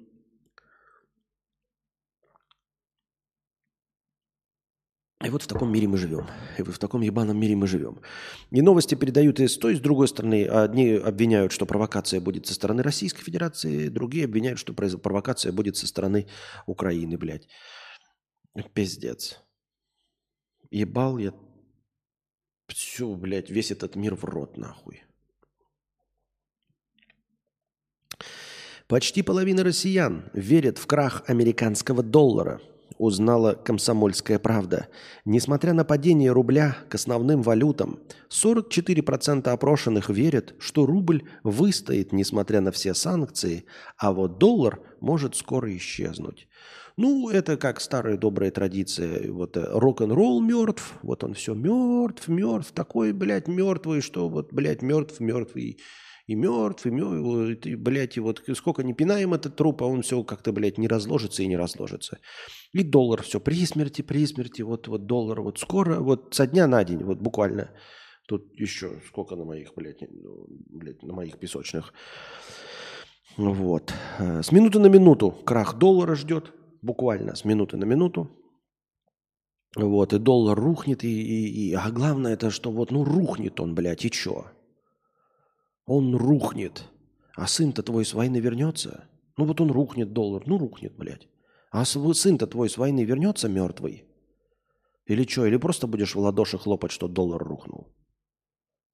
И 5.25 5.31
вот 5.31 5.43
в 5.43 5.47
таком 5.47 5.73
мире 5.73 5.89
мы 5.89 5.97
живем. 5.97 6.27
И 6.59 6.63
вот 6.63 6.75
в 6.75 6.79
таком 6.79 7.01
ебаном 7.01 7.41
мире 7.41 7.57
мы 7.57 7.67
живем. 7.67 8.01
И 8.51 8.61
новости 8.61 8.95
передают 8.95 9.41
и 9.41 9.49
с 9.49 9.57
той, 9.57 9.73
и 9.73 9.77
с 9.77 9.81
другой 9.81 10.09
стороны. 10.09 10.47
Одни 10.47 10.91
обвиняют, 10.91 11.53
что 11.53 11.65
провокация 11.65 12.21
будет 12.21 12.47
со 12.47 12.55
стороны 12.55 12.83
Российской 12.83 13.23
Федерации, 13.23 13.89
другие 13.89 14.27
обвиняют, 14.27 14.59
что 14.59 14.75
провокация 14.75 15.53
будет 15.53 15.77
со 15.77 15.87
стороны 15.87 16.27
Украины, 16.67 17.17
блядь. 17.17 17.49
Пиздец. 18.75 19.41
Ебал 20.71 21.19
я 21.19 21.33
все, 22.69 23.15
блядь, 23.15 23.51
весь 23.51 23.71
этот 23.71 23.97
мир 23.97 24.17
в 24.17 24.25
рот, 24.25 24.57
нахуй. 24.59 25.03
Почти 28.87 29.23
половина 29.23 29.65
россиян 29.65 30.31
верят 30.33 30.79
в 30.79 30.87
крах 30.87 31.25
американского 31.27 32.03
доллара, 32.03 32.61
узнала 32.99 33.55
«Комсомольская 33.55 34.39
правда». 34.39 34.89
Несмотря 35.25 35.73
на 35.73 35.85
падение 35.85 36.33
рубля 36.33 36.77
к 36.89 36.95
основным 36.95 37.43
валютам, 37.43 38.01
44% 38.31 39.49
опрошенных 39.49 40.09
верят, 40.09 40.55
что 40.59 40.87
рубль 40.87 41.25
выстоит, 41.43 42.13
несмотря 42.13 42.61
на 42.61 42.73
все 42.73 42.95
санкции, 42.95 43.65
а 43.99 44.13
вот 44.13 44.39
доллар 44.39 44.81
может 45.01 45.37
скоро 45.37 45.75
исчезнуть. 45.77 46.49
Ну, 46.97 47.29
это 47.29 47.59
как 47.59 47.81
старая 47.81 48.17
добрая 48.17 48.51
традиция. 48.51 49.31
Вот 49.31 49.57
э, 49.59 49.67
рок-н-ролл 49.71 50.41
мертв, 50.41 50.95
вот 51.03 51.25
он 51.25 51.35
все 51.35 51.53
мертв, 51.53 52.27
мертв, 52.29 52.73
такой, 52.73 53.13
блядь, 53.13 53.49
мертвый, 53.49 54.01
что 54.01 54.31
вот, 54.31 54.51
блядь, 54.53 54.81
мертв, 54.81 55.21
мертвый 55.21 55.79
и 56.27 56.35
мертв, 56.35 56.87
и 56.87 56.91
мертв, 56.91 57.67
и, 57.67 57.77
блядь, 57.77 58.17
и 58.17 58.21
вот 58.21 58.43
сколько 58.55 58.83
не 58.83 58.95
пинаем 58.95 59.33
этот 59.35 59.57
труп, 59.57 59.83
а 59.83 59.87
он 59.87 60.03
все 60.03 60.23
как-то, 60.25 60.53
блядь, 60.53 60.79
не 60.79 60.89
разложится 60.89 61.43
и 61.43 61.47
не 61.47 61.57
разложится. 61.57 62.19
И 62.73 62.83
доллар 62.83 63.23
все 63.23 63.41
при 63.41 63.65
смерти, 63.67 64.03
при 64.03 64.27
смерти, 64.27 64.63
вот, 64.63 64.89
вот 64.89 65.07
доллар, 65.07 65.41
вот 65.41 65.59
скоро, 65.59 66.01
вот 66.01 66.35
со 66.35 66.47
дня 66.47 66.67
на 66.67 66.85
день, 66.85 67.03
вот 67.05 67.19
буквально. 67.21 67.71
Тут 68.29 68.53
еще 68.61 69.01
сколько 69.07 69.37
на 69.37 69.45
моих, 69.45 69.73
блядь, 69.77 70.01
ну, 70.01 70.47
блядь 70.71 71.03
на 71.03 71.15
моих 71.15 71.39
песочных. 71.39 71.93
Вот. 73.37 73.93
Э, 74.19 74.43
С 74.43 74.51
минуты 74.51 74.79
на 74.81 74.87
минуту 74.89 75.31
крах 75.31 75.79
доллара 75.79 76.17
ждет, 76.17 76.53
буквально 76.83 77.37
с 77.37 77.45
минуты 77.45 77.77
на 77.77 77.85
минуту. 77.85 78.31
Вот, 79.77 80.13
и 80.15 80.19
доллар 80.19 80.59
рухнет, 80.59 81.05
и, 81.05 81.09
и, 81.09 81.69
и- 81.71 81.75
а 81.75 81.91
главное 81.91 82.33
это, 82.33 82.51
что 82.51 82.71
вот, 82.73 82.91
ну, 82.91 83.05
рухнет 83.05 83.61
он, 83.61 83.75
блядь, 83.75 84.05
и 84.07 84.11
чё? 84.11 84.47
Он 85.87 86.15
рухнет. 86.15 86.85
А 87.35 87.47
сын-то 87.47 87.83
твой 87.83 88.05
с 88.05 88.13
войны 88.13 88.39
вернется? 88.39 89.09
Ну 89.37 89.45
вот 89.45 89.61
он 89.61 89.71
рухнет, 89.71 90.13
доллар, 90.13 90.43
ну 90.47 90.59
рухнет, 90.59 90.95
блядь. 90.97 91.29
А 91.71 91.85
сын-то 91.85 92.47
твой 92.47 92.69
с 92.69 92.77
войны 92.77 93.05
вернется 93.05 93.49
мертвый? 93.49 94.05
Или 95.07 95.25
что? 95.25 95.47
Или 95.47 95.57
просто 95.57 95.87
будешь 95.87 96.15
в 96.15 96.19
ладоши 96.19 96.59
хлопать, 96.59 96.91
что 96.91 97.07
доллар 97.07 97.43
рухнул? 97.43 97.89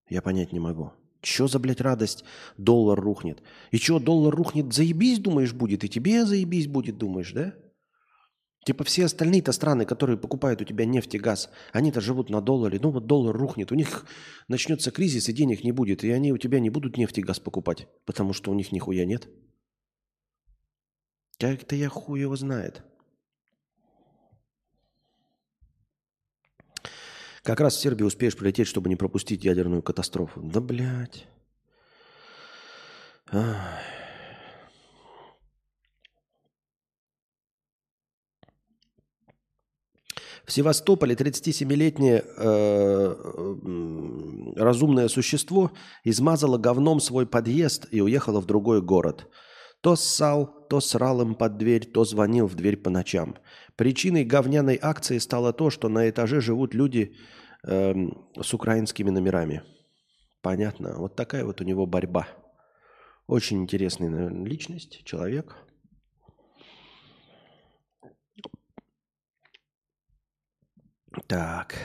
Я 0.08 0.20
понять 0.20 0.52
не 0.52 0.60
могу. 0.60 0.92
Че 1.22 1.46
за, 1.46 1.58
блядь, 1.58 1.80
радость? 1.80 2.24
Доллар 2.58 3.00
рухнет. 3.00 3.42
И 3.70 3.78
что, 3.78 3.98
доллар 3.98 4.34
рухнет, 4.34 4.72
заебись, 4.72 5.20
думаешь, 5.20 5.54
будет? 5.54 5.84
И 5.84 5.88
тебе 5.88 6.26
заебись 6.26 6.66
будет, 6.66 6.98
думаешь, 6.98 7.32
да? 7.32 7.54
Типа 8.64 8.84
все 8.84 9.06
остальные-то 9.06 9.50
страны, 9.50 9.84
которые 9.84 10.16
покупают 10.16 10.60
у 10.60 10.64
тебя 10.64 10.84
нефть 10.84 11.16
и 11.16 11.18
газ, 11.18 11.50
они-то 11.72 12.00
живут 12.00 12.30
на 12.30 12.40
долларе. 12.40 12.78
Ну 12.80 12.90
вот 12.90 13.06
доллар 13.06 13.36
рухнет, 13.36 13.72
у 13.72 13.74
них 13.74 14.06
начнется 14.46 14.92
кризис 14.92 15.28
и 15.28 15.32
денег 15.32 15.64
не 15.64 15.72
будет, 15.72 16.04
и 16.04 16.10
они 16.12 16.32
у 16.32 16.38
тебя 16.38 16.60
не 16.60 16.70
будут 16.70 16.96
нефть 16.96 17.18
и 17.18 17.22
газ 17.22 17.40
покупать, 17.40 17.88
потому 18.04 18.32
что 18.32 18.52
у 18.52 18.54
них 18.54 18.70
нихуя 18.70 19.04
нет. 19.04 19.28
Как-то 21.38 21.74
я 21.74 21.88
хуй 21.88 22.20
его 22.20 22.36
знает. 22.36 22.84
Как 27.42 27.58
раз 27.58 27.74
в 27.74 27.80
Сербию 27.80 28.06
успеешь 28.06 28.36
прилететь, 28.36 28.68
чтобы 28.68 28.88
не 28.88 28.94
пропустить 28.94 29.44
ядерную 29.44 29.82
катастрофу. 29.82 30.40
Да, 30.40 30.60
блядь. 30.60 31.26
Ах. 33.26 33.80
В 40.52 40.54
Севастополе 40.54 41.14
37-летнее 41.14 42.24
э, 42.36 43.14
разумное 44.54 45.08
существо 45.08 45.72
измазало 46.04 46.58
говном 46.58 47.00
свой 47.00 47.26
подъезд 47.26 47.86
и 47.90 48.02
уехало 48.02 48.42
в 48.42 48.44
другой 48.44 48.82
город. 48.82 49.30
То 49.80 49.96
ссал, 49.96 50.66
то 50.68 50.80
срал 50.80 51.22
им 51.22 51.36
под 51.36 51.56
дверь, 51.56 51.86
то 51.86 52.04
звонил 52.04 52.48
в 52.48 52.54
дверь 52.54 52.76
по 52.76 52.90
ночам. 52.90 53.36
Причиной 53.76 54.24
говняной 54.26 54.78
акции 54.82 55.16
стало 55.16 55.54
то, 55.54 55.70
что 55.70 55.88
на 55.88 56.10
этаже 56.10 56.42
живут 56.42 56.74
люди 56.74 57.16
эм, 57.64 58.12
с 58.38 58.52
украинскими 58.52 59.08
номерами. 59.08 59.62
Понятно. 60.42 60.96
Вот 60.98 61.16
такая 61.16 61.46
вот 61.46 61.62
у 61.62 61.64
него 61.64 61.86
борьба. 61.86 62.28
Очень 63.26 63.62
интересная 63.62 64.28
личность, 64.28 65.02
человек. 65.04 65.56
Так. 71.26 71.78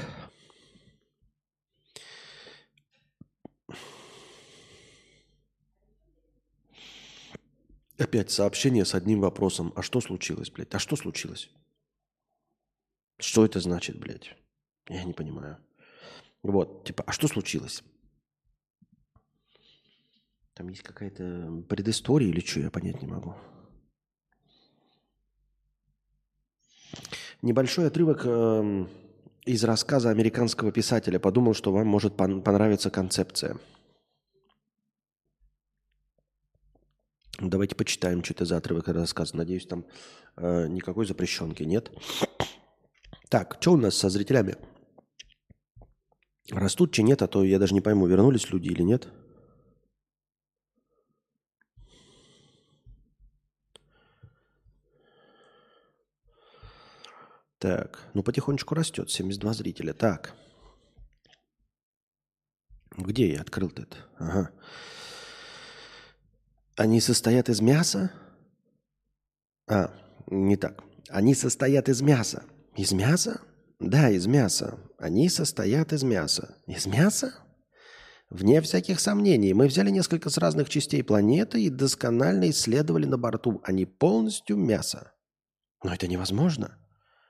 Опять 7.97 8.29
сообщение 8.31 8.85
с 8.85 8.93
одним 8.93 9.21
вопросом. 9.21 9.73
А 9.75 9.81
что 9.81 10.01
случилось, 10.01 10.51
блядь? 10.51 10.73
А 10.73 10.79
что 10.79 10.95
случилось? 10.95 11.49
Что 13.19 13.43
это 13.43 13.59
значит, 13.59 13.99
блядь? 13.99 14.35
Я 14.87 15.03
не 15.03 15.13
понимаю. 15.13 15.57
Вот, 16.43 16.85
типа, 16.85 17.03
а 17.07 17.11
что 17.11 17.27
случилось? 17.27 17.83
Там 20.53 20.69
есть 20.69 20.83
какая-то 20.83 21.63
предыстория 21.67 22.29
или 22.29 22.39
что, 22.39 22.61
я 22.61 22.71
понять 22.71 23.01
не 23.01 23.07
могу. 23.07 23.35
Небольшой 27.41 27.87
отрывок 27.87 28.25
эм, 28.25 28.89
из 29.47 29.63
рассказа 29.63 30.09
американского 30.09 30.71
писателя. 30.71 31.19
Подумал, 31.19 31.53
что 31.53 31.71
вам 31.71 31.87
может 31.87 32.13
пон- 32.13 32.41
понравиться 32.41 32.89
концепция. 32.89 33.57
Давайте 37.39 37.75
почитаем, 37.75 38.23
что 38.23 38.33
это 38.33 38.45
за 38.45 38.57
отрывок 38.57 38.87
рассказа. 38.87 39.37
Надеюсь, 39.37 39.65
там 39.65 39.85
э, 40.35 40.67
никакой 40.67 41.05
запрещенки 41.05 41.63
нет. 41.63 41.91
Так, 43.29 43.57
что 43.59 43.73
у 43.73 43.77
нас 43.77 43.95
со 43.95 44.09
зрителями? 44.09 44.55
Растут, 46.51 46.93
чи 46.93 47.03
нет, 47.03 47.21
а 47.21 47.27
то 47.27 47.43
я 47.43 47.59
даже 47.59 47.73
не 47.73 47.81
пойму, 47.81 48.07
вернулись 48.07 48.49
люди 48.49 48.67
или 48.69 48.81
нет. 48.81 49.07
Так, 57.59 58.07
ну 58.13 58.23
потихонечку 58.23 58.75
растет, 58.75 59.09
72 59.09 59.53
зрителя. 59.53 59.93
Так. 59.93 60.35
Где 62.95 63.33
я 63.33 63.41
открыл-то 63.41 63.83
это? 63.83 63.97
Ага. 64.17 64.51
Они 66.75 67.01
состоят 67.01 67.49
из 67.49 67.59
мяса? 67.61 68.11
А, 69.67 69.91
не 70.27 70.55
так. 70.55 70.83
Они 71.09 71.33
состоят 71.33 71.89
из 71.89 72.01
мяса. 72.01 72.43
Из 72.75 72.91
мяса? 72.91 73.41
Да, 73.79 74.09
из 74.09 74.27
мяса. 74.27 74.79
Они 74.97 75.29
состоят 75.29 75.93
из 75.93 76.03
мяса. 76.03 76.57
Из 76.67 76.85
мяса? 76.85 77.33
Вне 78.29 78.61
всяких 78.61 78.99
сомнений, 78.99 79.53
мы 79.53 79.67
взяли 79.67 79.89
несколько 79.89 80.29
с 80.29 80.37
разных 80.37 80.69
частей 80.69 81.01
планеты 81.01 81.63
и 81.63 81.69
досконально 81.69 82.49
исследовали 82.49 83.05
на 83.05 83.17
борту. 83.17 83.61
Они 83.63 83.85
полностью 83.85 84.57
мясо. 84.57 85.13
Но 85.83 85.93
это 85.93 86.07
невозможно. 86.07 86.77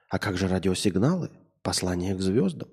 А 0.09 0.19
как 0.19 0.37
же 0.37 0.47
радиосигналы? 0.47 1.29
Послания 1.61 2.15
к 2.15 2.21
звездам? 2.21 2.69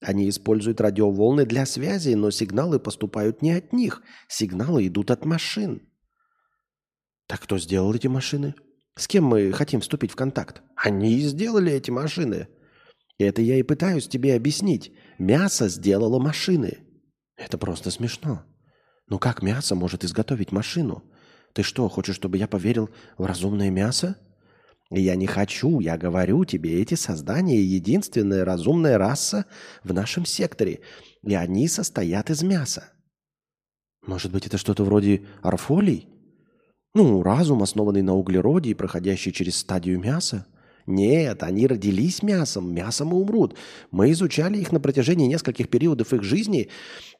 Они 0.00 0.28
используют 0.28 0.80
радиоволны 0.80 1.44
для 1.44 1.66
связи, 1.66 2.14
но 2.14 2.30
сигналы 2.30 2.78
поступают 2.78 3.42
не 3.42 3.52
от 3.52 3.72
них. 3.72 4.02
Сигналы 4.28 4.86
идут 4.86 5.10
от 5.10 5.24
машин. 5.24 5.82
Так 7.26 7.40
кто 7.40 7.58
сделал 7.58 7.92
эти 7.94 8.06
машины? 8.06 8.54
С 8.96 9.06
кем 9.06 9.24
мы 9.24 9.52
хотим 9.52 9.80
вступить 9.80 10.12
в 10.12 10.16
контакт? 10.16 10.62
Они 10.76 11.14
и 11.14 11.20
сделали 11.20 11.72
эти 11.72 11.90
машины. 11.90 12.48
Это 13.18 13.42
я 13.42 13.56
и 13.56 13.62
пытаюсь 13.62 14.08
тебе 14.08 14.34
объяснить. 14.34 14.92
Мясо 15.18 15.68
сделало 15.68 16.18
машины. 16.18 16.78
Это 17.36 17.58
просто 17.58 17.90
смешно. 17.90 18.44
Ну 19.06 19.18
как 19.18 19.42
мясо 19.42 19.74
может 19.74 20.04
изготовить 20.04 20.52
машину? 20.52 21.04
Ты 21.52 21.62
что, 21.62 21.88
хочешь, 21.88 22.16
чтобы 22.16 22.38
я 22.38 22.46
поверил 22.48 22.90
в 23.18 23.26
разумное 23.26 23.70
мясо? 23.70 24.16
Я 24.90 25.14
не 25.14 25.28
хочу, 25.28 25.78
я 25.78 25.96
говорю 25.96 26.44
тебе, 26.44 26.82
эти 26.82 26.94
создания 26.94 27.62
единственная 27.62 28.44
разумная 28.44 28.98
раса 28.98 29.46
в 29.84 29.92
нашем 29.92 30.24
секторе, 30.24 30.80
и 31.22 31.34
они 31.34 31.68
состоят 31.68 32.28
из 32.28 32.42
мяса. 32.42 32.92
Может 34.04 34.32
быть, 34.32 34.46
это 34.46 34.58
что-то 34.58 34.82
вроде 34.82 35.22
орфолий? 35.42 36.08
Ну, 36.92 37.22
разум, 37.22 37.62
основанный 37.62 38.02
на 38.02 38.16
углероде 38.16 38.70
и 38.70 38.74
проходящий 38.74 39.32
через 39.32 39.56
стадию 39.56 40.00
мяса? 40.00 40.46
Нет, 40.86 41.44
они 41.44 41.68
родились 41.68 42.24
мясом, 42.24 42.74
мясом 42.74 43.10
и 43.12 43.14
умрут. 43.14 43.56
Мы 43.92 44.10
изучали 44.10 44.58
их 44.58 44.72
на 44.72 44.80
протяжении 44.80 45.28
нескольких 45.28 45.68
периодов 45.68 46.12
их 46.12 46.24
жизни, 46.24 46.68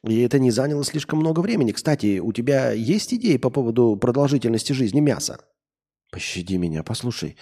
и 0.03 0.19
это 0.21 0.39
не 0.39 0.51
заняло 0.51 0.83
слишком 0.83 1.19
много 1.19 1.39
времени. 1.39 1.71
Кстати, 1.71 2.19
у 2.19 2.33
тебя 2.33 2.71
есть 2.73 3.13
идеи 3.13 3.37
по 3.37 3.49
поводу 3.49 3.95
продолжительности 3.95 4.73
жизни 4.73 4.99
мяса? 4.99 5.39
Пощади 6.11 6.57
меня, 6.57 6.83
послушай. 6.83 7.37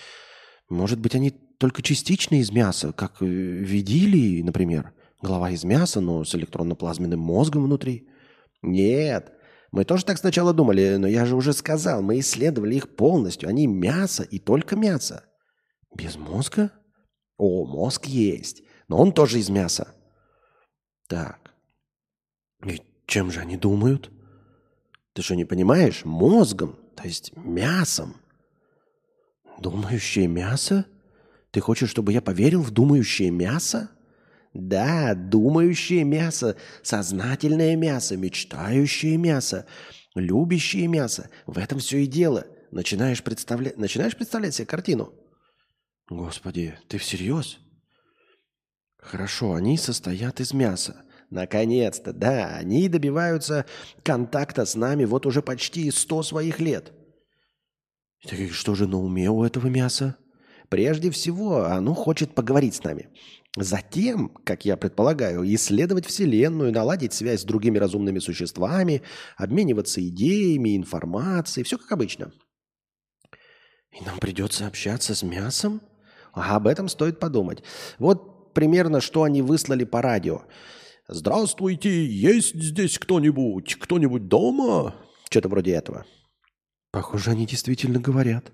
Может 0.69 0.99
быть, 0.99 1.15
они 1.15 1.31
только 1.31 1.81
частично 1.81 2.35
из 2.35 2.51
мяса, 2.51 2.93
как 2.93 3.21
э, 3.21 3.25
видили, 3.25 4.41
например. 4.43 4.93
Голова 5.21 5.49
из 5.49 5.63
мяса, 5.63 5.99
но 5.99 6.23
с 6.23 6.33
электронно-плазменным 6.35 7.19
мозгом 7.19 7.63
внутри. 7.63 8.07
Нет, 8.61 9.33
мы 9.71 9.83
тоже 9.83 10.05
так 10.05 10.17
сначала 10.17 10.53
думали, 10.53 10.95
но 10.97 11.07
я 11.07 11.25
же 11.25 11.35
уже 11.35 11.51
сказал, 11.53 12.01
мы 12.01 12.19
исследовали 12.19 12.75
их 12.75 12.95
полностью. 12.95 13.49
Они 13.49 13.67
мясо 13.67 14.23
и 14.23 14.39
только 14.39 14.75
мясо. 14.75 15.25
Без 15.93 16.15
мозга? 16.15 16.71
О, 17.37 17.65
мозг 17.65 18.05
есть, 18.05 18.63
но 18.87 18.97
он 18.97 19.11
тоже 19.11 19.39
из 19.39 19.49
мяса. 19.49 19.95
Так. 21.07 21.53
И 22.65 22.81
чем 23.07 23.31
же 23.31 23.39
они 23.39 23.57
думают? 23.57 24.11
Ты 25.13 25.21
что, 25.21 25.35
не 25.35 25.45
понимаешь? 25.45 26.05
Мозгом, 26.05 26.77
то 26.95 27.03
есть 27.03 27.35
мясом. 27.35 28.18
Думающее 29.59 30.27
мясо? 30.27 30.85
Ты 31.51 31.59
хочешь, 31.59 31.89
чтобы 31.89 32.13
я 32.13 32.21
поверил 32.21 32.61
в 32.61 32.71
думающее 32.71 33.29
мясо? 33.29 33.89
Да, 34.53 35.13
думающее 35.15 36.03
мясо, 36.03 36.55
сознательное 36.81 37.75
мясо, 37.75 38.17
мечтающее 38.17 39.17
мясо, 39.17 39.65
любящее 40.15 40.87
мясо. 40.87 41.29
В 41.45 41.57
этом 41.57 41.79
все 41.79 41.99
и 41.99 42.07
дело. 42.07 42.47
Начинаешь 42.71 43.21
представлять, 43.21 43.77
начинаешь 43.77 44.15
представлять 44.15 44.55
себе 44.55 44.65
картину? 44.65 45.13
Господи, 46.09 46.77
ты 46.87 46.97
всерьез? 46.97 47.59
Хорошо, 48.97 49.53
они 49.53 49.77
состоят 49.77 50.39
из 50.39 50.53
мяса. 50.53 51.03
Наконец-то, 51.29 52.11
да, 52.11 52.55
они 52.55 52.89
добиваются 52.89 53.65
контакта 54.03 54.65
с 54.65 54.75
нами 54.75 55.05
вот 55.05 55.25
уже 55.25 55.41
почти 55.41 55.91
сто 55.91 56.23
своих 56.23 56.59
лет. 56.59 56.91
И 58.21 58.49
что 58.49 58.75
же 58.75 58.87
на 58.87 58.99
уме 58.99 59.29
у 59.29 59.43
этого 59.43 59.67
мяса? 59.67 60.17
Прежде 60.69 61.09
всего, 61.09 61.65
оно 61.65 61.93
хочет 61.93 62.35
поговорить 62.35 62.75
с 62.75 62.83
нами. 62.83 63.09
Затем, 63.57 64.29
как 64.29 64.65
я 64.65 64.77
предполагаю, 64.77 65.43
исследовать 65.55 66.05
Вселенную, 66.05 66.71
наладить 66.71 67.13
связь 67.13 67.41
с 67.41 67.45
другими 67.45 67.79
разумными 67.79 68.19
существами, 68.19 69.01
обмениваться 69.37 70.05
идеями, 70.07 70.77
информацией, 70.77 71.63
все 71.63 71.77
как 71.77 71.91
обычно. 71.91 72.31
И 73.99 74.03
нам 74.05 74.19
придется 74.19 74.67
общаться 74.67 75.15
с 75.15 75.23
мясом? 75.23 75.81
А 76.33 76.55
об 76.55 76.67
этом 76.67 76.87
стоит 76.89 77.19
подумать. 77.19 77.63
Вот 77.97 78.53
примерно, 78.53 79.01
что 79.01 79.23
они 79.23 79.41
выслали 79.41 79.83
по 79.83 80.01
радио. 80.01 80.43
«Здравствуйте, 81.07 82.05
есть 82.05 82.53
здесь 82.53 82.99
кто-нибудь? 82.99 83.75
Кто-нибудь 83.75 84.27
дома?» 84.27 84.95
Что-то 85.27 85.49
вроде 85.49 85.71
этого. 85.71 86.05
Похоже, 86.91 87.31
они 87.31 87.45
действительно 87.45 87.99
говорят. 87.99 88.51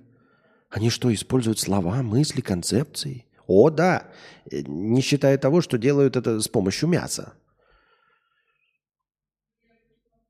Они 0.70 0.90
что, 0.90 1.14
используют 1.14 1.60
слова, 1.60 2.02
мысли, 2.04 2.42
концепции? 2.42 3.26
О, 3.48 3.70
да, 3.70 4.12
э, 4.52 4.62
не 4.68 5.02
считая 5.02 5.38
того, 5.38 5.62
что 5.62 5.78
делают 5.78 6.16
это 6.18 6.40
с 6.42 6.48
помощью 6.48 6.90
мяса. 6.90 7.34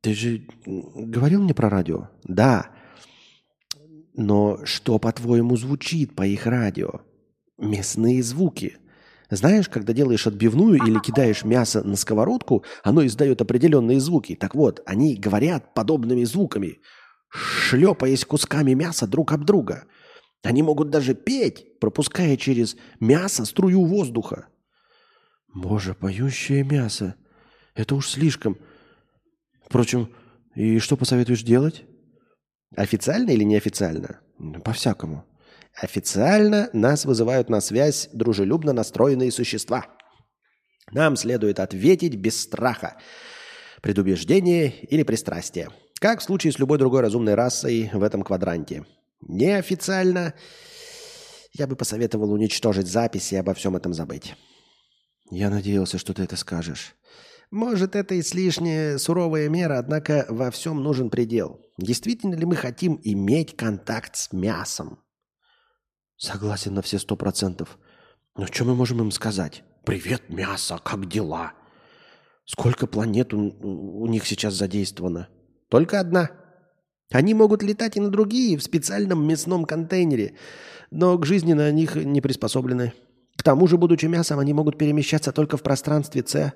Ты 0.02 0.14
же 0.14 0.48
говорил 0.66 1.42
мне 1.42 1.56
про 1.56 1.70
радио? 1.70 2.10
Да. 2.24 2.70
Но 4.14 4.64
что, 4.66 5.00
по-твоему, 5.00 5.58
звучит 5.58 6.16
по 6.16 6.24
их 6.28 6.46
радио? 6.46 7.02
Мясные 7.58 8.22
звуки. 8.22 8.78
Знаешь, 9.32 9.68
когда 9.68 9.94
делаешь 9.94 10.28
отбивную 10.28 10.76
или 10.76 11.00
кидаешь 11.00 11.44
мясо 11.44 11.82
на 11.84 11.96
сковородку, 11.96 12.64
оно 12.84 13.04
издает 13.04 13.42
определенные 13.42 14.00
звуки. 14.00 14.36
Так 14.36 14.54
вот, 14.54 14.84
они 14.86 15.16
говорят 15.16 15.74
подобными 15.74 16.24
звуками– 16.24 16.78
шлепаясь 17.30 18.26
кусками 18.26 18.74
мяса 18.74 19.08
друг 19.08 19.32
об 19.32 19.46
друга. 19.46 19.86
Они 20.44 20.62
могут 20.62 20.90
даже 20.90 21.16
петь, 21.16 21.80
пропуская 21.80 22.38
через 22.38 22.76
мясо 23.00 23.46
струю 23.46 23.86
воздуха. 23.86 24.48
Боже, 25.54 25.94
поющее 25.94 26.64
мясо. 26.64 27.16
Это 27.74 27.96
уж 27.96 28.10
слишком. 28.10 28.58
Впрочем, 29.66 30.14
и 30.54 30.80
что 30.80 30.98
посоветуешь 30.98 31.44
делать? 31.44 31.86
Официально 32.76 33.32
или 33.32 33.44
неофициально? 33.44 34.20
По-всякому. 34.64 35.26
Официально 35.76 36.70
нас 36.74 37.06
вызывают 37.06 37.50
на 37.50 37.60
связь 37.60 38.10
дружелюбно 38.14 38.72
настроенные 38.72 39.32
существа. 39.32 39.88
Нам 40.92 41.16
следует 41.16 41.60
ответить 41.60 42.16
без 42.16 42.40
страха, 42.40 42.98
предубеждения 43.82 44.70
или 44.70 45.04
пристрастия. 45.04 45.70
Как 46.06 46.20
в 46.20 46.24
случае 46.24 46.54
с 46.54 46.60
любой 46.60 46.78
другой 46.78 47.02
разумной 47.02 47.34
расой 47.34 47.90
в 47.92 48.04
этом 48.04 48.22
квадранте. 48.22 48.86
Неофициально 49.22 50.36
я 51.54 51.66
бы 51.66 51.76
посоветовал 51.76 52.32
уничтожить 52.32 52.86
записи 52.86 53.34
и 53.34 53.38
обо 53.38 53.56
всем 53.56 53.76
этом 53.76 53.92
забыть. 53.92 54.36
Я 55.32 55.50
надеялся, 55.50 55.98
что 55.98 56.14
ты 56.14 56.22
это 56.22 56.36
скажешь. 56.36 56.96
Может, 57.50 57.96
это 57.96 58.20
излишне 58.20 59.00
суровая 59.00 59.50
мера, 59.50 59.80
однако 59.80 60.28
во 60.30 60.52
всем 60.52 60.84
нужен 60.84 61.10
предел. 61.10 61.60
Действительно 61.80 62.36
ли 62.36 62.46
мы 62.46 62.56
хотим 62.56 63.00
иметь 63.04 63.58
контакт 63.58 64.16
с 64.16 64.32
мясом? 64.32 65.00
Согласен 66.18 66.76
на 66.76 66.84
все 66.84 67.00
сто 67.00 67.16
процентов. 67.16 67.80
Но 68.38 68.46
что 68.46 68.64
мы 68.64 68.76
можем 68.76 69.02
им 69.02 69.10
сказать? 69.10 69.64
«Привет, 69.84 70.30
мясо, 70.30 70.80
как 70.84 71.10
дела?» 71.10 71.54
Сколько 72.46 72.86
планет 72.86 73.34
у, 73.34 73.40
у 73.40 74.06
них 74.06 74.28
сейчас 74.28 74.54
задействовано? 74.54 75.30
Только 75.76 76.00
одна. 76.00 76.32
Они 77.12 77.34
могут 77.34 77.62
летать 77.62 77.98
и 77.98 78.00
на 78.00 78.10
другие 78.10 78.58
в 78.58 78.64
специальном 78.64 79.28
мясном 79.28 79.66
контейнере, 79.66 80.38
но 80.90 81.18
к 81.18 81.26
жизни 81.26 81.52
на 81.52 81.70
них 81.70 81.98
не 81.98 82.22
приспособлены. 82.22 82.94
К 83.38 83.44
тому 83.44 83.68
же, 83.68 83.78
будучи 83.78 84.06
мясом, 84.06 84.40
они 84.40 84.54
могут 84.54 84.78
перемещаться 84.78 85.34
только 85.34 85.58
в 85.58 85.64
пространстве 85.64 86.24
С, 86.26 86.54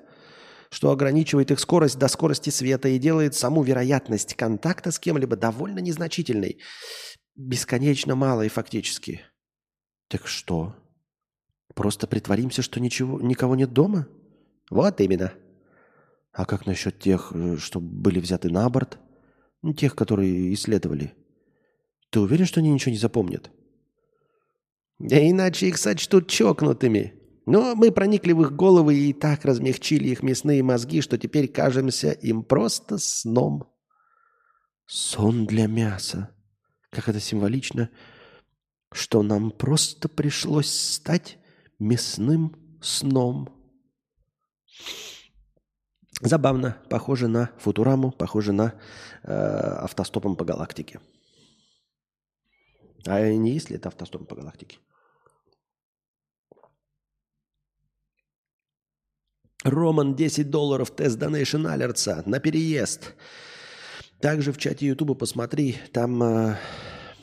что 0.70 0.90
ограничивает 0.90 1.50
их 1.50 1.60
скорость 1.60 1.98
до 1.98 2.08
скорости 2.08 2.48
света 2.48 2.88
и 2.88 2.98
делает 2.98 3.34
саму 3.34 3.62
вероятность 3.62 4.36
контакта 4.36 4.90
с 4.90 4.98
кем-либо 4.98 5.36
довольно 5.36 5.80
незначительной, 5.80 6.56
бесконечно 7.36 8.14
малой 8.14 8.48
фактически. 8.48 9.20
Так 10.08 10.26
что? 10.26 10.74
Просто 11.74 12.06
притворимся, 12.06 12.62
что 12.62 12.80
ничего, 12.80 13.20
никого 13.20 13.54
нет 13.54 13.74
дома? 13.74 14.06
Вот 14.70 14.98
именно. 15.02 15.34
А 16.32 16.46
как 16.46 16.64
насчет 16.64 16.98
тех, 16.98 17.32
э, 17.34 17.58
что 17.58 17.80
были 17.80 18.18
взяты 18.18 18.48
на 18.48 18.66
борт? 18.70 18.98
Ну, 19.62 19.74
тех, 19.74 19.94
которые 19.94 20.52
исследовали. 20.54 21.14
Ты 22.10 22.20
уверен, 22.20 22.46
что 22.46 22.60
они 22.60 22.70
ничего 22.70 22.92
не 22.92 22.98
запомнят? 22.98 23.50
Да 24.98 25.18
иначе 25.18 25.68
их 25.68 25.78
сочтут 25.78 26.28
чокнутыми. 26.28 27.14
Но 27.46 27.74
мы 27.74 27.90
проникли 27.90 28.32
в 28.32 28.42
их 28.42 28.54
головы 28.54 28.96
и 28.96 29.12
так 29.12 29.44
размягчили 29.44 30.08
их 30.08 30.22
мясные 30.22 30.62
мозги, 30.62 31.00
что 31.00 31.18
теперь 31.18 31.48
кажемся 31.48 32.10
им 32.10 32.42
просто 32.42 32.98
сном. 32.98 33.72
Сон 34.86 35.46
для 35.46 35.66
мяса. 35.66 36.30
Как 36.90 37.08
это 37.08 37.20
символично. 37.20 37.90
что 38.92 39.22
нам 39.22 39.52
просто 39.52 40.08
пришлось 40.08 40.68
стать 40.68 41.38
мясным 41.78 42.56
сном. 42.82 43.48
Забавно. 46.20 46.76
Похоже 46.90 47.28
на 47.28 47.50
Футураму, 47.58 48.12
похоже 48.12 48.52
на 48.52 48.74
э, 49.22 49.32
автостопом 49.32 50.36
по 50.36 50.44
галактике. 50.44 51.00
А 53.06 53.26
не 53.28 53.52
есть 53.52 53.70
ли 53.70 53.76
это 53.76 53.88
автостопом 53.88 54.26
по 54.26 54.36
галактике? 54.36 54.78
Роман, 59.64 60.14
10 60.14 60.50
долларов, 60.50 60.90
тест 60.90 61.18
Donation 61.18 61.70
Алерца 61.70 62.22
на 62.26 62.38
переезд. 62.38 63.14
Также 64.20 64.52
в 64.52 64.58
чате 64.58 64.86
Ютуба 64.86 65.14
посмотри, 65.14 65.76
там 65.92 66.22
э, 66.22 66.56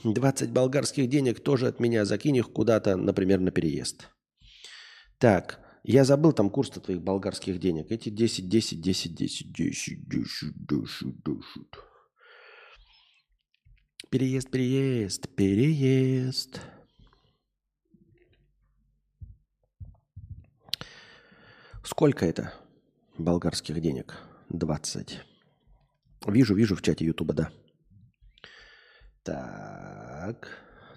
20 0.04 0.52
болгарских 0.52 1.10
денег 1.10 1.40
тоже 1.40 1.68
от 1.68 1.80
меня, 1.80 2.06
закинь 2.06 2.36
их 2.36 2.52
куда-то, 2.52 2.96
например, 2.96 3.40
на 3.40 3.52
переезд. 3.52 4.08
Так, 5.20 5.60
я 5.94 6.04
забыл 6.04 6.34
там 6.34 6.50
курс-то 6.50 6.82
твоих 6.82 7.02
болгарских 7.02 7.60
денег. 7.60 7.92
Эти 7.92 8.10
10, 8.10 8.50
10, 8.50 8.82
10, 8.82 9.16
10, 9.16 9.54
10, 9.54 10.08
10, 10.08 10.68
10, 10.68 11.24
10. 11.24 11.44
Переезд, 14.10 14.52
переезд, 14.52 15.30
переезд. 15.30 16.62
Сколько 21.86 22.26
это 22.26 22.54
болгарских 23.18 23.80
денег? 23.80 24.18
20. 24.50 25.20
Вижу, 26.28 26.54
вижу 26.54 26.76
в 26.76 26.82
чате 26.82 27.06
Ютуба, 27.06 27.34
да. 27.34 27.52
Так. 29.24 30.50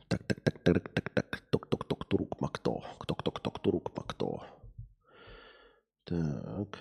Так, 0.08 0.24
так, 0.24 0.40
так, 0.40 0.58
так, 0.64 0.88
так, 0.88 1.10
так. 1.10 1.42
Ток-ток-ток, 1.50 2.04
турук, 2.06 2.40
макто. 2.40 2.82
Ток-ток-ток, 3.06 3.62
турук, 3.62 3.96
макто. 3.96 4.49
Так. 6.10 6.78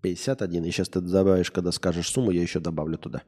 51. 0.00 0.64
И 0.64 0.70
сейчас 0.70 0.88
ты 0.88 1.00
добавишь, 1.00 1.50
когда 1.50 1.72
скажешь 1.72 2.08
сумму, 2.08 2.30
я 2.30 2.42
еще 2.42 2.60
добавлю 2.60 2.98
туда. 2.98 3.22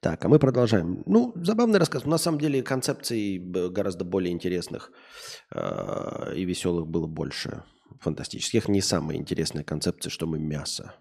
Так, 0.00 0.24
а 0.24 0.28
мы 0.28 0.38
продолжаем. 0.38 1.02
Ну, 1.06 1.32
забавный 1.34 1.78
рассказ. 1.78 2.04
На 2.04 2.18
самом 2.18 2.38
деле 2.38 2.62
концепций 2.62 3.38
гораздо 3.38 4.04
более 4.04 4.32
интересных 4.32 4.92
э, 5.50 6.34
и 6.36 6.44
веселых 6.44 6.86
было 6.86 7.06
больше. 7.06 7.62
Фантастических. 8.00 8.68
Не 8.68 8.82
самые 8.82 9.18
интересные 9.18 9.64
концепции, 9.64 10.10
что 10.10 10.26
мы 10.26 10.38
мясо. 10.38 10.92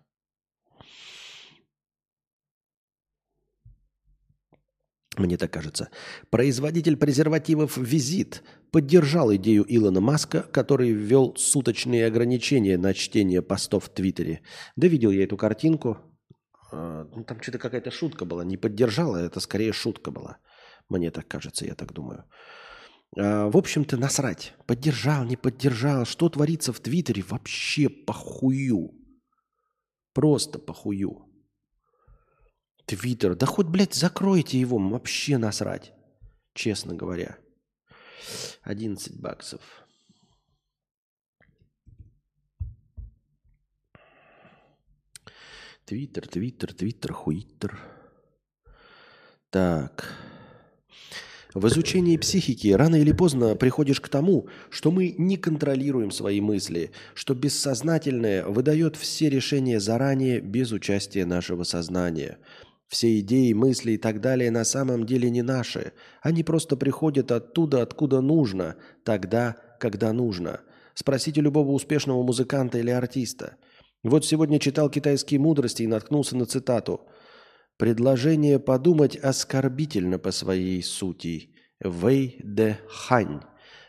Мне 5.18 5.38
так 5.38 5.52
кажется. 5.52 5.90
Производитель 6.30 6.98
презервативов 6.98 7.78
«Визит» 7.78 8.44
поддержал 8.72 9.34
идею 9.36 9.64
Илона 9.68 10.02
Маска, 10.02 10.42
который 10.42 10.92
ввел 10.92 11.36
суточные 11.36 12.08
ограничения 12.08 12.78
на 12.78 12.94
чтение 12.94 13.42
постов 13.42 13.86
в 13.86 13.90
Твиттере. 13.90 14.42
Да 14.76 14.88
видел 14.88 15.12
я 15.12 15.24
эту 15.24 15.38
картинку. 15.38 15.98
А, 16.72 17.08
ну, 17.16 17.24
Там 17.24 17.42
что-то 17.42 17.60
какая-то 17.60 17.92
шутка 17.92 18.26
была. 18.26 18.44
Не 18.44 18.58
поддержала, 18.58 19.18
это 19.18 19.40
скорее 19.40 19.74
шутка 19.74 20.10
была. 20.10 20.38
Мне 20.90 21.12
так 21.12 21.28
кажется, 21.28 21.66
я 21.66 21.76
так 21.76 21.94
думаю. 21.94 22.26
А, 23.18 23.50
В 23.50 23.58
общем-то, 23.58 23.98
насрать. 23.98 24.56
Поддержал, 24.66 25.26
не 25.26 25.36
поддержал. 25.36 26.06
Что 26.06 26.30
творится 26.30 26.74
в 26.74 26.80
Твиттере, 26.80 27.24
вообще 27.28 27.90
похую. 27.90 28.92
Просто 30.14 30.58
похую. 30.58 31.33
Твиттер. 32.86 33.36
Да 33.36 33.46
хоть, 33.46 33.68
блядь, 33.68 33.94
закройте 33.94 34.60
его, 34.60 34.78
вообще 34.78 35.38
насрать. 35.38 35.94
Честно 36.54 36.94
говоря. 36.94 37.38
11 38.64 39.20
баксов. 39.20 39.62
Твиттер, 45.86 46.28
твиттер, 46.28 46.74
твиттер, 46.74 47.14
хуиттер. 47.14 47.78
Так. 49.50 50.14
В 51.54 51.68
изучении 51.68 52.18
психики 52.18 52.70
рано 52.70 52.96
или 52.96 53.12
поздно 53.12 53.56
приходишь 53.56 54.02
к 54.02 54.10
тому, 54.10 54.48
что 54.72 54.90
мы 54.90 55.14
не 55.18 55.38
контролируем 55.38 56.10
свои 56.10 56.42
мысли, 56.42 56.92
что 57.14 57.36
бессознательное 57.36 58.44
выдает 58.46 58.96
все 58.96 59.30
решения 59.30 59.80
заранее 59.80 60.42
без 60.42 60.72
участия 60.72 61.26
нашего 61.26 61.64
сознания. 61.64 62.40
Все 62.88 63.20
идеи, 63.20 63.54
мысли 63.54 63.94
и 63.94 63.98
так 63.98 64.22
далее 64.22 64.52
на 64.52 64.64
самом 64.64 65.06
деле 65.06 65.30
не 65.30 65.42
наши. 65.42 65.94
Они 66.22 66.44
просто 66.44 66.76
приходят 66.78 67.32
оттуда, 67.32 67.82
откуда 67.82 68.22
нужно, 68.22 68.76
тогда, 69.04 69.56
когда 69.80 70.14
нужно. 70.14 70.62
Спросите 70.94 71.42
любого 71.42 71.72
успешного 71.72 72.22
музыканта 72.24 72.78
или 72.78 72.92
артиста. 72.92 73.56
Вот 74.04 74.26
сегодня 74.26 74.60
читал 74.60 74.90
китайские 74.90 75.40
мудрости 75.40 75.84
и 75.84 75.88
наткнулся 75.88 76.38
на 76.38 76.46
цитату– 76.46 77.02
Предложение 77.78 78.60
подумать 78.60 79.18
оскорбительно 79.18 80.20
по 80.20 80.32
своей 80.32 80.84
сути. 80.84 81.50
Вэй 81.84 82.40
де 82.44 82.80
Хань. 82.88 83.42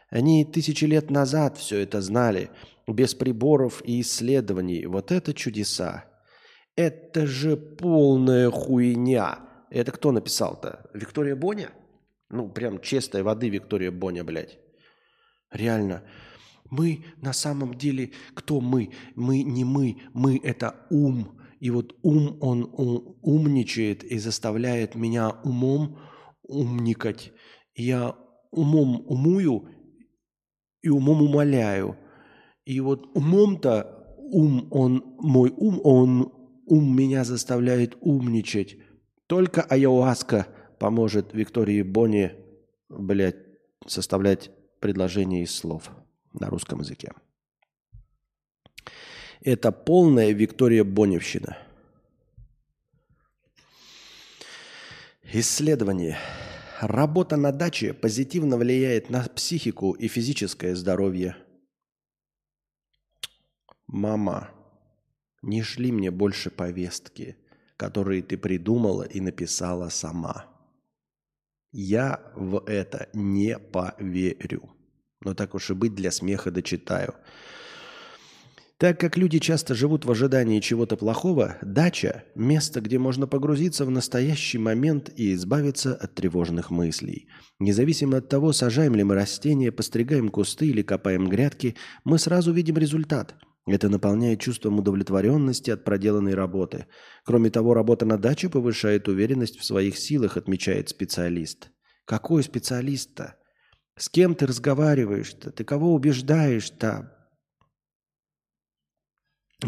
Они 0.09 0.45
тысячи 0.45 0.85
лет 0.85 1.11
назад 1.11 1.59
все 1.59 1.81
это 1.81 2.01
знали, 2.01 2.51
без 2.87 3.15
приборов 3.15 3.83
и 3.85 4.01
исследований. 4.01 4.87
Вот 4.87 5.13
это 5.13 5.35
чудеса. 5.35 6.07
Это 6.77 7.27
же 7.27 7.57
полная 7.57 8.51
хуйня. 8.51 9.41
Это 9.71 9.93
кто 9.93 10.13
написал-то? 10.13 10.91
Виктория 10.93 11.37
Боня? 11.37 11.71
Ну, 12.31 12.49
прям 12.49 12.81
чистой 12.81 13.23
воды 13.23 13.49
Виктория 13.49 13.93
Боня, 13.93 14.25
блядь. 14.25 14.59
Реально. 15.53 16.03
Мы 16.71 17.05
на 17.23 17.33
самом 17.33 17.75
деле, 17.75 18.11
кто 18.35 18.61
мы? 18.61 18.91
Мы 19.15 19.43
не 19.43 19.65
мы, 19.65 19.99
мы 20.13 20.41
это 20.43 20.87
ум. 20.91 21.41
И 21.61 21.71
вот 21.71 21.95
ум, 22.03 22.39
он 22.41 22.65
у- 22.65 23.19
умничает 23.23 24.03
и 24.03 24.19
заставляет 24.19 24.97
меня 24.97 25.31
умом 25.45 25.99
умникать. 26.43 27.33
Я 27.75 28.17
умом 28.51 29.05
умую 29.07 29.69
и 30.83 30.89
умом 30.89 31.23
умоляю. 31.23 31.97
И 32.65 32.81
вот 32.81 33.07
умом-то 33.15 34.17
ум, 34.19 34.69
он, 34.71 35.17
мой 35.19 35.53
ум, 35.57 35.81
он 35.85 36.33
ум 36.67 36.97
меня 36.97 37.25
заставляет 37.25 37.97
умничать. 38.01 38.77
Только 39.27 39.63
айоаска 39.63 40.47
поможет 40.79 41.33
Виктории 41.33 41.83
Бонни, 41.83 42.33
блядь, 42.89 43.37
составлять 43.87 44.51
предложения 44.81 45.43
из 45.43 45.55
слов 45.55 45.91
на 46.33 46.49
русском 46.49 46.81
языке. 46.81 47.13
Это 49.41 49.73
полная 49.73 50.33
Виктория 50.33 50.85
Боневщина. 50.85 51.59
Исследование. 55.33 56.17
Работа 56.81 57.37
на 57.37 57.51
даче 57.51 57.93
позитивно 57.93 58.57
влияет 58.57 59.11
на 59.11 59.23
психику 59.25 59.93
и 59.93 60.09
физическое 60.09 60.75
здоровье. 60.75 61.37
Мама, 63.87 64.51
не 65.47 65.63
шли 65.63 65.93
мне 65.93 66.11
больше 66.11 66.51
повестки, 66.51 67.37
которые 67.77 68.23
ты 68.23 68.37
придумала 68.37 69.03
и 69.03 69.21
написала 69.21 69.89
сама. 69.89 70.47
Я 71.73 72.33
в 72.35 72.65
это 72.67 73.09
не 73.13 73.59
поверю. 73.59 74.71
Но 75.21 75.35
так 75.35 75.55
уж 75.55 75.71
и 75.71 75.75
быть, 75.75 75.95
для 75.95 76.11
смеха 76.11 76.51
дочитаю. 76.51 77.15
Так 78.77 78.99
как 78.99 79.17
люди 79.17 79.39
часто 79.39 79.75
живут 79.75 80.05
в 80.05 80.11
ожидании 80.11 80.61
чего-то 80.61 80.97
плохого, 80.97 81.57
дача– 81.63 82.25
место, 82.35 82.81
где 82.81 82.99
можно 82.99 83.27
погрузиться 83.27 83.85
в 83.85 83.91
настоящий 83.91 84.59
момент 84.59 85.11
и 85.17 85.33
избавиться 85.33 85.95
от 85.95 86.15
тревожных 86.15 86.71
мыслей. 86.71 87.29
Независимо 87.61 88.19
от 88.19 88.29
того, 88.29 88.53
сажаем 88.53 88.95
ли 88.97 89.05
мы 89.05 89.15
растения, 89.15 89.71
постригаем 89.71 90.29
кусты 90.29 90.67
или 90.67 90.83
копаем 90.83 91.29
грядки, 91.29 91.77
мы 92.05 92.19
сразу 92.19 92.53
видим 92.53 92.77
результат. 92.77 93.37
Это 93.67 93.89
наполняет 93.89 94.41
чувством 94.41 94.79
удовлетворенности 94.79 95.71
от 95.71 95.85
проделанной 95.85 96.35
работы. 96.35 96.87
Кроме 97.25 97.51
того, 97.51 97.73
работа 97.73 98.05
на 98.05 98.19
даче 98.19 98.51
повышает 98.51 99.09
уверенность 99.09 99.59
в 99.59 99.65
своих 99.65 99.97
силах, 99.97 100.37
отмечает 100.37 100.91
специалист. 100.91 101.71
Какой 102.05 102.43
специалист-то? 102.43 103.37
С 103.97 104.09
кем 104.11 104.35
ты 104.35 104.47
разговариваешь-то? 104.47 105.51
Ты 105.51 105.65
кого 105.65 105.95
убеждаешь-то? 105.95 107.11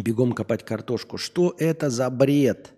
бегом 0.02 0.32
копать 0.32 0.64
картошку. 0.64 1.16
Что 1.16 1.55
это 1.59 1.90
за 1.90 2.10
бред? 2.10 2.74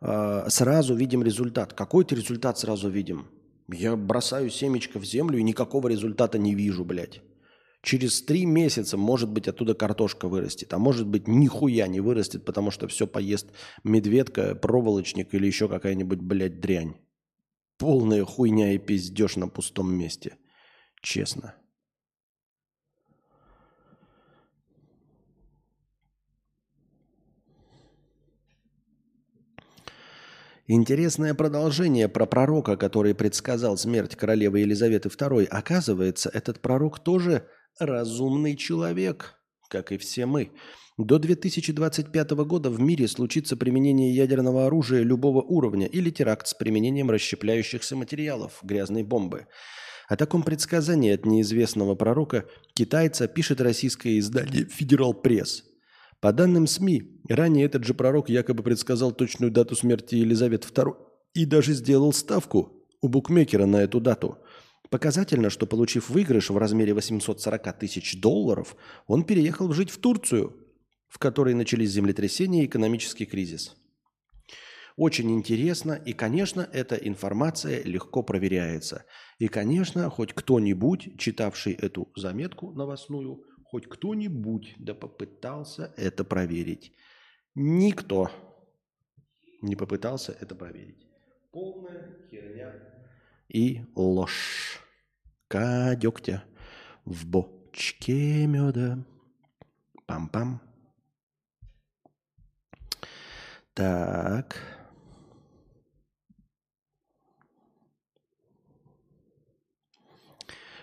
А, 0.00 0.48
Сразу 0.50 0.94
видим 0.94 1.22
результат. 1.22 1.72
Какой-то 1.72 2.14
результат 2.14 2.58
сразу 2.58 2.88
видим. 2.88 3.28
Я 3.68 3.96
бросаю 3.96 4.50
семечко 4.50 4.98
в 4.98 5.04
землю 5.04 5.38
и 5.38 5.42
никакого 5.42 5.88
результата 5.88 6.38
не 6.38 6.54
вижу, 6.54 6.84
блядь. 6.84 7.22
Через 7.86 8.20
три 8.20 8.46
месяца, 8.46 8.96
может 8.96 9.28
быть, 9.30 9.46
оттуда 9.46 9.72
картошка 9.72 10.26
вырастет, 10.26 10.72
а 10.74 10.78
может 10.78 11.06
быть, 11.06 11.28
нихуя 11.28 11.86
не 11.86 12.00
вырастет, 12.00 12.44
потому 12.44 12.72
что 12.72 12.88
все 12.88 13.06
поест 13.06 13.52
медведка, 13.84 14.56
проволочник 14.56 15.32
или 15.32 15.46
еще 15.46 15.68
какая-нибудь, 15.68 16.18
блядь, 16.18 16.58
дрянь. 16.58 16.96
Полная 17.78 18.24
хуйня 18.24 18.72
и 18.72 18.78
пиздеж 18.78 19.36
на 19.36 19.46
пустом 19.46 19.94
месте. 19.94 20.36
Честно. 21.00 21.54
Интересное 30.66 31.34
продолжение 31.34 32.08
про 32.08 32.26
пророка, 32.26 32.76
который 32.76 33.14
предсказал 33.14 33.76
смерть 33.76 34.16
королевы 34.16 34.58
Елизаветы 34.58 35.08
II. 35.08 35.44
Оказывается, 35.44 36.28
этот 36.34 36.58
пророк 36.58 36.98
тоже 36.98 37.46
разумный 37.78 38.56
человек, 38.56 39.34
как 39.68 39.92
и 39.92 39.98
все 39.98 40.26
мы. 40.26 40.52
До 40.98 41.18
2025 41.18 42.30
года 42.30 42.70
в 42.70 42.80
мире 42.80 43.06
случится 43.06 43.56
применение 43.56 44.14
ядерного 44.14 44.66
оружия 44.66 45.02
любого 45.02 45.42
уровня 45.42 45.86
или 45.86 46.10
теракт 46.10 46.46
с 46.46 46.54
применением 46.54 47.10
расщепляющихся 47.10 47.96
материалов, 47.96 48.60
грязной 48.62 49.02
бомбы. 49.02 49.46
О 50.08 50.16
таком 50.16 50.42
предсказании 50.42 51.12
от 51.12 51.26
неизвестного 51.26 51.96
пророка 51.96 52.46
китайца 52.74 53.28
пишет 53.28 53.60
российское 53.60 54.18
издание 54.18 54.64
«Федерал 54.64 55.12
Пресс». 55.12 55.64
По 56.20 56.32
данным 56.32 56.66
СМИ, 56.66 57.20
ранее 57.28 57.66
этот 57.66 57.84
же 57.84 57.92
пророк 57.92 58.30
якобы 58.30 58.62
предсказал 58.62 59.12
точную 59.12 59.52
дату 59.52 59.76
смерти 59.76 60.14
Елизаветы 60.14 60.68
II 60.68 60.96
и 61.34 61.44
даже 61.44 61.74
сделал 61.74 62.12
ставку 62.14 62.72
у 63.02 63.08
букмекера 63.08 63.66
на 63.66 63.82
эту 63.82 64.00
дату. 64.00 64.38
Показательно, 64.90 65.50
что 65.50 65.66
получив 65.66 66.10
выигрыш 66.10 66.50
в 66.50 66.58
размере 66.58 66.94
840 66.94 67.78
тысяч 67.78 68.20
долларов, 68.20 68.76
он 69.06 69.24
переехал 69.24 69.72
жить 69.72 69.90
в 69.90 69.98
Турцию, 69.98 70.56
в 71.08 71.18
которой 71.18 71.54
начались 71.54 71.90
землетрясения 71.90 72.62
и 72.62 72.66
экономический 72.66 73.26
кризис. 73.26 73.76
Очень 74.96 75.32
интересно, 75.32 75.92
и, 75.92 76.14
конечно, 76.14 76.66
эта 76.72 76.94
информация 76.94 77.82
легко 77.82 78.22
проверяется. 78.22 79.04
И, 79.38 79.48
конечно, 79.48 80.08
хоть 80.08 80.32
кто-нибудь, 80.32 81.18
читавший 81.18 81.74
эту 81.74 82.10
заметку 82.16 82.72
новостную, 82.72 83.44
хоть 83.64 83.88
кто-нибудь 83.88 84.74
да 84.78 84.94
попытался 84.94 85.92
это 85.98 86.24
проверить. 86.24 86.92
Никто 87.54 88.30
не 89.60 89.76
попытался 89.76 90.32
это 90.40 90.54
проверить. 90.54 91.06
Полная 91.52 92.16
херня 92.30 92.95
и 93.56 93.86
ложь. 93.94 94.80
Кадёктя 95.48 96.44
в 97.06 97.26
бочке 97.26 98.46
меда. 98.46 98.98
Пам-пам. 100.06 100.60
Так. 103.72 104.56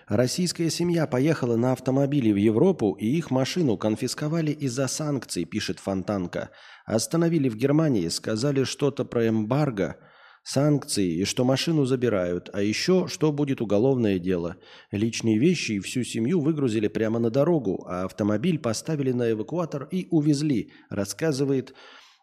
Российская 0.08 0.68
семья 0.68 1.06
поехала 1.06 1.56
на 1.56 1.72
автомобиле 1.72 2.32
в 2.32 2.36
Европу, 2.36 2.92
и 2.92 3.06
их 3.06 3.30
машину 3.30 3.78
конфисковали 3.78 4.50
из-за 4.50 4.88
санкций, 4.88 5.44
пишет 5.44 5.78
Фонтанка. 5.78 6.50
Остановили 6.84 7.48
в 7.48 7.56
Германии, 7.56 8.08
сказали 8.08 8.64
что-то 8.64 9.04
про 9.04 9.28
эмбарго, 9.28 9.96
санкции, 10.44 11.20
и 11.20 11.24
что 11.24 11.44
машину 11.44 11.86
забирают. 11.86 12.50
А 12.52 12.62
еще, 12.62 13.08
что 13.08 13.32
будет 13.32 13.60
уголовное 13.60 14.18
дело. 14.18 14.56
Личные 14.92 15.38
вещи 15.38 15.72
и 15.72 15.80
всю 15.80 16.04
семью 16.04 16.40
выгрузили 16.40 16.88
прямо 16.88 17.18
на 17.18 17.30
дорогу, 17.30 17.84
а 17.88 18.04
автомобиль 18.04 18.58
поставили 18.58 19.10
на 19.10 19.32
эвакуатор 19.32 19.88
и 19.90 20.06
увезли, 20.10 20.70
рассказывает 20.90 21.74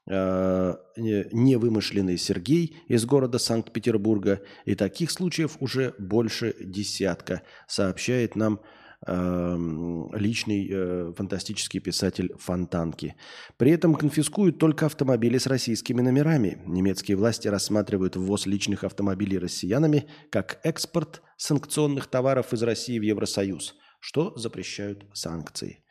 э, 0.07 0.73
не- 0.97 1.25
невымышленный 1.31 2.17
Сергей 2.17 2.77
из 2.87 3.05
города 3.05 3.39
Санкт-Петербурга. 3.39 4.41
И 4.65 4.75
таких 4.75 5.09
случаев 5.09 5.57
уже 5.59 5.95
больше 5.97 6.55
десятка, 6.59 7.41
сообщает 7.67 8.35
нам 8.35 8.53
эм, 8.53 8.80
личный 9.07 10.67
э, 10.69 11.13
фантастический 11.17 11.79
писатель 11.79 12.33
Фонтанки. 12.37 13.15
При 13.57 13.71
этом 13.71 13.95
конфискуют 13.95 14.59
только 14.59 14.85
автомобили 14.85 15.39
с 15.39 15.47
российскими 15.47 16.01
номерами. 16.01 16.61
Немецкие 16.67 17.17
власти 17.17 17.47
рассматривают 17.47 18.15
ввоз 18.15 18.45
личных 18.45 18.83
автомобилей 18.83 19.39
россиянами 19.39 20.07
как 20.29 20.59
экспорт 20.63 21.23
санкционных 21.37 22.07
товаров 22.07 22.53
из 22.53 22.61
России 22.61 22.99
в 22.99 23.03
Евросоюз, 23.03 23.75
что 23.99 24.37
запрещают 24.37 25.05
санкции. 25.13 25.83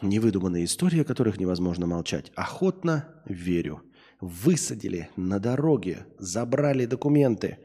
Невыдуманные 0.00 0.64
истории, 0.64 1.02
о 1.02 1.04
которых 1.04 1.38
невозможно 1.38 1.86
молчать. 1.86 2.32
Охотно 2.34 3.22
верю. 3.26 3.82
Высадили 4.20 5.10
на 5.16 5.38
дороге, 5.38 6.06
забрали 6.18 6.86
документы. 6.86 7.58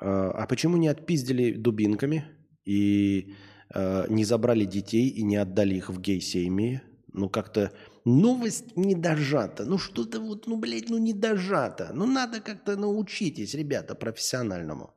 Э, 0.00 0.30
А 0.34 0.46
почему 0.46 0.76
не 0.76 0.88
отпиздили 0.88 1.52
дубинками 1.52 2.24
и 2.64 3.34
э, 3.74 4.06
не 4.08 4.24
забрали 4.24 4.64
детей 4.64 5.08
и 5.08 5.22
не 5.22 5.36
отдали 5.36 5.76
их 5.76 5.90
в 5.90 6.00
гей-семьи? 6.00 6.82
Ну, 7.12 7.28
как-то 7.28 7.72
новость 8.04 8.76
не 8.76 8.94
дожата. 8.94 9.64
Ну, 9.64 9.78
что-то 9.78 10.20
вот, 10.20 10.46
ну, 10.46 10.56
блядь, 10.56 10.90
ну, 10.90 10.98
не 10.98 11.12
дожата. 11.12 11.92
Ну, 11.94 12.06
надо 12.06 12.40
как-то 12.40 12.76
научитесь, 12.76 13.54
ребята, 13.54 13.94
профессиональному. 13.94 14.90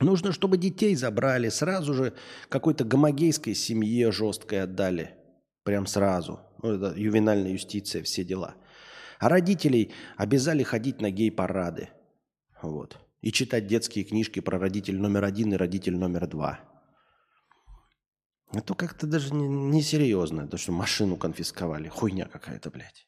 Нужно, 0.00 0.32
чтобы 0.32 0.56
детей 0.56 0.94
забрали, 0.94 1.50
сразу 1.50 1.92
же 1.92 2.14
какой-то 2.48 2.84
гомогейской 2.84 3.54
семье 3.54 4.12
жесткой 4.12 4.62
отдали. 4.62 5.16
Прям 5.62 5.86
сразу. 5.86 6.40
Ну, 6.62 6.70
это 6.70 6.98
ювенальная 6.98 7.52
юстиция, 7.52 8.02
все 8.02 8.24
дела. 8.24 8.54
А 9.18 9.28
родителей 9.28 9.92
обязали 10.16 10.62
ходить 10.62 11.02
на 11.02 11.10
гей-парады. 11.10 11.90
Вот. 12.62 12.98
И 13.20 13.32
читать 13.32 13.66
детские 13.66 14.04
книжки 14.04 14.40
про 14.40 14.58
родитель 14.58 14.98
номер 14.98 15.24
один 15.24 15.52
и 15.52 15.56
родитель 15.56 15.96
номер 15.96 16.26
два. 16.26 16.60
Это 18.52 18.74
как-то 18.74 19.06
даже 19.06 19.34
не- 19.34 19.46
несерьезно, 19.46 20.48
то, 20.48 20.56
что 20.56 20.72
машину 20.72 21.16
конфисковали. 21.16 21.88
Хуйня 21.88 22.26
какая-то, 22.26 22.70
блядь. 22.70 23.06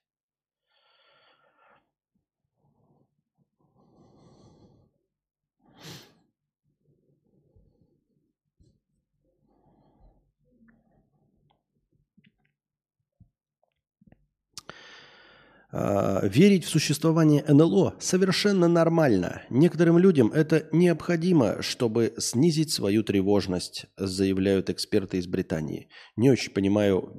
А, 15.75 16.21
Верить 16.27 16.65
в 16.65 16.69
существование 16.69 17.43
НЛО 17.49 17.95
совершенно 17.99 18.69
нормально. 18.69 19.43
Некоторым 19.49 19.97
людям 19.97 20.31
это 20.31 20.69
необходимо, 20.71 21.63
чтобы 21.63 22.13
снизить 22.19 22.71
свою 22.71 23.03
тревожность, 23.03 23.87
заявляют 23.97 24.69
эксперты 24.69 25.17
из 25.17 25.27
Британии. 25.27 25.89
Не 26.17 26.31
очень 26.31 26.53
понимаю, 26.53 27.17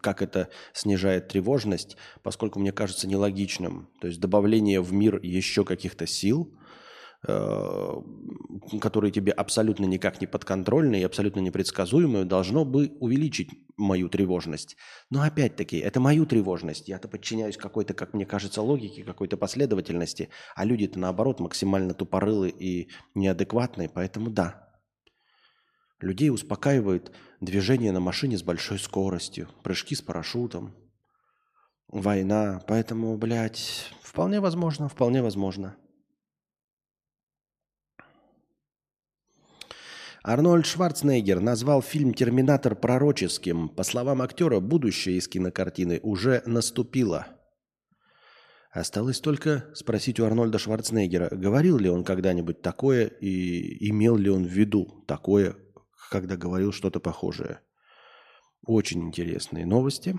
как 0.00 0.22
это 0.22 0.48
снижает 0.72 1.28
тревожность, 1.28 1.98
поскольку 2.22 2.58
мне 2.58 2.72
кажется 2.72 3.06
нелогичным. 3.06 3.90
То 4.00 4.06
есть 4.06 4.18
добавление 4.18 4.80
в 4.80 4.94
мир 4.94 5.20
еще 5.22 5.64
каких-то 5.64 6.06
сил, 6.06 6.50
которые 7.22 9.10
тебе 9.10 9.32
абсолютно 9.32 9.84
никак 9.86 10.20
не 10.20 10.26
подконтрольны 10.26 11.00
и 11.00 11.04
абсолютно 11.04 11.40
непредсказуемые, 11.40 12.24
должно 12.24 12.64
бы 12.64 12.92
увеличить 13.00 13.50
мою 13.76 14.08
тревожность. 14.08 14.76
Но 15.10 15.22
опять-таки, 15.22 15.78
это 15.78 15.98
мою 15.98 16.26
тревожность. 16.26 16.88
Я-то 16.88 17.08
подчиняюсь 17.08 17.56
какой-то, 17.56 17.94
как 17.94 18.14
мне 18.14 18.24
кажется, 18.24 18.62
логике, 18.62 19.02
какой-то 19.02 19.36
последовательности, 19.36 20.28
а 20.54 20.64
люди-то 20.64 20.98
наоборот 20.98 21.40
максимально 21.40 21.92
тупорылы 21.92 22.50
и 22.50 22.88
неадекватные, 23.14 23.88
поэтому 23.88 24.30
да. 24.30 24.68
Людей 26.00 26.30
успокаивает 26.30 27.10
движение 27.40 27.90
на 27.90 27.98
машине 27.98 28.38
с 28.38 28.44
большой 28.44 28.78
скоростью, 28.78 29.48
прыжки 29.64 29.96
с 29.96 30.02
парашютом, 30.02 30.76
война, 31.88 32.62
поэтому, 32.68 33.16
блядь, 33.18 33.92
вполне 34.02 34.40
возможно, 34.40 34.88
вполне 34.88 35.20
возможно. 35.20 35.76
Арнольд 40.22 40.66
Шварценеггер 40.66 41.40
назвал 41.40 41.80
фильм 41.80 42.12
«Терминатор» 42.12 42.74
пророческим. 42.74 43.68
По 43.68 43.84
словам 43.84 44.20
актера, 44.20 44.60
будущее 44.60 45.16
из 45.16 45.28
кинокартины 45.28 46.00
уже 46.02 46.42
наступило. 46.44 47.28
Осталось 48.70 49.20
только 49.20 49.66
спросить 49.74 50.20
у 50.20 50.24
Арнольда 50.24 50.58
Шварценеггера, 50.58 51.30
говорил 51.34 51.78
ли 51.78 51.88
он 51.88 52.04
когда-нибудь 52.04 52.62
такое 52.62 53.06
и 53.06 53.88
имел 53.90 54.16
ли 54.16 54.28
он 54.28 54.44
в 54.44 54.50
виду 54.50 55.04
такое, 55.06 55.56
когда 56.10 56.36
говорил 56.36 56.72
что-то 56.72 57.00
похожее. 57.00 57.60
Очень 58.66 59.04
интересные 59.04 59.66
новости. 59.66 60.18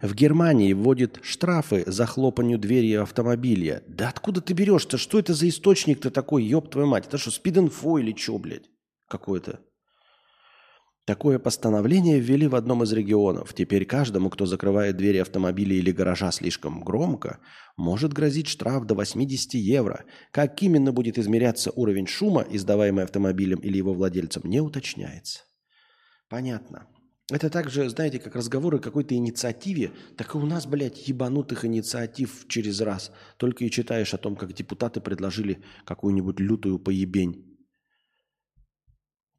В 0.00 0.14
Германии 0.14 0.72
вводит 0.72 1.20
штрафы 1.22 1.84
за 1.86 2.06
хлопанью 2.06 2.58
двери 2.58 2.94
автомобиля. 2.94 3.82
Да 3.86 4.08
откуда 4.08 4.40
ты 4.40 4.52
берешь-то? 4.52 4.98
Что 4.98 5.18
это 5.18 5.34
за 5.34 5.48
источник-то 5.48 6.10
такой, 6.10 6.44
ёб 6.44 6.70
твою 6.70 6.88
мать? 6.88 7.06
Это 7.06 7.18
что, 7.18 7.30
спид-инфо 7.30 7.98
или 7.98 8.14
что, 8.16 8.38
блядь? 8.38 8.68
Какое-то. 9.08 9.60
Такое 11.06 11.40
постановление 11.40 12.20
ввели 12.20 12.46
в 12.46 12.54
одном 12.54 12.84
из 12.84 12.92
регионов. 12.92 13.52
Теперь 13.52 13.84
каждому, 13.84 14.30
кто 14.30 14.46
закрывает 14.46 14.96
двери 14.96 15.18
автомобиля 15.18 15.74
или 15.74 15.90
гаража 15.90 16.30
слишком 16.30 16.84
громко, 16.84 17.40
может 17.76 18.12
грозить 18.12 18.46
штраф 18.46 18.84
до 18.84 18.94
80 18.94 19.54
евро. 19.54 20.04
Как 20.30 20.62
именно 20.62 20.92
будет 20.92 21.18
измеряться 21.18 21.72
уровень 21.74 22.06
шума, 22.06 22.46
издаваемый 22.48 23.02
автомобилем 23.02 23.58
или 23.58 23.76
его 23.78 23.92
владельцем, 23.92 24.42
не 24.44 24.60
уточняется. 24.60 25.40
Понятно. 26.28 26.86
Это 27.30 27.48
также, 27.48 27.88
знаете, 27.88 28.18
как 28.18 28.34
разговоры 28.34 28.78
о 28.78 28.80
какой-то 28.80 29.14
инициативе, 29.14 29.92
так 30.16 30.34
и 30.34 30.38
у 30.38 30.46
нас, 30.46 30.66
блядь, 30.66 31.08
ебанутых 31.08 31.64
инициатив 31.64 32.46
через 32.48 32.80
раз. 32.80 33.12
Только 33.36 33.64
и 33.64 33.70
читаешь 33.70 34.14
о 34.14 34.18
том, 34.18 34.36
как 34.36 34.52
депутаты 34.52 35.00
предложили 35.00 35.62
какую-нибудь 35.84 36.40
лютую 36.40 36.78
поебень 36.78 37.46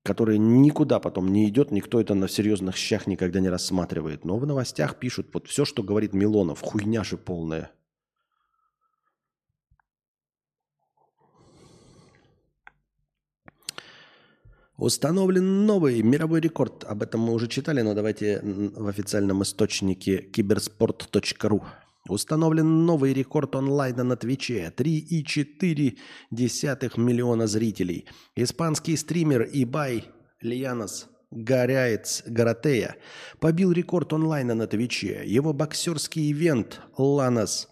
которая 0.04 0.38
никуда 0.38 1.00
потом 1.00 1.32
не 1.32 1.48
идет, 1.48 1.72
никто 1.72 2.02
это 2.02 2.16
на 2.16 2.28
серьезных 2.28 2.76
щах 2.76 3.08
никогда 3.08 3.40
не 3.40 3.50
рассматривает. 3.50 4.26
Но 4.26 4.38
в 4.38 4.48
новостях 4.48 5.00
пишут 5.00 5.30
вот 5.34 5.48
все, 5.48 5.66
что 5.66 5.84
говорит 5.84 6.14
Милонов, 6.14 6.62
хуйня 6.62 7.04
же 7.04 7.18
полная. 7.18 7.72
Установлен 14.82 15.66
новый 15.68 16.02
мировой 16.02 16.42
рекорд. 16.42 16.84
Об 16.86 17.04
этом 17.04 17.22
мы 17.22 17.34
уже 17.34 17.48
читали, 17.48 17.82
но 17.82 17.94
давайте 17.94 18.42
в 18.42 18.88
официальном 18.88 19.44
источнике 19.44 20.24
киберспорт.ру. 20.24 21.64
Установлен 22.10 22.88
новый 22.88 23.14
рекорд 23.14 23.56
онлайна 23.56 24.04
на 24.04 24.16
Твиче. 24.16 24.74
3,4 24.76 27.00
миллиона 27.00 27.46
зрителей. 27.46 28.08
Испанский 28.36 28.98
стример 28.98 29.48
Ибай 29.54 30.06
Лианос 30.42 31.10
Горяец 31.30 32.24
Гаратея 32.26 32.96
побил 33.40 33.72
рекорд 33.72 34.14
онлайна 34.14 34.56
на 34.56 34.66
Твиче. 34.66 35.22
Его 35.28 35.54
боксерский 35.54 36.32
ивент 36.32 36.82
Ланос 36.98 37.70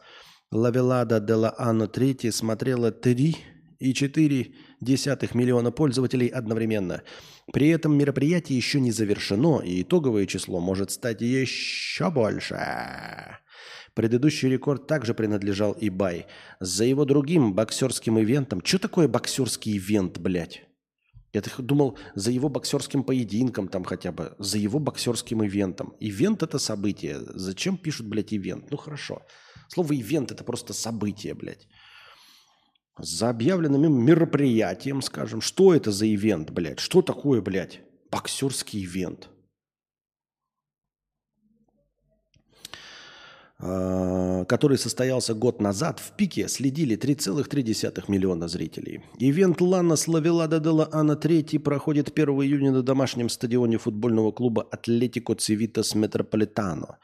Лавелада 0.51 1.19
де 1.19 1.33
ла 1.33 1.55
Анно 1.57 1.87
3 1.87 2.29
смотрело 2.29 2.91
3,4 2.91 3.35
миллиона 3.79 4.68
пользователей 5.71 6.27
одновременно. 6.27 7.01
При 7.51 7.69
этом 7.69 7.97
мероприятие 7.97 8.57
еще 8.57 8.79
не 8.79 8.91
завершено, 8.91 9.59
и 9.59 9.81
итоговое 9.81 10.25
число 10.25 10.59
может 10.59 10.91
стать 10.91 11.21
еще 11.21 12.09
больше. 12.09 12.57
Предыдущий 13.93 14.49
рекорд 14.49 14.87
также 14.87 15.13
принадлежал 15.13 15.75
Ибай. 15.79 16.27
За 16.59 16.85
его 16.85 17.05
другим 17.05 17.53
боксерским 17.53 18.19
ивентом... 18.19 18.61
Что 18.63 18.79
такое 18.79 19.07
боксерский 19.07 19.77
ивент, 19.77 20.19
блядь? 20.19 20.63
Я 21.33 21.41
думал, 21.59 21.97
за 22.15 22.31
его 22.31 22.49
боксерским 22.49 23.03
поединком 23.03 23.67
там 23.67 23.83
хотя 23.83 24.11
бы, 24.11 24.35
за 24.39 24.57
его 24.57 24.79
боксерским 24.79 25.43
ивентом. 25.43 25.93
Ивент– 25.99 26.41
это 26.43 26.57
событие. 26.57 27.19
Зачем 27.19 27.77
пишут, 27.77 28.07
блядь, 28.07 28.33
ивент? 28.33 28.71
Ну, 28.71 28.77
хорошо. 28.77 29.21
Слово 29.67 29.95
ивент– 29.95 30.31
это 30.33 30.43
просто 30.43 30.73
событие, 30.73 31.35
блядь. 31.35 31.67
За 33.01 33.29
объявленным 33.29 33.93
мероприятием, 33.93 35.01
скажем. 35.01 35.41
Что 35.41 35.73
это 35.73 35.91
за 35.91 36.05
ивент, 36.13 36.51
блядь? 36.51 36.79
Что 36.79 37.01
такое, 37.01 37.41
блядь? 37.41 37.79
Боксерский 38.11 38.83
ивент. 38.83 39.29
А, 43.61 44.45
который 44.45 44.77
состоялся 44.77 45.33
год 45.33 45.61
назад, 45.61 45.99
в 45.99 46.11
пике 46.15 46.47
следили 46.47 46.97
3,3 46.97 48.05
миллиона 48.07 48.47
зрителей. 48.47 49.01
Ивент 49.19 49.61
Лана 49.61 49.95
Славелада 49.97 50.59
де 50.59 50.69
Ана 50.91 51.15
3 51.15 51.57
проходит 51.59 52.09
1 52.17 52.29
июня 52.41 52.71
на 52.71 52.83
домашнем 52.83 53.29
стадионе 53.29 53.77
футбольного 53.77 54.31
клуба 54.31 54.67
Атлетико 54.71 55.35
Цивитас 55.35 55.93
Метрополитано. 55.93 56.99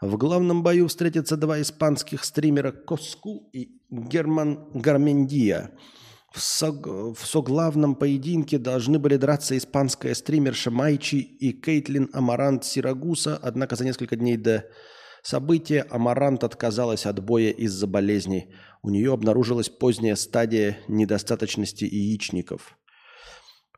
В 0.00 0.16
главном 0.16 0.62
бою 0.62 0.88
встретятся 0.88 1.36
два 1.36 1.60
испанских 1.60 2.24
стримера 2.24 2.72
Коску 2.72 3.48
и 3.52 3.80
Герман 3.90 4.70
Гармендия. 4.74 5.70
В, 6.32 6.40
сог- 6.40 7.14
в 7.14 7.26
соглавном 7.26 7.94
поединке 7.94 8.58
должны 8.58 8.98
были 8.98 9.16
драться 9.16 9.56
испанская 9.56 10.14
стримерша 10.14 10.70
Майчи 10.72 11.20
и 11.20 11.52
Кейтлин 11.52 12.10
Амарант 12.12 12.64
Сирагуса, 12.64 13.38
однако 13.40 13.76
за 13.76 13.84
несколько 13.84 14.16
дней 14.16 14.36
до 14.36 14.64
события 15.22 15.86
Амарант 15.90 16.42
отказалась 16.42 17.06
от 17.06 17.24
боя 17.24 17.50
из-за 17.50 17.86
болезней. 17.86 18.52
У 18.82 18.90
нее 18.90 19.12
обнаружилась 19.12 19.68
поздняя 19.68 20.16
стадия 20.16 20.78
недостаточности 20.88 21.84
яичников. 21.84 22.76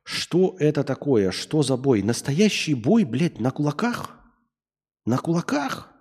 Что 0.02 0.56
это 0.58 0.82
такое? 0.82 1.32
Что 1.32 1.62
за 1.62 1.76
бой? 1.76 2.02
Настоящий 2.02 2.74
бой, 2.74 3.04
блядь, 3.04 3.38
на 3.38 3.50
кулаках? 3.50 4.16
На 5.04 5.18
кулаках? 5.18 5.92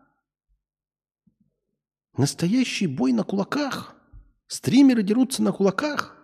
Настоящий 2.18 2.88
бой 2.88 3.12
на 3.12 3.24
кулаках? 3.24 3.96
Стримеры 4.48 5.04
дерутся 5.04 5.44
на 5.44 5.52
кулаках? 5.52 6.16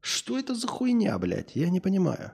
Что 0.00 0.38
это 0.38 0.54
за 0.54 0.66
хуйня, 0.66 1.18
блядь? 1.18 1.56
Я 1.56 1.70
не 1.70 1.80
понимаю. 1.80 2.32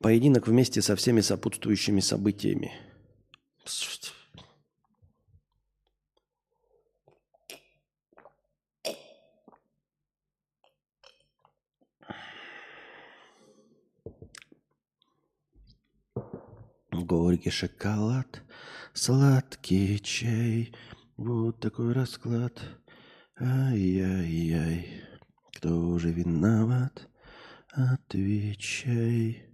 Поединок 0.00 0.46
вместе 0.46 0.82
со 0.82 0.96
всеми 0.96 1.20
сопутствующими 1.20 2.00
событиями. 2.00 2.72
Горький 17.04 17.50
шоколад, 17.50 18.42
сладкий 18.92 20.00
чай. 20.00 20.74
Вот 21.16 21.60
такой 21.60 21.92
расклад. 21.92 22.60
Ай-яй-яй. 23.40 25.04
Кто 25.56 25.98
же 25.98 26.10
виноват? 26.10 27.08
Отвечай. 27.72 29.44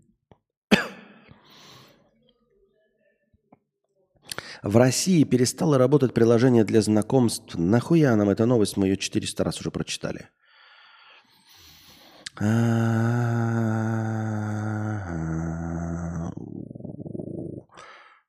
В 4.62 4.76
России 4.78 5.24
перестало 5.24 5.76
работать 5.76 6.14
приложение 6.14 6.64
для 6.64 6.80
знакомств. 6.80 7.54
Нахуя 7.56 8.16
нам 8.16 8.30
эта 8.30 8.46
новость? 8.46 8.78
Мы 8.78 8.86
ее 8.86 8.96
400 8.96 9.44
раз 9.44 9.60
уже 9.60 9.70
прочитали. 9.70 10.30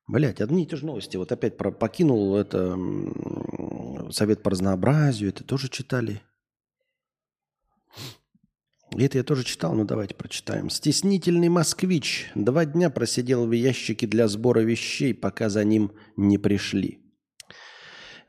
Блять, 0.07 0.39
одни 0.39 0.63
и 0.63 0.67
те 0.67 0.75
же 0.75 0.85
новости. 0.85 1.17
Вот 1.17 1.31
опять 1.31 1.57
про, 1.57 1.71
покинул 1.71 2.35
это 2.35 2.77
совет 4.11 4.43
по 4.43 4.51
разнообразию. 4.51 5.29
Это 5.29 5.43
тоже 5.43 5.69
читали. 5.69 6.21
И 8.95 9.03
Это 9.03 9.17
я 9.17 9.23
тоже 9.23 9.43
читал, 9.43 9.73
но 9.73 9.83
давайте 9.83 10.15
прочитаем. 10.15 10.69
Стеснительный 10.69 11.49
москвич 11.49 12.31
два 12.35 12.65
дня 12.65 12.89
просидел 12.89 13.45
в 13.45 13.51
ящике 13.51 14.07
для 14.07 14.27
сбора 14.27 14.59
вещей, 14.59 15.13
пока 15.13 15.49
за 15.49 15.63
ним 15.63 15.91
не 16.15 16.37
пришли. 16.37 17.01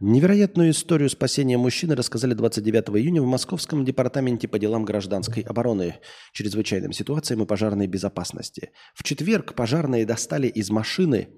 Невероятную 0.00 0.72
историю 0.72 1.08
спасения 1.08 1.56
мужчины 1.56 1.94
рассказали 1.94 2.34
29 2.34 2.90
июня 2.98 3.22
в 3.22 3.26
Московском 3.26 3.84
департаменте 3.84 4.48
по 4.48 4.58
делам 4.58 4.84
гражданской 4.84 5.42
обороны, 5.42 6.00
чрезвычайным 6.32 6.92
ситуациям 6.92 7.42
и 7.42 7.46
пожарной 7.46 7.86
безопасности. 7.86 8.72
В 8.94 9.04
четверг 9.04 9.54
пожарные 9.54 10.04
достали 10.04 10.48
из 10.48 10.68
машины 10.68 11.28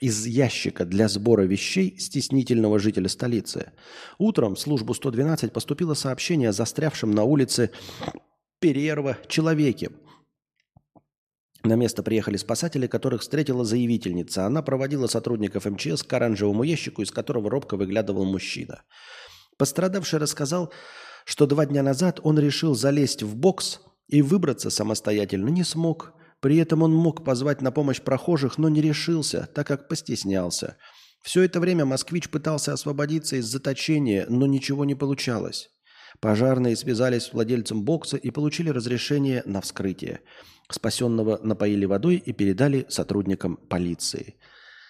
из 0.00 0.26
ящика 0.26 0.84
для 0.84 1.08
сбора 1.08 1.42
вещей 1.42 1.98
стеснительного 1.98 2.78
жителя 2.78 3.08
столицы. 3.08 3.72
Утром 4.18 4.54
в 4.54 4.60
службу 4.60 4.94
112 4.94 5.52
поступило 5.52 5.94
сообщение 5.94 6.50
о 6.50 6.52
застрявшем 6.52 7.10
на 7.10 7.24
улице 7.24 7.70
Перерва 8.60 9.18
человеке. 9.28 9.90
На 11.64 11.74
место 11.74 12.02
приехали 12.02 12.36
спасатели, 12.36 12.86
которых 12.86 13.22
встретила 13.22 13.64
заявительница. 13.64 14.46
Она 14.46 14.62
проводила 14.62 15.06
сотрудников 15.08 15.64
МЧС 15.64 16.02
к 16.02 16.12
оранжевому 16.12 16.62
ящику, 16.62 17.02
из 17.02 17.10
которого 17.10 17.50
робко 17.50 17.76
выглядывал 17.76 18.24
мужчина. 18.24 18.82
Пострадавший 19.56 20.20
рассказал, 20.20 20.72
что 21.24 21.46
два 21.46 21.66
дня 21.66 21.82
назад 21.82 22.20
он 22.22 22.38
решил 22.38 22.74
залезть 22.74 23.22
в 23.22 23.36
бокс 23.36 23.80
и 24.06 24.22
выбраться 24.22 24.70
самостоятельно 24.70 25.48
не 25.48 25.64
смог. 25.64 26.12
При 26.40 26.56
этом 26.56 26.82
он 26.82 26.94
мог 26.94 27.24
позвать 27.24 27.62
на 27.62 27.72
помощь 27.72 28.00
прохожих, 28.00 28.58
но 28.58 28.68
не 28.68 28.80
решился, 28.80 29.48
так 29.54 29.66
как 29.66 29.88
постеснялся. 29.88 30.76
Все 31.22 31.42
это 31.42 31.60
время 31.60 31.84
москвич 31.84 32.28
пытался 32.28 32.72
освободиться 32.72 33.36
из 33.36 33.46
заточения, 33.46 34.26
но 34.28 34.46
ничего 34.46 34.84
не 34.84 34.94
получалось. 34.94 35.68
Пожарные 36.20 36.76
связались 36.76 37.24
с 37.24 37.32
владельцем 37.32 37.84
бокса 37.84 38.16
и 38.16 38.30
получили 38.30 38.70
разрешение 38.70 39.42
на 39.44 39.60
вскрытие. 39.60 40.20
Спасенного 40.70 41.40
напоили 41.42 41.86
водой 41.86 42.16
и 42.16 42.32
передали 42.32 42.86
сотрудникам 42.88 43.56
полиции. 43.56 44.36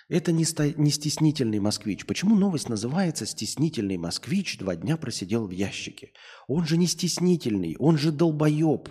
Это 0.09 0.33
не, 0.33 0.45
сто- 0.45 0.65
не 0.65 0.91
стеснительный 0.91 1.61
москвич. 1.61 2.07
Почему 2.07 2.35
новость 2.35 2.71
называется 2.71 3.27
«Стеснительный 3.27 3.99
москвич 3.99 4.59
два 4.59 4.75
дня 4.75 4.97
просидел 4.97 5.47
в 5.47 5.51
ящике»? 5.51 6.13
Он 6.47 6.67
же 6.67 6.79
не 6.79 6.87
стеснительный, 6.87 7.77
он 7.79 7.99
же 7.99 8.11
долбоеб. 8.11 8.89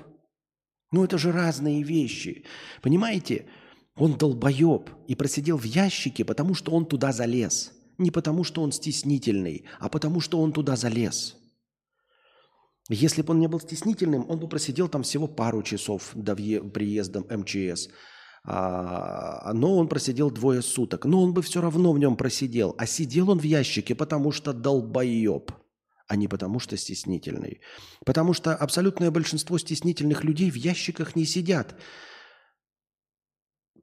Ну 0.92 1.04
это 1.04 1.18
же 1.18 1.32
разные 1.32 1.84
вещи. 1.84 2.46
Понимаете? 2.82 3.46
Он 3.96 4.16
долбоеб 4.16 4.92
и 5.08 5.16
просидел 5.16 5.58
в 5.58 5.64
ящике, 5.64 6.24
потому 6.24 6.54
что 6.54 6.72
он 6.72 6.86
туда 6.86 7.12
залез. 7.12 7.74
Не 7.98 8.12
потому, 8.12 8.44
что 8.44 8.62
он 8.62 8.72
стеснительный, 8.72 9.66
а 9.80 9.90
потому, 9.90 10.22
что 10.22 10.40
он 10.40 10.54
туда 10.54 10.76
залез. 10.76 11.36
Если 12.90 13.22
бы 13.22 13.34
он 13.34 13.40
не 13.40 13.48
был 13.48 13.60
стеснительным, 13.60 14.30
он 14.30 14.40
бы 14.40 14.48
просидел 14.48 14.88
там 14.88 15.02
всего 15.04 15.28
пару 15.28 15.64
часов 15.64 16.12
до 16.14 16.36
приезда 16.36 17.22
МЧС. 17.22 17.90
А, 18.46 19.52
но 19.54 19.76
он 19.76 19.88
просидел 19.90 20.32
двое 20.32 20.62
суток. 20.62 21.06
Но 21.06 21.22
он 21.22 21.34
бы 21.34 21.42
все 21.42 21.60
равно 21.60 21.92
в 21.92 22.00
нем 22.00 22.16
просидел. 22.16 22.76
А 22.78 22.86
сидел 22.86 23.30
он 23.30 23.40
в 23.40 23.44
ящике, 23.44 23.94
потому 23.94 24.32
что 24.32 24.54
долбоеб, 24.54 25.52
а 26.08 26.16
не 26.16 26.28
потому 26.28 26.60
что 26.60 26.78
стеснительный. 26.78 27.62
Потому 28.06 28.34
что 28.34 28.56
абсолютное 28.56 29.12
большинство 29.12 29.58
стеснительных 29.58 30.24
людей 30.24 30.50
в 30.50 30.56
ящиках 30.56 31.16
не 31.16 31.26
сидят. 31.26 31.76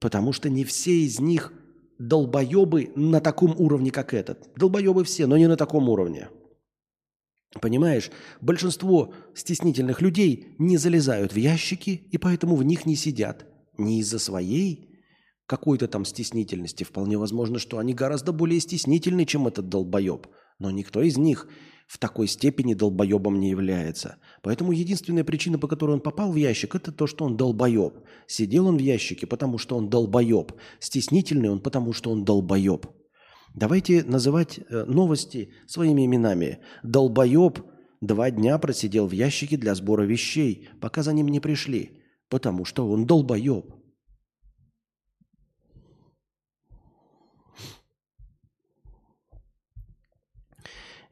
Потому 0.01 0.33
что 0.33 0.49
не 0.49 0.65
все 0.65 1.05
из 1.05 1.21
них 1.21 1.53
долбоебы 1.99 2.93
на 2.97 3.21
таком 3.21 3.55
уровне, 3.59 3.91
как 3.91 4.15
этот. 4.15 4.51
Долбоебы 4.57 5.05
все, 5.05 5.27
но 5.27 5.37
не 5.37 5.47
на 5.47 5.57
таком 5.57 5.89
уровне. 5.89 6.31
Понимаешь, 7.61 8.11
большинство 8.41 9.15
стеснительных 9.35 10.01
людей 10.01 10.57
не 10.59 10.77
залезают 10.77 11.33
в 11.33 11.37
ящики 11.37 11.91
и 12.11 12.19
поэтому 12.19 12.57
в 12.57 12.65
них 12.65 12.85
не 12.85 12.97
сидят. 12.97 13.47
Не 13.79 14.01
из-за 14.01 14.19
своей 14.19 14.91
какой-то 15.47 15.89
там 15.89 16.05
стеснительности. 16.05 16.85
Вполне 16.85 17.19
возможно, 17.19 17.59
что 17.59 17.79
они 17.79 17.93
гораздо 17.93 18.33
более 18.33 18.61
стеснительны, 18.61 19.27
чем 19.27 19.47
этот 19.47 19.69
долбоеб. 19.69 20.27
Но 20.59 20.71
никто 20.71 21.03
из 21.03 21.17
них 21.17 21.49
в 21.86 21.98
такой 21.98 22.27
степени 22.27 22.74
долбоебом 22.74 23.39
не 23.39 23.51
является. 23.51 24.16
Поэтому 24.43 24.73
единственная 24.73 25.24
причина, 25.24 25.59
по 25.59 25.69
которой 25.69 25.93
он 25.93 26.01
попал 26.01 26.32
в 26.32 26.36
ящик, 26.36 26.74
это 26.74 26.93
то, 26.93 27.06
что 27.06 27.24
он 27.24 27.36
долбоеб. 27.36 27.94
Сидел 28.27 28.66
он 28.66 28.77
в 28.77 28.81
ящике, 28.81 29.27
потому 29.27 29.59
что 29.59 29.77
он 29.77 29.90
долбоеб. 29.90 30.52
Стеснительный 30.81 31.51
он, 31.51 31.61
потому 31.61 31.93
что 31.93 32.11
он 32.11 32.24
долбоеб. 32.24 32.86
Давайте 33.55 34.02
называть 34.02 34.59
э, 34.59 34.85
новости 34.85 35.51
своими 35.66 36.06
именами. 36.06 36.59
Долбоеб 36.82 37.61
два 38.01 38.31
дня 38.31 38.59
просидел 38.59 39.06
в 39.06 39.12
ящике 39.12 39.56
для 39.56 39.74
сбора 39.74 40.02
вещей, 40.02 40.69
пока 40.81 41.02
за 41.02 41.12
ним 41.12 41.28
не 41.28 41.40
пришли, 41.40 42.02
потому 42.28 42.65
что 42.65 42.89
он 42.89 43.06
долбоеб. 43.06 43.74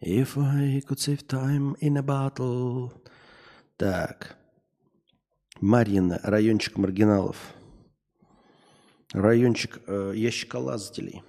If 0.05 0.37
I 0.37 0.83
could 0.85 0.99
save 0.99 1.29
time 1.29 1.77
in 1.81 1.97
a 1.97 2.03
battle. 2.03 2.93
Так. 3.77 4.37
Марьина, 5.61 6.19
райончик 6.25 6.77
маргиналов. 6.77 7.37
Райончик 9.13 9.81
э, 9.87 10.13
ящиколазателей. 10.17 11.23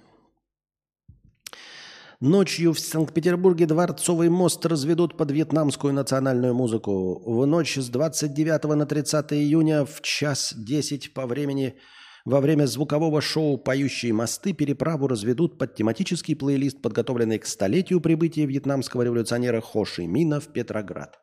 Ночью 2.18 2.72
в 2.72 2.80
Санкт-Петербурге 2.80 3.66
Дворцовый 3.66 4.28
мост 4.28 4.66
разведут 4.66 5.16
под 5.16 5.30
вьетнамскую 5.30 5.94
национальную 5.94 6.52
музыку. 6.52 7.22
В 7.24 7.46
ночь 7.46 7.76
с 7.76 7.88
29 7.88 8.64
на 8.74 8.86
30 8.86 9.34
июня 9.34 9.84
в 9.84 10.00
час 10.00 10.52
10 10.52 11.14
по 11.14 11.26
времени 11.26 11.76
во 12.24 12.40
время 12.40 12.66
звукового 12.66 13.20
шоу 13.20 13.58
«Поющие 13.58 14.12
мосты» 14.12 14.52
переправу 14.54 15.06
разведут 15.06 15.58
под 15.58 15.74
тематический 15.74 16.34
плейлист, 16.34 16.80
подготовленный 16.80 17.38
к 17.38 17.46
столетию 17.46 18.00
прибытия 18.00 18.46
вьетнамского 18.46 19.02
революционера 19.02 19.60
Хо 19.60 19.84
Ши 19.84 20.06
Мина 20.06 20.40
в 20.40 20.52
Петроград. 20.52 21.20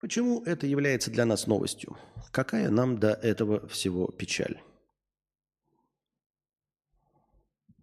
Почему 0.00 0.42
это 0.44 0.66
является 0.66 1.10
для 1.10 1.24
нас 1.24 1.46
новостью? 1.46 1.96
Какая 2.32 2.70
нам 2.70 2.98
до 2.98 3.12
этого 3.12 3.68
всего 3.68 4.08
печаль? 4.08 4.60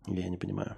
Я 0.07 0.27
не 0.27 0.37
понимаю. 0.37 0.75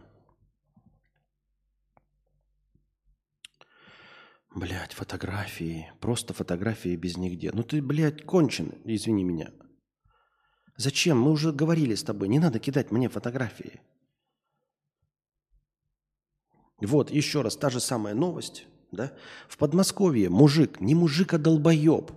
Блять, 4.53 4.93
фотографии. 4.93 5.91
Просто 6.01 6.33
фотографии 6.33 6.95
без 6.95 7.17
нигде. 7.17 7.51
Ну 7.53 7.63
ты, 7.63 7.81
блядь, 7.81 8.25
кончен, 8.25 8.73
извини 8.83 9.23
меня. 9.23 9.51
Зачем? 10.79 11.19
Мы 11.19 11.31
уже 11.31 11.51
говорили 11.51 11.93
с 11.93 12.03
тобой. 12.03 12.29
Не 12.29 12.39
надо 12.39 12.57
кидать 12.57 12.89
мне 12.89 13.09
фотографии. 13.09 13.81
Вот, 16.79 17.11
еще 17.11 17.41
раз, 17.41 17.57
та 17.57 17.69
же 17.69 17.81
самая 17.81 18.15
новость. 18.15 18.65
Да? 18.93 19.11
В 19.49 19.57
Подмосковье 19.57 20.29
мужик, 20.29 20.79
не 20.79 20.95
мужик, 20.95 21.33
а 21.33 21.37
долбоеб. 21.37 22.13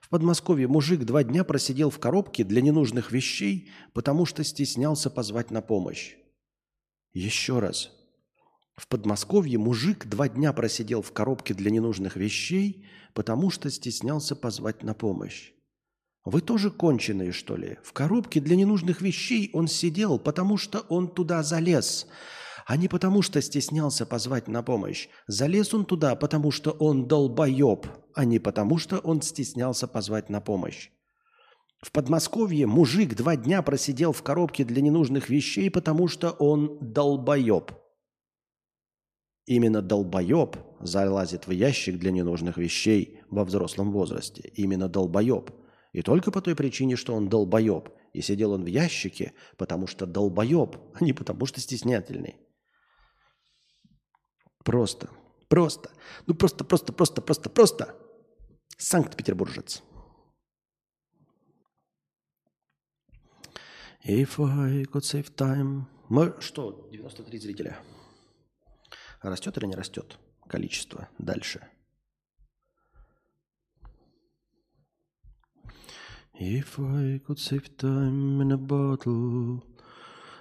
В 0.00 0.08
Подмосковье 0.08 0.66
мужик 0.66 1.04
два 1.04 1.22
дня 1.24 1.44
просидел 1.44 1.90
в 1.90 1.98
коробке 1.98 2.42
для 2.42 2.62
ненужных 2.62 3.12
вещей, 3.12 3.70
потому 3.92 4.24
что 4.24 4.44
стеснялся 4.44 5.10
позвать 5.10 5.50
на 5.50 5.60
помощь. 5.60 6.16
Еще 7.12 7.58
раз. 7.58 7.92
В 8.76 8.88
Подмосковье 8.88 9.58
мужик 9.58 10.06
два 10.06 10.30
дня 10.30 10.54
просидел 10.54 11.02
в 11.02 11.12
коробке 11.12 11.52
для 11.52 11.70
ненужных 11.70 12.16
вещей, 12.16 12.86
потому 13.12 13.50
что 13.50 13.70
стеснялся 13.70 14.34
позвать 14.34 14.82
на 14.82 14.94
помощь. 14.94 15.52
Вы 16.30 16.42
тоже 16.42 16.70
конченые, 16.70 17.32
что 17.32 17.56
ли? 17.56 17.78
В 17.82 17.92
коробке 17.92 18.38
для 18.40 18.54
ненужных 18.54 19.02
вещей 19.02 19.50
он 19.52 19.66
сидел, 19.66 20.16
потому 20.16 20.58
что 20.58 20.78
он 20.88 21.08
туда 21.08 21.42
залез, 21.42 22.06
а 22.66 22.76
не 22.76 22.86
потому 22.86 23.20
что 23.20 23.42
стеснялся 23.42 24.06
позвать 24.06 24.46
на 24.46 24.62
помощь. 24.62 25.08
Залез 25.26 25.74
он 25.74 25.84
туда, 25.84 26.14
потому 26.14 26.52
что 26.52 26.70
он 26.70 27.08
долбоеб, 27.08 27.88
а 28.14 28.24
не 28.24 28.38
потому 28.38 28.78
что 28.78 28.98
он 28.98 29.22
стеснялся 29.22 29.88
позвать 29.88 30.30
на 30.30 30.40
помощь. 30.40 30.90
В 31.82 31.90
Подмосковье 31.90 32.68
мужик 32.68 33.16
два 33.16 33.34
дня 33.34 33.60
просидел 33.62 34.12
в 34.12 34.22
коробке 34.22 34.62
для 34.64 34.82
ненужных 34.82 35.30
вещей, 35.30 35.68
потому 35.68 36.06
что 36.06 36.30
он 36.30 36.78
долбоеб. 36.80 37.72
Именно 39.46 39.82
долбоеб 39.82 40.58
залазит 40.78 41.48
в 41.48 41.50
ящик 41.50 41.98
для 41.98 42.12
ненужных 42.12 42.56
вещей 42.56 43.18
во 43.30 43.44
взрослом 43.44 43.90
возрасте. 43.90 44.52
Именно 44.54 44.88
долбоеб. 44.88 45.50
И 45.92 46.02
только 46.02 46.30
по 46.30 46.40
той 46.40 46.54
причине, 46.54 46.96
что 46.96 47.14
он 47.14 47.28
долбоеб. 47.28 47.88
И 48.12 48.22
сидел 48.22 48.52
он 48.52 48.64
в 48.64 48.66
ящике, 48.66 49.34
потому 49.56 49.86
что 49.86 50.06
долбоеб, 50.06 50.76
а 50.94 51.04
не 51.04 51.12
потому 51.12 51.46
что 51.46 51.60
стеснятельный. 51.60 52.36
Просто. 54.64 55.10
Просто. 55.48 55.90
Ну 56.26 56.34
просто, 56.34 56.64
просто, 56.64 56.92
просто, 56.92 57.22
просто, 57.22 57.50
просто. 57.50 57.96
Санкт-Петербуржец. 58.78 59.82
If 64.04 64.38
I 64.38 64.84
could 64.84 65.02
save 65.02 65.34
time. 65.34 65.82
Мы 66.08 66.34
что, 66.40 66.88
93 66.90 67.38
зрителя? 67.38 67.78
Растет 69.20 69.58
или 69.58 69.66
не 69.66 69.74
растет 69.74 70.18
количество 70.48 71.08
дальше? 71.18 71.68
If 76.40 76.78
I 76.78 77.20
could 77.26 77.38
save 77.38 77.76
time 77.76 78.40
in 78.40 78.52
a 78.52 78.56
bottle. 78.56 79.62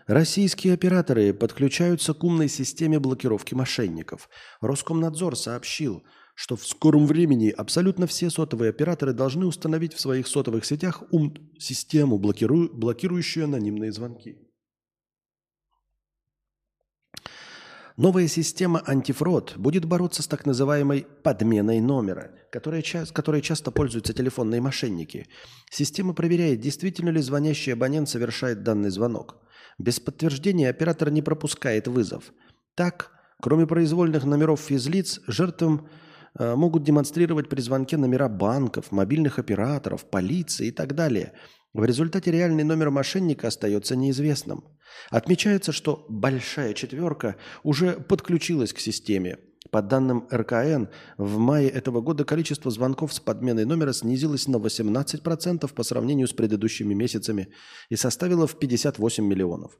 Российские 0.07 0.73
операторы 0.73 1.33
подключаются 1.33 2.13
к 2.13 2.23
умной 2.23 2.47
системе 2.47 2.99
блокировки 2.99 3.53
мошенников. 3.53 4.29
Роскомнадзор 4.61 5.35
сообщил, 5.35 6.03
что 6.35 6.55
в 6.55 6.65
скором 6.65 7.05
времени 7.05 7.49
абсолютно 7.49 8.07
все 8.07 8.29
сотовые 8.29 8.69
операторы 8.69 9.11
должны 9.11 9.45
установить 9.45 9.93
в 9.93 9.99
своих 9.99 10.27
сотовых 10.27 10.63
сетях 10.63 11.03
ум 11.11 11.35
систему, 11.59 12.17
блокиру- 12.17 12.69
блокирующую 12.73 13.43
анонимные 13.43 13.91
звонки. 13.91 14.37
Новая 17.99 18.29
система 18.29 18.81
антифрод 18.85 19.57
будет 19.57 19.83
бороться 19.83 20.23
с 20.23 20.27
так 20.27 20.45
называемой 20.45 21.05
подменой 21.21 21.81
номера, 21.81 22.31
которая, 22.49 22.81
ча- 22.81 23.05
которой 23.11 23.41
часто 23.41 23.71
пользуются 23.71 24.13
телефонные 24.13 24.61
мошенники. 24.61 25.27
Система 25.69 26.13
проверяет, 26.13 26.61
действительно 26.61 27.09
ли 27.09 27.19
звонящий 27.19 27.73
абонент 27.73 28.07
совершает 28.07 28.63
данный 28.63 28.89
звонок. 28.89 29.35
Без 29.77 29.99
подтверждения 29.99 30.69
оператор 30.69 31.11
не 31.11 31.21
пропускает 31.21 31.89
вызов. 31.89 32.31
Так, 32.73 33.11
кроме 33.41 33.67
произвольных 33.67 34.23
номеров 34.23 34.61
физлиц, 34.61 35.19
жертвам 35.27 35.89
э, 36.39 36.55
могут 36.55 36.85
демонстрировать 36.85 37.49
при 37.49 37.59
звонке 37.59 37.97
номера 37.97 38.29
банков, 38.29 38.93
мобильных 38.93 39.39
операторов, 39.39 40.05
полиции 40.09 40.67
и 40.67 40.71
так 40.71 40.95
далее. 40.95 41.33
В 41.73 41.83
результате 41.85 42.31
реальный 42.31 42.63
номер 42.63 42.89
мошенника 42.89 43.47
остается 43.47 43.95
неизвестным. 43.95 44.63
Отмечается, 45.11 45.71
что 45.71 46.05
«большая 46.09 46.73
четверка» 46.73 47.35
уже 47.63 47.93
подключилась 47.93 48.73
к 48.73 48.79
системе. 48.79 49.37
По 49.71 49.83
данным 49.83 50.27
РКН, 50.31 50.85
в 51.17 51.37
мае 51.37 51.69
этого 51.69 52.01
года 52.01 52.25
количество 52.25 52.71
звонков 52.71 53.13
с 53.13 53.19
подменой 53.19 53.65
номера 53.65 53.93
снизилось 53.93 54.47
на 54.47 54.55
18% 54.55 55.71
по 55.71 55.83
сравнению 55.83 56.27
с 56.27 56.33
предыдущими 56.33 56.95
месяцами 56.95 57.49
и 57.89 57.95
составило 57.95 58.47
в 58.47 58.57
58 58.57 59.23
миллионов. 59.23 59.77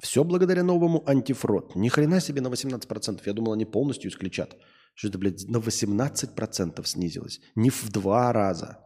Все 0.00 0.22
благодаря 0.22 0.62
новому 0.62 1.02
антифрод. 1.08 1.74
Ни 1.74 1.88
хрена 1.88 2.20
себе 2.20 2.42
на 2.42 2.48
18%. 2.48 3.22
Я 3.26 3.32
думал, 3.32 3.54
они 3.54 3.64
полностью 3.64 4.10
исключат. 4.10 4.56
Что 4.94 5.08
это, 5.08 5.18
блядь, 5.18 5.48
на 5.48 5.56
18% 5.56 6.84
снизилось. 6.84 7.40
Не 7.56 7.70
в 7.70 7.90
два 7.90 8.32
раза. 8.32 8.78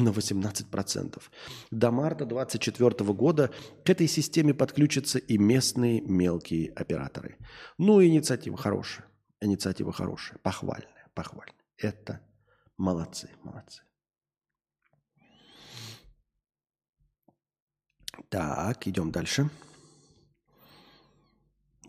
На 0.00 0.08
18%. 0.08 1.22
До 1.70 1.90
марта 1.90 2.24
2024 2.24 3.12
года 3.12 3.50
к 3.84 3.90
этой 3.90 4.08
системе 4.08 4.54
подключатся 4.54 5.18
и 5.18 5.38
местные 5.38 6.00
мелкие 6.00 6.72
операторы. 6.72 7.36
Ну, 7.78 8.02
инициатива 8.02 8.56
хорошая. 8.56 9.06
Инициатива 9.40 9.92
хорошая. 9.92 10.38
Похвальная, 10.38 11.08
похвальная. 11.14 11.54
Это 11.76 12.20
молодцы, 12.78 13.30
молодцы. 13.42 13.82
Так, 18.28 18.86
идем 18.86 19.10
дальше. 19.10 19.50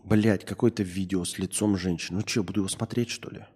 Блять, 0.04 0.44
какое-то 0.44 0.82
видео 0.82 1.24
с 1.24 1.38
лицом 1.38 1.78
женщины. 1.78 2.18
Ну 2.20 2.28
что, 2.28 2.42
буду 2.42 2.60
его 2.60 2.68
смотреть, 2.68 3.08
что 3.08 3.30
ли? 3.30 3.46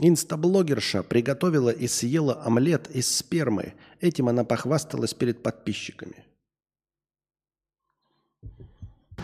Инстаблогерша 0.00 1.02
приготовила 1.02 1.70
и 1.70 1.88
съела 1.88 2.42
омлет 2.44 2.88
из 2.90 3.14
спермы. 3.14 3.74
Этим 4.00 4.28
она 4.28 4.44
похвасталась 4.44 5.12
перед 5.12 5.42
подписчиками. 5.42 6.24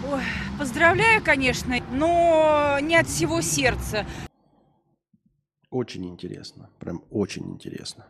Ой, 0.04 0.22
поздравляю, 0.58 1.22
конечно, 1.24 1.76
но 1.92 2.78
не 2.80 2.96
от 2.96 3.06
всего 3.06 3.40
сердца. 3.40 4.06
Очень 5.70 6.06
интересно. 6.06 6.70
Прям 6.78 7.04
очень 7.10 7.50
интересно. 7.52 8.06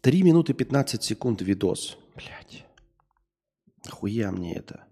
Три 0.00 0.22
минуты 0.22 0.52
15 0.54 1.02
секунд 1.02 1.42
видос. 1.42 1.96
Блять. 2.14 2.64
Хуя 3.88 4.30
мне 4.30 4.54
это. 4.54 4.89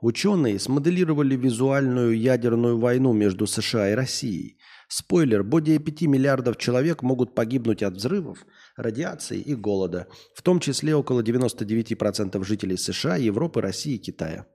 Ученые 0.00 0.58
смоделировали 0.58 1.36
визуальную 1.36 2.18
ядерную 2.18 2.78
войну 2.78 3.12
между 3.12 3.46
США 3.46 3.90
и 3.90 3.94
Россией. 3.94 4.58
Спойлер, 4.88 5.44
более 5.44 5.78
5 5.78 6.02
миллиардов 6.02 6.56
человек 6.56 7.02
могут 7.02 7.34
погибнуть 7.34 7.82
от 7.82 7.94
взрывов, 7.94 8.44
радиации 8.76 9.38
и 9.38 9.54
голода, 9.54 10.08
в 10.34 10.42
том 10.42 10.58
числе 10.58 10.96
около 10.96 11.22
99% 11.22 12.42
жителей 12.44 12.78
США, 12.78 13.16
Европы, 13.16 13.60
России 13.60 13.96
и 13.96 13.98
Китая. 13.98 14.46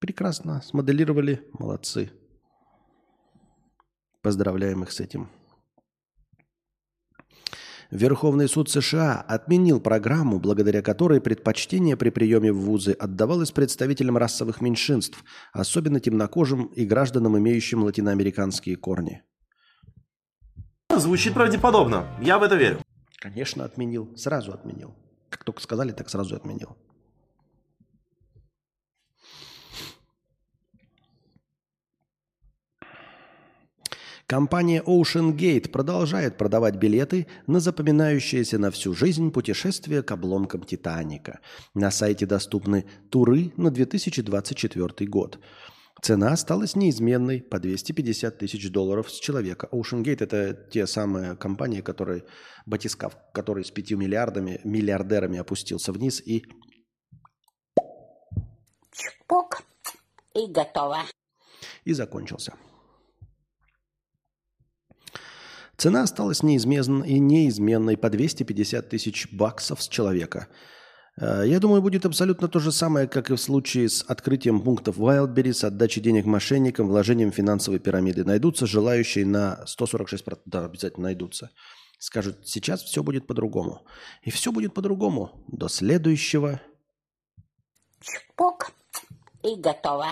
Прекрасно, 0.00 0.60
смоделировали, 0.60 1.48
молодцы. 1.52 2.10
Поздравляем 4.22 4.82
их 4.82 4.90
с 4.90 5.00
этим. 5.00 5.30
Верховный 7.90 8.48
суд 8.48 8.70
США 8.70 9.20
отменил 9.20 9.80
программу, 9.80 10.38
благодаря 10.38 10.82
которой 10.82 11.20
предпочтение 11.20 11.96
при 11.96 12.10
приеме 12.10 12.52
в 12.52 12.60
вузы 12.60 12.92
отдавалось 12.92 13.50
представителям 13.50 14.16
расовых 14.16 14.60
меньшинств, 14.60 15.22
особенно 15.52 16.00
темнокожим 16.00 16.66
и 16.66 16.84
гражданам, 16.84 17.38
имеющим 17.38 17.82
латиноамериканские 17.84 18.76
корни. 18.76 19.22
Звучит 20.96 21.34
правдеподобно. 21.34 22.06
Я 22.20 22.38
в 22.38 22.42
это 22.42 22.56
верю. 22.56 22.80
Конечно, 23.18 23.64
отменил. 23.64 24.16
Сразу 24.16 24.52
отменил. 24.52 24.94
Как 25.30 25.44
только 25.44 25.60
сказали, 25.60 25.92
так 25.92 26.08
сразу 26.08 26.36
отменил. 26.36 26.76
Компания 34.26 34.82
Ocean 34.82 35.36
Gate 35.36 35.68
продолжает 35.68 36.38
продавать 36.38 36.76
билеты 36.76 37.26
на 37.46 37.60
запоминающееся 37.60 38.58
на 38.58 38.70
всю 38.70 38.94
жизнь 38.94 39.30
путешествие 39.30 40.02
к 40.02 40.10
обломкам 40.12 40.62
Титаника. 40.62 41.40
На 41.74 41.90
сайте 41.90 42.24
доступны 42.24 42.86
туры 43.10 43.52
на 43.58 43.70
2024 43.70 45.10
год. 45.10 45.38
Цена 46.00 46.32
осталась 46.32 46.74
неизменной 46.74 47.42
по 47.42 47.58
250 47.58 48.38
тысяч 48.38 48.70
долларов 48.70 49.10
с 49.10 49.20
человека. 49.20 49.68
Ocean 49.72 50.02
Gate– 50.02 50.18
это 50.24 50.54
те 50.70 50.86
самые 50.86 51.36
компании, 51.36 51.82
которые, 51.82 52.24
батискаф, 52.64 53.16
который 53.32 53.64
с 53.64 53.70
5 53.70 53.92
миллиардами, 53.92 54.60
миллиардерами 54.64 55.38
опустился 55.38 55.92
вниз 55.92 56.22
и 56.24 56.44
Чпок. 58.90 59.62
И 60.34 60.46
готово. 60.46 61.02
и 61.84 61.92
закончился. 61.92 62.54
Цена 65.76 66.02
осталась 66.02 66.42
неизменной, 66.42 67.18
неизменной 67.18 67.96
по 67.96 68.10
250 68.10 68.88
тысяч 68.88 69.32
баксов 69.32 69.82
с 69.82 69.88
человека. 69.88 70.48
Э, 71.20 71.42
Я 71.46 71.58
думаю, 71.60 71.82
будет 71.82 72.06
абсолютно 72.06 72.48
то 72.48 72.60
же 72.60 72.72
самое, 72.72 73.08
как 73.08 73.30
и 73.30 73.34
в 73.34 73.40
случае 73.40 73.88
с 73.88 74.02
открытием 74.02 74.60
пунктов 74.60 74.98
Wildberries, 74.98 75.64
отдачей 75.66 76.02
денег 76.02 76.26
мошенникам, 76.26 76.88
вложением 76.88 77.32
финансовой 77.32 77.80
пирамиды. 77.80 78.24
Найдутся 78.24 78.66
желающие 78.66 79.26
на 79.26 79.64
146%. 79.66 80.40
Да, 80.46 80.64
обязательно 80.66 81.04
найдутся. 81.04 81.50
Скажут, 81.98 82.46
сейчас 82.46 82.82
все 82.82 83.02
будет 83.02 83.26
по-другому. 83.26 83.86
И 84.22 84.30
все 84.30 84.52
будет 84.52 84.74
по-другому 84.74 85.44
до 85.48 85.68
следующего. 85.68 86.60
Чпок. 88.00 88.72
И 89.42 89.56
готово. 89.56 90.08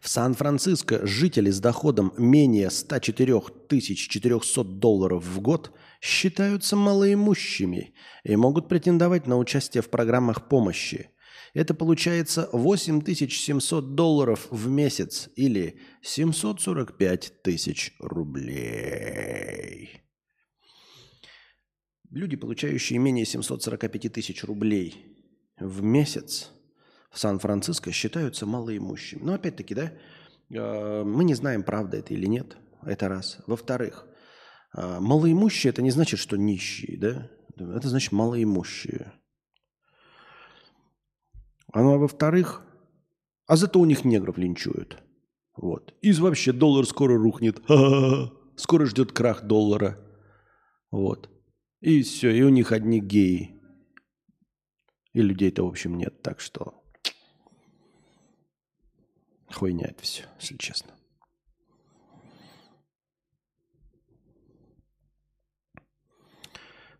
В 0.00 0.08
Сан-Франциско 0.08 1.06
жители 1.06 1.50
с 1.50 1.60
доходом 1.60 2.12
менее 2.16 2.70
104 2.70 3.40
400 3.68 4.64
долларов 4.64 5.24
в 5.24 5.40
год 5.40 5.72
считаются 6.00 6.76
малоимущими 6.76 7.94
и 8.24 8.36
могут 8.36 8.68
претендовать 8.68 9.26
на 9.26 9.38
участие 9.38 9.82
в 9.82 9.88
программах 9.88 10.48
помощи. 10.48 11.10
Это 11.54 11.74
получается 11.74 12.48
8700 12.52 13.94
долларов 13.94 14.46
в 14.50 14.68
месяц 14.68 15.30
или 15.36 15.80
745 16.02 17.42
тысяч 17.42 17.94
рублей. 17.98 20.02
Люди, 22.10 22.36
получающие 22.36 22.98
менее 22.98 23.24
745 23.24 24.12
тысяч 24.12 24.44
рублей 24.44 25.16
в 25.58 25.82
месяц 25.82 26.52
Сан-Франциско 27.18 27.92
считаются 27.92 28.46
малоимущими. 28.46 29.22
Но 29.22 29.34
опять-таки, 29.34 29.74
да, 29.74 29.92
э, 30.50 31.04
мы 31.04 31.24
не 31.24 31.34
знаем, 31.34 31.62
правда 31.62 31.98
это 31.98 32.14
или 32.14 32.26
нет. 32.26 32.56
Это 32.82 33.08
раз. 33.08 33.38
Во-вторых, 33.46 34.06
э, 34.76 34.98
малоимущие 35.00 35.70
это 35.70 35.82
не 35.82 35.90
значит, 35.90 36.20
что 36.20 36.36
нищие, 36.36 36.98
да? 36.98 37.30
Это 37.56 37.88
значит 37.88 38.12
малоимущие. 38.12 39.12
А 41.72 41.82
ну, 41.82 41.94
а 41.94 41.98
во-вторых, 41.98 42.62
а 43.46 43.56
зато 43.56 43.80
у 43.80 43.84
них 43.84 44.04
негров 44.04 44.38
линчуют. 44.38 45.02
Вот. 45.56 45.94
И 46.02 46.12
вообще 46.12 46.52
доллар 46.52 46.86
скоро 46.86 47.16
рухнет. 47.16 47.62
Ха-ха-ха. 47.66 48.32
Скоро 48.56 48.86
ждет 48.86 49.12
крах 49.12 49.42
доллара. 49.42 49.98
Вот. 50.90 51.28
И 51.82 52.02
все, 52.02 52.30
и 52.30 52.42
у 52.42 52.48
них 52.48 52.72
одни 52.72 53.00
геи. 53.00 53.60
И 55.12 55.20
людей-то, 55.20 55.64
в 55.64 55.68
общем, 55.68 55.98
нет. 55.98 56.22
Так 56.22 56.40
что 56.40 56.82
хуйня 59.56 59.86
это 59.88 60.02
все, 60.02 60.24
если 60.40 60.56
честно. 60.56 60.92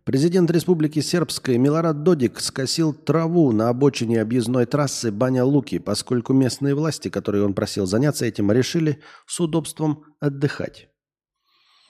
Президент 0.04 0.48
Республики 0.52 1.00
Сербской 1.00 1.58
Милорад 1.58 2.04
Додик 2.04 2.38
скосил 2.38 2.94
траву 2.94 3.50
на 3.50 3.68
обочине 3.68 4.22
объездной 4.22 4.64
трассы 4.64 5.10
Баня-Луки, 5.10 5.80
поскольку 5.80 6.32
местные 6.32 6.76
власти, 6.76 7.08
которые 7.08 7.44
он 7.44 7.54
просил 7.54 7.86
заняться 7.86 8.24
этим, 8.24 8.52
решили 8.52 9.02
с 9.26 9.40
удобством 9.40 10.04
отдыхать. 10.20 10.88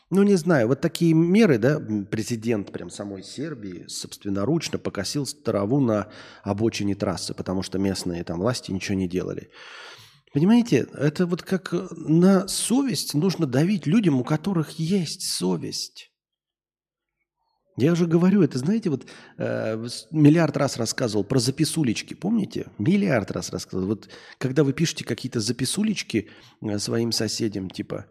Ну, 0.09 0.22
не 0.22 0.36
знаю, 0.36 0.68
вот 0.68 0.80
такие 0.80 1.12
меры, 1.12 1.59
да, 1.59 1.78
президент 2.10 2.72
прям 2.72 2.88
самой 2.88 3.22
Сербии 3.22 3.84
собственноручно 3.88 4.78
покосил 4.78 5.26
траву 5.26 5.80
на 5.80 6.09
обочине 6.43 6.94
трассы, 6.94 7.34
потому 7.34 7.62
что 7.62 7.78
местные 7.78 8.24
там 8.24 8.38
власти 8.38 8.72
ничего 8.72 8.97
не 8.97 9.09
делали. 9.09 9.51
Понимаете, 10.36 10.86
это 10.92 11.24
вот 11.24 11.42
как 11.42 11.72
э, 11.72 11.88
на 11.92 12.46
совесть 12.46 13.14
нужно 13.14 13.46
давить 13.46 13.86
людям, 13.86 14.20
у 14.20 14.22
которых 14.22 14.72
есть 14.72 15.22
совесть. 15.22 16.10
Я 17.78 17.92
уже 17.92 18.06
говорю, 18.06 18.42
это 18.42 18.58
знаете, 18.58 18.90
вот 18.90 19.06
э, 19.38 19.86
миллиард 20.10 20.58
раз 20.58 20.76
рассказывал 20.76 21.24
про 21.24 21.38
записулечки, 21.38 22.12
помните? 22.12 22.66
Миллиард 22.76 23.30
раз 23.30 23.48
рассказывал. 23.48 23.86
Вот 23.86 24.10
когда 24.36 24.62
вы 24.62 24.74
пишете 24.74 25.06
какие-то 25.06 25.40
записулечки 25.40 26.28
э, 26.60 26.78
своим 26.80 27.12
соседям, 27.12 27.70
типа 27.70 28.04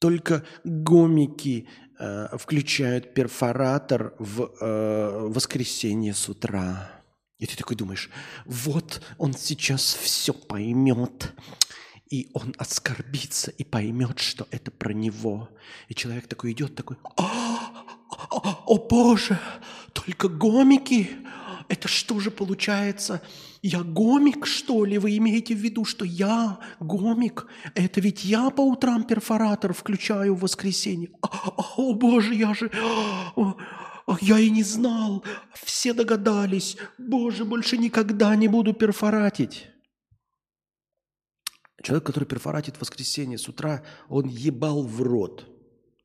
только 0.00 0.42
гомики 0.64 1.68
э, 2.00 2.36
включают 2.36 3.14
перфоратор 3.14 4.16
в 4.18 4.50
э, 4.60 5.28
воскресенье 5.28 6.14
с 6.14 6.28
утра. 6.28 7.03
И 7.38 7.46
ты 7.46 7.56
такой 7.56 7.76
думаешь, 7.76 8.10
вот 8.44 9.02
он 9.18 9.34
сейчас 9.34 9.94
все 9.94 10.32
поймет. 10.32 11.32
И 12.10 12.28
он 12.32 12.54
оскорбится 12.58 13.50
и 13.50 13.64
поймет, 13.64 14.18
что 14.18 14.46
это 14.50 14.70
про 14.70 14.92
него. 14.92 15.48
И 15.88 15.94
человек 15.94 16.28
такой 16.28 16.52
идет, 16.52 16.74
такой, 16.76 16.96
«А, 17.16 17.86
о, 18.30 18.62
о 18.66 18.78
боже, 18.78 19.38
только 19.92 20.28
гомики 20.28 21.10
это 21.68 21.88
что 21.88 22.20
же 22.20 22.30
получается? 22.30 23.22
Я 23.62 23.82
гомик, 23.82 24.46
что 24.46 24.84
ли? 24.84 24.98
Вы 24.98 25.16
имеете 25.16 25.54
в 25.54 25.58
виду, 25.58 25.84
что 25.84 26.04
я 26.04 26.58
гомик? 26.80 27.46
Это 27.74 28.00
ведь 28.00 28.24
я 28.24 28.50
по 28.50 28.60
утрам 28.60 29.04
перфоратор 29.04 29.72
включаю 29.72 30.34
в 30.34 30.40
воскресенье. 30.40 31.10
А, 31.22 31.28
а, 31.28 31.64
О, 31.76 31.94
боже, 31.94 32.34
я 32.34 32.52
же... 32.54 32.70
о, 33.36 33.54
о, 34.06 34.16
я 34.20 34.38
и 34.38 34.50
не 34.50 34.62
знал. 34.62 35.24
Все 35.54 35.94
догадались. 35.94 36.76
Боже, 36.98 37.44
больше 37.44 37.78
никогда 37.78 38.36
не 38.36 38.48
буду 38.48 38.74
перфоратить. 38.74 39.70
Человек, 41.82 42.06
который 42.06 42.24
перфоратит 42.24 42.76
в 42.76 42.80
воскресенье 42.80 43.38
с 43.38 43.48
утра, 43.48 43.84
он 44.08 44.26
ебал 44.26 44.82
в 44.82 45.02
рот 45.02 45.46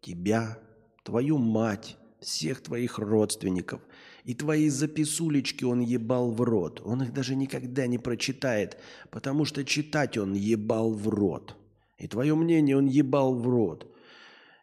тебя, 0.02 0.60
твою 1.04 1.38
мать, 1.38 1.98
всех 2.22 2.62
твоих 2.62 3.00
родственников. 3.00 3.82
И 4.24 4.34
твои 4.34 4.70
записулечки 4.70 5.64
он 5.64 5.80
ебал 5.80 6.32
в 6.32 6.42
рот. 6.42 6.82
Он 6.86 7.04
их 7.04 7.14
даже 7.14 7.36
никогда 7.36 7.88
не 7.88 7.98
прочитает, 7.98 8.78
потому 9.10 9.46
что 9.46 9.64
читать 9.64 10.18
он 10.18 10.34
ебал 10.34 10.94
в 10.94 11.08
рот. 11.08 11.56
И 11.98 12.08
твое 12.08 12.36
мнение 12.36 12.78
он 12.78 12.86
ебал 12.86 13.36
в 13.36 13.48
рот. 13.48 13.94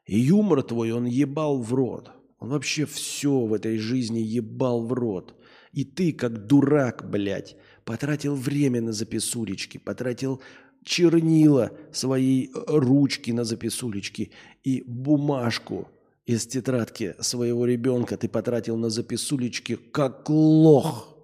И 0.05 0.19
юмор 0.19 0.63
твой 0.63 0.93
он 0.93 1.05
ебал 1.07 1.61
в 1.61 1.75
рот. 1.75 2.11
Он 2.47 2.53
вообще 2.53 2.87
все 2.87 3.41
в 3.41 3.53
этой 3.55 3.77
жизни 3.77 4.21
ебал 4.21 4.87
в 4.87 4.93
рот. 4.93 5.35
И 5.73 5.85
ты, 5.85 6.13
как 6.13 6.47
дурак, 6.47 7.11
блядь, 7.11 7.57
потратил 7.85 8.37
время 8.37 8.81
на 8.81 8.93
записулечки, 8.93 9.79
потратил 9.79 10.41
чернила 10.85 11.73
своей 11.91 12.47
э, 12.47 12.63
ручки 12.69 13.33
на 13.33 13.43
записулечки 13.43 14.31
и 14.63 14.85
бумажку 14.87 15.89
из 16.25 16.47
тетрадки 16.47 17.17
своего 17.19 17.67
ребенка 17.67 18.17
ты 18.17 18.29
потратил 18.29 18.77
на 18.77 18.91
записулечки 18.91 19.75
как 19.75 20.31
лох. 20.31 21.19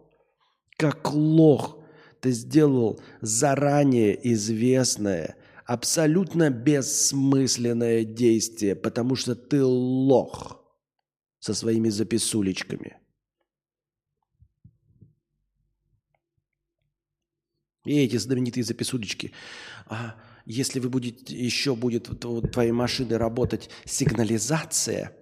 Как 0.77 1.15
лох. 1.15 1.79
Ты 2.21 2.33
сделал 2.33 3.01
заранее 3.21 4.19
известное, 4.33 5.37
абсолютно 5.67 6.51
бессмысленное 6.51 8.03
действие, 8.03 8.75
потому 8.75 9.15
что 9.15 9.37
ты 9.37 9.63
лох 9.63 10.62
со 11.43 11.55
своими 11.55 11.89
записулечками. 11.89 12.99
И 17.85 17.99
эти 17.99 18.17
знаменитые 18.17 18.63
записулечки. 18.63 19.33
А 19.87 20.15
если 20.47 20.79
вы 20.79 20.89
будете, 20.89 21.37
еще 21.37 21.75
будет 21.75 22.25
у 22.25 22.43
твоей 22.43 22.71
машины 22.71 23.19
работать 23.19 23.71
сигнализация, 23.85 25.17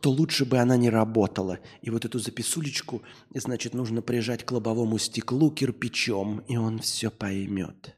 то 0.00 0.10
лучше 0.10 0.44
бы 0.44 0.58
она 0.58 0.76
не 0.76 0.90
работала. 0.90 1.60
И 1.80 1.90
вот 1.90 2.04
эту 2.04 2.18
записулечку, 2.18 3.02
значит, 3.32 3.72
нужно 3.72 4.02
прижать 4.02 4.44
к 4.44 4.50
лобовому 4.50 4.98
стеклу 4.98 5.52
кирпичом, 5.52 6.40
и 6.48 6.56
он 6.56 6.80
все 6.80 7.08
поймет. 7.08 7.96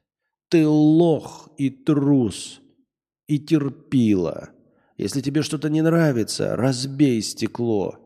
Ты 0.50 0.68
лох 0.68 1.48
и 1.56 1.70
трус, 1.70 2.60
и 3.26 3.38
терпила. 3.38 4.50
Если 4.96 5.20
тебе 5.20 5.42
что-то 5.42 5.68
не 5.68 5.82
нравится, 5.82 6.56
разбей 6.56 7.20
стекло 7.20 7.98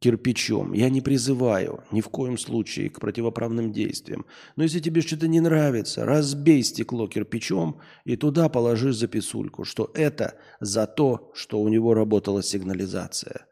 кирпичом. 0.00 0.72
Я 0.72 0.90
не 0.90 1.00
призываю 1.00 1.82
ни 1.90 2.00
в 2.00 2.08
коем 2.08 2.38
случае 2.38 2.88
к 2.88 3.00
противоправным 3.00 3.72
действиям. 3.72 4.26
Но 4.56 4.62
если 4.62 4.80
тебе 4.80 5.00
что-то 5.02 5.28
не 5.28 5.40
нравится, 5.40 6.04
разбей 6.04 6.62
стекло 6.62 7.08
кирпичом 7.08 7.80
и 8.04 8.16
туда 8.16 8.48
положи 8.48 8.92
записульку, 8.92 9.64
что 9.64 9.90
это 9.94 10.36
за 10.60 10.86
то, 10.86 11.30
что 11.34 11.60
у 11.60 11.68
него 11.68 11.94
работала 11.94 12.42
сигнализация. 12.42 13.46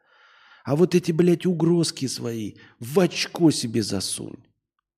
А 0.64 0.76
вот 0.76 0.94
эти, 0.94 1.12
блядь, 1.12 1.46
угрозки 1.46 2.06
свои 2.06 2.54
в 2.80 2.98
очко 2.98 3.50
себе 3.50 3.82
засунь. 3.82 4.44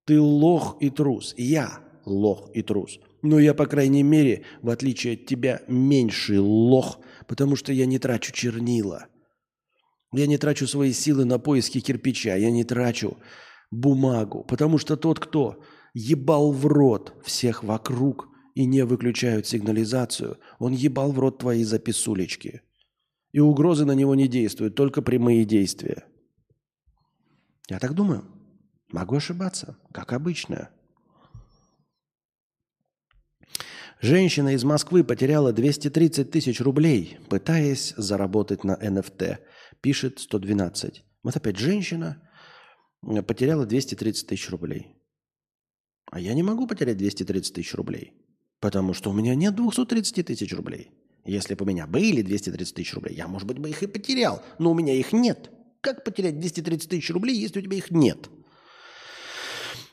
Ты 0.04 0.20
лох 0.20 0.78
и 0.80 0.90
трус. 0.90 1.34
Я 1.36 1.80
лох 2.06 2.50
и 2.54 2.62
трус. 2.62 2.98
Но 3.20 3.38
я, 3.38 3.52
по 3.52 3.66
крайней 3.66 4.02
мере, 4.02 4.44
в 4.62 4.70
отличие 4.70 5.14
от 5.14 5.26
тебя, 5.26 5.60
меньший 5.68 6.38
лох, 6.38 7.00
потому 7.28 7.54
что 7.54 7.72
я 7.72 7.86
не 7.86 8.00
трачу 8.00 8.32
чернила– 8.32 9.06
я 10.12 10.26
не 10.26 10.38
трачу 10.38 10.66
свои 10.66 10.92
силы 10.92 11.24
на 11.24 11.38
поиски 11.38 11.80
кирпича, 11.80 12.34
я 12.34 12.50
не 12.50 12.64
трачу 12.64 13.18
бумагу, 13.70 14.44
потому 14.44 14.78
что 14.78 14.96
тот, 14.96 15.20
кто 15.20 15.62
ебал 15.92 16.52
в 16.52 16.66
рот 16.66 17.14
всех 17.24 17.62
вокруг 17.62 18.28
и 18.54 18.64
не 18.64 18.84
выключают 18.84 19.46
сигнализацию, 19.46 20.38
он 20.58 20.72
ебал 20.72 21.12
в 21.12 21.18
рот 21.18 21.38
твои 21.38 21.62
записулечки. 21.62 22.62
И 23.32 23.40
угрозы 23.40 23.84
на 23.84 23.92
него 23.92 24.14
не 24.14 24.26
действуют, 24.26 24.74
только 24.74 25.02
прямые 25.02 25.44
действия. 25.44 26.04
Я 27.68 27.78
так 27.78 27.92
думаю. 27.94 28.24
Могу 28.90 29.16
ошибаться, 29.16 29.76
как 29.92 30.14
обычно. 30.14 30.70
Женщина 34.00 34.54
из 34.54 34.64
Москвы 34.64 35.02
потеряла 35.02 35.52
230 35.52 36.30
тысяч 36.30 36.60
рублей, 36.60 37.18
пытаясь 37.28 37.94
заработать 37.96 38.64
на 38.64 38.76
НФТ– 38.76 39.40
пишет 39.80 40.18
112. 40.18 41.04
Вот 41.22 41.36
опять 41.36 41.56
женщина 41.56 42.22
э, 43.06 43.22
потеряла 43.22 43.66
230 43.66 44.26
тысяч 44.26 44.50
рублей. 44.50 44.96
А 46.10 46.20
я 46.20 46.34
не 46.34 46.42
могу 46.42 46.66
потерять 46.66 46.96
230 46.96 47.54
тысяч 47.54 47.74
рублей, 47.74 48.14
потому 48.60 48.94
что 48.94 49.10
у 49.10 49.12
меня 49.12 49.34
нет 49.34 49.54
230 49.54 50.26
тысяч 50.26 50.52
рублей. 50.54 50.90
Если 51.24 51.54
бы 51.54 51.64
у 51.64 51.68
меня 51.68 51.86
были 51.86 52.22
230 52.22 52.74
тысяч 52.74 52.94
рублей, 52.94 53.14
я, 53.14 53.28
может 53.28 53.46
быть, 53.46 53.58
бы 53.58 53.68
их 53.68 53.82
и 53.82 53.86
потерял, 53.86 54.42
но 54.58 54.70
у 54.70 54.74
меня 54.74 54.94
их 54.94 55.12
нет. 55.12 55.50
Как 55.80 56.02
потерять 56.04 56.38
230 56.38 56.88
тысяч 56.88 57.10
рублей, 57.10 57.36
если 57.36 57.60
у 57.60 57.62
тебя 57.62 57.76
их 57.76 57.90
нет? 57.90 58.30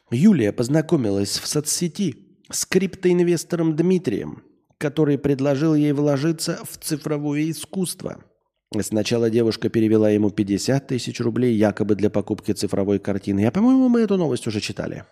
Юлия 0.09 0.53
познакомилась 0.53 1.37
в 1.37 1.47
соцсети 1.47 2.24
с 2.49 2.65
криптоинвестором 2.65 3.75
Дмитрием, 3.75 4.43
который 4.77 5.17
предложил 5.17 5.75
ей 5.75 5.93
вложиться 5.93 6.59
в 6.69 6.77
цифровое 6.77 7.49
искусство– 7.49 8.23
Сначала 8.81 9.29
девушка 9.29 9.69
перевела 9.69 10.09
ему 10.09 10.31
50 10.31 10.87
тысяч 10.87 11.19
рублей, 11.19 11.55
якобы 11.55 11.95
для 11.95 12.09
покупки 12.09 12.51
цифровой 12.51 12.99
картины. 12.99 13.41
Я, 13.41 13.51
по-моему, 13.51 13.89
мы 13.89 14.01
эту 14.01 14.17
новость 14.17 14.47
уже 14.47 14.59
читали. 14.59 15.05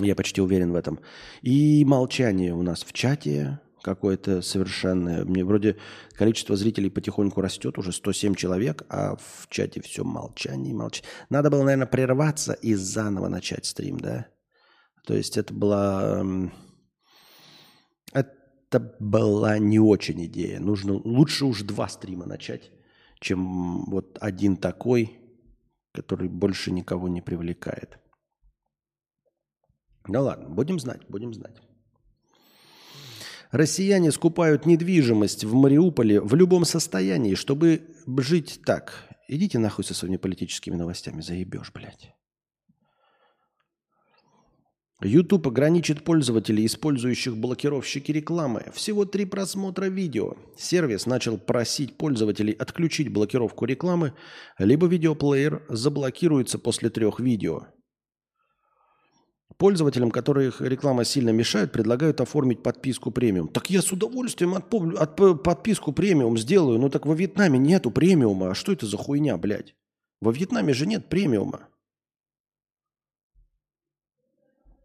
Я 0.00 0.14
почти 0.14 0.40
уверен 0.40 0.72
в 0.72 0.76
этом. 0.76 1.00
И 1.42 1.84
молчание 1.84 2.54
у 2.54 2.62
нас 2.62 2.82
в 2.82 2.92
чате 2.92 3.60
какое-то 3.82 4.40
совершенное. 4.40 5.24
Мне 5.24 5.44
вроде 5.44 5.76
количество 6.14 6.56
зрителей 6.56 6.88
потихоньку 6.88 7.40
растет, 7.40 7.76
уже 7.76 7.92
107 7.92 8.34
человек, 8.34 8.84
а 8.88 9.16
в 9.16 9.48
чате 9.50 9.82
все 9.82 10.04
молчание, 10.04 10.72
молчание. 10.72 11.10
Надо 11.28 11.50
было, 11.50 11.64
наверное, 11.64 11.86
прерваться 11.86 12.54
и 12.54 12.74
заново 12.74 13.28
начать 13.28 13.66
стрим, 13.66 13.98
да? 14.00 14.28
То 15.04 15.14
есть 15.14 15.36
это 15.36 15.52
была 15.52 16.24
это 18.72 18.96
была 18.98 19.58
не 19.58 19.78
очень 19.78 20.24
идея. 20.24 20.58
Нужно 20.58 20.94
лучше 20.94 21.44
уж 21.44 21.62
два 21.62 21.88
стрима 21.88 22.24
начать, 22.24 22.70
чем 23.20 23.84
вот 23.84 24.16
один 24.20 24.56
такой, 24.56 25.18
который 25.92 26.28
больше 26.28 26.70
никого 26.70 27.08
не 27.08 27.20
привлекает. 27.20 27.98
Ну 30.08 30.22
ладно, 30.22 30.48
будем 30.48 30.80
знать, 30.80 31.02
будем 31.08 31.34
знать. 31.34 31.60
Россияне 33.50 34.10
скупают 34.10 34.64
недвижимость 34.64 35.44
в 35.44 35.52
Мариуполе 35.52 36.22
в 36.22 36.34
любом 36.34 36.64
состоянии, 36.64 37.34
чтобы 37.34 37.94
жить 38.06 38.62
так. 38.64 39.06
Идите 39.28 39.58
нахуй 39.58 39.84
со 39.84 39.92
своими 39.92 40.16
политическими 40.16 40.76
новостями, 40.76 41.20
заебешь, 41.20 41.70
блядь. 41.72 42.14
YouTube 45.04 45.48
ограничит 45.48 46.04
пользователей, 46.04 46.66
использующих 46.66 47.36
блокировщики 47.36 48.12
рекламы. 48.12 48.64
Всего 48.72 49.04
три 49.04 49.24
просмотра 49.24 49.86
видео. 49.86 50.34
Сервис 50.56 51.06
начал 51.06 51.38
просить 51.38 51.96
пользователей 51.96 52.52
отключить 52.52 53.08
блокировку 53.08 53.64
рекламы, 53.64 54.14
либо 54.58 54.86
видеоплеер 54.86 55.64
заблокируется 55.68 56.58
после 56.58 56.90
трех 56.90 57.20
видео. 57.20 57.66
Пользователям, 59.58 60.10
которых 60.10 60.60
реклама 60.60 61.04
сильно 61.04 61.30
мешает, 61.30 61.72
предлагают 61.72 62.20
оформить 62.20 62.62
подписку 62.62 63.10
премиум. 63.10 63.48
Так 63.48 63.70
я 63.70 63.82
с 63.82 63.92
удовольствием 63.92 64.54
отпом... 64.54 64.96
от... 64.96 65.16
подписку 65.42 65.92
премиум 65.92 66.38
сделаю. 66.38 66.78
Ну 66.78 66.88
так 66.88 67.06
во 67.06 67.14
Вьетнаме 67.14 67.58
нету 67.58 67.90
премиума. 67.90 68.50
А 68.50 68.54
что 68.54 68.72
это 68.72 68.86
за 68.86 68.96
хуйня, 68.96 69.36
блядь? 69.36 69.74
Во 70.20 70.32
Вьетнаме 70.32 70.72
же 70.72 70.86
нет 70.86 71.08
премиума. 71.08 71.68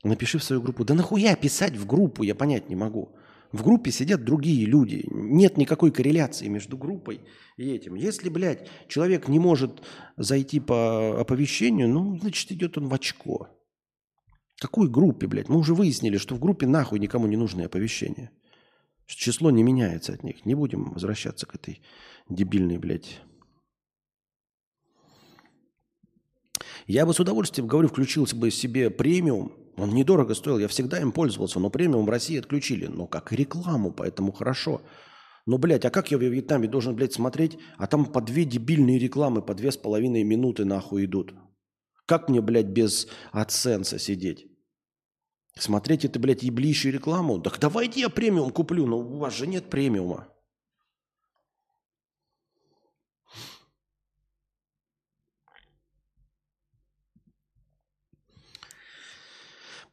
Напиши 0.03 0.37
в 0.37 0.43
свою 0.43 0.61
группу. 0.61 0.85
Да 0.85 0.93
нахуя 0.93 1.35
писать 1.35 1.75
в 1.75 1.85
группу, 1.85 2.23
я 2.23 2.35
понять 2.35 2.69
не 2.69 2.75
могу. 2.75 3.15
В 3.51 3.63
группе 3.63 3.91
сидят 3.91 4.23
другие 4.23 4.65
люди. 4.65 5.05
Нет 5.09 5.57
никакой 5.57 5.91
корреляции 5.91 6.47
между 6.47 6.77
группой 6.77 7.21
и 7.55 7.69
этим. 7.69 7.95
Если, 7.95 8.29
блядь, 8.29 8.67
человек 8.87 9.27
не 9.27 9.39
может 9.39 9.81
зайти 10.17 10.59
по 10.59 11.19
оповещению, 11.21 11.87
ну, 11.87 12.19
значит, 12.19 12.51
идет 12.51 12.77
он 12.77 12.87
в 12.87 12.93
очко. 12.93 13.49
Какой 14.59 14.89
группе, 14.89 15.27
блядь? 15.27 15.49
Мы 15.49 15.57
уже 15.57 15.73
выяснили, 15.73 16.17
что 16.17 16.35
в 16.35 16.39
группе 16.39 16.67
нахуй 16.67 16.99
никому 16.99 17.27
не 17.27 17.37
нужны 17.37 17.63
оповещения. 17.63 18.31
Число 19.05 19.51
не 19.51 19.63
меняется 19.63 20.13
от 20.13 20.23
них. 20.23 20.45
Не 20.45 20.55
будем 20.55 20.91
возвращаться 20.91 21.45
к 21.45 21.55
этой 21.55 21.81
дебильной, 22.27 22.77
блядь, 22.77 23.21
Я 26.87 27.05
бы 27.05 27.13
с 27.13 27.19
удовольствием, 27.19 27.67
говорю, 27.67 27.89
включил 27.89 28.25
бы 28.33 28.49
себе 28.49 28.89
премиум. 28.89 29.51
Он 29.77 29.93
недорого 29.93 30.33
стоил, 30.33 30.57
я 30.57 30.67
всегда 30.67 30.99
им 30.99 31.11
пользовался, 31.11 31.59
но 31.59 31.69
премиум 31.69 32.05
в 32.05 32.09
России 32.09 32.39
отключили. 32.39 32.87
Но 32.87 33.05
как 33.05 33.31
и 33.31 33.35
рекламу, 33.35 33.91
поэтому 33.91 34.31
хорошо. 34.31 34.81
Но, 35.45 35.59
блядь, 35.59 35.85
а 35.85 35.91
как 35.91 36.11
я 36.11 36.17
в 36.17 36.21
Вьетнаме 36.21 36.67
должен, 36.67 36.95
блядь, 36.95 37.13
смотреть, 37.13 37.57
а 37.77 37.85
там 37.87 38.05
по 38.05 38.19
две 38.19 38.43
дебильные 38.43 38.97
рекламы 38.97 39.41
по 39.41 39.53
две 39.53 39.71
с 39.71 39.77
половиной 39.77 40.23
минуты 40.23 40.65
нахуй 40.65 41.05
идут? 41.05 41.33
Как 42.07 42.27
мне, 42.27 42.41
блядь, 42.41 42.65
без 42.65 43.07
AdSense 43.33 43.99
сидеть? 43.99 44.47
Смотреть 45.55 46.05
это, 46.05 46.19
блядь, 46.19 46.43
еблищую 46.43 46.93
рекламу? 46.93 47.39
Так 47.39 47.59
давайте 47.59 47.99
я 48.01 48.09
премиум 48.09 48.49
куплю, 48.49 48.87
но 48.87 48.97
у 48.97 49.17
вас 49.17 49.35
же 49.35 49.45
нет 49.45 49.69
премиума. 49.69 50.27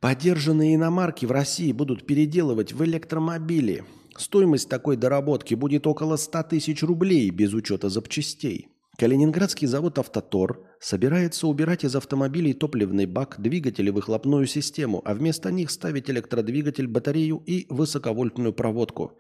Подержанные 0.05 0.75
иномарки 0.75 1.25
в 1.25 1.33
России 1.33 1.73
будут 1.73 2.05
переделывать 2.05 2.75
в 2.75 2.85
электромобили. 2.85 3.85
Стоимость 4.19 4.69
такой 4.69 4.99
доработки 4.99 5.55
будет 5.55 5.87
около 5.87 6.17
100 6.17 6.43
тысяч 6.43 6.83
рублей 6.83 7.31
без 7.31 7.55
учета 7.55 7.89
запчастей. 7.89 8.69
Калининградский 8.99 9.67
завод 9.67 9.99
«Автотор» 9.99 10.61
собирается 10.79 11.47
убирать 11.47 11.85
из 11.85 11.97
автомобилей 11.97 12.53
топливный 12.53 13.07
бак, 13.07 13.37
двигатель 13.39 13.89
и 13.89 13.91
выхлопную 13.91 14.45
систему, 14.45 15.01
а 15.07 15.15
вместо 15.15 15.51
них 15.51 15.71
ставить 15.71 16.11
электродвигатель, 16.11 16.87
батарею 16.87 17.43
и 17.47 17.65
высоковольтную 17.71 18.53
проводку. 18.53 19.17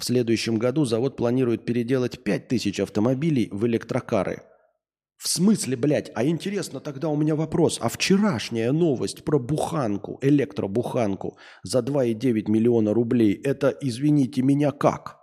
В 0.00 0.04
следующем 0.04 0.58
году 0.58 0.84
завод 0.84 1.16
планирует 1.16 1.64
переделать 1.64 2.24
5000 2.24 2.80
автомобилей 2.80 3.50
в 3.52 3.64
электрокары. 3.68 4.42
В 5.18 5.26
смысле, 5.26 5.76
блядь? 5.76 6.12
А 6.14 6.24
интересно 6.24 6.78
тогда 6.78 7.08
у 7.08 7.16
меня 7.16 7.34
вопрос. 7.34 7.78
А 7.82 7.88
вчерашняя 7.88 8.70
новость 8.70 9.24
про 9.24 9.40
буханку, 9.40 10.18
электробуханку 10.22 11.36
за 11.64 11.80
2,9 11.80 12.48
миллиона 12.48 12.94
рублей, 12.94 13.34
это, 13.34 13.76
извините 13.80 14.42
меня, 14.42 14.70
как? 14.70 15.18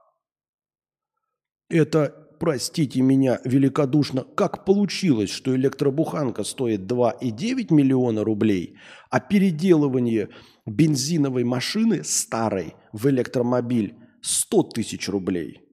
Это, 1.69 2.27
простите 2.41 3.01
меня 3.01 3.39
великодушно, 3.45 4.25
как 4.35 4.65
получилось, 4.65 5.29
что 5.29 5.55
электробуханка 5.55 6.43
стоит 6.43 6.81
2,9 6.81 7.73
миллиона 7.73 8.25
рублей, 8.25 8.75
а 9.09 9.21
переделывание 9.21 10.27
бензиновой 10.65 11.45
машины 11.45 12.03
старой 12.03 12.75
в 12.91 13.07
электромобиль 13.07 13.95
100 14.21 14.63
тысяч 14.63 15.07
рублей? 15.07 15.64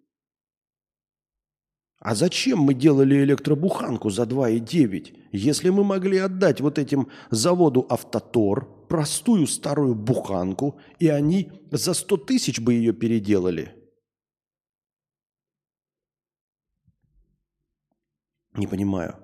А 2.04 2.16
зачем 2.16 2.58
мы 2.58 2.74
делали 2.74 3.22
электробуханку 3.22 4.10
за 4.10 4.24
2,9, 4.24 5.28
если 5.30 5.70
мы 5.70 5.84
могли 5.84 6.18
отдать 6.18 6.60
вот 6.60 6.76
этим 6.78 7.08
заводу 7.30 7.86
«Автотор» 7.88 8.66
простую 8.88 9.46
старую 9.46 9.94
буханку, 9.94 10.80
и 10.98 11.06
они 11.06 11.52
за 11.70 11.94
100 11.94 12.16
тысяч 12.16 12.60
бы 12.60 12.74
ее 12.74 12.92
переделали? 12.92 13.72
Не 18.54 18.66
понимаю. 18.66 19.14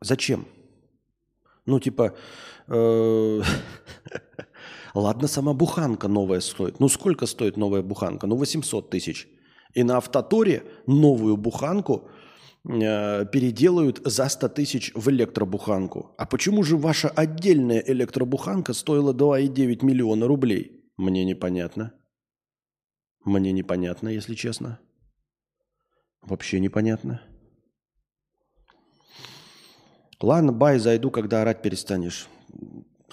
Зачем? 0.00 0.46
Ну, 1.68 1.80
типа, 1.80 2.14
э, 2.68 3.42
ладно, 4.94 5.28
сама 5.28 5.52
буханка 5.52 6.08
новая 6.08 6.40
стоит. 6.40 6.80
Ну, 6.80 6.88
сколько 6.88 7.26
стоит 7.26 7.56
новая 7.56 7.82
буханка? 7.82 8.26
Ну, 8.26 8.36
800 8.36 8.90
тысяч. 8.90 9.28
И 9.74 9.84
на 9.84 9.98
автоторе 9.98 10.62
новую 10.86 11.36
буханку 11.36 12.08
э, 12.64 13.26
переделают 13.26 14.00
за 14.04 14.28
100 14.28 14.48
тысяч 14.48 14.92
в 14.94 15.10
электробуханку. 15.10 16.14
А 16.16 16.24
почему 16.24 16.62
же 16.62 16.76
ваша 16.76 17.10
отдельная 17.10 17.84
электробуханка 17.86 18.72
стоила 18.72 19.12
2,9 19.12 19.84
миллиона 19.84 20.26
рублей? 20.26 20.70
Мне 20.96 21.24
непонятно. 21.24 21.92
Мне 23.26 23.52
непонятно, 23.52 24.08
если 24.08 24.34
честно. 24.34 24.78
Вообще 26.22 26.60
непонятно. 26.60 27.20
Ладно, 30.20 30.52
бай, 30.52 30.78
зайду, 30.78 31.10
когда 31.10 31.42
орать 31.42 31.62
перестанешь. 31.62 32.28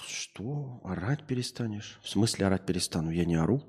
Что? 0.04 0.80
Орать 0.84 1.26
перестанешь? 1.26 1.98
В 2.02 2.08
смысле 2.08 2.46
орать 2.46 2.66
перестану? 2.66 3.10
Я 3.10 3.24
не 3.24 3.36
ору. 3.36 3.62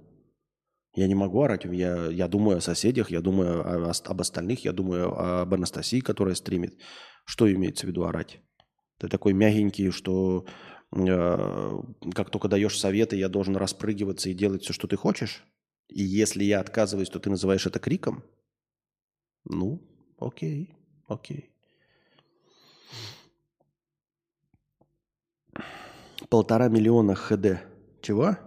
Я 0.95 1.07
не 1.07 1.15
могу 1.15 1.43
орать. 1.43 1.65
Я, 1.65 2.07
я 2.07 2.27
думаю 2.27 2.57
о 2.57 2.61
соседях, 2.61 3.11
я 3.11 3.21
думаю 3.21 3.61
о- 3.61 3.91
об 3.91 4.21
остальных, 4.21 4.65
я 4.65 4.73
думаю 4.73 5.13
об 5.41 5.53
Анастасии, 5.53 5.99
которая 5.99 6.33
стримит. 6.35 6.79
Что 7.25 7.51
имеется 7.51 7.85
в 7.85 7.89
виду 7.89 8.05
орать? 8.05 8.39
Ты 8.97 9.07
такой 9.07 9.33
мягенький, 9.33 9.91
что 9.91 10.47
э, 10.95 11.71
как 12.15 12.31
только 12.31 12.47
даешь 12.47 12.79
советы, 12.79 13.15
я 13.15 13.29
должен 13.29 13.55
распрыгиваться 13.55 14.29
и 14.29 14.33
делать 14.33 14.63
все, 14.63 14.73
что 14.73 14.87
ты 14.87 14.95
хочешь? 14.95 15.43
И 15.87 16.01
если 16.01 16.43
я 16.43 16.59
отказываюсь, 16.59 17.09
то 17.09 17.19
ты 17.19 17.29
называешь 17.29 17.67
это 17.67 17.77
криком? 17.79 18.23
Ну, 19.45 19.81
окей, 20.19 20.75
окей. 21.07 21.51
Полтора 26.29 26.67
миллиона 26.67 27.15
хд. 27.15 27.59
Чего? 28.01 28.37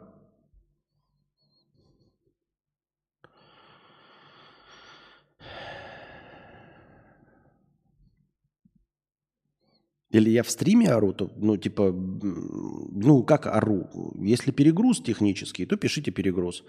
Или 10.11 10.31
я 10.31 10.43
в 10.43 10.51
стриме 10.51 10.89
ору, 10.89 11.13
то, 11.13 11.31
ну, 11.37 11.57
типа, 11.57 11.93
ну, 11.93 13.23
как 13.23 13.47
ору? 13.47 13.89
Если 14.19 14.51
перегруз 14.51 15.01
технический, 15.01 15.67
то 15.67 15.77
пишите 15.77 16.11
перегруз. 16.11 16.65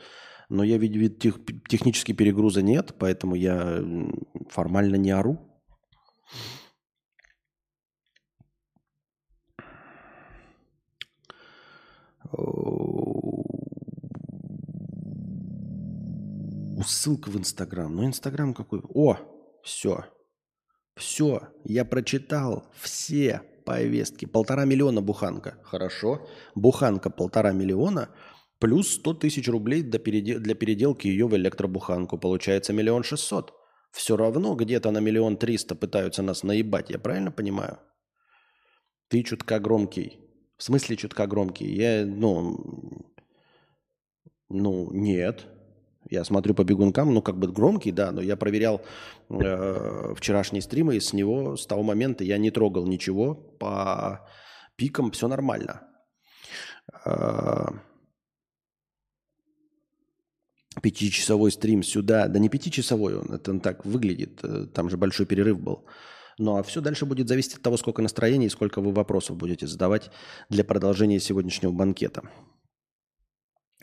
Но 0.49 0.63
я 0.63 0.77
ведь, 0.77 0.95
ведь 0.95 1.19
тех- 1.19 1.39
технически 1.67 2.13
перегруза 2.13 2.61
нет, 2.61 2.93
поэтому 2.99 3.35
я 3.35 3.83
формально 4.49 4.95
не 4.95 5.11
ору. 5.11 5.39
Ссылка 16.83 17.29
в 17.29 17.37
Инстаграм. 17.37 17.95
Ну, 17.95 18.05
Инстаграм 18.05 18.53
какой? 18.53 18.81
О, 18.93 19.17
все. 19.63 20.05
Все. 20.95 21.49
Я 21.63 21.85
прочитал 21.85 22.67
все 22.79 23.41
повестки. 23.65 24.25
Полтора 24.25 24.65
миллиона 24.65 25.01
буханка. 25.01 25.57
Хорошо. 25.63 26.27
Буханка 26.55 27.09
полтора 27.09 27.51
миллиона 27.51 28.09
плюс 28.59 28.93
100 28.93 29.13
тысяч 29.15 29.47
рублей 29.47 29.83
для, 29.83 29.99
для 30.39 30.55
переделки 30.55 31.07
ее 31.07 31.27
в 31.27 31.35
электробуханку. 31.35 32.17
Получается 32.17 32.73
миллион 32.73 33.03
шестьсот. 33.03 33.53
Все 33.91 34.15
равно 34.15 34.55
где-то 34.55 34.91
на 34.91 34.99
миллион 34.99 35.37
триста 35.37 35.75
пытаются 35.75 36.21
нас 36.21 36.43
наебать. 36.43 36.89
Я 36.89 36.99
правильно 36.99 37.31
понимаю? 37.31 37.79
Ты 39.09 39.23
чутка 39.23 39.59
громкий. 39.59 40.30
В 40.61 40.63
смысле 40.63 40.95
чутка 40.95 41.25
громкий? 41.25 41.65
Я, 41.73 42.05
ну, 42.05 42.55
ну, 44.47 44.91
нет. 44.93 45.47
Я 46.07 46.23
смотрю 46.23 46.53
по 46.53 46.63
бегункам, 46.63 47.11
ну, 47.15 47.23
как 47.23 47.39
бы 47.39 47.47
громкий, 47.47 47.91
да, 47.91 48.11
но 48.11 48.21
я 48.21 48.35
проверял 48.35 48.79
э, 49.29 50.13
вчерашние 50.15 50.61
стримы, 50.61 50.97
и 50.97 50.99
с 50.99 51.13
него, 51.13 51.57
с 51.57 51.65
того 51.65 51.81
момента 51.81 52.23
я 52.23 52.37
не 52.37 52.51
трогал 52.51 52.85
ничего. 52.85 53.33
По 53.33 54.29
пикам 54.75 55.09
все 55.09 55.27
нормально. 55.27 55.81
Э, 57.05 57.69
Пятичасовой 60.83 61.51
стрим 61.51 61.81
сюда. 61.81 62.27
Да 62.27 62.37
не 62.37 62.49
пятичасовой 62.49 63.15
он, 63.15 63.33
это 63.33 63.49
он 63.49 63.61
так 63.61 63.83
выглядит. 63.83 64.43
э, 64.43 64.67
Там 64.67 64.91
же 64.91 64.97
большой 64.97 65.25
перерыв 65.25 65.59
был. 65.59 65.87
Ну 66.37 66.57
а 66.57 66.63
все 66.63 66.81
дальше 66.81 67.05
будет 67.05 67.27
зависеть 67.27 67.55
от 67.55 67.61
того, 67.61 67.77
сколько 67.77 68.01
настроений 68.01 68.47
и 68.47 68.49
сколько 68.49 68.81
вы 68.81 68.91
вопросов 68.91 69.37
будете 69.37 69.67
задавать 69.67 70.11
для 70.49 70.63
продолжения 70.63 71.19
сегодняшнего 71.19 71.71
банкета. 71.71 72.23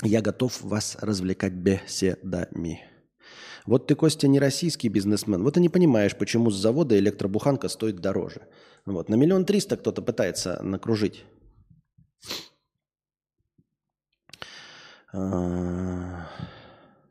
Я 0.03 0.23
готов 0.23 0.62
вас 0.62 0.97
развлекать 1.01 1.53
беседами. 1.53 2.81
Вот 3.66 3.87
ты, 3.87 3.95
Костя, 3.95 4.29
не 4.29 4.39
российский 4.39 4.89
бизнесмен. 4.89 5.43
Вот 5.43 5.57
и 5.57 5.61
не 5.61 5.69
понимаешь, 5.69 6.16
почему 6.16 6.51
с 6.51 6.57
завода 6.57 6.99
электробуханка 6.99 7.69
стоит 7.69 7.97
дороже. 7.97 8.47
Вот. 8.87 9.09
На 9.09 9.16
миллион 9.16 9.45
триста 9.45 9.77
кто-то 9.77 10.01
пытается 10.01 10.62
накружить. 10.62 11.25
А, 15.12 16.27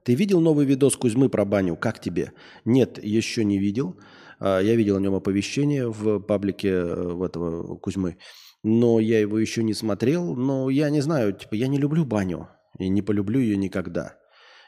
Ты 0.03 0.15
видел 0.15 0.39
новый 0.39 0.65
видос 0.65 0.95
Кузьмы 0.95 1.29
про 1.29 1.45
баню? 1.45 1.75
Как 1.75 1.99
тебе? 1.99 2.33
Нет, 2.65 3.03
еще 3.03 3.43
не 3.43 3.59
видел. 3.59 3.99
А, 4.39 4.59
Я 4.59 4.75
видел 4.75 4.97
о 4.97 4.99
нем 4.99 5.15
оповещение 5.15 5.89
в 5.89 6.19
паблике 6.19 6.69
э, 6.69 7.13
в 7.13 7.23
этого 7.23 7.77
Кузьмы. 7.77 8.17
Но 8.63 8.99
я 8.99 9.19
его 9.19 9.39
еще 9.39 9.63
не 9.63 9.73
смотрел. 9.73 10.35
Но 10.35 10.69
я 10.69 10.89
не 10.89 11.01
знаю, 11.01 11.33
типа, 11.33 11.55
я 11.55 11.67
не 11.67 11.77
люблю 11.77 12.05
баню. 12.05 12.49
И 12.79 12.89
не 12.89 13.01
полюблю 13.01 13.39
ее 13.39 13.57
никогда. 13.57 14.17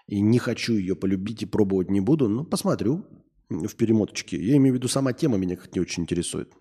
И 0.08 0.22
не 0.22 0.40
хочу 0.40 0.74
ее 0.74 0.96
полюбить 0.96 1.44
и 1.44 1.46
пробовать 1.46 1.92
не 1.92 2.02
буду, 2.02 2.28
но 2.28 2.44
посмотрю 2.44 3.06
в 3.50 3.76
перемоточке. 3.76 4.38
Я 4.38 4.58
имею 4.58 4.74
в 4.74 4.78
виду, 4.78 4.88
сама 4.88 5.14
тема 5.14 5.38
меня 5.38 5.56
как 5.56 5.76
не 5.76 5.82
очень 5.82 6.04
интересует. 6.04 6.52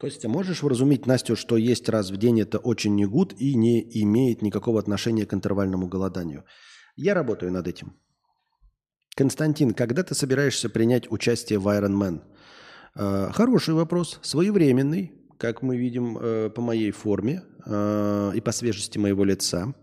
Костя, 0.00 0.30
можешь 0.30 0.62
вразумить 0.62 1.06
Настю, 1.06 1.36
что 1.36 1.58
есть 1.58 1.88
раз 1.90 2.10
в 2.10 2.16
день 2.16 2.40
это 2.40 2.58
очень 2.58 2.94
не 2.94 3.04
гуд 3.04 3.34
и 3.38 3.54
не 3.54 3.82
имеет 4.02 4.40
никакого 4.40 4.80
отношения 4.80 5.26
к 5.26 5.34
интервальному 5.34 5.88
голоданию? 5.88 6.44
Я 7.02 7.14
работаю 7.14 7.50
над 7.50 7.66
этим. 7.66 7.94
Константин, 9.16 9.72
когда 9.72 10.02
ты 10.02 10.14
собираешься 10.14 10.68
принять 10.68 11.10
участие 11.10 11.58
в 11.58 11.66
Iron 11.68 11.96
Man? 11.96 12.22
Э, 12.94 13.30
хороший 13.32 13.72
вопрос, 13.72 14.18
своевременный, 14.20 15.14
как 15.38 15.62
мы 15.62 15.78
видим 15.78 16.18
э, 16.18 16.50
по 16.50 16.60
моей 16.60 16.90
форме 16.90 17.42
э, 17.64 18.32
и 18.34 18.40
по 18.42 18.52
свежести 18.52 18.98
моего 18.98 19.24
лица. 19.24 19.74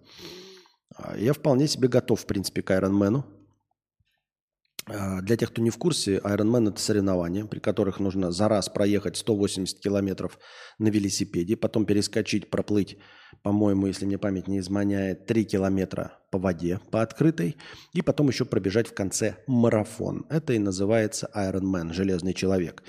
Я 1.17 1.33
вполне 1.33 1.67
себе 1.67 1.87
готов, 1.87 2.21
в 2.21 2.27
принципе, 2.27 2.61
к 2.61 2.69
Iron 2.69 2.93
Man. 2.93 3.23
А, 4.89 5.21
Для 5.21 5.35
тех, 5.35 5.51
кто 5.51 5.61
не 5.61 5.69
в 5.69 5.77
курсе, 5.77 6.17
Ironman– 6.17 6.69
это 6.69 6.79
соревнования, 6.79 7.45
при 7.45 7.59
которых 7.59 7.99
нужно 7.99 8.31
за 8.31 8.47
раз 8.47 8.69
проехать 8.69 9.17
180 9.17 9.79
километров 9.79 10.39
на 10.79 10.87
велосипеде, 10.87 11.57
потом 11.57 11.85
перескочить, 11.85 12.49
проплыть, 12.49 12.97
по-моему, 13.43 13.87
если 13.87 14.05
мне 14.05 14.17
память 14.17 14.47
не 14.47 14.59
изменяет, 14.59 15.25
3 15.25 15.45
километра 15.45 16.17
по 16.31 16.39
воде, 16.39 16.79
по 16.91 17.01
открытой, 17.01 17.57
и 17.93 18.01
потом 18.01 18.29
еще 18.29 18.45
пробежать 18.45 18.87
в 18.87 18.93
конце 18.93 19.37
марафон. 19.47 20.25
Это 20.29 20.53
и 20.53 20.59
называется 20.59 21.29
Ironman– 21.35 21.91
«Железный 21.93 22.33
человек». 22.33 22.83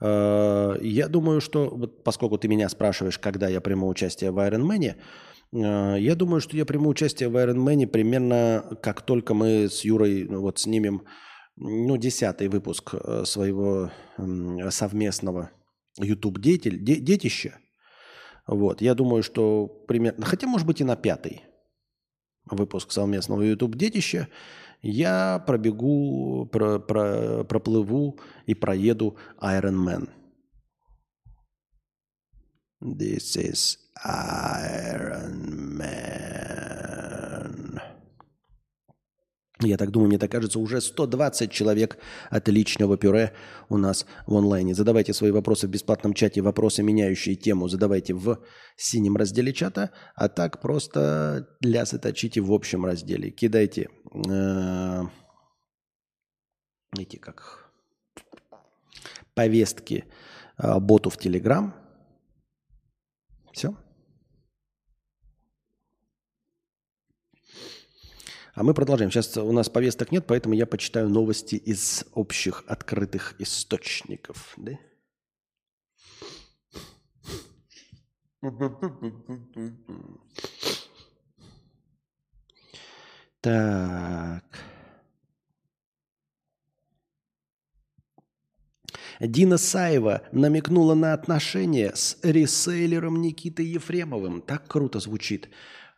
А, 0.00 0.76
Я 0.82 1.08
думаю, 1.08 1.40
что, 1.40 1.70
вот 1.70 2.04
поскольку 2.04 2.36
ты 2.36 2.48
меня 2.48 2.68
спрашиваешь, 2.68 3.18
когда 3.18 3.48
я 3.48 3.60
приму 3.60 3.88
участие 3.88 4.32
в 4.32 4.38
Ironman, 4.38 4.96
а, 5.54 5.96
я 5.96 6.14
думаю, 6.14 6.42
что 6.42 6.58
я 6.58 6.66
приму 6.66 6.90
участие 6.90 7.30
в 7.30 7.36
Ironman 7.36 7.86
примерно 7.86 8.64
как 8.82 9.00
только 9.00 9.32
мы 9.32 9.68
с 9.70 9.82
Юрой 9.82 10.24
ну, 10.24 10.42
вот 10.42 10.58
снимем 10.58 11.04
ну, 11.60 11.96
десятый 11.96 12.48
выпуск 12.48 12.94
э, 12.94 13.24
своего 13.24 13.90
совместного 14.70 15.50
YouTube 15.98 16.38
детель, 16.40 16.82
де- 16.82 17.00
детища. 17.00 17.58
Вот, 18.46 18.80
я 18.80 18.94
думаю, 18.94 19.22
что 19.22 19.66
примерно, 19.66 20.24
хотя, 20.24 20.46
может 20.46 20.66
быть, 20.66 20.80
и 20.80 20.84
на 20.84 20.96
пятый 20.96 21.42
выпуск 22.50 22.92
совместного 22.92 23.42
YouTube 23.42 23.76
детища 23.76 24.28
я 24.80 25.42
пробегу, 25.46 26.46
про, 26.46 26.78
про- 26.78 27.44
проплыву 27.44 28.18
и 28.46 28.54
проеду 28.54 29.16
Iron 29.40 29.84
Man. 29.84 30.08
This 32.80 33.36
is 33.36 33.76
Iron 34.06 35.76
Man. 35.76 36.27
Я 39.60 39.76
так 39.76 39.90
думаю, 39.90 40.08
мне 40.08 40.18
так 40.18 40.30
кажется, 40.30 40.60
уже 40.60 40.80
120 40.80 41.50
человек 41.50 41.98
отличного 42.30 42.96
пюре 42.96 43.32
у 43.68 43.76
нас 43.76 44.06
в 44.26 44.34
онлайне. 44.36 44.74
Задавайте 44.74 45.12
свои 45.12 45.32
вопросы 45.32 45.66
в 45.66 45.70
бесплатном 45.70 46.14
чате, 46.14 46.42
вопросы, 46.42 46.82
меняющие 46.84 47.34
тему, 47.34 47.68
задавайте 47.68 48.14
в 48.14 48.38
синем 48.76 49.16
разделе 49.16 49.52
чата, 49.52 49.90
а 50.14 50.28
так 50.28 50.60
просто 50.60 51.48
лясы 51.60 51.98
точите 51.98 52.40
в 52.40 52.52
общем 52.52 52.86
разделе. 52.86 53.30
Кидайте 53.30 53.88
э, 54.28 55.02
эти 56.96 57.16
как 57.16 57.72
повестки 59.34 60.04
э, 60.56 60.78
боту 60.78 61.10
в 61.10 61.16
Телеграм. 61.16 61.74
Все. 63.52 63.74
А 68.58 68.64
мы 68.64 68.74
продолжаем. 68.74 69.12
Сейчас 69.12 69.36
у 69.36 69.52
нас 69.52 69.68
повесток 69.68 70.10
нет, 70.10 70.26
поэтому 70.26 70.52
я 70.52 70.66
почитаю 70.66 71.08
новости 71.08 71.54
из 71.54 72.04
общих 72.14 72.64
открытых 72.66 73.36
источников. 73.38 74.56
Да? 74.56 74.72
Так. 83.40 84.44
Дина 89.20 89.56
Саева 89.56 90.22
намекнула 90.32 90.94
на 90.94 91.12
отношения 91.12 91.92
с 91.94 92.18
ресейлером 92.24 93.20
Никитой 93.20 93.66
Ефремовым. 93.66 94.42
Так 94.42 94.66
круто 94.66 94.98
звучит. 94.98 95.48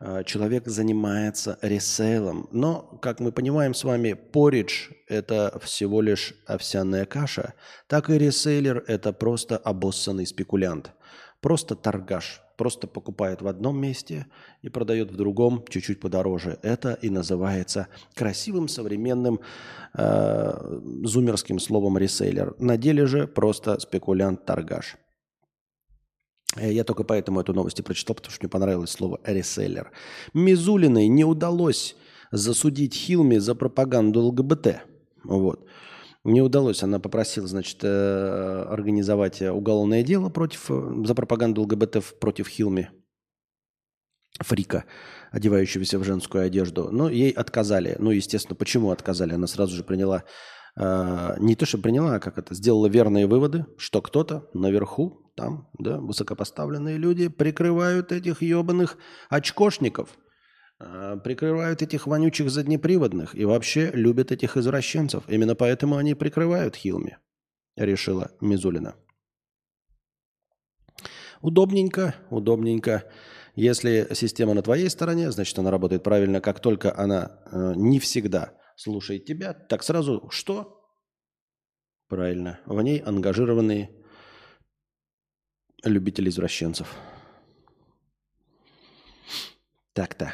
Э, 0.01 0.23
Человек 0.25 0.67
занимается 0.67 1.59
ресейлом. 1.63 2.49
Но, 2.51 2.99
как 3.03 3.21
мы 3.21 3.33
понимаем 3.33 3.75
с 3.75 3.85
вами, 3.85 4.15
поридж– 4.15 4.91
это 5.09 5.59
всего 5.63 6.01
лишь 6.01 6.35
овсяная 6.47 7.05
каша. 7.05 7.55
Так 7.87 8.11
и 8.11 8.19
ресейлер– 8.19 8.83
это 8.87 9.13
просто 9.13 9.57
обоссанный 9.57 10.27
спекулянт. 10.27 10.93
Просто 11.41 11.75
торгаш. 11.75 12.43
Просто 12.57 12.87
покупает 12.87 13.41
в 13.41 13.49
одном 13.49 13.81
месте 13.81 14.27
и 14.61 14.69
продает 14.69 15.11
в 15.11 15.17
другом 15.17 15.65
чуть-чуть 15.67 16.01
подороже. 16.01 16.59
Это 16.63 16.93
и 16.93 17.09
называется 17.09 17.89
красивым 18.15 18.69
современным 18.69 19.41
э, 19.95 20.81
зумерским 21.05 21.59
словом 21.59 21.97
ресейлер. 21.97 22.55
На 22.59 22.77
деле 22.77 23.07
же 23.07 23.27
просто 23.27 23.79
спекулянт-торгаш. 23.81 24.99
Э, 26.57 26.73
Я 26.73 26.85
только 26.85 27.05
поэтому 27.05 27.41
эту 27.41 27.53
новость 27.55 27.81
и 27.81 27.83
прочитал, 27.83 28.15
потому 28.17 28.33
что 28.33 28.45
мне 28.45 28.51
понравилось 28.51 28.91
слово 28.91 29.21
«реселлер». 29.25 29.91
Мизулиной 30.35 31.09
не 31.09 31.25
удалось 31.25 31.97
засудить 32.33 32.95
Хилми 32.95 33.39
за 33.39 33.55
пропаганду 33.55 34.21
ЛГБТ. 34.21 34.83
Вот. 35.25 35.67
Не 36.25 36.43
удалось. 36.43 36.83
Она 36.83 36.99
попросила, 36.99 37.47
значит, 37.47 37.79
э, 37.83 38.67
организовать 38.69 39.41
уголовное 39.43 40.03
дело 40.03 40.29
против, 40.29 40.71
э, 40.71 41.05
за 41.05 41.15
пропаганду 41.15 41.63
ЛГБТ 41.63 42.19
против 42.21 42.49
Хилми. 42.49 42.91
Фрика, 44.39 44.85
одевающегося 45.33 45.99
в 45.99 46.05
женскую 46.05 46.45
одежду. 46.45 46.91
Но 46.91 47.11
ей 47.11 47.31
отказали. 47.31 47.97
Ну, 47.99 48.11
естественно, 48.11 48.57
почему 48.57 48.91
отказали? 48.91 49.35
Она 49.35 49.47
сразу 49.47 49.75
же 49.75 49.85
приняла, 49.85 50.25
э, 50.81 51.37
не 51.39 51.55
то, 51.55 51.67
что 51.67 51.79
приняла, 51.79 52.15
а 52.15 52.21
как 52.21 52.39
это, 52.39 52.55
сделала 52.55 52.87
верные 52.87 53.27
выводы, 53.27 53.67
что 53.77 54.01
кто-то 54.01 54.49
наверху, 54.55 55.31
там, 55.37 55.69
да, 55.79 55.99
высокопоставленные 55.99 56.97
люди 56.97 57.29
прикрывают 57.29 58.13
этих 58.13 58.43
ебаных 58.43 58.97
очкошников, 59.29 60.09
э, 60.81 61.19
прикрывают 61.23 61.83
этих 61.83 62.07
вонючих 62.07 62.51
заднеприводных 62.51 63.35
и 63.35 63.45
вообще 63.45 63.91
любят 63.93 64.33
этих 64.33 64.57
извращенцев. 64.57 65.25
Именно 65.29 65.55
поэтому 65.55 65.97
они 65.97 66.15
прикрывают 66.15 66.77
Хилми, 66.77 67.19
решила 67.77 68.31
Мизулина. 68.41 68.95
Удобненько, 71.43 72.15
удобненько. 72.31 73.05
Если 73.55 74.09
система 74.15 74.55
на 74.55 74.63
твоей 74.63 74.89
стороне, 74.89 75.31
значит, 75.33 75.59
она 75.59 75.71
работает 75.71 76.03
правильно. 76.03 76.41
Как 76.41 76.61
только 76.61 76.97
она 76.97 77.39
э, 77.51 77.73
не 77.77 77.99
всегда 77.99 78.53
слушает 78.81 79.27
тебя, 79.27 79.53
так 79.53 79.83
сразу 79.83 80.27
что? 80.31 80.81
Правильно. 82.09 82.61
В 82.65 82.81
ней 82.81 82.99
ангажированные 82.99 83.91
любители 85.85 86.31
извращенцев. 86.31 86.97
Так-то. 89.93 90.33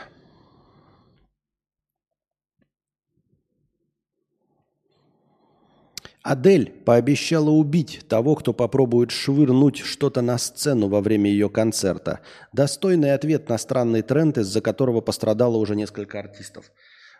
Адель 6.23 6.71
пообещала 6.85 7.51
убить 7.51 8.07
того, 8.09 8.35
кто 8.37 8.53
попробует 8.53 9.11
швырнуть 9.11 9.79
что-то 9.79 10.23
на 10.23 10.39
сцену 10.39 10.89
во 10.89 11.01
время 11.01 11.31
ее 11.31 11.49
концерта. 11.49 12.21
Достойный 12.53 13.13
ответ 13.13 13.49
на 13.49 13.59
странный 13.59 14.03
тренд, 14.03 14.39
из-за 14.39 14.61
которого 14.61 15.01
пострадало 15.01 15.57
уже 15.57 15.77
несколько 15.77 16.19
артистов. 16.19 16.73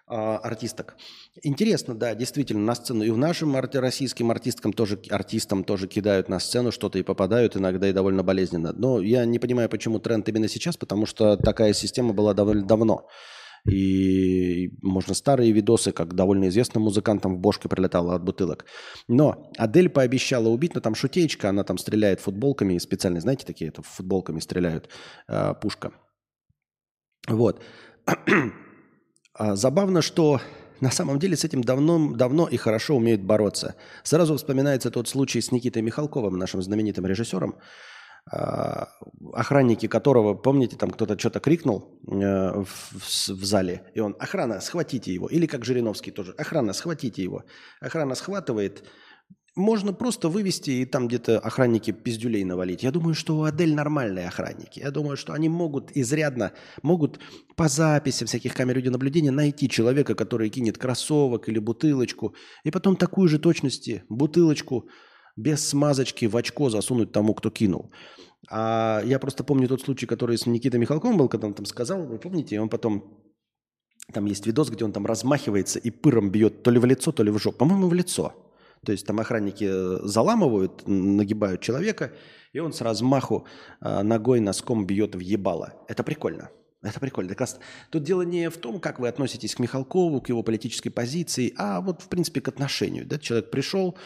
А, 0.09 0.39
артисток. 0.39 0.97
Интересно, 1.43 1.95
да, 1.95 2.15
действительно, 2.15 2.65
на 2.65 2.75
сцену. 2.77 3.03
И 3.03 3.11
в 3.11 3.19
нашим 3.19 3.57
арти- 3.57 3.81
российским 3.81 4.31
артисткам 4.31 4.73
тоже, 4.73 5.01
артистам 5.11 5.65
тоже 5.65 5.89
кидают 5.89 6.29
на 6.29 6.39
сцену 6.39 6.71
что-то 6.71 6.99
и 6.99 7.03
попадают 7.03 7.57
иногда 7.57 7.89
и 7.89 7.93
довольно 7.93 8.23
болезненно. 8.23 8.73
Но 8.73 9.01
я 9.01 9.25
не 9.25 9.41
понимаю, 9.41 9.69
почему 9.69 9.99
тренд 9.99 10.29
именно 10.29 10.49
сейчас, 10.49 10.77
потому 10.77 11.07
что 11.07 11.37
такая 11.37 11.73
система 11.73 12.13
была 12.13 12.35
довольно 12.35 12.65
давно. 12.65 13.09
И 13.69 14.71
можно 14.81 15.13
старые 15.13 15.51
видосы, 15.51 15.91
как 15.91 16.15
довольно 16.15 16.49
известным 16.49 16.85
музыкантам 16.85 17.35
в 17.35 17.41
бошке 17.41 17.69
прилетало 17.69 18.15
от 18.15 18.23
бутылок. 18.23 18.65
Но 19.09 19.51
Адель 19.59 19.89
пообещала 19.89 20.49
убить, 20.49 20.77
но 20.77 20.81
там 20.81 20.95
шутеечка, 20.95 21.49
она 21.49 21.65
там 21.65 21.79
стреляет 21.79 22.21
футболками, 22.21 22.79
специально, 22.79 23.21
знаете, 23.21 23.45
такие 23.45 23.71
это 23.71 23.83
футболками 23.83 24.39
стреляют, 24.39 24.89
э, 25.27 25.55
пушка. 25.61 25.93
Вот. 27.27 27.61
А 29.39 29.55
Забавно, 29.57 30.03
что 30.03 30.41
на 30.81 30.91
самом 30.91 31.19
деле 31.19 31.37
с 31.37 31.45
этим 31.45 31.63
давно, 31.63 32.13
давно 32.15 32.49
и 32.49 32.57
хорошо 32.57 32.97
умеют 32.97 33.23
бороться. 33.23 33.75
Сразу 34.03 34.37
вспоминается 34.37 34.91
тот 34.91 35.09
случай 35.09 35.41
с 35.41 35.53
Никитой 35.53 35.83
Михалковым, 35.83 36.39
нашим 36.39 36.63
знаменитым 36.63 37.07
режиссером, 37.07 37.57
а, 38.31 38.89
охранники 39.35 39.87
которого, 39.89 40.35
помните, 40.35 40.77
там 40.77 40.91
кто-то 40.91 41.19
что-то 41.19 41.39
крикнул 41.41 42.01
э, 42.11 42.13
в, 42.13 42.67
в- 42.67 43.29
в 43.29 43.45
зале, 43.45 43.83
и 43.95 44.01
он, 44.01 44.17
охрана, 44.19 44.61
схватите 44.61 45.15
его. 45.15 45.29
Или 45.29 45.47
как 45.47 45.65
Жириновский 45.65 46.11
тоже, 46.11 46.33
охрана, 46.37 46.73
схватите 46.73 47.23
его. 47.23 47.45
Охрана 47.81 48.15
схватывает, 48.15 48.85
можно 49.57 49.95
просто 49.95 50.29
вывести 50.29 50.71
и 50.71 50.85
там 50.85 51.09
где-то 51.09 51.39
охранники 51.39 51.91
пиздюлей 51.91 52.45
навалить. 52.45 52.83
Я 52.83 52.93
думаю, 52.93 53.15
что 53.15 53.39
у 53.39 53.43
Адель 53.43 53.75
нормальные 53.75 54.29
охранники. 54.29 54.81
Я 54.81 54.91
думаю, 54.91 55.17
что 55.17 55.33
они 55.33 55.49
могут 55.49 55.91
изрядно, 55.97 56.53
могут 56.83 57.19
по 57.57 57.69
записям 57.69 58.29
всяких 58.29 58.55
камер 58.55 58.77
видеонаблюдения 58.77 59.33
найти 59.33 59.69
человека, 59.69 60.15
который 60.15 60.51
кинет 60.51 60.77
кроссовок 60.77 61.49
или 61.49 61.59
бутылочку, 61.59 62.35
и 62.65 62.71
потом 62.71 62.97
такую 62.97 63.29
же 63.29 63.39
точности 63.39 64.05
бутылочку 64.11 64.89
без 65.37 65.67
смазочки 65.67 66.27
в 66.27 66.37
очко 66.37 66.69
засунуть 66.71 67.13
тому, 67.13 67.35
кто 67.35 67.51
кинул. 67.51 67.91
А 68.51 69.03
я 69.05 69.19
просто 69.19 69.43
помню 69.43 69.69
тот 69.69 69.81
случай, 69.81 70.07
который 70.07 70.37
с 70.37 70.47
Никитой 70.47 70.79
Михалковым 70.79 71.17
был, 71.17 71.29
когда 71.29 71.47
он 71.47 71.55
там 71.55 71.65
сказал, 71.65 72.07
вы 72.07 72.19
помните, 72.19 72.57
и 72.57 72.59
он 72.59 72.69
потом 72.69 73.23
там 74.13 74.27
есть 74.27 74.47
видос, 74.47 74.71
где 74.71 74.85
он 74.85 74.93
там 74.93 75.07
размахивается 75.07 75.79
и 75.79 75.91
пыром 75.91 76.31
бьет 76.31 76.63
то 76.63 76.71
ли 76.71 76.79
в 76.79 76.85
лицо, 76.85 77.11
то 77.11 77.23
ли 77.23 77.31
в 77.31 77.39
жопу. 77.39 77.59
По-моему, 77.59 77.89
в 77.89 77.95
лицо. 77.95 78.35
То 78.87 78.93
есть 78.93 79.05
там 79.05 79.19
охранники 79.19 79.67
э, 79.69 79.99
заламывают, 80.05 80.87
нагибают 80.87 81.61
человека, 81.61 82.13
и 82.53 82.61
он 82.61 82.73
с 82.73 82.81
размаху 82.81 83.45
э, 83.81 84.03
ногой 84.03 84.39
носком 84.39 84.87
бьет 84.87 85.17
в 85.17 85.19
ебало. 85.19 85.75
Это 85.89 86.05
прикольно. 86.05 86.51
Это 86.83 87.01
прикольно. 87.01 87.31
Так 87.31 87.41
раз 87.41 87.59
тут 87.91 88.05
дело 88.05 88.23
не 88.23 88.49
в 88.49 88.59
том, 88.59 88.79
как 88.79 89.01
вы 89.01 89.09
относитесь 89.09 89.57
к 89.57 89.59
Михалкову, 89.59 90.21
к 90.21 90.29
его 90.29 90.45
политической 90.45 90.91
позиции, 90.91 91.53
а 91.59 91.81
вот, 91.81 92.03
в 92.03 92.09
принципе, 92.09 92.41
к 92.41 92.47
отношению. 92.47 93.07
Да? 93.07 93.19
Человек 93.19 93.51
пришел, 93.51 93.99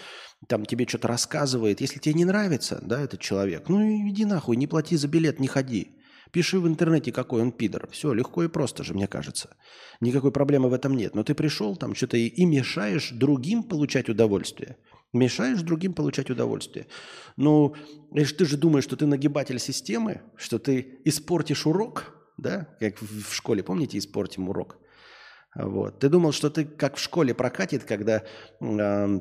там 0.49 0.65
тебе 0.65 0.89
что-то 0.89 1.09
рассказывает. 1.09 1.83
Если 1.83 1.99
тебе 1.99 2.15
не 2.15 2.25
нравится, 2.25 2.81
да, 2.83 3.03
этот 3.03 3.21
человек, 3.21 3.69
ну 3.69 3.83
иди 4.09 4.25
нахуй, 4.25 4.57
не 4.57 4.67
плати 4.67 4.97
за 4.97 5.09
билет, 5.09 5.41
не 5.41 5.47
ходи. 5.49 6.00
Пиши 6.33 6.59
в 6.61 6.67
интернете, 6.67 7.13
какой 7.13 7.43
он 7.43 7.53
пидор. 7.53 7.89
Все, 7.91 8.13
легко 8.13 8.45
и 8.45 8.49
просто 8.49 8.85
же, 8.85 8.95
мне 8.95 9.07
кажется. 9.07 9.57
Никакой 10.01 10.33
проблемы 10.33 10.69
в 10.69 10.73
этом 10.73 10.97
нет. 10.97 11.15
Но 11.15 11.25
ты 11.25 11.35
пришел 11.35 11.77
там 11.77 11.95
что-то 11.95 12.17
и, 12.17 12.27
и 12.27 12.45
мешаешь 12.45 13.11
другим 13.11 13.63
получать 13.63 14.09
удовольствие. 14.09 14.77
Мешаешь 15.13 15.63
другим 15.63 15.93
получать 15.93 16.31
удовольствие. 16.31 16.87
Ну, 17.37 17.75
ты 18.15 18.45
же 18.45 18.57
думаешь, 18.57 18.85
что 18.85 18.97
ты 18.97 19.07
нагибатель 19.07 19.59
системы, 19.59 20.23
что 20.37 20.59
ты 20.59 21.01
испортишь 21.05 21.67
урок, 21.67 22.15
да, 22.39 22.69
как 22.79 23.01
в 23.01 23.35
школе, 23.35 23.63
помните, 23.63 23.99
испортим 23.99 24.49
урок. 24.49 24.79
Вот. 25.55 25.99
Ты 25.99 26.09
думал, 26.09 26.33
что 26.33 26.49
ты 26.49 26.65
как 26.65 26.97
в 26.97 27.01
школе 27.01 27.35
прокатит, 27.35 27.83
когда 27.85 28.23
э, 28.61 29.21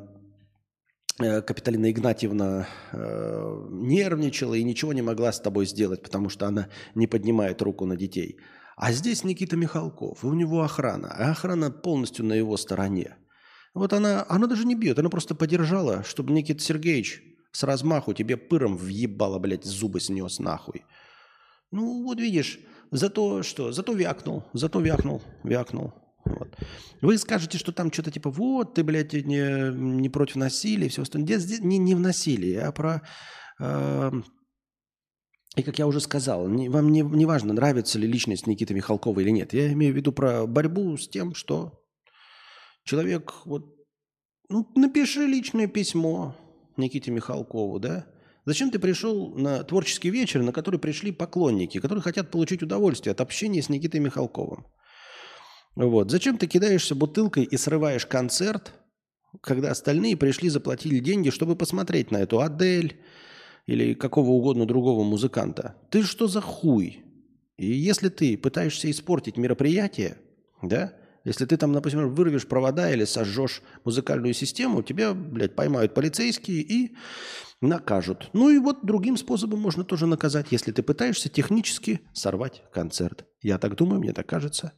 Капиталина 1.20 1.90
Игнатьевна 1.90 2.66
э, 2.92 3.66
нервничала 3.70 4.54
и 4.54 4.64
ничего 4.64 4.92
не 4.92 5.02
могла 5.02 5.32
с 5.32 5.40
тобой 5.40 5.66
сделать, 5.66 6.02
потому 6.02 6.28
что 6.28 6.46
она 6.46 6.68
не 6.94 7.06
поднимает 7.06 7.62
руку 7.62 7.86
на 7.86 7.96
детей. 7.96 8.38
А 8.76 8.92
здесь 8.92 9.24
Никита 9.24 9.56
Михалков, 9.56 10.24
и 10.24 10.26
у 10.26 10.34
него 10.34 10.62
охрана, 10.62 11.12
а 11.12 11.30
охрана 11.30 11.70
полностью 11.70 12.24
на 12.24 12.32
его 12.32 12.56
стороне. 12.56 13.16
Вот 13.74 13.92
она, 13.92 14.24
она 14.28 14.46
даже 14.46 14.64
не 14.64 14.74
бьет, 14.74 14.98
она 14.98 15.10
просто 15.10 15.34
подержала, 15.34 16.02
чтобы 16.02 16.32
Никита 16.32 16.62
Сергеевич 16.62 17.22
с 17.52 17.62
размаху 17.62 18.14
тебе 18.14 18.36
пыром 18.36 18.76
въебало, 18.76 19.38
блядь, 19.38 19.64
зубы 19.64 20.00
снес 20.00 20.38
нахуй. 20.38 20.84
Ну, 21.70 22.02
вот 22.04 22.18
видишь, 22.18 22.58
зато 22.90 23.42
что? 23.42 23.72
Зато 23.72 23.92
вякнул, 23.92 24.44
зато 24.54 24.80
вякнул, 24.80 25.22
вякнул. 25.44 25.92
Вот. 26.24 26.56
Вы 27.00 27.18
скажете, 27.18 27.58
что 27.58 27.72
там 27.72 27.92
что-то 27.92 28.10
типа, 28.10 28.30
вот, 28.30 28.74
ты, 28.74 28.84
блядь, 28.84 29.12
не, 29.12 29.72
не 29.74 30.08
против 30.08 30.36
насилия 30.36 30.88
все 30.88 31.02
остальное. 31.02 31.26
Здесь- 31.26 31.42
здесь 31.42 31.60
не, 31.60 31.78
не 31.78 31.94
в 31.94 32.00
насилии, 32.00 32.54
а 32.56 32.72
про... 32.72 33.02
э, 33.60 34.12
и 35.56 35.62
как 35.62 35.78
я 35.78 35.86
уже 35.86 36.00
сказал, 36.00 36.48
не- 36.48 36.68
вам 36.68 36.92
не, 36.92 37.00
не 37.00 37.26
важно, 37.26 37.52
нравится 37.52 37.98
ли 37.98 38.06
личность 38.06 38.46
Никиты 38.46 38.74
Михалкова 38.74 39.20
или 39.20 39.30
нет. 39.30 39.52
Я 39.52 39.72
имею 39.72 39.92
в 39.92 39.96
виду 39.96 40.12
про 40.12 40.46
борьбу 40.46 40.96
с 40.96 41.08
тем, 41.08 41.34
что 41.34 41.82
человек 42.84 43.34
вот... 43.44 43.74
Ну, 44.48 44.70
напиши 44.76 45.26
личное 45.26 45.66
письмо 45.68 46.36
Никите 46.76 47.10
Михалкову, 47.10 47.78
да? 47.78 48.06
Зачем 48.46 48.70
ты 48.70 48.78
пришел 48.78 49.34
на 49.34 49.62
творческий 49.64 50.10
вечер, 50.10 50.42
на 50.42 50.52
который 50.52 50.80
пришли 50.80 51.12
поклонники, 51.12 51.78
которые 51.78 52.02
хотят 52.02 52.30
получить 52.30 52.62
удовольствие 52.62 53.12
от 53.12 53.20
общения 53.20 53.62
с 53.62 53.68
Никитой 53.68 54.00
Михалковым? 54.00 54.66
Вот. 55.76 56.10
Зачем 56.10 56.36
ты 56.36 56.46
кидаешься 56.46 56.94
бутылкой 56.94 57.44
и 57.44 57.56
срываешь 57.56 58.06
концерт, 58.06 58.74
когда 59.40 59.70
остальные 59.70 60.16
пришли, 60.16 60.48
заплатили 60.48 60.98
деньги, 60.98 61.30
чтобы 61.30 61.56
посмотреть 61.56 62.10
на 62.10 62.18
эту 62.18 62.40
Адель 62.40 63.00
или 63.66 63.94
какого 63.94 64.30
угодно 64.30 64.66
другого 64.66 65.04
музыканта? 65.04 65.76
Ты 65.90 66.02
что 66.02 66.26
за 66.26 66.40
хуй? 66.40 67.04
И 67.56 67.70
если 67.70 68.08
ты 68.08 68.36
пытаешься 68.36 68.90
испортить 68.90 69.36
мероприятие, 69.36 70.16
да, 70.62 70.94
если 71.24 71.44
ты 71.44 71.56
там, 71.56 71.72
например, 71.72 72.06
вырвешь 72.06 72.46
провода 72.46 72.90
или 72.90 73.04
сожжешь 73.04 73.62
музыкальную 73.84 74.32
систему, 74.32 74.82
тебя, 74.82 75.12
блядь, 75.12 75.54
поймают 75.54 75.92
полицейские 75.92 76.62
и 76.62 76.96
накажут. 77.60 78.30
Ну 78.32 78.48
и 78.48 78.58
вот 78.58 78.86
другим 78.86 79.18
способом 79.18 79.60
можно 79.60 79.84
тоже 79.84 80.06
наказать, 80.06 80.46
если 80.50 80.72
ты 80.72 80.82
пытаешься 80.82 81.28
технически 81.28 82.00
сорвать 82.14 82.62
концерт. 82.72 83.26
Я 83.42 83.58
так 83.58 83.76
думаю, 83.76 84.00
мне 84.00 84.14
так 84.14 84.26
кажется. 84.26 84.72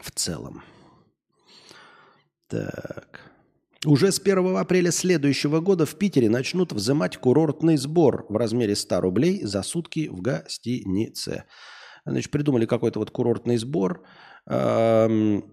В 0.00 0.10
целом. 0.14 0.62
Так. 2.48 3.32
Уже 3.84 4.12
с 4.12 4.20
1 4.20 4.56
апреля 4.56 4.92
следующего 4.92 5.60
года 5.60 5.86
в 5.86 5.96
Питере 5.96 6.30
начнут 6.30 6.72
взимать 6.72 7.16
курортный 7.16 7.76
сбор 7.76 8.26
в 8.28 8.36
размере 8.36 8.76
100 8.76 9.00
рублей 9.00 9.42
за 9.42 9.62
сутки 9.62 10.08
в 10.08 10.20
гостинице. 10.20 11.44
Значит, 12.04 12.30
придумали 12.30 12.66
какой-то 12.66 13.00
вот 13.00 13.10
курортный 13.10 13.56
сбор 13.56 14.04
эм, 14.46 15.51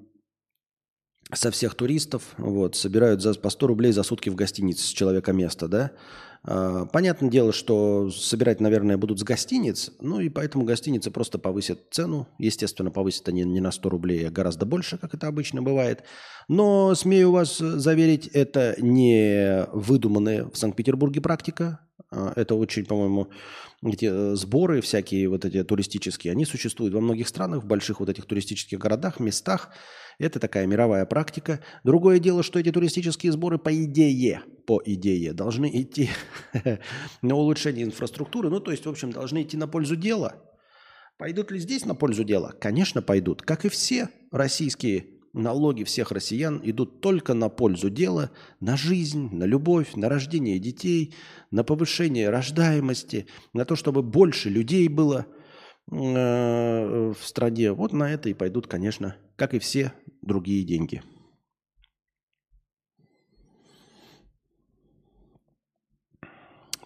со 1.33 1.51
всех 1.51 1.75
туристов. 1.75 2.23
Вот, 2.37 2.75
собирают 2.75 3.21
за, 3.21 3.33
по 3.33 3.49
100 3.49 3.67
рублей 3.67 3.91
за 3.91 4.03
сутки 4.03 4.29
в 4.29 4.35
гостинице 4.35 4.83
с 4.83 4.89
человека 4.89 5.31
места, 5.33 5.67
да. 5.67 5.91
А, 6.43 6.85
Понятное 6.85 7.29
дело, 7.29 7.53
что 7.53 8.09
собирать, 8.09 8.59
наверное, 8.59 8.97
будут 8.97 9.19
с 9.19 9.23
гостиниц, 9.23 9.91
ну 9.99 10.19
и 10.19 10.29
поэтому 10.29 10.65
гостиницы 10.65 11.11
просто 11.11 11.37
повысят 11.37 11.79
цену. 11.91 12.27
Естественно, 12.37 12.91
повысят 12.91 13.27
они 13.29 13.43
не 13.43 13.59
на 13.59 13.71
100 13.71 13.89
рублей, 13.89 14.27
а 14.27 14.31
гораздо 14.31 14.65
больше, 14.65 14.97
как 14.97 15.13
это 15.13 15.27
обычно 15.27 15.61
бывает. 15.61 16.03
Но, 16.47 16.95
смею 16.95 17.31
вас 17.31 17.57
заверить, 17.57 18.27
это 18.27 18.75
не 18.79 19.65
выдуманная 19.71 20.45
в 20.45 20.57
Санкт-Петербурге 20.57 21.21
практика. 21.21 21.79
А, 22.11 22.33
Это 22.35 22.55
очень, 22.55 22.85
по-моему, 22.85 23.29
где 23.81 24.07
э, 24.07 24.35
сборы 24.35 24.81
всякие 24.81 25.29
вот 25.29 25.45
эти 25.45 25.63
туристические, 25.63 26.31
они 26.31 26.45
существуют 26.45 26.93
во 26.93 27.01
многих 27.01 27.27
странах, 27.27 27.63
в 27.63 27.67
больших 27.67 27.99
вот 27.99 28.09
этих 28.09 28.25
туристических 28.25 28.79
городах, 28.79 29.19
местах. 29.19 29.69
Это 30.17 30.39
такая 30.39 30.65
мировая 30.65 31.05
практика. 31.05 31.61
Другое 31.83 32.19
дело, 32.19 32.43
что 32.43 32.59
эти 32.59 32.71
туристические 32.71 33.31
сборы 33.31 33.57
по 33.57 33.73
идее, 33.73 34.41
по 34.65 34.81
идее, 34.83 35.33
должны 35.33 35.69
идти 35.81 36.09
на 37.21 37.35
улучшение 37.35 37.85
инфраструктуры. 37.85 38.49
Ну, 38.49 38.59
то 38.59 38.71
есть, 38.71 38.85
в 38.85 38.89
общем, 38.89 39.11
должны 39.11 39.43
идти 39.43 39.55
на 39.55 39.67
пользу 39.67 39.95
дела. 39.95 40.43
Пойдут 41.17 41.51
ли 41.51 41.59
здесь 41.59 41.85
на 41.85 41.95
пользу 41.95 42.23
дела? 42.23 42.53
Конечно, 42.59 43.01
пойдут. 43.01 43.43
Как 43.43 43.65
и 43.65 43.69
все 43.69 44.09
российские 44.31 45.18
налоги 45.33 45.83
всех 45.83 46.11
россиян 46.11 46.59
идут 46.63 47.01
только 47.01 47.33
на 47.33 47.49
пользу 47.49 47.89
дела, 47.89 48.31
на 48.59 48.77
жизнь, 48.77 49.29
на 49.35 49.43
любовь, 49.43 49.95
на 49.95 50.09
рождение 50.09 50.59
детей, 50.59 51.13
на 51.51 51.63
повышение 51.63 52.29
рождаемости, 52.29 53.27
на 53.53 53.65
то, 53.65 53.75
чтобы 53.75 54.01
больше 54.01 54.49
людей 54.49 54.87
было 54.87 55.27
э, 55.91 57.13
в 57.13 57.23
стране. 57.23 57.71
Вот 57.71 57.93
на 57.93 58.11
это 58.11 58.29
и 58.29 58.33
пойдут, 58.33 58.67
конечно, 58.67 59.15
как 59.35 59.53
и 59.53 59.59
все 59.59 59.93
другие 60.21 60.63
деньги. 60.63 61.01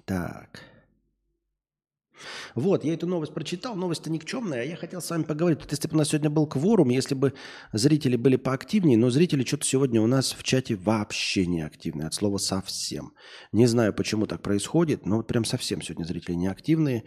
Так. 0.06 0.73
Вот, 2.56 2.84
я 2.84 2.94
эту 2.94 3.08
новость 3.08 3.34
прочитал. 3.34 3.76
Новость-то 3.76 4.10
никчемная, 4.10 4.62
а 4.62 4.66
я 4.66 4.76
хотел 4.76 5.02
с 5.02 5.10
вами 5.10 5.24
поговорить. 5.24 5.60
Вот 5.62 5.72
если 5.72 5.88
бы 5.88 5.96
у 5.96 5.98
нас 5.98 6.10
сегодня 6.10 6.30
был 6.30 6.48
кворум, 6.48 6.90
если 6.90 7.16
бы 7.16 7.34
зрители 7.72 8.16
были 8.16 8.36
поактивнее, 8.36 8.98
но 8.98 9.10
зрители 9.10 9.44
что-то 9.44 9.66
сегодня 9.66 10.02
у 10.02 10.08
нас 10.08 10.34
в 10.34 10.44
чате 10.44 10.76
вообще 10.76 11.46
не 11.46 11.62
активные, 11.62 12.08
от 12.08 12.14
слова 12.14 12.38
совсем. 12.38 13.14
Не 13.52 13.68
знаю, 13.68 13.94
почему 13.94 14.28
так 14.28 14.42
происходит, 14.42 15.06
но 15.06 15.18
вот 15.18 15.28
прям 15.28 15.46
совсем 15.46 15.82
сегодня 15.82 16.06
зрители 16.06 16.36
не 16.36 16.48
активные. 16.48 17.04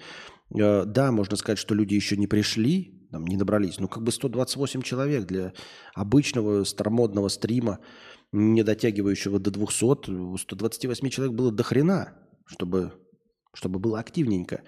Э, 0.54 0.84
Да, 0.84 1.12
можно 1.12 1.36
сказать, 1.36 1.58
что 1.58 1.74
люди 1.74 1.94
еще 1.94 2.16
не 2.16 2.26
пришли, 2.26 2.96
там, 3.10 3.26
не 3.26 3.36
добрались. 3.36 3.78
Ну, 3.78 3.88
как 3.88 4.02
бы 4.02 4.12
128 4.12 4.82
человек 4.82 5.26
для 5.26 5.52
обычного 5.94 6.64
старомодного 6.64 7.28
стрима, 7.28 7.78
не 8.32 8.62
дотягивающего 8.62 9.38
до 9.38 9.50
200. 9.50 10.10
У 10.10 10.36
128 10.36 11.08
человек 11.10 11.34
было 11.34 11.52
до 11.52 11.62
хрена, 11.62 12.14
чтобы, 12.46 12.92
чтобы 13.52 13.78
было 13.78 13.98
активненько. 13.98 14.62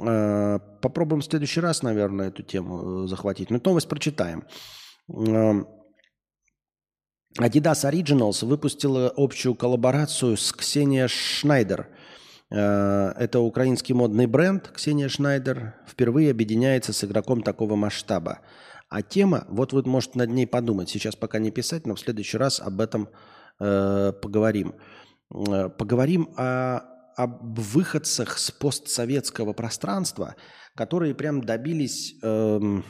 Э, 0.00 0.58
Попробуем 0.80 1.20
в 1.20 1.24
следующий 1.24 1.60
раз, 1.60 1.82
наверное, 1.82 2.28
эту 2.28 2.42
тему 2.42 3.04
э, 3.04 3.06
захватить. 3.06 3.50
Но 3.50 3.60
новость 3.62 3.88
прочитаем. 3.88 4.44
Эм, 5.08 5.66
Adidas 7.38 7.84
Originals 7.84 8.44
выпустила 8.44 9.12
общую 9.16 9.54
коллаборацию 9.54 10.36
с 10.36 10.52
Ксения 10.52 11.06
Шнайдер. 11.08 11.88
Э, 12.50 13.12
Это 13.16 13.40
украинский 13.40 13.94
модный 13.94 14.26
бренд 14.26 14.68
Ксения 14.68 15.08
Шнайдер 15.08 15.74
впервые 15.86 16.30
объединяется 16.30 16.92
с 16.92 17.04
игроком 17.04 17.42
такого 17.42 17.76
масштаба. 17.76 18.40
А 18.88 19.02
тема, 19.02 19.44
вот 19.48 19.72
вы 19.72 19.82
можете 19.84 20.18
над 20.18 20.30
ней 20.30 20.46
подумать, 20.46 20.88
сейчас 20.88 21.14
пока 21.14 21.38
не 21.38 21.50
писать, 21.50 21.86
но 21.86 21.94
в 21.94 22.00
следующий 22.00 22.38
раз 22.38 22.58
об 22.58 22.80
этом 22.80 23.08
э, 23.60 24.12
поговорим. 24.20 24.74
Поговорим 25.28 26.30
о, 26.36 26.89
об 27.22 27.58
выходцах 27.58 28.38
с 28.38 28.50
постсоветского 28.50 29.52
пространства, 29.52 30.36
которые 30.74 31.14
прям 31.14 31.42
добились 31.42 32.14
эм, 32.22 32.84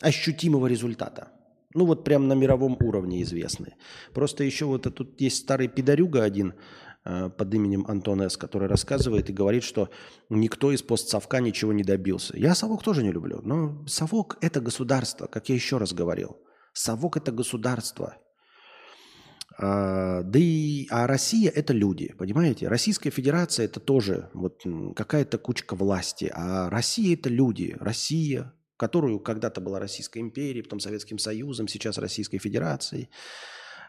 ощутимого 0.00 0.66
результата. 0.66 1.32
Ну 1.74 1.86
вот 1.86 2.04
прям 2.04 2.28
на 2.28 2.34
мировом 2.34 2.76
уровне 2.80 3.22
известны. 3.22 3.76
Просто 4.12 4.44
еще 4.44 4.66
вот 4.66 4.86
это 4.86 4.90
тут 4.90 5.20
есть 5.20 5.36
старый 5.38 5.68
пидорюга 5.68 6.22
один 6.22 6.54
э, 7.04 7.30
под 7.30 7.54
именем 7.54 7.86
Антон 7.88 8.22
С., 8.22 8.36
который 8.36 8.68
рассказывает 8.68 9.30
и 9.30 9.34
говорит, 9.34 9.62
что 9.64 9.90
никто 10.28 10.72
из 10.72 10.82
постсовка 10.82 11.40
ничего 11.40 11.72
не 11.72 11.84
добился. 11.84 12.36
Я 12.36 12.54
совок 12.54 12.82
тоже 12.82 13.02
не 13.02 13.12
люблю, 13.12 13.40
но 13.42 13.86
совок– 13.86 14.38
это 14.40 14.60
государство, 14.60 15.26
как 15.26 15.48
я 15.48 15.54
еще 15.54 15.78
раз 15.78 15.92
говорил. 15.92 16.38
Совок– 16.72 17.16
это 17.18 17.32
государство. 17.32 18.16
А, 19.60 20.22
да 20.22 20.38
и 20.38 20.86
а 20.88 21.06
Россия– 21.08 21.50
это 21.54 21.72
люди, 21.72 22.14
понимаете? 22.16 22.68
Российская 22.68 23.10
Федерация– 23.10 23.64
это 23.66 23.80
тоже 23.80 24.30
вот 24.32 24.64
какая-то 24.94 25.38
кучка 25.38 25.74
власти, 25.74 26.30
а 26.32 26.70
Россия– 26.70 27.14
это 27.16 27.28
люди. 27.28 27.76
Россия, 27.80 28.54
которую 28.76 29.18
когда-то 29.18 29.60
была 29.60 29.80
Российской 29.80 30.18
империей, 30.18 30.62
потом 30.62 30.78
Советским 30.78 31.18
Союзом, 31.18 31.66
сейчас 31.66 31.98
Российской 31.98 32.38
Федерацией. 32.38 33.08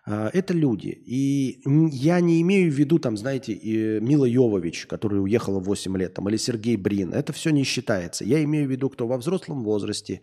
А, 0.08 0.32
Это 0.34 0.54
люди. 0.56 0.88
И 1.06 1.62
я 1.92 2.20
не 2.20 2.42
имею 2.42 2.72
в 2.72 2.76
виду, 2.76 2.98
там, 2.98 3.16
знаете, 3.16 3.54
и 3.54 4.00
Мила 4.00 4.26
Йовович, 4.26 4.88
которая 4.88 5.20
уехала 5.20 5.60
в 5.60 5.66
8 5.66 5.96
лет, 5.98 6.16
там, 6.16 6.28
или 6.30 6.38
Сергей 6.38 6.78
Брин. 6.78 7.14
Это 7.14 7.32
все 7.32 7.52
не 7.52 7.64
считается. 7.64 8.26
Я 8.26 8.44
имею 8.44 8.68
в 8.68 8.72
виду, 8.72 8.90
кто 8.90 9.08
во 9.08 9.18
взрослом 9.18 9.64
возрасте 9.64 10.22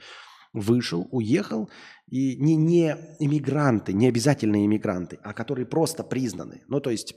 вышел, 0.57 1.07
уехал, 1.11 1.71
и 2.09 2.37
не, 2.37 2.57
не 2.57 2.97
иммигранты, 3.21 3.93
не 3.93 4.09
обязательно 4.09 4.65
иммигранты, 4.65 5.19
а 5.23 5.33
которые 5.33 5.67
просто 5.67 6.03
признаны. 6.03 6.63
Ну, 6.69 6.81
то 6.81 6.91
есть 6.91 7.15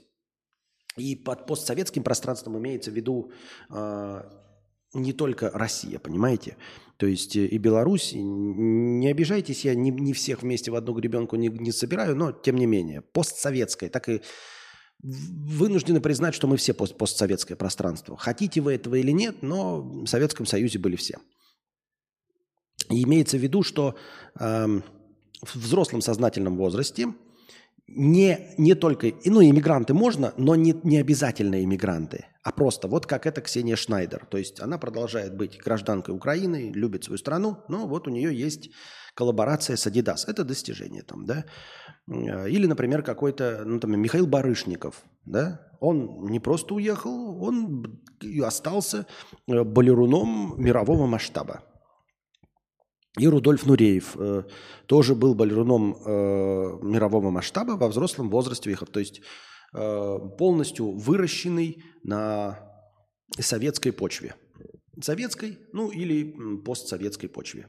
и 0.96 1.16
под 1.16 1.46
постсоветским 1.46 2.02
пространством 2.02 2.58
имеется 2.58 2.90
в 2.90 2.94
виду 2.94 3.32
э, 3.70 4.22
не 4.94 5.12
только 5.12 5.50
Россия, 5.50 5.98
понимаете? 5.98 6.56
То 6.96 7.06
есть 7.06 7.36
э, 7.36 7.46
и 7.46 7.58
Беларусь, 7.58 8.12
не 8.14 9.08
обижайтесь, 9.08 9.64
я 9.64 9.74
не, 9.74 9.90
не 9.90 10.12
всех 10.12 10.42
вместе 10.42 10.70
в 10.70 10.74
одну 10.74 10.92
гребенку 10.92 11.36
не, 11.36 11.48
не 11.48 11.72
собираю, 11.72 12.16
но 12.16 12.32
тем 12.32 12.56
не 12.56 12.66
менее, 12.66 13.00
постсоветское, 13.00 13.88
так 13.88 14.08
и 14.08 14.20
вынуждены 15.02 16.00
признать, 16.00 16.34
что 16.34 16.46
мы 16.46 16.56
все 16.58 16.74
пост- 16.74 16.96
постсоветское 16.96 17.56
пространство. 17.56 18.16
Хотите 18.16 18.60
вы 18.60 18.74
этого 18.74 18.96
или 18.96 19.12
нет, 19.12 19.42
но 19.42 19.80
в 19.80 20.06
Советском 20.06 20.44
Союзе 20.44 20.78
были 20.78 20.96
все. 20.96 21.18
И 22.90 23.04
имеется 23.04 23.38
в 23.38 23.40
виду, 23.40 23.62
что 23.62 23.94
эм, 24.38 24.82
в 25.42 25.56
взрослом 25.56 26.00
сознательном 26.00 26.56
возрасте 26.56 27.14
не, 27.86 28.54
не 28.56 28.74
только, 28.74 29.12
ну, 29.24 29.42
иммигранты 29.42 29.94
можно, 29.94 30.32
но 30.36 30.54
не, 30.54 30.74
не 30.84 30.98
обязательно 30.98 31.62
иммигранты, 31.62 32.26
а 32.44 32.52
просто 32.52 32.86
вот 32.86 33.06
как 33.06 33.26
это 33.26 33.40
Ксения 33.40 33.74
Шнайдер. 33.74 34.26
То 34.26 34.38
есть 34.38 34.60
она 34.60 34.78
продолжает 34.78 35.36
быть 35.36 35.58
гражданкой 35.58 36.14
Украины, 36.14 36.70
любит 36.72 37.04
свою 37.04 37.18
страну, 37.18 37.58
но 37.68 37.88
вот 37.88 38.06
у 38.06 38.10
нее 38.10 38.32
есть 38.32 38.70
коллаборация 39.14 39.76
с 39.76 39.86
Adidas. 39.86 40.24
Это 40.28 40.44
достижение 40.44 41.02
там, 41.02 41.26
да. 41.26 41.44
Э, 42.08 42.48
Или, 42.48 42.66
например, 42.66 43.02
какой-то, 43.02 43.62
ну, 43.66 43.80
там, 43.80 44.00
Михаил 44.00 44.26
Барышников, 44.26 45.02
да. 45.24 45.60
Он 45.80 46.26
не 46.26 46.38
просто 46.38 46.74
уехал, 46.74 47.42
он 47.42 48.00
остался 48.44 49.06
э, 49.48 49.64
балеруном 49.64 50.54
мирового 50.58 51.06
масштаба. 51.06 51.64
И 53.18 53.26
Рудольф 53.26 53.66
Нуреев 53.66 54.16
э, 54.16 54.44
тоже 54.86 55.14
был 55.14 55.34
балеруном 55.34 55.94
э, 55.94 56.78
мирового 56.82 57.30
масштаба 57.30 57.72
во 57.72 57.88
взрослом 57.88 58.30
возрасте. 58.30 58.76
То 58.76 59.00
есть 59.00 59.20
э, 59.74 60.18
полностью 60.38 60.92
выращенный 60.96 61.82
на 62.04 62.58
советской 63.38 63.92
почве. 63.92 64.36
Советской, 65.02 65.58
ну 65.72 65.90
или 65.90 66.34
постсоветской 66.64 67.28
почве. 67.28 67.68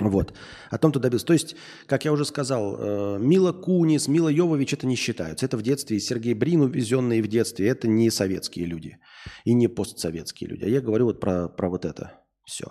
Вот. 0.00 0.34
О 0.70 0.78
том, 0.78 0.90
кто 0.92 1.00
добился. 1.00 1.26
То 1.26 1.32
есть, 1.32 1.56
как 1.86 2.04
я 2.04 2.12
уже 2.12 2.24
сказал, 2.24 2.76
э, 2.78 3.18
Мила 3.18 3.52
Кунис, 3.52 4.06
Мила 4.06 4.28
Йовович 4.28 4.74
это 4.74 4.86
не 4.86 4.96
считаются. 4.96 5.46
Это 5.46 5.56
в 5.56 5.62
детстве. 5.62 5.98
Сергей 5.98 6.34
Брин, 6.34 6.60
увезенные 6.60 7.22
в 7.22 7.26
детстве, 7.26 7.68
это 7.68 7.88
не 7.88 8.10
советские 8.10 8.66
люди. 8.66 8.98
И 9.44 9.54
не 9.54 9.66
постсоветские 9.66 10.50
люди. 10.50 10.64
А 10.64 10.68
я 10.68 10.80
говорю 10.80 11.06
вот 11.06 11.20
про, 11.20 11.48
про 11.48 11.68
вот 11.68 11.84
это 11.84 12.20
все. 12.44 12.66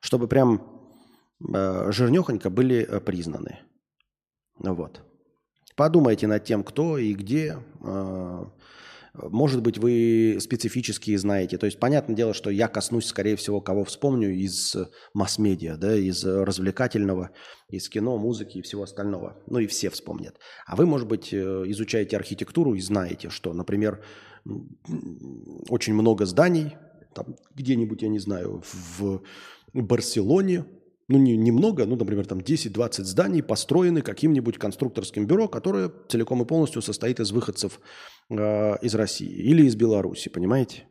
Чтобы 0.00 0.28
прям 0.28 0.62
э, 1.54 1.92
жирнехонько 1.92 2.50
были 2.50 2.86
э, 2.88 3.00
признаны. 3.00 3.60
Вот. 4.58 5.02
Подумайте 5.76 6.26
над 6.26 6.44
тем, 6.44 6.64
кто 6.64 6.98
и 6.98 7.14
где. 7.14 7.58
э, 7.84 8.44
Может 9.14 9.62
быть, 9.62 9.78
вы 9.78 10.38
специфические 10.40 11.18
знаете. 11.18 11.58
То 11.58 11.66
есть, 11.66 11.80
понятное 11.80 12.16
дело, 12.16 12.34
что 12.34 12.50
я 12.50 12.68
коснусь, 12.68 13.06
скорее 13.06 13.36
всего, 13.36 13.60
кого 13.60 13.84
вспомню 13.84 14.30
из 14.30 14.76
масс-медиа, 15.14 15.76
да, 15.76 15.96
из 15.96 16.24
развлекательного, 16.24 17.30
из 17.68 17.88
кино, 17.88 18.18
музыки 18.18 18.58
и 18.58 18.62
всего 18.62 18.82
остального. 18.82 19.36
Ну 19.46 19.58
и 19.58 19.66
все 19.66 19.90
вспомнят. 19.90 20.38
А 20.66 20.76
вы, 20.76 20.86
может 20.86 21.08
быть, 21.08 21.32
э, 21.32 21.36
изучаете 21.66 22.16
архитектуру 22.16 22.74
и 22.74 22.80
знаете, 22.80 23.30
что, 23.30 23.52
например, 23.52 24.04
очень 25.68 25.94
много 25.94 26.24
зданий, 26.26 26.76
там 27.14 27.36
где-нибудь, 27.54 28.02
я 28.02 28.08
не 28.08 28.18
знаю, 28.20 28.62
в 28.98 29.22
Барселоне, 29.72 30.64
ну 31.08 31.18
не, 31.18 31.36
немного, 31.36 31.86
ну, 31.86 31.96
например, 31.96 32.26
там 32.26 32.38
10-20 32.38 33.04
зданий 33.04 33.42
построены 33.42 34.02
каким-нибудь 34.02 34.58
конструкторским 34.58 35.26
бюро, 35.26 35.48
которое 35.48 35.90
целиком 36.08 36.42
и 36.42 36.46
полностью 36.46 36.82
состоит 36.82 37.20
из 37.20 37.32
выходцев 37.32 37.80
э, 38.30 38.34
из 38.82 38.94
России 38.94 39.30
или 39.30 39.62
из 39.62 39.74
Беларуси, 39.74 40.28
понимаете? 40.28 40.86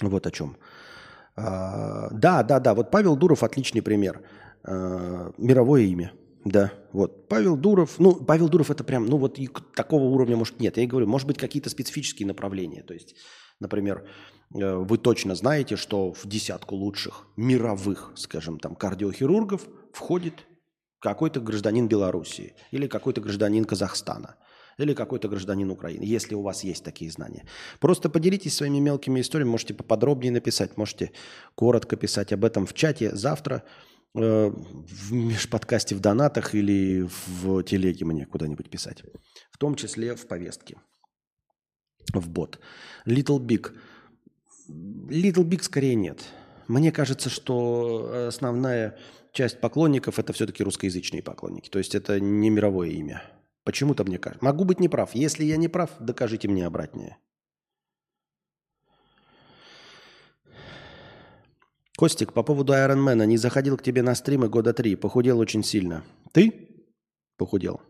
Вот 0.00 0.26
о 0.26 0.30
чем. 0.30 0.56
А, 1.36 2.10
да, 2.10 2.42
да, 2.42 2.60
да, 2.60 2.74
вот 2.74 2.90
Павел 2.90 3.16
Дуров 3.16 3.42
отличный 3.42 3.82
пример. 3.82 4.22
А, 4.64 5.32
мировое 5.38 5.82
имя. 5.82 6.12
Да, 6.44 6.72
вот. 6.92 7.28
Павел 7.28 7.56
Дуров, 7.56 7.98
ну, 7.98 8.14
Павел 8.14 8.48
Дуров 8.48 8.70
это 8.70 8.84
прям, 8.84 9.06
ну, 9.06 9.16
вот 9.16 9.38
и 9.38 9.48
такого 9.74 10.04
уровня, 10.04 10.36
может, 10.36 10.60
нет. 10.60 10.76
Я 10.76 10.82
и 10.82 10.86
говорю, 10.86 11.06
может 11.06 11.26
быть, 11.26 11.38
какие-то 11.38 11.70
специфические 11.70 12.26
направления. 12.26 12.82
То 12.82 12.94
есть, 12.94 13.14
например, 13.60 14.06
вы 14.54 14.98
точно 14.98 15.34
знаете, 15.34 15.76
что 15.76 16.12
в 16.12 16.26
десятку 16.26 16.76
лучших 16.76 17.26
мировых, 17.36 18.12
скажем, 18.14 18.60
там, 18.60 18.76
кардиохирургов 18.76 19.66
входит 19.92 20.46
какой-то 21.00 21.40
гражданин 21.40 21.88
Белоруссии 21.88 22.54
или 22.70 22.86
какой-то 22.86 23.20
гражданин 23.20 23.64
Казахстана 23.64 24.36
или 24.78 24.94
какой-то 24.94 25.28
гражданин 25.28 25.70
Украины, 25.70 26.04
если 26.04 26.34
у 26.34 26.42
вас 26.42 26.64
есть 26.64 26.84
такие 26.84 27.10
знания. 27.10 27.46
Просто 27.80 28.08
поделитесь 28.08 28.56
своими 28.56 28.78
мелкими 28.78 29.20
историями, 29.20 29.50
можете 29.50 29.74
поподробнее 29.74 30.32
написать, 30.32 30.76
можете 30.76 31.12
коротко 31.54 31.96
писать 31.96 32.32
об 32.32 32.44
этом 32.44 32.66
в 32.66 32.74
чате 32.74 33.14
завтра, 33.14 33.64
э, 34.14 34.50
в 34.50 35.12
межподкасте 35.12 35.94
в 35.94 36.00
донатах 36.00 36.54
или 36.54 37.08
в 37.26 37.62
телеге 37.64 38.04
мне 38.04 38.24
куда-нибудь 38.26 38.70
писать. 38.70 39.02
В 39.50 39.58
том 39.58 39.74
числе 39.74 40.14
в 40.14 40.26
повестке. 40.26 40.76
В 42.12 42.28
бот. 42.28 42.60
Little 43.06 43.38
Big. 43.38 43.72
Little 44.68 45.44
Big 45.44 45.62
скорее 45.62 45.94
нет. 45.94 46.24
Мне 46.68 46.92
кажется, 46.92 47.28
что 47.28 48.26
основная 48.28 48.98
часть 49.32 49.60
поклонников 49.60 50.18
это 50.18 50.32
все-таки 50.32 50.62
русскоязычные 50.62 51.22
поклонники. 51.22 51.68
То 51.68 51.78
есть 51.78 51.94
это 51.94 52.20
не 52.20 52.50
мировое 52.50 52.90
имя. 52.90 53.22
Почему-то 53.64 54.04
мне 54.04 54.18
кажется. 54.18 54.44
Могу 54.44 54.64
быть 54.64 54.80
неправ. 54.80 55.14
Если 55.14 55.44
я 55.44 55.56
не 55.56 55.68
прав, 55.68 55.90
докажите 55.98 56.48
мне 56.48 56.66
обратнее. 56.66 57.18
Костик, 61.96 62.32
по 62.32 62.42
поводу 62.42 62.72
Айронмена. 62.72 63.24
Не 63.24 63.36
заходил 63.36 63.76
к 63.76 63.82
тебе 63.82 64.02
на 64.02 64.14
стримы 64.14 64.48
года 64.48 64.72
три. 64.72 64.96
Похудел 64.96 65.38
очень 65.38 65.62
сильно. 65.62 66.04
Ты? 66.32 66.86
Похудел. 67.36 67.80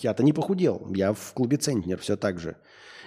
Я-то 0.00 0.22
не 0.22 0.32
похудел. 0.32 0.86
Я 0.94 1.12
в 1.12 1.32
клубе 1.32 1.56
Центнер 1.56 1.98
все 1.98 2.16
так 2.16 2.38
же. 2.38 2.56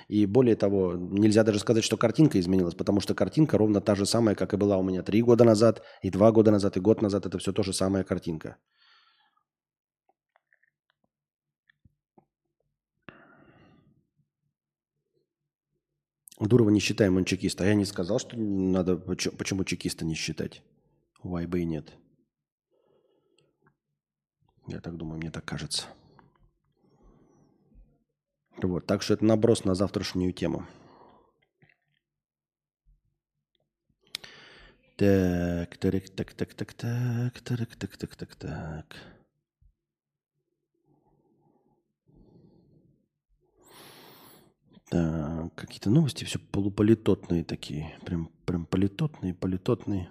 И 0.07 0.25
более 0.25 0.55
того, 0.55 0.93
нельзя 0.95 1.43
даже 1.43 1.59
сказать, 1.59 1.83
что 1.83 1.97
картинка 1.97 2.39
изменилась, 2.39 2.75
потому 2.75 3.01
что 3.01 3.15
картинка 3.15 3.57
ровно 3.57 3.81
та 3.81 3.95
же 3.95 4.05
самая, 4.05 4.35
как 4.35 4.53
и 4.53 4.57
была 4.57 4.77
у 4.77 4.83
меня 4.83 5.01
три 5.01 5.21
года 5.21 5.43
назад, 5.43 5.81
и 6.03 6.11
два 6.11 6.31
года 6.31 6.51
назад, 6.51 6.77
и 6.77 6.79
год 6.79 7.01
назад. 7.01 7.25
Это 7.25 7.37
все 7.39 7.51
то 7.51 7.63
же 7.63 7.73
самая 7.73 8.03
картинка. 8.03 8.57
Дурова 16.39 16.69
не 16.69 16.79
считаем, 16.79 17.17
он 17.17 17.25
чекист. 17.25 17.61
А 17.61 17.65
я 17.65 17.75
не 17.75 17.85
сказал, 17.85 18.19
что 18.19 18.37
надо, 18.37 18.97
почему, 18.97 19.63
чекиста 19.63 20.05
не 20.05 20.15
считать. 20.15 20.61
Why 21.23 21.47
бы 21.47 21.61
и 21.61 21.65
нет. 21.65 21.93
Я 24.67 24.81
так 24.81 24.97
думаю, 24.97 25.17
мне 25.17 25.31
так 25.31 25.45
кажется. 25.45 25.87
Вот, 28.61 28.85
так 28.85 29.01
что 29.01 29.13
это 29.13 29.25
наброс 29.25 29.65
на 29.65 29.75
завтрашнюю 29.75 30.33
тему. 30.33 30.65
Так, 34.97 35.77
так, 35.77 36.09
так, 36.09 36.33
так, 36.33 36.53
так, 36.53 36.73
так, 36.73 37.41
так, 37.43 37.75
так, 37.75 37.97
так, 37.97 38.15
так, 38.15 38.35
так. 38.35 38.95
Так, 44.89 45.55
какие-то 45.55 45.89
новости 45.89 46.23
все 46.23 46.39
полуполитотные 46.39 47.43
такие. 47.43 47.97
Прям, 48.05 48.29
прям 48.45 48.65
политотные, 48.65 49.33
политотные. 49.33 50.09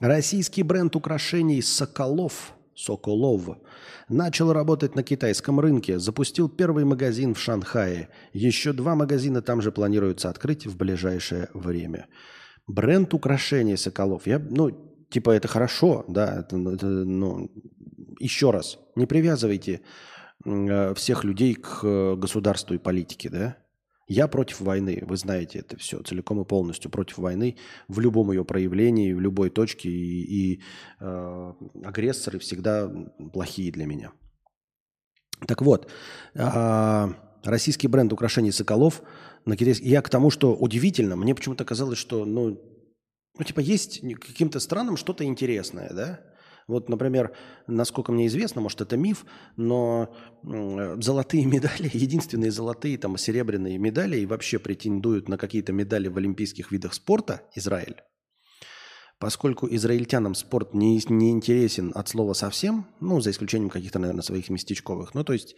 Российский 0.00 0.62
бренд 0.62 0.94
украшений 0.96 1.62
«Соколов» 1.62 2.52
Соколов 2.76 3.58
начал 4.08 4.52
работать 4.52 4.94
на 4.94 5.02
китайском 5.02 5.60
рынке, 5.60 5.98
запустил 5.98 6.48
первый 6.48 6.84
магазин 6.84 7.34
в 7.34 7.38
Шанхае. 7.38 8.08
Еще 8.32 8.72
два 8.72 8.94
магазина 8.94 9.42
там 9.42 9.62
же 9.62 9.72
планируется 9.72 10.30
открыть 10.30 10.66
в 10.66 10.76
ближайшее 10.76 11.48
время. 11.54 12.06
Бренд 12.66 13.14
украшений 13.14 13.76
Соколов. 13.76 14.26
Я, 14.26 14.38
ну, 14.38 14.70
типа 15.10 15.30
это 15.30 15.48
хорошо, 15.48 16.04
да, 16.08 16.40
это, 16.40 16.56
это, 16.56 16.86
ну, 16.86 17.50
еще 18.18 18.50
раз, 18.50 18.78
не 18.96 19.06
привязывайте 19.06 19.82
э, 20.44 20.94
всех 20.94 21.24
людей 21.24 21.54
к 21.54 21.80
э, 21.82 22.16
государству 22.16 22.74
и 22.74 22.78
политике, 22.78 23.28
да. 23.30 23.56
Я 24.06 24.28
против 24.28 24.60
войны, 24.60 25.02
вы 25.06 25.16
знаете 25.16 25.60
это 25.60 25.78
все, 25.78 26.02
целиком 26.02 26.40
и 26.40 26.44
полностью 26.44 26.90
против 26.90 27.18
войны 27.18 27.56
в 27.88 28.00
любом 28.00 28.30
ее 28.32 28.44
проявлении, 28.44 29.14
в 29.14 29.20
любой 29.20 29.48
точке, 29.50 29.88
и, 29.88 30.54
и 30.54 30.62
э, 31.00 31.52
агрессоры 31.84 32.38
всегда 32.38 32.90
плохие 33.32 33.72
для 33.72 33.86
меня. 33.86 34.12
Так 35.46 35.62
вот, 35.62 35.90
э, 36.34 37.06
российский 37.44 37.88
бренд 37.88 38.12
украшений 38.12 38.52
Соколов 38.52 39.02
на 39.46 39.56
китайский. 39.56 39.88
Я 39.88 40.02
к 40.02 40.10
тому, 40.10 40.30
что 40.30 40.54
удивительно, 40.54 41.16
мне 41.16 41.34
почему-то 41.34 41.64
казалось, 41.64 41.98
что, 41.98 42.26
ну, 42.26 42.60
ну 43.38 43.44
типа 43.44 43.60
есть 43.60 44.00
каким-то 44.20 44.60
странам 44.60 44.98
что-то 44.98 45.24
интересное, 45.24 45.90
да? 45.94 46.20
Вот, 46.66 46.88
например, 46.88 47.32
насколько 47.66 48.12
мне 48.12 48.26
известно, 48.26 48.60
может, 48.60 48.80
это 48.80 48.96
миф, 48.96 49.26
но 49.56 50.14
золотые 50.42 51.44
медали, 51.46 51.90
единственные 51.92 52.50
золотые, 52.50 52.98
там, 52.98 53.16
серебряные 53.16 53.78
медали 53.78 54.18
и 54.18 54.26
вообще 54.26 54.58
претендуют 54.58 55.28
на 55.28 55.38
какие-то 55.38 55.72
медали 55.72 56.08
в 56.08 56.16
олимпийских 56.16 56.72
видах 56.72 56.94
спорта 56.94 57.42
Израиль. 57.54 58.02
Поскольку 59.18 59.68
израильтянам 59.70 60.34
спорт 60.34 60.74
не, 60.74 61.00
не 61.08 61.30
интересен 61.30 61.92
от 61.94 62.08
слова 62.08 62.32
совсем, 62.32 62.86
ну, 63.00 63.20
за 63.20 63.30
исключением 63.30 63.70
каких-то, 63.70 63.98
наверное, 63.98 64.22
своих 64.22 64.48
местечковых, 64.50 65.14
ну, 65.14 65.22
то 65.22 65.32
есть 65.32 65.54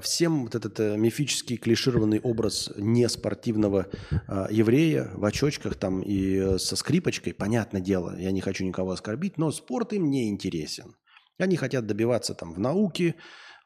всем 0.00 0.44
вот 0.44 0.54
этот 0.54 0.80
э, 0.80 0.96
мифический 0.96 1.56
клишированный 1.56 2.20
образ 2.20 2.70
неспортивного 2.76 3.88
э, 4.10 4.46
еврея 4.50 5.10
в 5.14 5.24
очочках 5.24 5.74
там 5.76 6.00
и 6.00 6.58
со 6.58 6.76
скрипочкой, 6.76 7.34
понятное 7.34 7.80
дело, 7.80 8.18
я 8.18 8.30
не 8.30 8.40
хочу 8.40 8.64
никого 8.64 8.92
оскорбить, 8.92 9.36
но 9.36 9.52
спорт 9.52 9.92
им 9.92 10.08
не 10.08 10.28
интересен. 10.28 10.96
Они 11.38 11.56
хотят 11.56 11.86
добиваться 11.86 12.34
там 12.34 12.54
в 12.54 12.58
науке, 12.58 13.16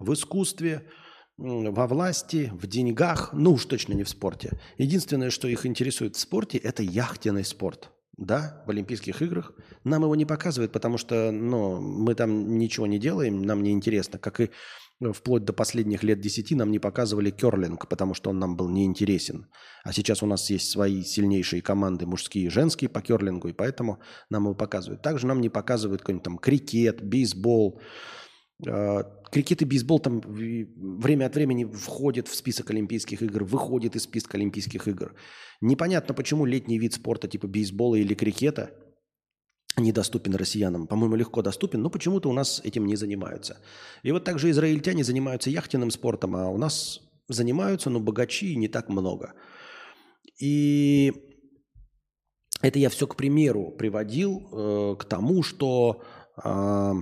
в 0.00 0.12
искусстве, 0.12 0.88
во 1.36 1.86
власти, 1.86 2.50
в 2.52 2.66
деньгах, 2.66 3.30
ну 3.32 3.52
уж 3.52 3.64
точно 3.64 3.94
не 3.94 4.02
в 4.02 4.08
спорте. 4.08 4.60
Единственное, 4.76 5.30
что 5.30 5.48
их 5.48 5.64
интересует 5.64 6.16
в 6.16 6.20
спорте, 6.20 6.58
это 6.58 6.82
яхтенный 6.82 7.44
спорт. 7.44 7.90
Да, 8.16 8.62
в 8.66 8.70
Олимпийских 8.70 9.22
играх. 9.22 9.54
Нам 9.82 10.02
его 10.02 10.14
не 10.14 10.26
показывают, 10.26 10.72
потому 10.72 10.98
что 10.98 11.30
ну, 11.32 11.80
мы 11.80 12.14
там 12.14 12.58
ничего 12.58 12.86
не 12.86 12.98
делаем, 12.98 13.40
нам 13.40 13.62
не 13.62 13.70
интересно. 13.70 14.18
Как 14.18 14.40
и 14.40 14.50
вплоть 15.12 15.44
до 15.44 15.52
последних 15.52 16.02
лет 16.02 16.20
десяти 16.20 16.54
нам 16.54 16.70
не 16.70 16.78
показывали 16.78 17.30
керлинг, 17.30 17.88
потому 17.88 18.14
что 18.14 18.30
он 18.30 18.38
нам 18.38 18.56
был 18.56 18.68
неинтересен. 18.68 19.46
А 19.82 19.92
сейчас 19.92 20.22
у 20.22 20.26
нас 20.26 20.50
есть 20.50 20.70
свои 20.70 21.02
сильнейшие 21.02 21.62
команды, 21.62 22.06
мужские 22.06 22.46
и 22.46 22.50
женские 22.50 22.90
по 22.90 23.00
керлингу, 23.00 23.48
и 23.48 23.52
поэтому 23.52 24.00
нам 24.28 24.44
его 24.44 24.54
показывают. 24.54 25.02
Также 25.02 25.26
нам 25.26 25.40
не 25.40 25.48
показывают 25.48 26.02
какой-нибудь 26.02 26.24
там 26.24 26.38
крикет, 26.38 27.02
бейсбол. 27.02 27.80
А, 28.68 29.04
крикет 29.32 29.62
и 29.62 29.64
бейсбол 29.64 30.00
там 30.00 30.20
время 30.20 31.26
от 31.26 31.34
времени 31.34 31.64
входят 31.64 32.28
в 32.28 32.34
список 32.34 32.70
Олимпийских 32.70 33.22
игр, 33.22 33.44
выходит 33.44 33.96
из 33.96 34.02
списка 34.02 34.36
Олимпийских 34.36 34.86
игр. 34.86 35.14
Непонятно, 35.62 36.14
почему 36.14 36.44
летний 36.44 36.78
вид 36.78 36.92
спорта 36.92 37.26
типа 37.26 37.46
бейсбола 37.46 37.94
или 37.96 38.14
крикета– 38.14 38.70
недоступен 39.82 40.34
россиянам. 40.34 40.86
По-моему, 40.86 41.16
легко 41.16 41.42
доступен, 41.42 41.82
но 41.82 41.90
почему-то 41.90 42.28
у 42.28 42.32
нас 42.32 42.60
этим 42.64 42.86
не 42.86 42.96
занимаются. 42.96 43.58
И 44.02 44.12
вот 44.12 44.24
также 44.24 44.50
израильтяне 44.50 45.04
занимаются 45.04 45.50
яхтенным 45.50 45.90
спортом, 45.90 46.36
а 46.36 46.48
у 46.48 46.58
нас 46.58 47.00
занимаются, 47.28 47.90
но 47.90 48.00
богачи 48.00 48.56
не 48.56 48.68
так 48.68 48.88
много. 48.88 49.34
И 50.38 51.12
это 52.62 52.78
я 52.78 52.90
все 52.90 53.06
к 53.06 53.16
примеру 53.16 53.70
приводил 53.70 54.48
э, 54.52 54.96
к 54.98 55.04
тому, 55.04 55.42
что 55.42 56.02
э, 56.42 56.92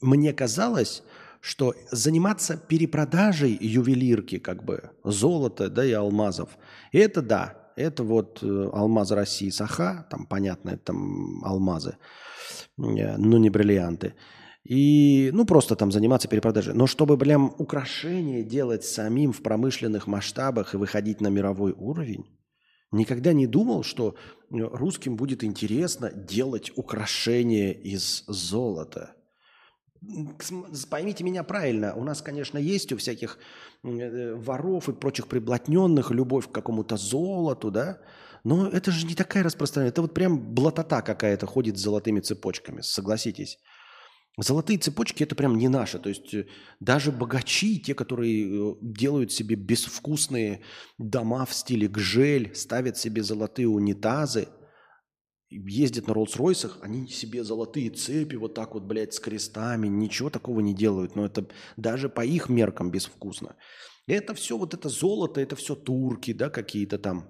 мне 0.00 0.32
казалось, 0.32 1.02
что 1.40 1.74
заниматься 1.90 2.56
перепродажей 2.56 3.56
ювелирки, 3.60 4.38
как 4.38 4.64
бы 4.64 4.90
золота, 5.04 5.68
да 5.70 5.84
и 5.84 5.92
алмазов, 5.92 6.58
это 6.92 7.22
да, 7.22 7.57
это 7.78 8.02
вот 8.02 8.42
э, 8.42 8.70
алмаз 8.72 9.10
России 9.10 9.50
Саха, 9.50 10.06
там 10.10 10.26
понятно, 10.26 10.70
это 10.70 10.84
там 10.86 11.44
алмазы, 11.44 11.96
э, 12.78 13.16
но 13.16 13.38
не 13.38 13.50
бриллианты. 13.50 14.14
И, 14.64 15.30
ну, 15.32 15.46
просто 15.46 15.76
там 15.76 15.90
заниматься 15.92 16.28
перепродажей. 16.28 16.74
Но 16.74 16.86
чтобы, 16.86 17.16
прям 17.16 17.54
украшения 17.58 18.42
делать 18.42 18.84
самим 18.84 19.32
в 19.32 19.42
промышленных 19.42 20.06
масштабах 20.06 20.74
и 20.74 20.76
выходить 20.76 21.20
на 21.20 21.28
мировой 21.28 21.72
уровень, 21.72 22.26
никогда 22.90 23.32
не 23.32 23.46
думал, 23.46 23.82
что 23.82 24.14
э, 24.14 24.56
русским 24.58 25.16
будет 25.16 25.44
интересно 25.44 26.12
делать 26.12 26.72
украшения 26.76 27.72
из 27.72 28.24
золота– 28.26 29.14
Поймите 30.90 31.24
меня 31.24 31.42
правильно, 31.42 31.94
у 31.94 32.04
нас, 32.04 32.22
конечно, 32.22 32.58
есть 32.58 32.92
у 32.92 32.96
всяких 32.96 33.38
э, 33.84 34.34
воров 34.34 34.88
и 34.88 34.92
прочих 34.92 35.26
приблотненных 35.26 36.10
любовь 36.10 36.48
к 36.48 36.52
какому-то 36.52 36.96
золоту, 36.96 37.70
да, 37.70 37.98
но 38.44 38.68
это 38.68 38.90
же 38.90 39.06
не 39.06 39.14
такая 39.14 39.42
распространенная, 39.42 39.90
это 39.90 40.02
вот 40.02 40.14
прям 40.14 40.54
блатота 40.54 41.02
какая-то 41.02 41.46
ходит 41.46 41.78
с 41.78 41.82
золотыми 41.82 42.20
цепочками, 42.20 42.80
согласитесь. 42.80 43.58
Золотые 44.40 44.78
цепочки 44.78 45.24
это 45.24 45.34
прям 45.34 45.58
не 45.58 45.68
наше. 45.68 45.98
То 45.98 46.08
есть 46.08 46.32
э, 46.32 46.46
даже 46.78 47.10
богачи, 47.10 47.80
те, 47.80 47.94
которые 47.94 48.44
э, 48.44 48.74
делают 48.80 49.32
себе 49.32 49.56
безвкусные 49.56 50.62
дома 50.96 51.44
в 51.44 51.52
стиле 51.52 51.88
гжель, 51.88 52.54
ставят 52.54 52.96
себе 52.96 53.24
золотые 53.24 53.66
унитазы, 53.68 54.46
ездят 55.50 56.06
на 56.06 56.12
Роллс-Ройсах, 56.12 56.78
они 56.82 57.06
себе 57.06 57.42
золотые 57.44 57.90
цепи 57.90 58.36
вот 58.36 58.54
так 58.54 58.74
вот, 58.74 58.84
блядь, 58.84 59.14
с 59.14 59.20
крестами, 59.20 59.88
ничего 59.88 60.30
такого 60.30 60.60
не 60.60 60.74
делают. 60.74 61.16
Но 61.16 61.24
это 61.24 61.46
даже 61.76 62.08
по 62.08 62.24
их 62.24 62.48
меркам 62.48 62.90
безвкусно. 62.90 63.56
Это 64.06 64.34
все 64.34 64.56
вот 64.56 64.74
это 64.74 64.88
золото, 64.88 65.40
это 65.40 65.56
все 65.56 65.74
турки, 65.74 66.32
да, 66.32 66.50
какие-то 66.50 66.98
там, 66.98 67.28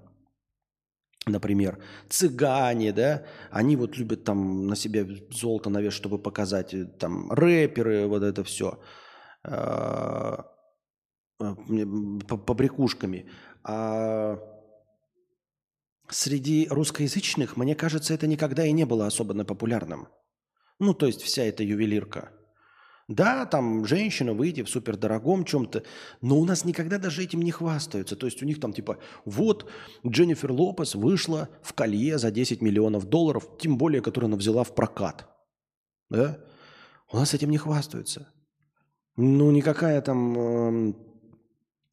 например, 1.26 1.82
цыгане, 2.08 2.92
да, 2.92 3.24
они 3.50 3.76
вот 3.76 3.96
любят 3.96 4.24
там 4.24 4.66
на 4.66 4.76
себе 4.76 5.06
золото 5.30 5.70
навес, 5.70 5.92
чтобы 5.92 6.18
показать, 6.18 6.74
э, 6.74 6.84
там, 6.84 7.30
рэперы, 7.32 8.06
вот 8.06 8.22
это 8.22 8.44
все, 8.44 8.78
побрякушками. 12.46 13.28
А 13.64 14.38
Среди 16.10 16.66
русскоязычных, 16.70 17.56
мне 17.56 17.74
кажется, 17.74 18.14
это 18.14 18.26
никогда 18.26 18.64
и 18.64 18.72
не 18.72 18.84
было 18.84 19.06
особенно 19.06 19.44
популярным. 19.44 20.08
Ну, 20.78 20.94
то 20.94 21.06
есть 21.06 21.22
вся 21.22 21.42
эта 21.44 21.62
ювелирка. 21.62 22.30
Да, 23.08 23.46
там 23.46 23.86
женщина 23.86 24.34
выйти 24.34 24.62
в 24.62 24.68
супердорогом 24.68 25.44
чем-то, 25.44 25.82
но 26.20 26.38
у 26.38 26.44
нас 26.44 26.66
никогда 26.66 26.98
даже 26.98 27.22
этим 27.22 27.40
не 27.40 27.50
хвастаются. 27.50 28.16
То 28.16 28.26
есть 28.26 28.42
у 28.42 28.46
них 28.46 28.60
там 28.60 28.74
типа, 28.74 28.98
вот 29.24 29.70
Дженнифер 30.06 30.52
Лопес 30.52 30.94
вышла 30.94 31.48
в 31.62 31.72
колье 31.72 32.18
за 32.18 32.30
10 32.30 32.60
миллионов 32.60 33.06
долларов, 33.06 33.48
тем 33.58 33.78
более, 33.78 34.02
которую 34.02 34.28
она 34.28 34.36
взяла 34.36 34.62
в 34.62 34.74
прокат. 34.74 35.26
Да? 36.10 36.38
У 37.10 37.16
нас 37.16 37.32
этим 37.32 37.50
не 37.50 37.56
хвастаются. 37.56 38.28
Ну, 39.16 39.50
никакая 39.50 40.02
там 40.02 40.38
эм, 40.38 41.07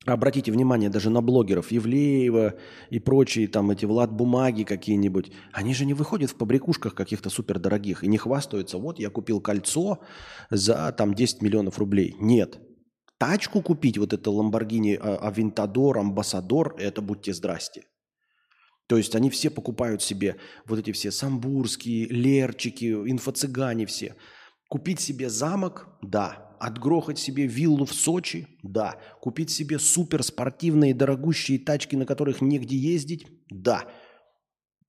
Обратите 0.06 0.52
внимание 0.52 0.90
даже 0.90 1.10
на 1.10 1.22
блогеров 1.22 1.72
Евлеева 1.72 2.54
и 2.92 3.00
прочие, 3.00 3.48
там 3.48 3.72
эти 3.72 3.86
Влад 3.86 4.12
Бумаги 4.12 4.64
какие-нибудь. 4.64 5.32
Они 5.52 5.74
же 5.74 5.86
не 5.86 5.96
выходят 5.96 6.30
в 6.30 6.36
побрякушках 6.36 6.94
каких-то 6.94 7.32
супердорогих 7.32 8.04
и 8.04 8.08
не 8.08 8.18
хвастаются. 8.18 8.78
Вот 8.78 9.00
я 9.00 9.10
купил 9.10 9.42
кольцо 9.42 10.00
за 10.52 10.92
там 10.92 11.16
10 11.16 11.42
миллионов 11.42 11.80
рублей. 11.80 12.16
Нет. 12.20 12.60
Тачку 13.18 13.62
купить, 13.62 13.98
вот 13.98 14.14
это 14.14 14.30
Lamborghini 14.30 15.00
Aventador, 15.00 15.96
Ambassador, 15.96 16.78
это 16.78 17.02
будьте 17.02 17.34
здрасте. 17.34 17.86
То 18.88 18.98
есть 18.98 19.16
они 19.16 19.32
все 19.32 19.50
покупают 19.50 20.04
себе 20.04 20.36
вот 20.68 20.78
эти 20.78 20.92
все 20.92 21.10
самбурские, 21.10 22.06
лерчики, 22.08 22.86
инфо-цыгане 22.86 23.88
все. 23.88 24.16
Купить 24.70 25.00
себе 25.00 25.30
замок– 25.30 25.88
да. 26.04 26.45
Отгрохать 26.60 27.20
себе 27.20 27.48
виллу 27.48 27.86
в 27.86 27.94
Сочи– 27.94 28.48
да. 28.64 29.00
Купить 29.22 29.50
себе 29.50 29.80
суперспортивные 29.80 30.94
дорогущие 30.94 31.60
тачки, 31.60 31.96
на 31.96 32.06
которых 32.06 32.42
негде 32.42 32.78
ездить– 32.78 33.28
да. 33.50 33.86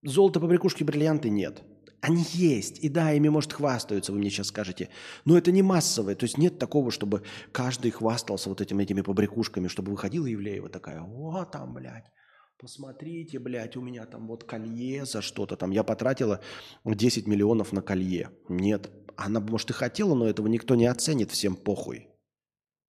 Золото, 0.02 0.40
побрякушки, 0.40 0.84
бриллианты– 0.84 1.28
нет. 1.30 1.62
Они 2.00 2.24
есть, 2.34 2.78
и 2.84 2.88
да, 2.88 3.12
ими, 3.12 3.28
может, 3.28 3.52
хвастаются, 3.52 4.12
вы 4.12 4.18
мне 4.18 4.30
сейчас 4.30 4.48
скажете. 4.48 4.90
Но 5.24 5.36
это 5.36 5.50
не 5.50 5.62
массовое, 5.62 6.14
то 6.14 6.24
есть 6.24 6.38
нет 6.38 6.58
такого, 6.58 6.90
чтобы 6.90 7.22
каждый 7.52 7.90
хвастался 7.90 8.48
вот 8.48 8.60
этими, 8.60 8.82
этими 8.82 9.00
побрякушками, 9.00 9.68
чтобы 9.68 9.90
выходила 9.92 10.26
Евлеева 10.26 10.68
такая, 10.68 11.02
о, 11.02 11.44
там, 11.46 11.74
блядь, 11.74 12.06
посмотрите, 12.58 13.38
блядь, 13.38 13.76
у 13.76 13.80
меня 13.80 14.06
там 14.06 14.26
вот 14.26 14.44
колье 14.44 15.04
за 15.04 15.22
что-то 15.22 15.56
там. 15.56 15.70
Я 15.70 15.84
потратила 15.84 16.40
10 16.84 17.26
миллионов 17.26 17.72
на 17.72 17.82
колье. 17.82 18.30
Нет, 18.48 18.90
она, 19.16 19.40
может, 19.40 19.70
и 19.70 19.72
хотела, 19.72 20.14
но 20.14 20.28
этого 20.28 20.46
никто 20.46 20.74
не 20.74 20.86
оценит, 20.86 21.30
всем 21.30 21.56
похуй. 21.56 22.08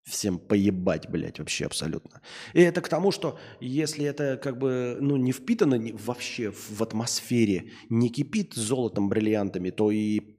Всем 0.04 0.38
поебать, 0.38 1.08
блядь, 1.10 1.40
вообще 1.40 1.66
абсолютно. 1.66 2.22
И 2.52 2.60
это 2.60 2.80
к 2.80 2.88
тому, 2.88 3.10
что 3.10 3.40
если 3.58 4.04
это 4.04 4.36
как 4.36 4.56
бы 4.56 4.98
ну, 5.00 5.16
не 5.16 5.32
впитано 5.32 5.80
вообще 5.94 6.52
в 6.52 6.80
атмосфере, 6.80 7.72
не 7.88 8.08
кипит 8.08 8.54
золотом, 8.54 9.08
бриллиантами, 9.08 9.70
то 9.70 9.90
и 9.90 10.36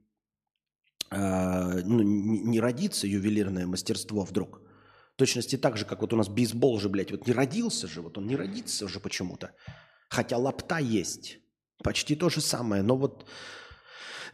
а, 1.10 1.80
ну, 1.84 2.02
не 2.02 2.60
родится 2.60 3.06
ювелирное 3.06 3.66
мастерство 3.66 4.24
вдруг. 4.24 4.62
Точности 5.18 5.56
так 5.56 5.76
же, 5.76 5.84
как 5.84 6.00
вот 6.00 6.12
у 6.12 6.16
нас 6.16 6.28
бейсбол 6.28 6.78
же, 6.78 6.88
блядь, 6.88 7.10
вот 7.10 7.26
не 7.26 7.32
родился 7.32 7.88
же, 7.88 8.02
вот 8.02 8.16
он 8.18 8.28
не 8.28 8.36
родится 8.36 8.84
уже 8.84 9.00
почему-то. 9.00 9.52
Хотя 10.08 10.38
лапта 10.38 10.78
есть. 10.78 11.38
Почти 11.82 12.14
то 12.14 12.28
же 12.28 12.40
самое, 12.40 12.82
но 12.82 12.96
вот 12.96 13.28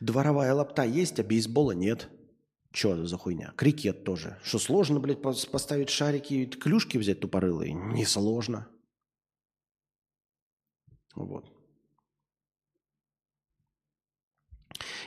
дворовая 0.00 0.52
лапта 0.52 0.82
есть, 0.82 1.18
а 1.18 1.22
бейсбола 1.22 1.72
нет. 1.72 2.10
Че 2.70 3.06
за 3.06 3.16
хуйня? 3.16 3.54
Крикет 3.56 4.04
тоже. 4.04 4.38
Что 4.44 4.58
сложно, 4.58 5.00
блядь, 5.00 5.20
пос- 5.20 5.48
поставить 5.48 5.88
шарики 5.88 6.34
и 6.34 6.46
клюшки 6.46 6.98
взять 6.98 7.20
тупорылые? 7.20 7.72
Не 7.72 8.04
сложно. 8.04 8.68
Вот. 11.14 11.50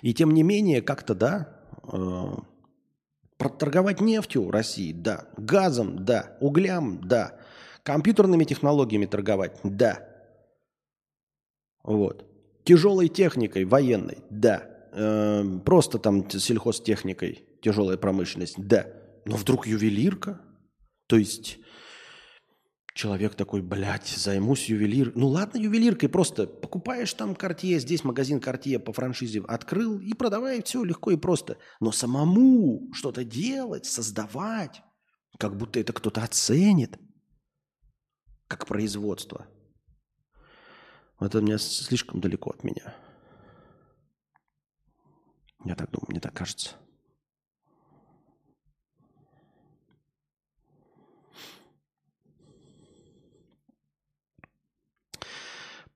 И 0.01 0.11
тем 0.15 0.33
не 0.33 0.41
менее, 0.41 0.81
как-то, 0.81 1.14
да, 1.14 1.61
э, 1.93 2.57
проторговать 3.38 4.01
нефтью 4.01 4.51
России, 4.51 4.91
да, 4.91 5.27
газом, 5.38 6.06
да, 6.06 6.38
углям, 6.40 7.01
да, 7.07 7.40
компьютерными 7.83 8.43
технологиями 8.43 9.06
торговать, 9.06 9.57
да. 9.64 10.07
Вот. 11.83 12.25
Тяжелой 12.64 13.07
техникой, 13.07 13.64
военной, 13.66 14.17
да. 14.30 14.64
Э, 14.91 15.43
просто 15.64 15.99
там 15.99 16.30
сельхозтехникой, 16.30 17.45
тяжелая 17.61 17.98
промышленность, 17.98 18.56
да. 18.57 18.88
Но 19.25 19.38
вдруг 19.38 19.67
ювелирка? 19.67 20.41
То 21.07 21.17
есть 21.17 21.59
человек 22.98 23.35
такой, 23.35 23.61
блядь, 23.61 24.08
займусь 24.08 24.67
ювелир. 24.67 25.14
Ну 25.16 25.27
ладно, 25.27 25.59
ювелиркой, 25.59 26.09
просто 26.09 26.48
покупаешь 26.48 27.14
там 27.14 27.35
Картье, 27.35 27.80
здесь 27.80 28.03
магазин 28.03 28.42
Картье 28.42 28.80
по 28.80 28.92
франшизе 28.92 29.42
открыл 29.48 30.00
и 30.00 30.14
продавай, 30.14 30.64
все 30.64 30.84
легко 30.84 31.11
и 31.11 31.16
просто. 31.16 31.58
Но 31.80 31.92
самому 31.92 32.92
что-то 32.93 33.24
делать, 33.24 33.85
создавать, 33.85 34.82
как 35.38 35.56
будто 35.56 35.80
это 35.80 35.93
кто-то 35.93 36.24
оценит, 36.24 37.00
как 38.48 38.66
производство. 38.66 39.48
Это 41.19 41.42
мне 41.42 41.59
слишком 41.59 42.19
далеко 42.19 42.50
от 42.50 42.64
меня. 42.64 42.95
Я 45.66 45.76
так 45.76 45.92
думаю, 45.92 46.08
мне 46.09 46.19
так 46.19 46.34
кажется. 46.34 46.76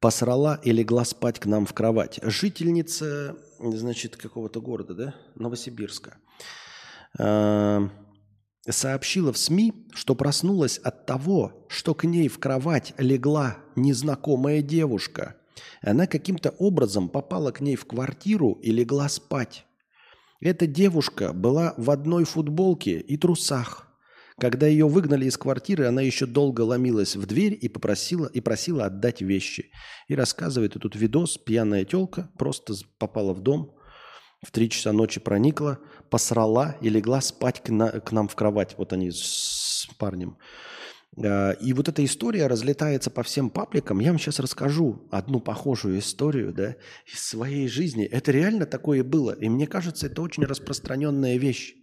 Посрала 0.01 0.59
и 0.63 0.71
легла 0.71 1.05
спать 1.05 1.39
к 1.39 1.45
нам 1.45 1.65
в 1.65 1.73
кровать. 1.73 2.19
Жительница, 2.23 3.38
значит, 3.59 4.17
какого-то 4.17 4.59
города, 4.59 4.93
да, 4.95 5.15
Новосибирска, 5.35 6.17
э, 7.17 7.89
сообщила 8.67 9.31
в 9.31 9.38
СМИ, 9.38 9.88
что 9.93 10.15
проснулась 10.15 10.80
от 10.80 11.05
того, 11.05 11.65
что 11.69 11.93
к 11.93 12.03
ней 12.03 12.27
в 12.27 12.39
кровать 12.39 12.93
легла 12.97 13.57
незнакомая 13.75 14.63
девушка. 14.63 15.35
Она 15.83 16.07
каким-то 16.07 16.49
образом 16.57 17.07
попала 17.07 17.51
к 17.51 17.61
ней 17.61 17.75
в 17.75 17.85
квартиру 17.85 18.53
и 18.53 18.71
легла 18.71 19.07
спать. 19.07 19.65
Эта 20.39 20.65
девушка 20.65 21.31
была 21.31 21.75
в 21.77 21.91
одной 21.91 22.23
футболке 22.23 22.99
и 22.99 23.17
трусах. 23.17 23.88
Когда 24.41 24.65
ее 24.65 24.87
выгнали 24.87 25.25
из 25.25 25.37
квартиры, 25.37 25.85
она 25.85 26.01
еще 26.01 26.25
долго 26.25 26.61
ломилась 26.61 27.15
в 27.15 27.27
дверь 27.27 27.55
и 27.61 27.69
попросила 27.69 28.25
и 28.25 28.41
просила 28.41 28.85
отдать 28.85 29.21
вещи. 29.21 29.69
И 30.07 30.15
рассказывает 30.15 30.75
и 30.75 30.79
тут 30.79 30.95
видос, 30.95 31.37
пьяная 31.37 31.85
телка 31.85 32.31
просто 32.39 32.73
попала 32.97 33.33
в 33.33 33.41
дом, 33.41 33.75
в 34.43 34.49
три 34.49 34.71
часа 34.71 34.93
ночи 34.93 35.19
проникла, 35.19 35.77
посрала 36.09 36.75
и 36.81 36.89
легла 36.89 37.21
спать 37.21 37.61
к, 37.61 37.69
на- 37.69 37.91
к 37.91 38.11
нам 38.11 38.27
в 38.27 38.33
кровать. 38.33 38.73
Вот 38.79 38.93
они 38.93 39.11
с 39.11 39.87
парнем. 39.99 40.39
А, 41.23 41.51
И 41.51 41.73
вот 41.73 41.87
эта 41.87 42.03
история 42.03 42.47
разлетается 42.47 43.11
по 43.11 43.21
всем 43.21 43.51
пабликам. 43.51 43.99
Я 43.99 44.09
вам 44.09 44.17
сейчас 44.17 44.39
расскажу 44.39 45.07
одну 45.11 45.39
похожую 45.39 45.99
историю 45.99 46.51
да, 46.51 46.77
из 47.05 47.19
своей 47.19 47.67
жизни. 47.67 48.05
Это 48.05 48.31
реально 48.31 48.65
такое 48.65 49.03
было. 49.03 49.33
И 49.33 49.47
мне 49.49 49.67
кажется, 49.67 50.07
это 50.07 50.23
очень 50.23 50.45
распространенная 50.45 51.37
вещь. 51.37 51.75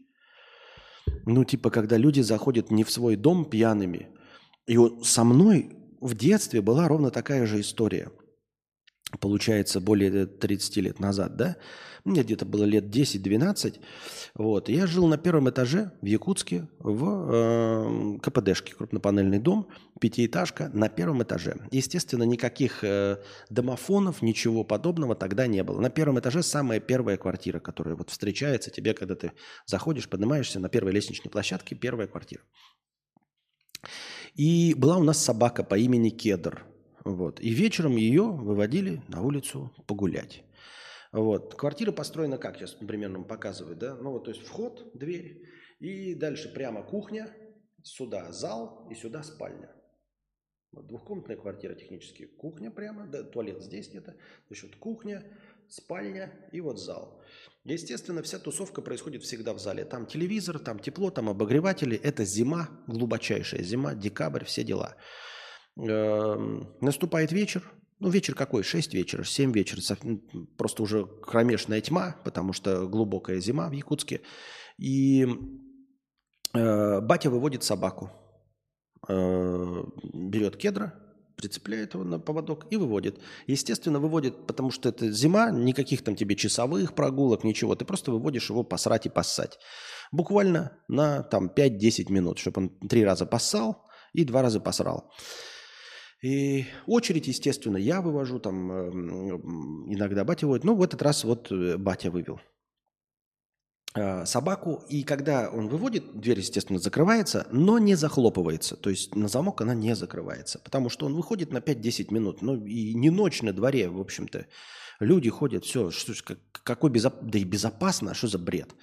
Ну, 1.27 1.45
типа, 1.45 1.71
когда 1.71 1.97
люди 1.97 2.21
заходят 2.21 2.71
не 2.71 2.85
в 2.85 2.91
свой 2.91 3.17
дом 3.17 3.45
пьяными. 3.45 4.09
И 4.67 4.77
вот 4.77 5.07
со 5.07 5.25
мной 5.25 5.71
в 6.01 6.15
детстве 6.15 6.61
была 6.61 6.89
ровно 6.89 7.11
такая 7.11 7.47
же 7.47 7.61
история. 7.61 8.11
Получается, 9.21 9.81
более 9.81 10.27
30 10.27 10.77
лет 10.77 11.01
назад, 11.01 11.37
да? 11.37 11.57
Мне 12.09 12.23
где-то 12.23 12.47
было 12.47 12.65
лет 12.65 12.85
10-12. 12.85 13.81
Вот. 14.35 14.69
Я 14.69 14.87
жил 14.87 15.07
на 15.07 15.19
первом 15.19 15.51
этаже 15.51 15.93
в 16.01 16.07
Якутске 16.07 16.67
в 16.79 17.29
э, 17.31 18.19
КПДшке, 18.21 18.75
крупнопанельный 18.75 19.39
дом, 19.39 19.69
пятиэтажка 20.01 20.71
на 20.73 20.89
первом 20.89 21.23
этаже. 21.23 21.57
Естественно, 21.71 22.23
никаких 22.23 22.83
э, 22.83 23.19
домофонов, 23.51 24.23
ничего 24.23 24.65
подобного 24.65 25.15
тогда 25.15 25.47
не 25.47 25.63
было. 25.63 25.81
На 25.81 25.91
первом 25.91 26.19
этаже 26.19 26.43
самая 26.43 26.81
первая 26.81 27.19
квартира, 27.19 27.61
которая 27.61 27.95
вот 27.95 28.09
встречается 28.09 28.71
тебе, 28.71 28.95
когда 28.95 29.15
ты 29.15 29.33
заходишь, 29.67 30.09
поднимаешься 30.09 30.61
на 30.61 30.71
первой 30.71 30.93
лестничной 30.93 31.31
площадке, 31.31 31.75
первая 31.75 32.09
квартира. 32.09 32.43
И 34.35 34.75
была 34.75 34.97
у 34.97 35.03
нас 35.03 35.23
собака 35.23 35.63
по 35.63 35.77
имени 35.77 36.09
Кедр. 36.09 36.65
Вот. 37.05 37.39
И 37.41 37.51
вечером 37.51 37.97
ее 37.97 38.23
выводили 38.23 39.03
на 39.09 39.21
улицу 39.21 39.71
погулять. 39.87 40.43
Вот. 41.13 41.55
Квартира 41.55 41.93
построена 41.93 42.39
как, 42.39 42.57
сейчас 42.57 42.73
примерно 42.73 43.23
показываю, 43.23 43.77
да? 43.77 43.97
Ну 43.97 44.13
вот, 44.13 44.25
то 44.25 44.31
есть 44.31 44.43
вход, 44.43 44.91
дверь, 44.95 45.43
и 45.79 46.15
дальше 46.15 46.53
прямо 46.53 46.83
кухня, 46.83 47.35
сюда 47.83 48.33
зал 48.33 48.87
и 48.91 48.95
сюда 48.95 49.23
спальня. 49.23 49.75
Вот 50.73 50.87
двухкомнатная 50.87 51.37
квартира 51.37 51.75
технически. 51.75 52.27
Кухня 52.27 52.71
прямо, 52.71 53.07
да, 53.07 53.23
туалет 53.23 53.63
здесь 53.63 53.89
где-то. 53.89 54.17
За 54.51 54.55
счет 54.55 54.77
кухня, 54.77 55.25
спальня 55.69 56.31
и 56.53 56.61
вот 56.61 56.79
зал. 56.79 57.23
Естественно, 57.65 58.23
вся 58.23 58.39
тусовка 58.39 58.83
происходит 58.83 59.23
всегда 59.23 59.55
в 59.55 59.59
зале. 59.59 59.85
Там 59.87 60.07
телевизор, 60.07 60.59
там 60.59 60.79
тепло, 60.79 61.11
там 61.11 61.31
обогреватели. 61.31 61.97
Это 61.97 62.25
зима, 62.25 62.69
глубочайшая 62.87 63.63
зима, 63.63 63.95
декабрь, 63.95 64.45
все 64.45 64.63
дела. 64.63 64.97
Эм, 65.79 66.77
Наступает 66.81 67.33
вечер. 67.33 67.63
Ну, 68.01 68.11
вечер 68.11 68.35
какой? 68.35 68.63
6 68.63 68.95
вечера, 68.95 69.25
7 69.25 69.53
вечера. 69.53 69.81
М, 70.03 70.21
Просто 70.57 70.83
уже 70.83 71.07
кромешная 71.07 71.81
тьма, 71.81 72.17
потому 72.25 72.53
что 72.53 72.87
глубокая 72.87 73.41
зима 73.41 73.69
в 73.69 73.73
Якутске. 73.73 74.21
И 74.79 75.27
э, 76.55 77.01
батя 77.01 77.31
выводит 77.31 77.65
собаку. 77.65 78.11
Э, 79.09 79.83
берет 80.13 80.57
кедра, 80.57 80.95
прицепляет 81.37 81.95
его 81.95 82.05
на 82.05 82.19
поводок 82.21 82.67
и 82.71 82.77
выводит. 82.77 83.19
Естественно, 83.47 83.99
выводит, 83.99 84.47
потому 84.47 84.71
что 84.71 84.89
это 84.89 85.11
зима, 85.11 85.51
никаких 85.51 86.03
там 86.03 86.15
тебе 86.17 86.37
часовых 86.37 86.95
прогулок, 86.95 87.45
ничего. 87.45 87.75
Ты 87.75 87.85
просто 87.85 88.11
выводишь 88.13 88.51
его 88.51 88.63
посрать 88.65 89.07
и 89.07 89.09
поссать. 89.09 89.59
Буквально 90.13 90.77
на 90.89 91.23
там 91.23 91.49
5-10 91.55 92.13
минут, 92.13 92.39
чтобы 92.39 92.63
он 92.63 92.89
три 92.89 93.05
раза 93.05 93.27
поссал 93.27 93.85
и 94.13 94.25
два 94.25 94.43
раза 94.43 94.61
посрал. 94.61 95.13
И 96.23 96.67
очередь, 96.87 97.29
естественно, 97.29 97.77
я 97.77 98.01
вывожу, 98.03 98.41
там 98.41 98.73
эм, 98.73 99.93
иногда 99.93 100.25
батя 100.25 100.47
выводит. 100.47 100.65
Ну, 100.65 100.75
в 100.75 100.83
этот 100.83 101.01
раз 101.03 101.23
вот 101.25 101.53
э, 101.53 101.77
батя 101.77 102.11
вывел. 102.11 102.41
э, 103.95 104.27
собаку, 104.27 104.83
и 104.89 105.05
когда 105.05 105.49
он 105.51 105.69
выводит, 105.69 106.21
дверь, 106.21 106.41
естественно, 106.41 106.79
закрывается, 106.81 107.47
но 107.53 107.79
не 107.79 107.95
захлопывается. 107.95 108.77
То 108.77 108.91
есть 108.91 109.15
на 109.15 109.29
замок 109.29 109.61
она 109.61 109.75
не 109.75 109.95
закрывается, 109.95 110.59
потому 110.59 110.89
что 110.91 111.07
он 111.07 111.15
выходит 111.15 111.53
на 111.53 111.59
5-10 111.59 112.13
минут. 112.13 112.43
Ну 112.43 112.65
и 112.65 112.95
не 112.95 113.11
ночь 113.11 113.43
на 113.43 113.53
дворе, 113.53 113.89
в 113.89 114.01
общем-то. 114.01 114.47
Люди 115.01 115.31
ходят, 115.31 115.65
все, 115.65 115.91
что, 115.91 116.13
какой 116.65 116.91
безоп... 116.91 117.15
да 117.23 117.39
и 117.39 117.45
безопасно, 117.45 118.11
а 118.11 118.15
что 118.15 118.27
за 118.27 118.39
бред? 118.39 118.75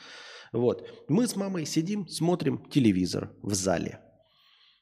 Вот. 0.54 0.88
Мы 1.10 1.28
с 1.28 1.36
мамой 1.36 1.66
сидим, 1.66 2.08
смотрим 2.08 2.70
телевизор 2.70 3.34
в 3.42 3.54
зале. 3.54 4.00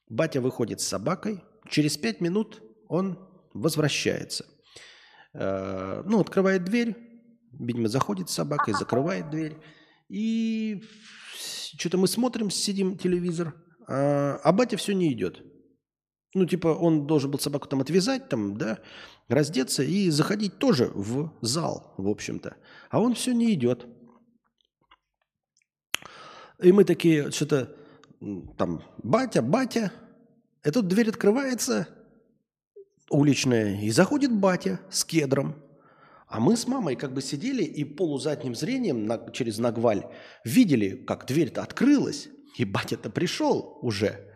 Батя 0.08 0.40
выходит 0.42 0.82
с 0.82 0.88
собакой, 0.88 1.44
через 1.70 1.98
5 1.98 2.22
минут 2.22 2.62
он 2.88 3.18
возвращается. 3.54 4.46
Э, 5.34 6.04
Ну, 6.06 6.20
открывает 6.20 6.64
дверь, 6.64 6.96
видимо, 7.60 7.88
заходит 7.88 8.30
с 8.30 8.34
собакой, 8.34 8.74
закрывает 8.74 9.30
дверь. 9.30 9.58
И 10.10 10.84
что-то 11.78 11.98
мы 11.98 12.08
смотрим, 12.08 12.50
сидим 12.50 12.98
телевизор, 12.98 13.56
а, 13.88 14.40
а 14.44 14.52
батя 14.52 14.78
все 14.78 14.94
не 14.94 15.12
идет. 15.12 15.42
Ну, 16.36 16.46
типа, 16.46 16.68
он 16.68 17.06
должен 17.06 17.30
был 17.30 17.40
собаку 17.40 17.68
там 17.68 17.82
отвязать, 17.82 18.28
там, 18.30 18.58
да, 18.58 18.80
раздеться 19.28 19.84
и 19.84 20.10
заходить 20.10 20.58
тоже 20.58 20.92
в 20.94 21.32
зал, 21.42 21.94
в 21.98 22.08
общем-то. 22.08 22.56
А 22.90 23.00
он 23.00 23.14
все 23.14 23.34
не 23.34 23.54
идет. 23.54 23.86
И 26.60 26.72
мы 26.72 26.86
такие, 26.86 27.32
что-то 27.32 27.76
там, 28.58 28.84
батя, 29.04 29.42
батя. 29.42 29.92
И 30.66 30.72
тут 30.72 30.88
дверь 30.88 31.10
открывается, 31.10 31.88
уличная, 33.10 33.82
и 33.82 33.90
заходит 33.92 34.32
батя 34.32 34.80
с 34.90 35.04
кедром. 35.04 35.62
А 36.28 36.40
мы 36.40 36.56
с 36.58 36.68
мамой 36.68 36.96
как 36.96 37.14
бы 37.14 37.22
сидели 37.22 37.64
и 37.64 37.84
полузадним 37.84 38.56
зрением 38.56 39.06
на- 39.06 39.30
через 39.32 39.60
нагваль 39.60 40.06
видели, 40.44 40.96
как 41.06 41.26
дверь-то 41.28 41.62
открылась, 41.62 42.30
и 42.58 42.66
батя-то 42.66 43.10
пришел 43.10 43.78
уже. 43.82 44.30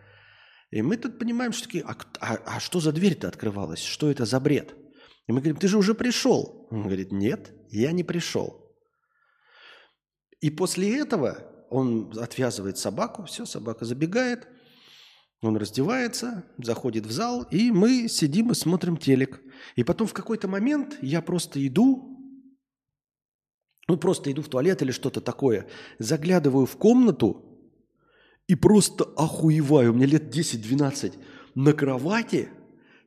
И 0.69 0.81
мы 0.81 0.97
тут 0.97 1.17
понимаем, 1.17 1.53
что 1.53 1.63
такие, 1.63 1.83
а, 1.85 1.95
а- 2.19 2.39
а 2.45 2.59
что 2.59 2.79
за 2.79 2.91
дверь-то 2.91 3.27
открывалась? 3.27 3.81
Что 3.81 4.11
это 4.11 4.25
за 4.25 4.39
бред? 4.39 4.75
И 5.27 5.31
мы 5.31 5.39
говорим, 5.39 5.55
ты 5.57 5.67
же 5.67 5.77
уже 5.77 5.95
пришел. 5.95 6.67
Он 6.69 6.83
говорит, 6.83 7.11
нет, 7.11 7.51
я 7.69 7.91
не 7.93 8.03
пришел. 8.03 8.75
И 10.39 10.49
после 10.49 10.99
этого 10.99 11.65
он 11.69 12.13
отвязывает 12.19 12.77
собаку, 12.77 13.23
все, 13.23 13.45
собака 13.45 13.85
забегает, 13.85 14.47
он 15.41 15.55
раздевается, 15.57 16.43
заходит 16.57 17.05
в 17.05 17.11
зал, 17.11 17.43
и 17.51 17.71
мы 17.71 18.07
сидим 18.07 18.51
и 18.51 18.55
смотрим 18.55 18.97
телек. 18.97 19.41
И 19.75 19.83
потом 19.83 20.07
в 20.07 20.13
какой-то 20.13 20.47
момент 20.47 20.97
я 21.01 21.21
просто 21.21 21.65
иду, 21.65 22.17
ну 23.87 23.97
просто 23.97 24.31
иду 24.31 24.41
в 24.41 24.49
туалет 24.49 24.81
или 24.81 24.91
что-то 24.91 25.21
такое, 25.21 25.67
заглядываю 25.99 26.65
в 26.65 26.75
комнату 26.77 27.45
и 28.47 28.55
просто 28.55 29.03
охуеваю. 29.15 29.93
Меня 29.93 30.07
лет 30.07 30.35
10-12 30.35 31.13
на 31.53 31.73
кровати 31.73 32.49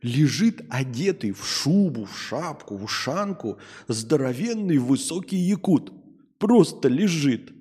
лежит 0.00 0.62
одетый 0.70 1.33
в 1.33 1.44
шубу, 1.44 2.05
в 2.05 2.17
шапку, 2.17 2.76
в 2.76 2.84
ушанку 2.84 3.59
здоровенный 3.89 4.78
высокий 4.78 5.36
якут. 5.36 5.92
Просто 6.39 6.89
лежит. 6.89 7.52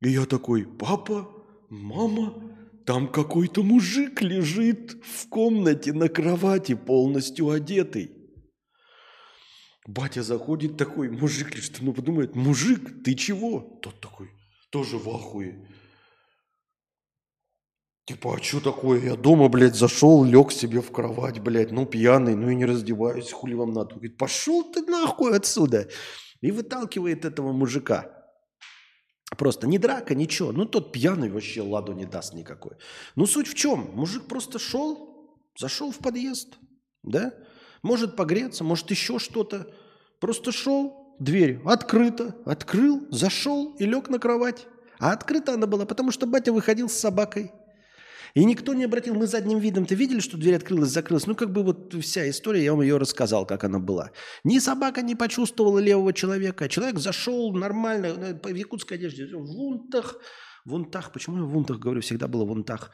И 0.00 0.08
я 0.08 0.24
такой, 0.24 0.64
папа, 0.64 1.28
мама, 1.70 2.51
там 2.84 3.08
какой-то 3.08 3.62
мужик 3.62 4.22
лежит 4.22 4.96
в 5.04 5.28
комнате 5.28 5.92
на 5.92 6.08
кровати, 6.08 6.74
полностью 6.74 7.50
одетый. 7.50 8.12
Батя 9.86 10.22
заходит 10.22 10.76
такой, 10.76 11.10
мужик 11.10 11.54
лежит, 11.54 11.78
ну 11.80 11.92
подумает, 11.92 12.36
мужик, 12.36 13.02
ты 13.04 13.14
чего? 13.14 13.60
Тот 13.82 14.00
такой, 14.00 14.30
тоже 14.70 14.96
в 14.96 15.08
ахуе. 15.08 15.68
Типа, 18.04 18.34
а 18.34 18.42
что 18.42 18.60
такое? 18.60 19.00
Я 19.00 19.16
дома, 19.16 19.48
блядь, 19.48 19.76
зашел, 19.76 20.24
лег 20.24 20.50
себе 20.50 20.80
в 20.80 20.90
кровать, 20.90 21.40
блядь, 21.40 21.70
ну 21.70 21.86
пьяный, 21.86 22.34
ну 22.34 22.50
и 22.50 22.56
не 22.56 22.64
раздеваюсь, 22.64 23.30
хули 23.30 23.54
вам 23.54 23.72
надо. 23.72 23.94
Говорит, 23.94 24.16
пошел 24.16 24.72
ты 24.72 24.82
нахуй 24.82 25.36
отсюда. 25.36 25.88
И 26.40 26.50
выталкивает 26.50 27.24
этого 27.24 27.52
мужика. 27.52 28.21
Просто 29.36 29.66
не 29.66 29.78
драка, 29.78 30.14
ничего. 30.14 30.52
Ну, 30.52 30.66
тот 30.66 30.92
пьяный 30.92 31.30
вообще 31.30 31.62
ладу 31.62 31.92
не 31.92 32.04
даст 32.04 32.34
никакой. 32.34 32.72
Ну, 33.16 33.26
суть 33.26 33.48
в 33.48 33.54
чем? 33.54 33.90
Мужик 33.94 34.26
просто 34.26 34.58
шел, 34.58 35.36
зашел 35.58 35.90
в 35.90 35.98
подъезд, 35.98 36.58
да? 37.02 37.32
Может 37.82 38.14
погреться, 38.16 38.62
может 38.62 38.90
еще 38.90 39.18
что-то. 39.18 39.72
Просто 40.20 40.52
шел, 40.52 41.16
дверь 41.18 41.60
открыта, 41.64 42.36
открыл, 42.44 43.06
зашел 43.10 43.74
и 43.78 43.86
лег 43.86 44.08
на 44.08 44.18
кровать. 44.18 44.66
А 44.98 45.12
открыта 45.12 45.54
она 45.54 45.66
была, 45.66 45.86
потому 45.86 46.12
что 46.12 46.26
батя 46.26 46.52
выходил 46.52 46.88
с 46.88 46.94
собакой. 46.94 47.52
И 48.34 48.44
никто 48.44 48.74
не 48.74 48.84
обратил, 48.84 49.14
мы 49.14 49.26
задним 49.26 49.58
видом-то 49.58 49.94
видели, 49.94 50.20
что 50.20 50.36
дверь 50.36 50.56
открылась, 50.56 50.90
закрылась. 50.90 51.26
Ну, 51.26 51.34
как 51.34 51.52
бы 51.52 51.62
вот 51.62 51.94
вся 52.02 52.28
история, 52.30 52.64
я 52.64 52.72
вам 52.72 52.82
ее 52.82 52.96
рассказал, 52.96 53.46
как 53.46 53.64
она 53.64 53.78
была. 53.78 54.10
Ни 54.44 54.58
собака 54.58 55.02
не 55.02 55.14
почувствовала 55.14 55.78
левого 55.78 56.12
человека. 56.12 56.68
Человек 56.68 56.98
зашел 56.98 57.52
нормально, 57.52 58.06
э, 58.06 58.40
в 58.42 58.54
якутской 58.54 58.96
одежде, 58.96 59.26
в 59.26 59.50
унтах. 59.50 60.18
В 60.64 60.74
унтах, 60.74 61.12
почему 61.12 61.38
я 61.38 61.42
в 61.42 61.56
унтах 61.56 61.78
говорю, 61.78 62.00
всегда 62.00 62.28
было 62.28 62.44
в 62.44 62.50
унтах. 62.50 62.90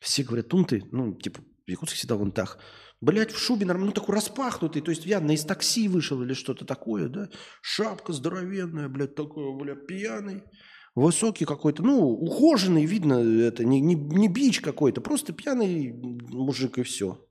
Все 0.00 0.22
говорят 0.22 0.52
унты, 0.54 0.82
ну, 0.92 1.14
типа, 1.14 1.40
в 1.66 1.70
Якутске 1.70 1.96
всегда 1.96 2.16
в 2.16 2.22
унтах. 2.22 2.58
Блять, 3.00 3.32
в 3.32 3.38
шубе 3.38 3.64
нормально, 3.64 3.92
ну, 3.94 4.00
такой 4.00 4.14
распахнутый, 4.14 4.82
то 4.82 4.90
есть 4.90 5.06
явно 5.06 5.32
из 5.32 5.44
такси 5.44 5.88
вышел 5.88 6.20
или 6.22 6.34
что-то 6.34 6.64
такое, 6.64 7.08
да? 7.08 7.28
Шапка 7.62 8.12
здоровенная, 8.12 8.88
блядь, 8.88 9.14
такой, 9.14 9.56
блядь, 9.56 9.86
пьяный. 9.86 10.42
Высокий 10.96 11.44
какой-то, 11.44 11.82
ну, 11.84 12.08
ухоженный, 12.08 12.84
видно, 12.84 13.14
это 13.14 13.64
не, 13.64 13.80
не, 13.80 13.94
не 13.94 14.28
бич 14.28 14.60
какой-то, 14.60 15.00
просто 15.00 15.32
пьяный 15.32 15.92
мужик 15.92 16.78
и 16.78 16.82
все. 16.82 17.24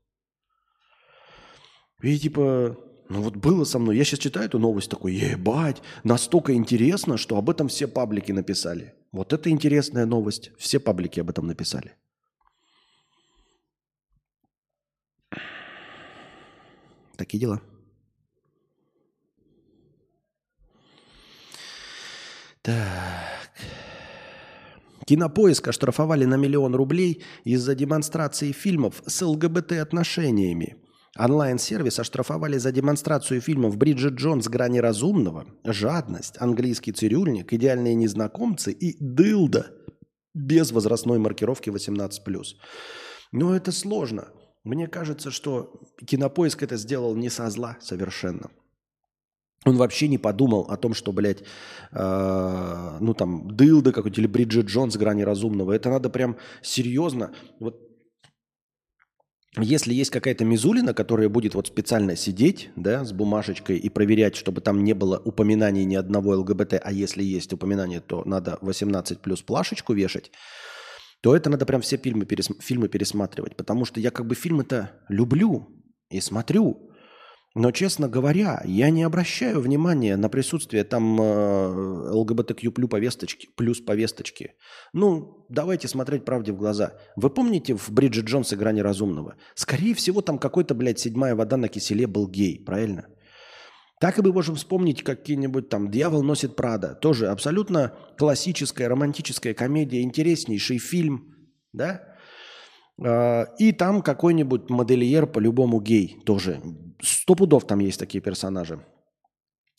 И 2.02 2.18
типа, 2.18 2.78
ну 3.10 3.20
вот 3.20 3.36
было 3.36 3.64
со 3.64 3.78
мной, 3.78 3.98
я 3.98 4.04
сейчас 4.04 4.20
читаю 4.20 4.46
эту 4.46 4.58
новость 4.58 4.90
такой, 4.90 5.12
ебать, 5.12 5.82
настолько 6.04 6.54
интересно, 6.54 7.18
что 7.18 7.36
об 7.36 7.50
этом 7.50 7.68
все 7.68 7.86
паблики 7.86 8.32
написали. 8.32 8.94
Вот 9.12 9.34
это 9.34 9.50
интересная 9.50 10.06
новость, 10.06 10.52
все 10.56 10.80
паблики 10.80 11.20
об 11.20 11.28
этом 11.28 11.46
написали. 11.46 11.96
Такие 17.16 17.38
дела. 17.38 17.60
Так. 22.62 23.39
Кинопоиск 25.10 25.66
оштрафовали 25.66 26.24
на 26.24 26.36
миллион 26.36 26.76
рублей 26.76 27.24
из-за 27.42 27.74
демонстрации 27.74 28.52
фильмов 28.52 29.02
с 29.04 29.20
ЛГБТ-отношениями. 29.22 30.76
Онлайн-сервис 31.18 31.98
оштрафовали 31.98 32.58
за 32.58 32.70
демонстрацию 32.70 33.40
фильмов 33.40 33.76
«Бриджит 33.76 34.14
Джонс. 34.14 34.46
Грани 34.46 34.78
разумного», 34.78 35.46
«Жадность», 35.64 36.36
«Английский 36.38 36.92
цирюльник», 36.92 37.52
«Идеальные 37.52 37.96
незнакомцы» 37.96 38.70
и 38.70 38.96
«Дылда» 39.00 39.72
без 40.32 40.70
возрастной 40.70 41.18
маркировки 41.18 41.70
18+. 41.70 42.44
Но 43.32 43.56
это 43.56 43.72
сложно. 43.72 44.28
Мне 44.62 44.86
кажется, 44.86 45.32
что 45.32 45.72
Кинопоиск 46.06 46.62
это 46.62 46.76
сделал 46.76 47.16
не 47.16 47.30
со 47.30 47.50
зла 47.50 47.78
совершенно. 47.80 48.48
Он 49.66 49.76
вообще 49.76 50.08
не 50.08 50.16
подумал 50.18 50.62
о 50.70 50.76
том, 50.76 50.94
что, 50.94 51.12
блядь, 51.12 51.42
э, 51.92 52.98
ну 53.00 53.14
там, 53.14 53.54
Дылда 53.54 53.92
какой-то 53.92 54.20
или 54.20 54.26
Бриджит 54.26 54.66
Джонс 54.66 54.96
грани 54.96 55.22
разумного. 55.22 55.72
Это 55.72 55.90
надо 55.90 56.08
прям 56.08 56.36
серьезно. 56.62 57.32
Вот 57.58 57.90
если 59.58 59.92
есть 59.92 60.10
какая-то 60.10 60.44
Мизулина, 60.44 60.94
которая 60.94 61.28
будет 61.28 61.54
вот 61.54 61.66
специально 61.66 62.14
сидеть, 62.14 62.70
да, 62.76 63.04
с 63.04 63.12
бумажечкой 63.12 63.78
и 63.78 63.88
проверять, 63.88 64.36
чтобы 64.36 64.60
там 64.60 64.84
не 64.84 64.94
было 64.94 65.18
упоминаний 65.18 65.84
ни 65.84 65.96
одного 65.96 66.36
ЛГБТ, 66.38 66.74
а 66.82 66.92
если 66.92 67.24
есть 67.24 67.52
упоминание, 67.52 68.00
то 68.00 68.22
надо 68.24 68.58
18 68.60 69.18
плюс 69.20 69.42
плашечку 69.42 69.92
вешать, 69.92 70.30
то 71.20 71.34
это 71.34 71.50
надо 71.50 71.66
прям 71.66 71.80
все 71.80 71.96
фильмы, 71.96 72.26
перес- 72.26 72.60
фильмы 72.60 72.88
пересматривать. 72.88 73.56
Потому 73.56 73.84
что 73.84 73.98
я 73.98 74.12
как 74.12 74.26
бы 74.26 74.36
фильмы-то 74.36 74.92
люблю 75.08 75.68
и 76.10 76.20
смотрю. 76.20 76.89
Но, 77.56 77.72
честно 77.72 78.08
говоря, 78.08 78.62
я 78.64 78.90
не 78.90 79.02
обращаю 79.02 79.60
внимания 79.60 80.16
на 80.16 80.28
присутствие 80.28 80.84
там 80.84 81.20
э, 81.20 82.12
плюс 82.74 82.88
повесточки, 82.88 83.48
плюс 83.56 83.80
повесточки. 83.80 84.52
Ну, 84.92 85.46
давайте 85.48 85.88
смотреть 85.88 86.24
правде 86.24 86.52
в 86.52 86.56
глаза. 86.56 86.92
Вы 87.16 87.28
помните 87.28 87.74
в 87.74 87.90
Бриджит 87.90 88.26
Джонс 88.26 88.52
и 88.52 88.56
«Грани 88.56 88.80
разумного»? 88.80 89.34
Скорее 89.56 89.94
всего, 89.94 90.22
там 90.22 90.38
какой-то, 90.38 90.76
блядь, 90.76 91.00
седьмая 91.00 91.34
вода 91.34 91.56
на 91.56 91.68
киселе 91.68 92.06
был 92.06 92.28
гей, 92.28 92.62
правильно? 92.64 93.08
Так 94.00 94.18
и 94.18 94.22
мы 94.22 94.32
можем 94.32 94.54
вспомнить 94.54 95.02
какие-нибудь 95.02 95.68
там 95.68 95.90
«Дьявол 95.90 96.22
носит 96.22 96.54
Прада». 96.54 96.94
Тоже 96.94 97.26
абсолютно 97.26 97.94
классическая 98.16 98.88
романтическая 98.88 99.54
комедия, 99.54 100.02
интереснейший 100.02 100.78
фильм, 100.78 101.34
да? 101.72 102.00
А, 103.04 103.46
И 103.58 103.72
там 103.72 104.02
какой-нибудь 104.02 104.70
модельер 104.70 105.26
по-любому 105.26 105.80
гей 105.80 106.22
тоже. 106.24 106.62
Сто 107.02 107.34
пудов 107.34 107.66
там 107.66 107.78
есть 107.80 107.98
такие 107.98 108.20
персонажи. 108.20 108.80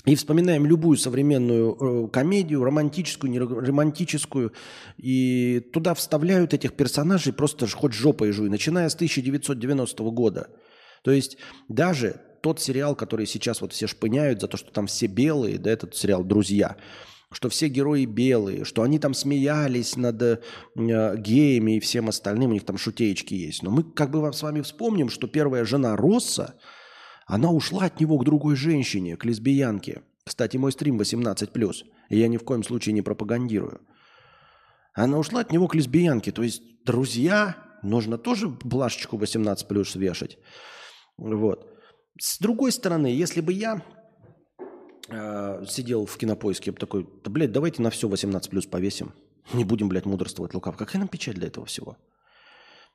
И 0.06 0.16
вспоминаем 0.16 0.66
любую 0.66 0.98
современную 0.98 2.06
э, 2.06 2.10
комедию, 2.10 2.64
романтическую, 2.64 3.30
не 3.30 3.40
романтическую, 3.40 4.52
и 4.98 5.60
туда 5.72 5.94
вставляют 5.94 6.56
этих 6.56 6.74
персонажей 6.74 7.34
просто 7.34 7.68
хоть 7.68 7.94
жопой 7.94 8.32
жуй, 8.32 8.50
начиная 8.50 8.90
с 8.90 8.96
1990 8.96 10.04
года. 10.06 10.50
То 11.04 11.12
есть 11.12 11.38
даже 11.68 12.20
тот 12.42 12.60
сериал, 12.60 12.96
который 12.96 13.28
сейчас 13.28 13.62
вот 13.62 13.74
все 13.74 13.86
шпыняют 13.86 14.42
за 14.42 14.48
то, 14.48 14.58
что 14.58 14.72
там 14.72 14.88
все 14.88 15.06
белые, 15.06 15.60
да, 15.60 15.70
этот 15.70 15.96
сериал 15.96 16.24
«Друзья», 16.24 16.78
что 17.32 17.50
все 17.50 17.68
герои 17.68 18.06
белые, 18.06 18.66
что 18.66 18.82
они 18.82 18.98
там 18.98 19.14
смеялись 19.14 19.96
над 19.96 20.22
э, 20.22 20.40
геями 20.76 21.78
и 21.78 21.80
всем 21.80 22.10
остальным, 22.10 22.50
у 22.50 22.54
них 22.54 22.66
там 22.66 22.78
шутеечки 22.78 23.36
есть. 23.36 23.62
Но 23.62 23.70
мы 23.70 23.84
как 23.84 24.10
бы 24.10 24.20
вам 24.20 24.34
с 24.34 24.42
вами 24.42 24.62
вспомним, 24.62 25.10
что 25.10 25.28
первая 25.28 25.64
жена 25.64 25.96
Росса, 25.96 26.56
она 27.32 27.50
ушла 27.50 27.86
от 27.86 28.02
него 28.02 28.18
к 28.18 28.26
другой 28.26 28.58
женщине, 28.58 29.16
к 29.16 29.24
лесбиянке. 29.24 30.02
Кстати, 30.26 30.58
мой 30.58 30.74
стрим 30.74 31.00
18+, 31.00 31.76
и 32.10 32.20
я 32.20 32.28
ни 32.28 32.36
в 32.36 32.44
коем 32.44 32.62
случае 32.62 32.92
не 32.92 33.02
пропагандирую. 33.02 33.80
Она 34.94 35.18
ушла 35.18 35.40
от 35.40 35.54
него 35.54 35.70
к 35.70 35.76
лесбиянке. 35.76 36.34
То 36.34 36.44
есть, 36.44 36.62
друзья, 36.84 37.56
нужно 37.84 38.18
тоже 38.18 38.50
плашечку 38.50 39.18
18+, 39.18 39.98
вешать. 39.98 40.40
Вот. 41.18 41.74
С 42.20 42.38
другой 42.38 42.74
стороны, 42.74 43.08
если 43.08 43.40
бы 43.40 43.54
я 43.54 43.82
э, 45.08 45.64
сидел 45.70 46.06
в 46.06 46.18
кинопоиске, 46.18 46.72
я 46.72 46.74
бы 46.74 46.80
такой, 46.80 47.08
да, 47.24 47.32
блядь, 47.32 47.54
давайте 47.54 47.82
на 47.82 47.92
все 47.92 48.10
18+, 48.10 48.70
повесим. 48.70 49.14
Не 49.54 49.64
будем, 49.64 49.88
блядь, 49.88 50.06
мудрствовать 50.06 50.54
лукав. 50.54 50.76
Какая 50.76 51.00
нам 51.00 51.08
печаль 51.08 51.36
для 51.36 51.48
этого 51.48 51.66
всего? 51.66 51.96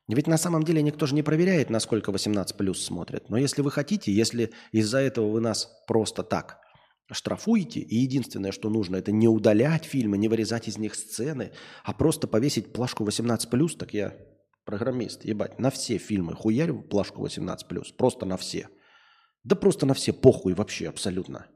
Ведь 0.07 0.27
на 0.27 0.37
самом 0.37 0.63
деле 0.63 0.81
никто 0.81 1.05
же 1.05 1.15
не 1.15 1.21
проверяет, 1.21 1.69
насколько 1.69 2.11
18 2.11 2.55
плюс 2.55 2.83
смотрят. 2.83 3.29
Но 3.29 3.37
если 3.37 3.61
вы 3.61 3.71
хотите, 3.71 4.11
если 4.11 4.51
из-за 4.71 4.99
этого 4.99 5.29
вы 5.29 5.41
нас 5.41 5.69
просто 5.85 6.23
так 6.23 6.59
штрафуете, 7.11 7.81
и 7.81 7.95
единственное, 7.95 8.51
что 8.51 8.69
нужно, 8.69 8.97
это 8.97 9.11
не 9.11 9.27
удалять 9.27 9.85
фильмы, 9.85 10.17
не 10.17 10.27
вырезать 10.27 10.67
из 10.67 10.77
них 10.77 10.95
сцены, 10.95 11.51
а 11.83 11.93
просто 11.93 12.27
повесить 12.27 12.73
плашку 12.73 13.03
18 13.03 13.49
плюс, 13.49 13.75
так 13.75 13.93
я 13.93 14.15
программист, 14.65 15.23
ебать, 15.23 15.59
на 15.59 15.71
все 15.71 15.97
фильмы 15.97 16.35
хуярю 16.35 16.81
плашку 16.81 17.21
18 17.21 17.67
плюс, 17.67 17.91
просто 17.91 18.25
на 18.25 18.37
все. 18.37 18.69
Да 19.43 19.55
просто 19.55 19.85
на 19.85 19.93
все, 19.93 20.11
похуй 20.11 20.53
вообще 20.53 20.89
абсолютно. 20.89 21.47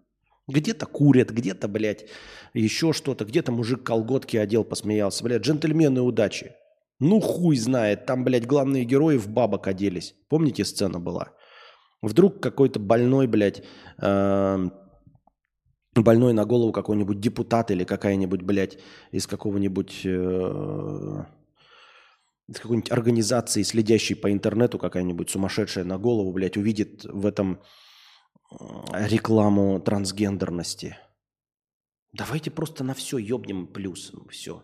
Где-то 0.47 0.85
курят, 0.85 1.29
где-то, 1.29 1.67
блядь, 1.67 2.05
еще 2.53 2.93
что-то, 2.93 3.25
где-то 3.25 3.51
мужик 3.51 3.83
колготки 3.83 4.37
одел, 4.37 4.63
посмеялся. 4.63 5.23
Блядь, 5.23 5.41
джентльмены 5.41 6.01
удачи. 6.01 6.53
Ну, 7.01 7.19
хуй 7.19 7.55
знает, 7.55 8.05
там, 8.05 8.23
блядь, 8.23 8.45
главные 8.45 8.85
герои 8.85 9.17
в 9.17 9.27
бабок 9.27 9.65
оделись. 9.67 10.13
Помните, 10.29 10.63
сцена 10.63 10.99
была? 10.99 11.33
Вдруг 12.03 12.39
какой-то 12.39 12.79
больной, 12.79 13.25
блядь, 13.25 13.63
эм, 13.97 14.71
больной 15.95 16.33
на 16.33 16.45
голову 16.45 16.71
какой-нибудь 16.71 17.19
депутат 17.19 17.71
или 17.71 17.85
какая-нибудь, 17.85 18.43
блядь, 18.43 18.77
из 19.11 19.25
какого-нибудь... 19.25 20.01
э, 20.05 21.25
из 22.47 22.59
какой-нибудь 22.59 22.91
организации, 22.91 23.63
следящей 23.63 24.15
по 24.15 24.31
интернету, 24.31 24.77
какая-нибудь 24.77 25.31
сумасшедшая 25.31 25.85
на 25.85 25.97
голову, 25.97 26.31
блядь, 26.31 26.57
увидит 26.57 27.03
в 27.05 27.25
этом 27.25 27.61
э, 28.51 29.07
рекламу 29.07 29.79
трансгендерности. 29.79 30.97
Давайте 32.13 32.51
просто 32.51 32.83
на 32.83 32.93
все 32.93 33.17
ёбнем 33.17 33.65
плюс. 33.65 34.11
Все. 34.29 34.61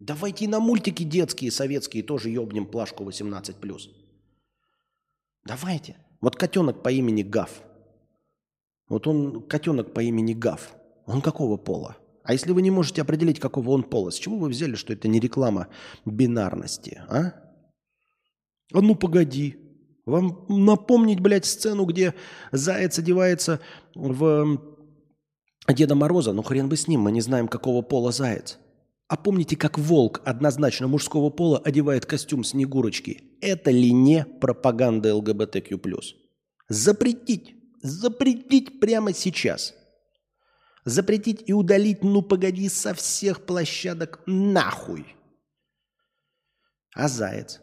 Давайте 0.00 0.44
и 0.44 0.48
на 0.48 0.60
мультики 0.60 1.02
детские, 1.02 1.50
советские 1.50 2.02
тоже 2.02 2.30
ёбнем 2.30 2.66
плашку 2.66 3.04
18+. 3.04 3.80
Давайте. 5.44 5.96
Вот 6.20 6.36
котенок 6.36 6.82
по 6.82 6.90
имени 6.90 7.22
Гав. 7.22 7.62
Вот 8.88 9.06
он, 9.06 9.42
котенок 9.42 9.92
по 9.92 10.00
имени 10.00 10.34
Гав. 10.34 10.74
Он 11.06 11.20
какого 11.20 11.56
пола? 11.56 11.96
А 12.22 12.32
если 12.32 12.52
вы 12.52 12.62
не 12.62 12.70
можете 12.70 13.02
определить, 13.02 13.40
какого 13.40 13.70
он 13.70 13.82
пола, 13.82 14.10
с 14.10 14.16
чего 14.16 14.36
вы 14.36 14.48
взяли, 14.50 14.74
что 14.74 14.92
это 14.92 15.08
не 15.08 15.18
реклама 15.18 15.68
бинарности, 16.04 17.02
а? 17.08 17.32
А 18.72 18.80
ну 18.80 18.94
погоди. 18.94 19.56
Вам 20.04 20.44
напомнить, 20.48 21.20
блядь, 21.20 21.46
сцену, 21.46 21.84
где 21.86 22.14
заяц 22.52 22.98
одевается 22.98 23.60
в 23.94 24.60
Деда 25.68 25.94
Мороза? 25.94 26.32
Ну 26.32 26.42
хрен 26.42 26.68
бы 26.68 26.76
с 26.76 26.86
ним, 26.86 27.00
мы 27.00 27.12
не 27.12 27.20
знаем, 27.20 27.48
какого 27.48 27.82
пола 27.82 28.12
заяц. 28.12 28.58
А 29.08 29.16
помните, 29.16 29.56
как 29.56 29.78
волк 29.78 30.20
однозначно 30.26 30.86
мужского 30.86 31.30
пола 31.30 31.58
одевает 31.58 32.04
костюм 32.04 32.44
Снегурочки? 32.44 33.22
Это 33.40 33.70
ли 33.70 33.90
не 33.90 34.24
пропаганда 34.24 35.14
ЛГБТQ+. 35.14 35.78
Запретить. 36.68 37.54
Запретить 37.82 38.80
прямо 38.80 39.14
сейчас. 39.14 39.74
Запретить 40.84 41.42
и 41.46 41.54
удалить, 41.54 42.04
ну 42.04 42.20
погоди, 42.20 42.68
со 42.68 42.92
всех 42.92 43.46
площадок 43.46 44.20
нахуй. 44.26 45.06
А 46.94 47.08
заяц? 47.08 47.60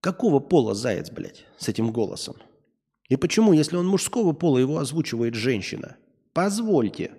Какого 0.00 0.40
пола 0.40 0.74
заяц, 0.74 1.10
блядь, 1.10 1.44
с 1.58 1.68
этим 1.68 1.92
голосом? 1.92 2.36
И 3.08 3.16
почему, 3.16 3.52
если 3.52 3.76
он 3.76 3.86
мужского 3.86 4.32
пола, 4.32 4.58
его 4.58 4.78
озвучивает 4.78 5.34
женщина? 5.34 5.96
Позвольте. 6.32 7.12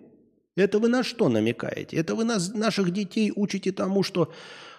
Это 0.55 0.79
вы 0.79 0.89
на 0.89 1.03
что 1.03 1.29
намекаете? 1.29 1.97
Это 1.97 2.15
вы 2.15 2.23
нас, 2.23 2.53
наших 2.53 2.91
детей 2.91 3.31
учите 3.35 3.71
тому, 3.71 4.03
что 4.03 4.33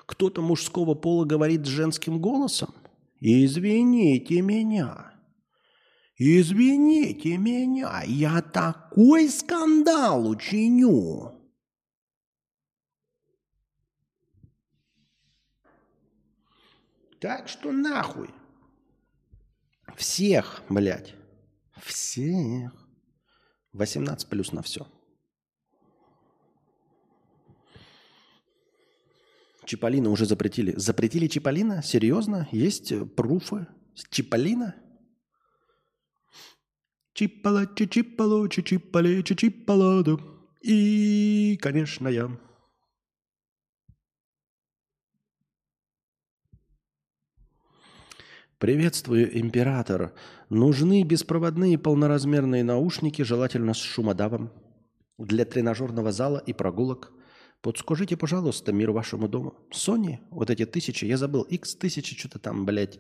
кто-то 0.06 0.42
мужского 0.42 0.94
пола 0.94 1.24
говорит 1.24 1.64
с 1.66 1.68
женским 1.68 2.20
голосом? 2.20 2.74
Извините 3.20 4.40
меня. 4.40 5.14
Извините 6.16 7.38
меня, 7.38 8.02
я 8.06 8.42
такой 8.42 9.28
скандал 9.30 10.28
учиню. 10.28 11.32
Так 17.20 17.48
что 17.48 17.70
нахуй. 17.72 18.30
Всех, 19.96 20.62
блядь. 20.68 21.14
Всех. 21.82 22.72
18 23.72 24.28
плюс 24.28 24.52
на 24.52 24.62
все. 24.62 24.86
Чиполлино 29.70 30.10
уже 30.10 30.26
запретили. 30.26 30.74
Запретили 30.76 31.28
Чиполлино? 31.28 31.80
Серьезно? 31.80 32.48
Есть 32.50 32.90
э, 32.90 33.04
пруфы? 33.06 33.68
Чиполлино? 34.10 34.74
Чипала, 37.12 37.68
чипало, 37.76 38.48
чипале, 38.48 39.22
чипаладу. 39.22 40.20
И, 40.60 41.56
конечно, 41.62 42.08
я. 42.08 42.36
Приветствую, 48.58 49.38
император. 49.38 50.12
Нужны 50.48 51.04
беспроводные 51.04 51.78
полноразмерные 51.78 52.64
наушники, 52.64 53.22
желательно 53.22 53.74
с 53.74 53.78
шумодавом, 53.78 54.50
для 55.16 55.44
тренажерного 55.44 56.10
зала 56.10 56.38
и 56.44 56.52
прогулок. 56.52 57.12
Подскажите, 57.62 58.16
пожалуйста, 58.16 58.72
мир 58.72 58.90
вашему 58.90 59.28
дому. 59.28 59.54
Sony, 59.70 60.18
вот 60.30 60.48
эти 60.48 60.64
тысячи, 60.64 61.04
я 61.04 61.18
забыл, 61.18 61.46
X1000 61.50 62.16
что-то 62.16 62.38
там, 62.38 62.64
блядь, 62.64 62.98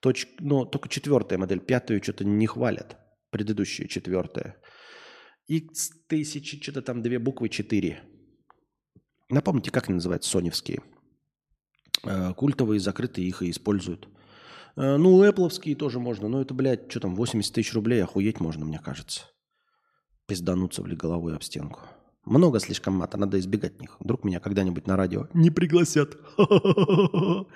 точ... 0.00 0.26
ну, 0.40 0.64
только 0.64 0.88
четвертая 0.88 1.38
модель, 1.38 1.60
пятую 1.60 2.02
что-то 2.02 2.24
не 2.24 2.46
хвалят, 2.46 2.96
предыдущая 3.30 3.86
четвертая. 3.86 4.56
X1000, 5.50 6.62
что-то 6.62 6.82
там 6.82 7.02
две 7.02 7.18
буквы, 7.18 7.50
4. 7.50 8.02
Напомните, 9.30 9.70
как 9.70 9.88
они 9.88 9.94
называются, 9.96 10.30
соневские? 10.30 10.82
Э, 12.04 12.32
Культовые, 12.34 12.80
закрытые, 12.80 13.28
их 13.28 13.42
и 13.42 13.50
используют. 13.50 14.08
Э, 14.76 14.96
Ну, 14.96 15.22
эппловские 15.22 15.76
тоже 15.76 15.98
можно, 16.00 16.28
но 16.28 16.40
это, 16.40 16.54
блядь, 16.54 16.90
что 16.90 17.00
там, 17.00 17.14
80 17.14 17.54
тысяч 17.54 17.74
рублей, 17.74 18.02
охуеть 18.02 18.40
можно, 18.40 18.64
мне 18.64 18.78
кажется. 18.78 19.26
Пиздануться, 20.26 20.82
блядь, 20.82 20.98
головой 20.98 21.34
об 21.36 21.42
стенку. 21.42 21.80
Много 22.28 22.60
слишком 22.60 22.94
мата, 22.94 23.16
надо 23.16 23.38
избегать 23.38 23.80
них. 23.80 23.96
Вдруг 24.00 24.22
меня 24.22 24.38
когда-нибудь 24.38 24.86
на 24.86 24.96
радио 24.96 25.28
не 25.32 25.48
пригласят. 25.50 26.18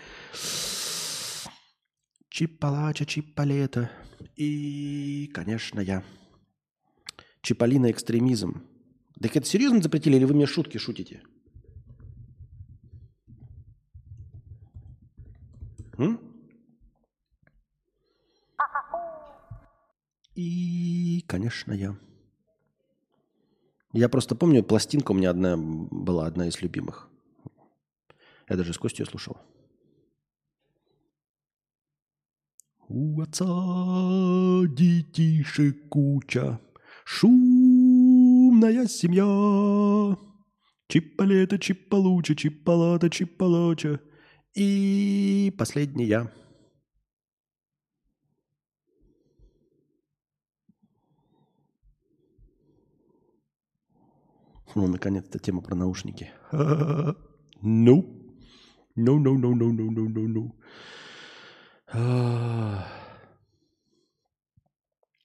Чипалача, 2.31 3.05
чипалета. 3.05 3.91
И, 4.35 5.31
конечно, 5.35 5.79
я. 5.81 6.03
Чиполлино 7.43 7.91
экстремизм. 7.91 8.63
Так 9.21 9.37
это 9.37 9.47
серьезно 9.47 9.83
запретили 9.83 10.17
или 10.17 10.25
вы 10.25 10.33
мне 10.33 10.47
шутки 10.47 10.79
шутите? 10.79 11.21
М? 15.99 16.19
И, 20.35 21.23
конечно, 21.29 21.75
я. 21.75 21.95
Я 23.93 24.09
просто 24.09 24.35
помню, 24.35 24.63
пластинка 24.63 25.13
у 25.13 25.15
меня 25.15 25.31
одна 25.31 25.57
была, 25.57 26.27
одна 26.27 26.49
из 26.49 26.63
любимых. 26.63 27.09
Я 28.49 28.57
даже 28.57 28.73
с 28.73 28.79
Костей 28.79 29.05
слушал. 29.07 29.37
У 32.89 33.21
отца 33.21 33.45
детишек 34.69 35.89
куча, 35.89 36.61
Шумная 37.05 38.87
семья. 38.87 40.17
Чипалета, 40.89 41.59
чипалуча, 41.59 42.35
чипалата, 42.35 43.11
чипалоча. 43.11 44.01
И 44.55 45.53
последняя. 45.59 46.31
Ну, 54.75 54.87
наконец-то 54.89 55.39
тема 55.39 55.63
про 55.63 55.75
наушники. 55.75 56.31
No. 56.53 58.23
No, 58.95 59.19
no, 59.19 59.39
no, 59.39 59.55
no, 59.55 59.73
no, 59.73 59.91
no, 59.91 60.09
no, 60.09 60.29
no. 60.29 60.53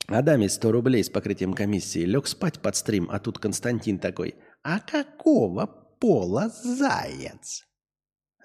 Адаме 0.08 0.48
100 0.48 0.72
рублей 0.72 1.04
с 1.04 1.10
покрытием 1.10 1.54
комиссии. 1.54 2.06
Лег 2.06 2.28
спать 2.28 2.62
под 2.62 2.76
стрим, 2.78 3.10
а 3.12 3.20
тут 3.20 3.40
Константин 3.40 4.00
такой. 4.00 4.36
А 4.64 4.80
какого 4.80 5.66
пола 6.00 6.50
заяц? 6.50 7.66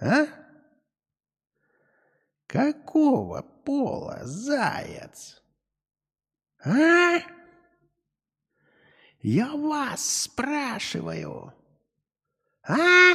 А? 0.00 0.26
Какого 2.48 3.42
пола 3.64 4.20
заяц? 4.24 5.40
А? 6.64 7.20
Я 9.22 9.54
вас 9.56 10.24
спрашиваю. 10.24 11.52
А? 12.66 13.14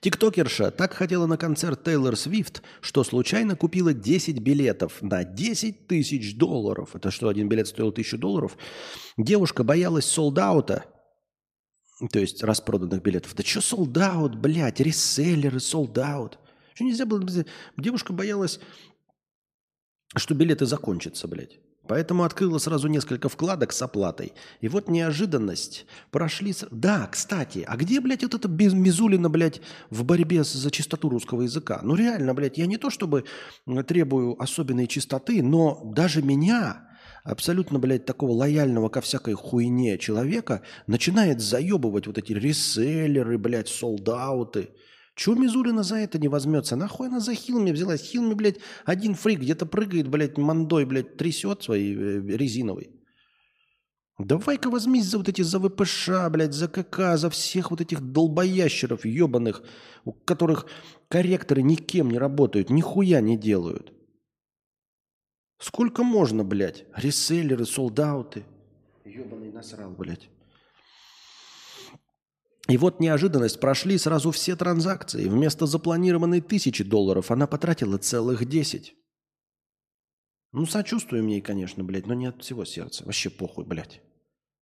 Тиктокерша 0.00 0.70
так 0.70 0.94
хотела 0.94 1.26
на 1.26 1.36
концерт 1.36 1.84
Тейлор 1.84 2.16
Свифт, 2.16 2.62
что 2.80 3.04
случайно 3.04 3.56
купила 3.56 3.92
10 3.92 4.38
билетов 4.38 5.02
на 5.02 5.24
10 5.24 5.86
тысяч 5.86 6.36
долларов. 6.36 6.94
Это 6.94 7.10
что, 7.10 7.28
один 7.28 7.48
билет 7.48 7.68
стоил 7.68 7.88
1000 7.88 8.16
долларов? 8.16 8.56
Девушка 9.16 9.64
боялась 9.64 10.06
солдаута, 10.06 10.84
то 12.10 12.18
есть 12.18 12.42
распроданных 12.42 13.02
билетов. 13.02 13.34
Да 13.34 13.42
что 13.42 13.60
солдаут, 13.60 14.36
блядь, 14.36 14.80
реселлеры, 14.80 15.60
солдаут. 15.60 16.38
Что 16.74 16.84
нельзя 16.84 17.06
было... 17.06 17.26
Девушка 17.76 18.12
боялась, 18.12 18.60
что 20.14 20.34
билеты 20.34 20.66
закончатся, 20.66 21.26
блядь. 21.26 21.58
Поэтому 21.88 22.24
открыла 22.24 22.58
сразу 22.58 22.86
несколько 22.86 23.30
вкладок 23.30 23.72
с 23.72 23.80
оплатой. 23.80 24.34
И 24.60 24.68
вот 24.68 24.88
неожиданность. 24.88 25.86
Прошли... 26.10 26.54
Да, 26.70 27.06
кстати, 27.06 27.64
а 27.66 27.76
где, 27.76 28.00
блядь, 28.00 28.22
вот 28.22 28.34
это 28.34 28.46
без- 28.46 28.74
Мизулина, 28.74 29.30
блядь, 29.30 29.62
в 29.88 30.04
борьбе 30.04 30.44
за 30.44 30.70
чистоту 30.70 31.08
русского 31.08 31.42
языка? 31.42 31.80
Ну 31.82 31.94
реально, 31.94 32.34
блядь, 32.34 32.58
я 32.58 32.66
не 32.66 32.76
то 32.76 32.90
чтобы 32.90 33.24
м, 33.66 33.82
требую 33.84 34.40
особенной 34.40 34.86
чистоты, 34.86 35.42
но 35.42 35.82
даже 35.96 36.22
меня, 36.22 36.87
абсолютно, 37.24 37.78
блядь, 37.78 38.04
такого 38.04 38.32
лояльного 38.32 38.88
ко 38.88 39.00
всякой 39.00 39.34
хуйне 39.34 39.98
человека, 39.98 40.62
начинает 40.86 41.40
заебывать 41.40 42.06
вот 42.06 42.18
эти 42.18 42.32
реселлеры, 42.32 43.38
блядь, 43.38 43.68
солдауты. 43.68 44.70
Чего 45.14 45.34
Мизулина 45.34 45.82
за 45.82 45.96
это 45.96 46.18
не 46.18 46.28
возьмется? 46.28 46.76
Нахуй 46.76 47.08
она 47.08 47.18
за 47.18 47.34
Хилми 47.34 47.72
взялась? 47.72 48.02
Хилми, 48.02 48.34
блядь, 48.34 48.58
один 48.84 49.14
фрик 49.14 49.40
где-то 49.40 49.66
прыгает, 49.66 50.08
блядь, 50.08 50.38
мандой, 50.38 50.84
блядь, 50.84 51.16
трясет 51.16 51.62
своей 51.64 51.96
э, 51.96 52.20
резиновой. 52.36 52.90
Давай-ка 54.18 54.70
возьмись 54.70 55.06
за 55.06 55.18
вот 55.18 55.28
эти, 55.28 55.42
за 55.42 55.60
ВПШ, 55.60 56.10
блядь, 56.30 56.52
за 56.52 56.68
КК, 56.68 57.16
за 57.16 57.30
всех 57.30 57.70
вот 57.70 57.80
этих 57.80 58.00
долбоящеров 58.00 59.04
ебаных, 59.04 59.62
у 60.04 60.12
которых 60.12 60.66
корректоры 61.08 61.62
никем 61.62 62.10
не 62.10 62.18
работают, 62.18 62.70
нихуя 62.70 63.20
не 63.20 63.36
делают. 63.36 63.92
Сколько 65.58 66.04
можно, 66.04 66.44
блядь? 66.44 66.84
Реселлеры, 66.94 67.66
солдауты. 67.66 68.44
Ебаный 69.04 69.50
насрал, 69.50 69.90
блядь. 69.90 70.28
И 72.68 72.76
вот 72.76 73.00
неожиданность, 73.00 73.60
прошли 73.60 73.96
сразу 73.98 74.30
все 74.30 74.54
транзакции. 74.54 75.26
Вместо 75.26 75.66
запланированной 75.66 76.40
тысячи 76.42 76.84
долларов 76.84 77.30
она 77.30 77.46
потратила 77.46 77.96
целых 77.98 78.44
10. 78.44 78.94
Ну, 80.52 80.66
сочувствуем 80.66 81.26
ей, 81.26 81.40
конечно, 81.40 81.82
блядь, 81.82 82.06
но 82.06 82.14
не 82.14 82.26
от 82.26 82.42
всего 82.42 82.64
сердца. 82.64 83.04
Вообще 83.04 83.30
похуй, 83.30 83.64
блядь. 83.64 84.00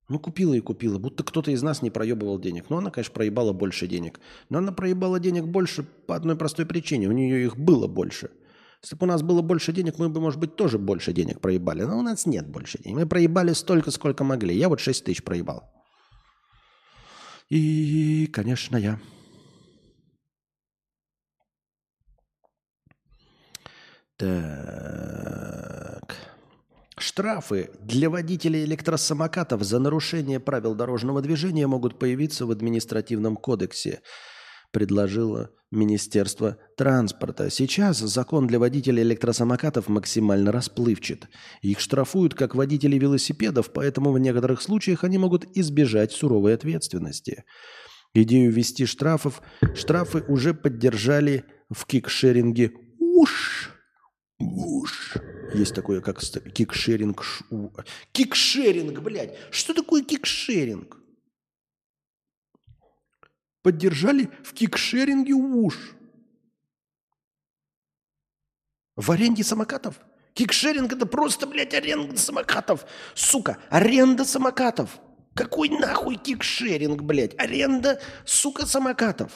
Ну, 0.09 0.21
купила 0.21 0.55
и 0.55 0.61
купила. 0.61 0.99
Будто 0.99 1.25
кто-то 1.25 1.51
из 1.51 1.63
нас 1.63 1.83
не 1.83 1.91
проебывал 1.91 2.39
денег. 2.39 2.71
Ну, 2.71 2.77
она, 2.77 2.91
конечно, 2.91 3.13
проебала 3.13 3.53
больше 3.53 3.89
денег. 3.89 4.21
Но 4.49 4.59
она 4.59 4.71
проебала 4.71 5.19
денег 5.19 5.45
больше 5.45 5.83
по 5.83 6.15
одной 6.15 6.37
простой 6.37 6.65
причине. 6.65 7.09
У 7.09 7.13
нее 7.13 7.45
их 7.45 7.57
было 7.57 7.89
больше. 7.89 8.31
Если 8.87 8.95
бы 8.95 9.07
у 9.07 9.09
нас 9.09 9.23
было 9.23 9.43
больше 9.43 9.73
денег, 9.73 9.99
мы 9.99 10.09
бы, 10.09 10.21
может 10.21 10.39
быть, 10.39 10.55
тоже 10.55 10.79
больше 10.79 11.13
денег 11.13 11.41
проебали. 11.41 11.83
Но 11.83 11.99
у 11.99 12.03
нас 12.03 12.25
нет 12.25 12.47
больше 12.47 12.79
денег. 12.79 12.99
Мы 12.99 13.07
проебали 13.07 13.53
столько, 13.53 13.91
сколько 13.91 14.23
могли. 14.23 14.57
Я 14.57 14.69
вот 14.69 14.79
6 14.79 15.05
тысяч 15.05 15.25
проебал. 15.25 15.69
И, 17.49 18.29
конечно, 18.33 18.77
я. 18.77 19.01
Так. 24.19 24.37
Штрафы 26.97 27.71
для 27.81 28.09
водителей 28.09 28.65
электросамокатов 28.65 29.65
за 29.65 29.81
нарушение 29.81 30.39
правил 30.39 30.77
дорожного 30.77 31.23
движения 31.23 31.67
могут 31.67 31.99
появиться 31.99 32.47
в 32.47 32.53
административном 32.53 33.37
кодексе, 33.37 34.01
предложило 34.71 35.51
Министерство 35.71 36.59
транспорта. 36.77 37.51
Сейчас 37.51 37.99
закон 37.99 38.47
для 38.47 38.59
водителей 38.59 39.03
электросамокатов 39.03 39.89
максимально 39.89 40.53
расплывчат. 40.53 41.29
Их 41.61 41.81
штрафуют 41.81 42.35
как 42.35 42.55
водителей 42.55 42.99
велосипедов, 42.99 43.73
поэтому 43.73 44.13
в 44.13 44.19
некоторых 44.19 44.63
случаях 44.63 45.03
они 45.03 45.19
могут 45.19 45.45
избежать 45.57 46.13
суровой 46.13 46.55
ответственности. 46.55 47.45
Идею 48.15 48.53
ввести 48.53 48.87
штрафов, 48.87 49.43
штрафы 49.75 50.25
уже 50.29 50.55
поддержали 50.55 51.45
в 51.69 51.85
кикшеринге 51.85 52.73
Whoosh. 52.99 53.71
Whoosh. 54.39 55.17
Есть 55.55 55.75
такое, 55.75 56.01
как 56.01 56.21
кикшеринг. 56.21 57.25
Кикшеринг, 58.13 59.01
блядь. 59.01 59.37
Что 59.51 59.75
такое 59.75 60.03
кикшеринг? 60.03 60.97
Поддержали 63.67 64.31
в 64.45 64.53
кикшеринге 64.53 65.35
Whoosh. 65.35 65.97
В 68.95 69.11
аренде 69.11 69.43
самокатов? 69.43 69.99
Кикшеринг 70.35 70.93
это 70.93 71.05
просто, 71.05 71.49
блядь, 71.49 71.75
аренда 71.75 72.17
самокатов. 72.17 72.87
Сука, 73.17 73.59
аренда 73.69 74.25
самокатов. 74.25 75.01
Какой 75.35 75.69
нахуй 75.69 76.15
кикшеринг, 76.15 77.03
блядь? 77.03 77.37
Аренда, 77.41 78.01
сука, 78.25 78.67
самокатов. 78.67 79.33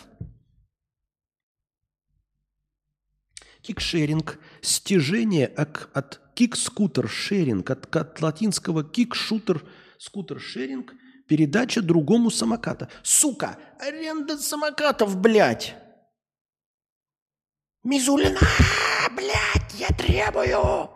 Кикшеринг– 3.63 4.39
стяжение 4.61 5.49
от, 5.49 5.91
от 5.93 6.21
kick-scooter 6.37 7.09
sharing, 7.09 7.69
от, 7.69 7.97
от 7.97 8.23
латинского 8.23 8.85
kick-scooter 8.85 9.67
скутер 9.99 10.39
шеринг, 10.39 10.95
передача 11.31 11.81
другому 11.81 12.29
самоката. 12.29 12.89
Сука, 13.05 13.57
аренда 13.79 14.37
самокатов, 14.37 15.17
блядь. 15.17 15.77
Мизулина, 17.85 18.41
блядь, 19.17 19.75
я 19.79 19.89
требую, 19.97 20.91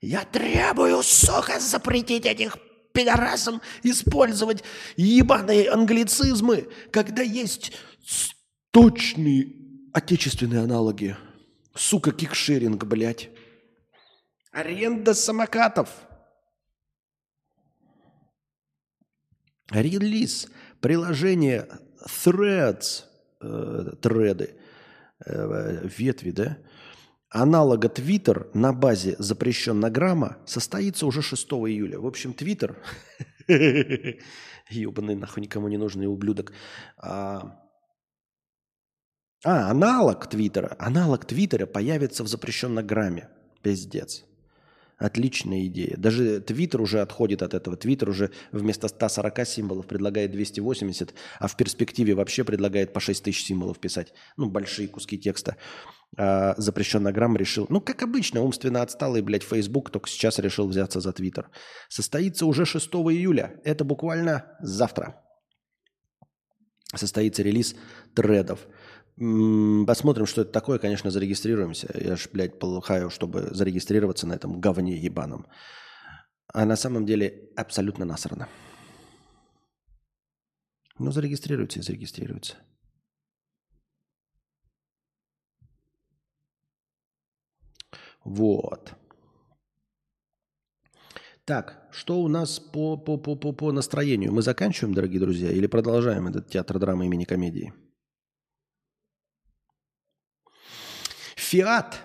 я 0.00 0.24
требую, 0.24 1.02
сука, 1.02 1.60
запретить 1.60 2.24
этих 2.24 2.56
пидорасам 2.94 3.60
использовать 3.82 4.64
ебаные 4.96 5.68
англицизмы, 5.70 6.66
когда 6.90 7.20
есть 7.20 7.72
точные 8.70 9.52
отечественные 9.92 10.62
аналоги. 10.62 11.18
Сука, 11.74 12.12
кикшеринг, 12.12 12.82
блядь. 12.84 13.28
Аренда 14.52 15.12
самокатов. 15.12 15.90
Релиз 19.70 20.48
приложения 20.80 21.68
Threads, 22.06 23.04
э, 23.40 23.92
треды, 24.00 24.54
э, 25.24 25.88
ветви, 25.98 26.30
да, 26.30 26.58
аналога 27.28 27.88
Twitter 27.88 28.50
на 28.54 28.72
базе 28.72 29.16
запрещеннограмма 29.18 30.38
состоится 30.46 31.06
уже 31.06 31.22
6 31.22 31.46
июля. 31.68 32.00
В 32.00 32.06
общем, 32.06 32.32
Twitter, 32.32 32.76
ебаный 34.70 35.14
нахуй 35.14 35.42
никому 35.42 35.68
не 35.68 35.76
нужный 35.76 36.06
ублюдок, 36.06 36.52
а, 36.96 37.60
а, 39.44 39.70
аналог 39.70 40.28
Твиттера. 40.28 40.76
Аналог 40.78 41.24
Твиттера 41.24 41.66
появится 41.66 42.24
в 42.24 42.28
запрещенной 42.28 42.82
грамме. 42.82 43.28
Пиздец. 43.62 44.24
Отличная 45.00 45.64
идея. 45.66 45.96
Даже 45.96 46.40
Твиттер 46.40 46.82
уже 46.82 47.00
отходит 47.00 47.42
от 47.42 47.54
этого. 47.54 47.74
Твиттер 47.74 48.10
уже 48.10 48.30
вместо 48.52 48.86
140 48.86 49.46
символов 49.46 49.86
предлагает 49.86 50.30
280, 50.30 51.14
а 51.38 51.48
в 51.48 51.56
перспективе 51.56 52.14
вообще 52.14 52.44
предлагает 52.44 52.92
по 52.92 53.00
6 53.00 53.24
тысяч 53.24 53.46
символов 53.46 53.78
писать. 53.78 54.12
Ну, 54.36 54.50
большие 54.50 54.88
куски 54.88 55.18
текста. 55.18 55.56
А 56.18 56.54
запрещеннограмм 56.58 57.34
решил, 57.38 57.66
ну, 57.70 57.80
как 57.80 58.02
обычно, 58.02 58.42
умственно 58.42 58.82
отсталый, 58.82 59.22
блядь, 59.22 59.42
Facebook 59.42 59.90
только 59.90 60.10
сейчас 60.10 60.38
решил 60.38 60.68
взяться 60.68 61.00
за 61.00 61.14
Твиттер. 61.14 61.48
Состоится 61.88 62.44
уже 62.44 62.66
6 62.66 62.86
июля. 62.86 63.58
Это 63.64 63.84
буквально 63.84 64.58
завтра. 64.60 65.24
Состоится 66.94 67.42
релиз 67.42 67.74
тредов. 68.14 68.66
Посмотрим, 69.20 70.24
что 70.24 70.40
это 70.40 70.50
такое, 70.50 70.78
конечно, 70.78 71.10
зарегистрируемся. 71.10 71.88
Я 71.94 72.16
ж, 72.16 72.30
блядь, 72.32 72.58
полыхаю, 72.58 73.10
чтобы 73.10 73.50
зарегистрироваться 73.50 74.26
на 74.26 74.32
этом 74.32 74.62
говне 74.62 74.96
ебаном. 74.96 75.46
А 76.54 76.64
на 76.64 76.74
самом 76.74 77.04
деле 77.04 77.50
абсолютно 77.54 78.06
насрано. 78.06 78.48
Ну, 80.98 81.12
зарегистрируется 81.12 81.80
и 81.80 81.82
зарегистрируется. 81.82 82.56
Вот. 88.24 88.94
Так, 91.44 91.88
что 91.90 92.22
у 92.22 92.28
нас 92.28 92.58
по, 92.58 92.96
по, 92.96 93.18
по, 93.18 93.36
по, 93.36 93.52
по 93.52 93.70
настроению? 93.70 94.32
Мы 94.32 94.40
заканчиваем, 94.40 94.94
дорогие 94.94 95.20
друзья, 95.20 95.50
или 95.50 95.66
продолжаем 95.66 96.26
этот 96.26 96.48
театр 96.48 96.78
драмы 96.78 97.04
имени 97.04 97.24
комедии? 97.24 97.74
Фиат 101.50 101.98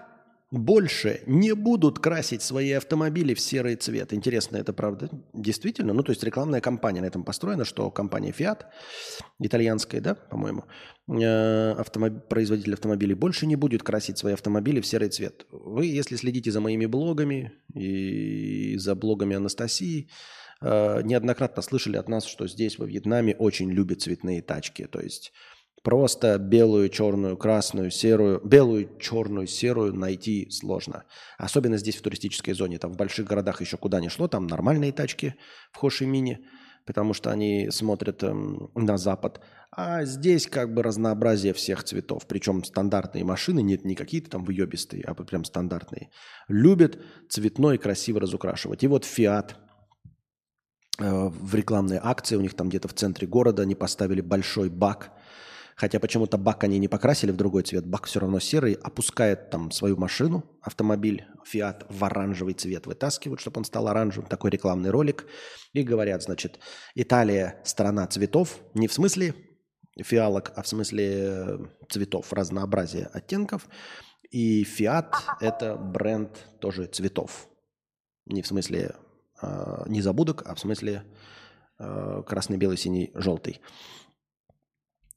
больше 0.49 1.21
не 1.27 1.53
будут 1.53 1.99
красить 1.99 2.41
свои 2.41 2.71
автомобили 2.71 3.35
в 3.35 3.39
серый 3.39 3.75
цвет. 3.75 4.11
Интересно, 4.11 4.57
это 4.57 4.73
правда? 4.73 5.07
Действительно? 5.33 5.93
Ну, 5.93 6.01
то 6.01 6.11
есть 6.11 6.23
рекламная 6.23 6.61
кампания 6.61 7.01
на 7.01 7.05
этом 7.05 7.23
построена, 7.23 7.63
что 7.63 7.91
компания 7.91 8.31
Fiat, 8.31 8.63
итальянская, 9.39 10.01
да, 10.01 10.15
по-моему, 10.15 10.63
э, 11.07 11.73
автомоб- 11.73 12.21
производитель 12.27 12.73
автомобилей 12.73 13.13
больше 13.13 13.45
не 13.45 13.55
будет 13.55 13.83
красить 13.83 14.17
свои 14.17 14.33
автомобили 14.33 14.81
в 14.81 14.87
серый 14.87 15.09
цвет. 15.09 15.45
Вы, 15.51 15.85
если 15.85 16.15
следите 16.15 16.49
за 16.49 16.59
моими 16.59 16.87
блогами 16.87 17.51
и 17.75 18.77
за 18.77 18.95
блогами 18.95 19.35
Анастасии, 19.35 20.09
э, 20.61 21.01
неоднократно 21.03 21.61
слышали 21.61 21.97
от 21.97 22.09
нас, 22.09 22.25
что 22.25 22.47
здесь, 22.47 22.79
во 22.79 22.87
Вьетнаме, 22.87 23.35
очень 23.35 23.69
любят 23.69 24.01
цветные 24.01 24.41
тачки. 24.41 24.85
То 24.85 25.01
есть 25.01 25.33
Просто 25.85 26.39
белую, 26.39 26.89
черную, 26.89 27.37
красную, 27.37 27.91
серую, 27.91 28.41
белую, 28.43 28.89
черную, 28.99 29.45
серую 29.45 29.93
найти 29.93 30.49
сложно. 30.49 31.03
Особенно 31.37 31.77
здесь, 31.77 31.95
в 31.97 32.01
туристической 32.01 32.55
зоне. 32.55 32.79
Там 32.79 32.91
в 32.91 32.97
больших 32.97 33.27
городах 33.27 33.61
еще 33.61 33.77
куда 33.77 34.01
ни 34.01 34.07
шло, 34.07 34.27
там 34.27 34.47
нормальные 34.47 34.93
тачки 34.93 35.35
в 35.71 35.77
Хошимине, 35.77 36.39
потому 36.87 37.13
что 37.13 37.29
они 37.29 37.69
смотрят 37.69 38.23
эм, 38.23 38.71
на 38.73 38.97
запад. 38.97 39.41
А 39.69 40.05
здесь 40.05 40.47
как 40.47 40.73
бы 40.73 40.81
разнообразие 40.81 41.53
всех 41.53 41.83
цветов. 41.83 42.25
Причем 42.25 42.63
стандартные 42.63 43.23
машины, 43.23 43.61
нет 43.61 43.85
не 43.85 43.93
какие-то 43.93 44.31
там 44.31 44.43
выебистые, 44.43 45.03
а 45.03 45.13
прям 45.13 45.45
стандартные. 45.45 46.09
Любят 46.47 46.97
цветной 47.29 47.77
красиво 47.77 48.19
разукрашивать. 48.19 48.83
И 48.83 48.87
вот 48.87 49.03
Fiat 49.03 49.51
э, 50.97 51.27
в 51.27 51.53
рекламной 51.53 51.99
акции, 52.01 52.37
у 52.37 52.41
них 52.41 52.55
там 52.55 52.69
где-то 52.69 52.87
в 52.87 52.95
центре 52.95 53.27
города, 53.27 53.61
они 53.61 53.75
поставили 53.75 54.21
большой 54.21 54.69
бак– 54.69 55.11
Хотя 55.75 55.99
почему-то 55.99 56.37
бак 56.37 56.63
они 56.63 56.79
не 56.79 56.87
покрасили 56.87 57.31
в 57.31 57.35
другой 57.35 57.63
цвет. 57.63 57.85
Бак 57.85 58.05
все 58.05 58.21
равно 58.21 58.39
серый. 58.39 58.73
Опускает 58.73 59.49
там 59.49 59.71
свою 59.71 59.97
машину, 59.97 60.45
автомобиль, 60.61 61.25
Fiat 61.51 61.85
в 61.89 62.03
оранжевый 62.03 62.53
цвет 62.53 62.87
вытаскивают, 62.87 63.41
чтобы 63.41 63.59
он 63.59 63.65
стал 63.65 63.89
оранжевым. 63.89 64.29
Такой 64.29 64.51
рекламный 64.51 64.89
ролик. 64.89 65.25
И 65.73 65.83
говорят, 65.83 66.23
значит, 66.23 66.59
Италия 66.95 67.61
страна 67.65 68.07
цветов. 68.07 68.59
Не 68.73 68.87
в 68.87 68.93
смысле 68.93 69.35
фиалок, 70.01 70.53
а 70.55 70.61
в 70.61 70.67
смысле 70.67 71.07
э, 71.13 71.57
цветов, 71.89 72.31
разнообразия 72.31 73.09
оттенков. 73.13 73.67
И 74.31 74.63
Fiat– 74.63 75.13
это 75.41 75.75
бренд 75.75 76.31
тоже 76.59 76.87
цветов. 76.87 77.49
Не 78.25 78.41
в 78.41 78.47
смысле 78.47 78.95
э, 79.41 79.83
незабудок, 79.87 80.43
а 80.45 80.55
в 80.55 80.59
смысле 80.59 81.03
э, 81.79 82.23
красный, 82.25 82.57
белый, 82.57 82.77
синий, 82.77 83.11
желтый. 83.13 83.61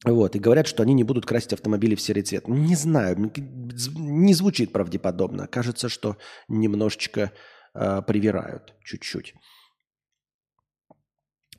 Вот, 0.05 0.36
и 0.36 0.39
говорят, 0.39 0.67
что 0.68 0.83
они 0.83 0.94
не 0.94 1.02
будут 1.02 1.27
красить 1.27 1.52
автомобили 1.52 1.97
в 1.97 2.01
серый 2.01 2.23
цвет. 2.23 2.47
Не 2.47 2.77
знаю, 2.77 3.33
не 3.97 4.35
звучит 4.35 4.73
правдеподобно. 4.73 5.49
Кажется, 5.49 5.89
что 5.89 6.17
немножечко 6.47 7.33
э, 7.75 8.02
привирают 8.07 8.75
чуть-чуть. 8.85 9.35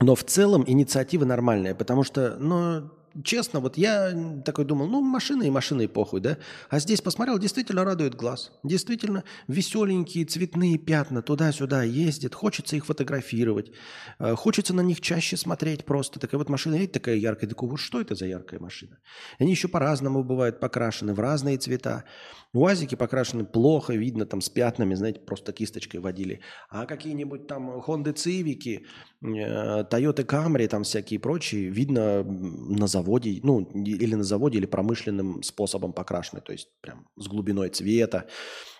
Но 0.00 0.14
в 0.14 0.24
целом 0.24 0.64
инициатива 0.66 1.26
нормальная, 1.26 1.74
потому 1.74 2.02
что, 2.02 2.36
ну, 2.38 2.90
честно, 3.24 3.60
вот 3.60 3.76
я 3.76 4.42
такой 4.44 4.64
думал, 4.64 4.86
ну, 4.86 5.00
машины 5.00 5.46
и 5.46 5.50
машины 5.50 5.88
похуй, 5.88 6.20
да? 6.20 6.38
А 6.68 6.78
здесь 6.78 7.00
посмотрел, 7.00 7.38
действительно 7.38 7.84
радует 7.84 8.14
глаз. 8.14 8.52
Действительно 8.62 9.24
веселенькие 9.48 10.24
цветные 10.24 10.78
пятна 10.78 11.22
туда-сюда 11.22 11.82
ездят. 11.82 12.34
Хочется 12.34 12.76
их 12.76 12.86
фотографировать. 12.86 13.72
э, 14.18 14.34
Хочется 14.34 14.74
на 14.74 14.80
них 14.80 15.00
чаще 15.00 15.36
смотреть 15.36 15.84
просто. 15.84 16.20
Такая 16.20 16.38
вот 16.38 16.48
машина, 16.48 16.74
едет 16.74 16.92
такая 16.92 17.16
яркая. 17.16 17.48
Такой, 17.48 17.68
вот 17.68 17.80
что 17.80 18.00
это 18.00 18.14
за 18.14 18.26
яркая 18.26 18.60
машина? 18.60 18.98
Они 19.38 19.50
еще 19.50 19.68
по-разному 19.68 20.24
бывают 20.24 20.60
покрашены, 20.60 21.14
в 21.14 21.20
разные 21.20 21.58
цвета. 21.58 22.04
УАЗики 22.52 22.96
покрашены 22.96 23.44
плохо, 23.44 23.94
видно 23.94 24.26
там 24.26 24.40
с 24.40 24.48
пятнами, 24.48 24.94
знаете, 24.94 25.20
просто 25.20 25.52
кисточкой 25.52 26.00
водили. 26.00 26.40
А 26.68 26.86
какие-нибудь 26.86 27.46
там 27.46 27.80
Honda 27.80 28.12
Civic, 28.14 28.82
э, 29.22 29.84
Toyota 29.84 30.24
Camry, 30.24 30.66
там 30.66 30.82
всякие 30.82 31.20
прочие, 31.20 31.70
видно 31.70 32.24
на 32.24 32.86
заводе, 32.86 33.40
ну, 33.44 33.60
или 33.74 34.16
на 34.16 34.24
заводе, 34.24 34.58
или 34.58 34.66
промышленным 34.66 35.42
способом 35.42 35.92
покрашены, 35.92 36.40
то 36.40 36.52
есть 36.52 36.68
прям 36.80 37.06
с 37.16 37.28
глубиной 37.28 37.68
цвета. 37.70 38.26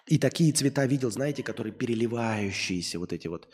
И 0.06 0.18
такие 0.18 0.52
цвета 0.52 0.86
видел, 0.86 1.10
знаете, 1.10 1.42
которые 1.42 1.72
переливающиеся, 1.72 2.98
вот 2.98 3.12
эти 3.12 3.28
вот 3.28 3.48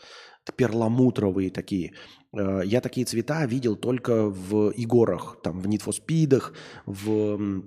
перламутровые 0.55 1.51
такие. 1.51 1.93
Э, 2.33 2.61
Я 2.65 2.81
такие 2.81 3.05
цвета 3.05 3.45
видел 3.45 3.75
только 3.75 4.29
в 4.29 4.69
игорах, 4.71 5.37
там, 5.43 5.59
в 5.61 5.67
Need 5.67 5.83
for 5.85 5.93
Speed, 5.93 6.41
в 6.85 7.61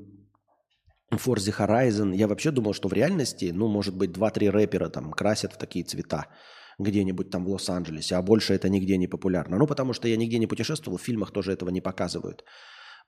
Forza 1.12 1.52
Horizon. 1.56 2.14
Я 2.14 2.28
вообще 2.28 2.50
думал, 2.50 2.72
что 2.72 2.88
в 2.88 2.92
реальности, 2.92 3.52
ну, 3.54 3.68
может 3.68 3.96
быть, 3.96 4.10
2-3 4.10 4.50
рэпера 4.50 4.88
там 4.88 5.12
красят 5.12 5.52
в 5.52 5.58
такие 5.58 5.84
цвета 5.84 6.26
где-нибудь 6.78 7.30
там 7.30 7.44
в 7.44 7.50
Лос-Анджелесе, 7.50 8.16
а 8.16 8.22
больше 8.22 8.54
это 8.54 8.68
нигде 8.68 8.96
не 8.96 9.06
популярно. 9.06 9.58
Ну, 9.58 9.66
потому 9.66 9.92
что 9.92 10.08
я 10.08 10.16
нигде 10.16 10.38
не 10.38 10.46
путешествовал, 10.46 10.98
в 10.98 11.02
фильмах 11.02 11.30
тоже 11.30 11.52
этого 11.52 11.70
не 11.70 11.80
показывают. 11.80 12.44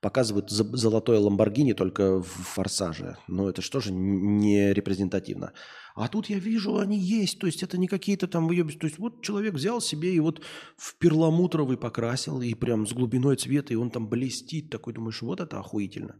Показывают 0.02 0.50
золотое 0.50 1.20
Ламборгини 1.20 1.74
только 1.74 2.20
в 2.20 2.26
«Форсаже». 2.26 3.16
Но 3.28 3.48
это 3.48 3.62
что 3.62 3.80
же 3.80 3.92
не 3.92 4.74
репрезентативно. 4.74 5.52
А 5.94 6.08
тут 6.08 6.28
я 6.28 6.40
вижу, 6.40 6.78
они 6.78 6.98
есть. 6.98 7.38
То 7.38 7.46
есть 7.46 7.62
это 7.62 7.78
не 7.78 7.86
какие-то 7.86 8.26
там 8.26 8.48
выебись. 8.48 8.76
То 8.76 8.86
есть 8.88 8.98
вот 8.98 9.22
человек 9.22 9.54
взял 9.54 9.80
себе 9.80 10.12
и 10.12 10.18
вот 10.18 10.42
в 10.76 10.96
перламутровый 10.98 11.76
покрасил, 11.76 12.42
и 12.42 12.52
прям 12.54 12.84
с 12.84 12.92
глубиной 12.92 13.36
цвета, 13.36 13.72
и 13.72 13.76
он 13.76 13.90
там 13.90 14.08
блестит. 14.08 14.70
Такой 14.70 14.92
думаешь, 14.92 15.22
вот 15.22 15.40
это 15.40 15.60
охуительно. 15.60 16.16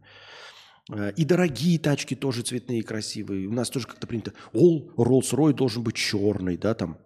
Э, 0.91 1.11
И 1.15 1.25
дорогие 1.25 1.79
тачки 1.79 2.15
тоже 2.15 2.41
цветные 2.41 2.83
красивые. 2.83 3.47
У 3.47 3.53
нас 3.53 3.69
тоже 3.69 3.87
как-то 3.87 4.07
принято. 4.07 4.33
Ол, 4.53 4.91
Rolls-Royce 4.97 5.53
должен 5.53 5.83
быть 5.83 5.95
черный, 5.95 6.57
да, 6.57 6.73
там. 6.73 6.97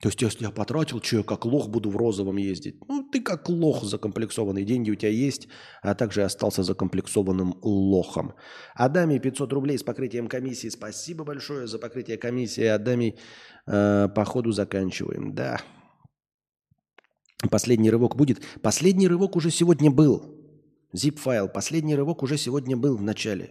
То 0.00 0.08
есть, 0.08 0.22
если 0.22 0.44
я 0.44 0.50
потратил, 0.50 1.02
что 1.02 1.16
я 1.16 1.22
как 1.22 1.44
лох 1.44 1.68
буду 1.68 1.90
в 1.90 1.96
розовом 1.96 2.38
ездить? 2.38 2.76
Ну, 2.88 3.06
ты 3.12 3.20
как 3.20 3.50
лох 3.50 3.84
закомплексованный. 3.84 4.64
Деньги 4.64 4.90
у 4.90 4.94
тебя 4.94 5.10
есть, 5.10 5.48
а 5.82 5.94
также 5.94 6.22
остался 6.22 6.62
закомплексованным 6.62 7.54
лохом. 7.62 8.32
Адаме 8.74 9.18
500 9.18 9.52
рублей 9.52 9.76
с 9.76 9.82
покрытием 9.82 10.26
комиссии. 10.26 10.70
Спасибо 10.70 11.24
большое 11.24 11.66
за 11.66 11.78
покрытие 11.78 12.16
комиссии. 12.16 12.64
Адаме 12.64 13.18
э, 13.66 14.08
по 14.08 14.24
ходу 14.24 14.52
заканчиваем. 14.52 15.34
Да. 15.34 15.60
Последний 17.50 17.90
рывок 17.90 18.16
будет. 18.16 18.40
Последний 18.62 19.06
рывок 19.06 19.36
уже 19.36 19.50
сегодня 19.50 19.90
был. 19.90 20.39
Zip-файл. 20.94 21.48
Последний 21.48 21.94
рывок 21.96 22.22
уже 22.22 22.36
сегодня 22.36 22.76
был 22.76 22.96
в 22.96 23.02
начале. 23.02 23.50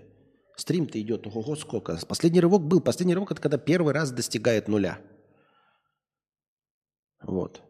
Стрим-то 0.58 1.00
идет, 1.00 1.26
ого, 1.27 1.56
сколько. 1.56 1.98
Последний 2.08 2.42
рывок 2.42 2.64
был. 2.64 2.82
Последний 2.82 3.14
рывок– 3.14 3.32
это 3.32 3.42
когда 3.42 3.58
первый 3.58 3.93
раз 3.93 4.11
достигает 4.11 4.68
нуля. 4.68 5.00
Вот. 7.22 7.61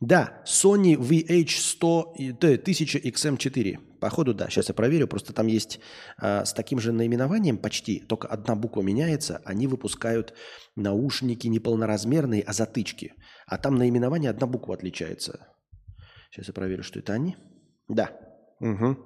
Да, 0.00 0.42
Sony 0.46 0.94
VH100 0.96 2.14
и- 2.16 2.32
т- 2.32 2.56
1000 2.56 2.98
XM4. 2.98 3.98
Походу, 4.00 4.34
да. 4.34 4.48
Сейчас 4.48 4.68
я 4.68 4.74
проверю. 4.74 5.08
Просто 5.08 5.32
там 5.32 5.46
есть 5.46 5.80
а, 6.16 6.44
с 6.44 6.52
таким 6.52 6.78
же 6.80 6.92
наименованием 6.92 7.58
почти, 7.58 8.00
только 8.00 8.28
одна 8.28 8.54
буква 8.56 8.82
меняется. 8.82 9.42
Они 9.44 9.66
выпускают 9.66 10.34
наушники 10.76 11.48
не 11.48 11.58
полноразмерные, 11.58 12.42
а 12.42 12.52
затычки. 12.52 13.12
А 13.46 13.58
там 13.58 13.74
наименование 13.76 14.30
одна 14.30 14.46
буква 14.46 14.74
отличается. 14.74 15.48
Сейчас 16.30 16.48
я 16.48 16.54
проверю, 16.54 16.82
что 16.82 16.98
это 16.98 17.12
они. 17.12 17.36
Да. 17.88 18.10
Угу. 18.62 18.96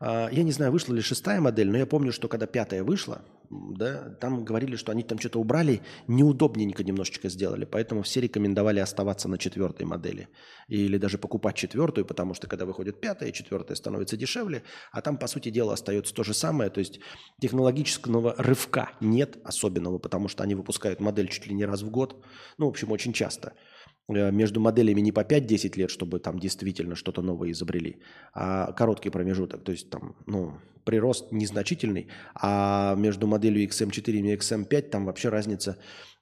Я 0.00 0.42
не 0.42 0.52
знаю, 0.52 0.70
вышла 0.70 0.92
ли 0.92 1.00
шестая 1.00 1.40
модель, 1.40 1.70
но 1.70 1.78
я 1.78 1.86
помню, 1.86 2.12
что 2.12 2.28
когда 2.28 2.46
пятая 2.46 2.84
вышла, 2.84 3.24
да, 3.50 4.10
там 4.20 4.44
говорили, 4.44 4.76
что 4.76 4.92
они 4.92 5.02
там 5.02 5.18
что-то 5.18 5.40
убрали, 5.40 5.80
неудобненько 6.08 6.82
немножечко 6.84 7.28
сделали, 7.28 7.64
поэтому 7.64 8.02
все 8.02 8.20
рекомендовали 8.20 8.80
оставаться 8.80 9.28
на 9.28 9.38
четвертой 9.38 9.86
модели. 9.86 10.28
Или 10.68 10.98
даже 10.98 11.16
покупать 11.16 11.56
четвертую, 11.56 12.04
потому 12.04 12.34
что 12.34 12.48
когда 12.48 12.66
выходит 12.66 13.00
пятая, 13.00 13.32
четвертая 13.32 13.76
становится 13.76 14.16
дешевле, 14.16 14.62
а 14.92 15.00
там, 15.00 15.16
по 15.16 15.26
сути 15.26 15.50
дела, 15.50 15.74
остается 15.74 16.12
то 16.12 16.22
же 16.22 16.34
самое, 16.34 16.68
то 16.68 16.80
есть 16.80 17.00
технологического 17.40 18.34
рывка 18.36 18.90
нет 19.00 19.38
особенного, 19.44 19.98
потому 19.98 20.28
что 20.28 20.42
они 20.42 20.54
выпускают 20.54 21.00
модель 21.00 21.28
чуть 21.28 21.46
ли 21.46 21.54
не 21.54 21.64
раз 21.64 21.82
в 21.82 21.90
год, 21.90 22.24
ну, 22.58 22.66
в 22.66 22.70
общем, 22.70 22.90
очень 22.90 23.12
часто– 23.12 23.54
между 24.08 24.60
моделями 24.60 25.00
не 25.00 25.12
по 25.12 25.20
5-10 25.20 25.78
лет, 25.78 25.90
чтобы 25.90 26.18
там 26.18 26.38
действительно 26.38 26.94
что-то 26.94 27.22
новое 27.22 27.50
изобрели, 27.50 28.02
а 28.34 28.72
короткий 28.72 29.10
промежуток. 29.10 29.64
То 29.64 29.72
есть 29.72 29.90
там, 29.90 30.14
ну, 30.26 30.52
прирост 30.84 31.32
незначительный, 31.32 32.08
а 32.34 32.94
между 32.96 33.26
моделью 33.26 33.66
XM4 33.68 34.12
и 34.12 34.36
XM5 34.36 34.82
там 34.90 35.04
вообще 35.06 35.30
разница 35.30 35.78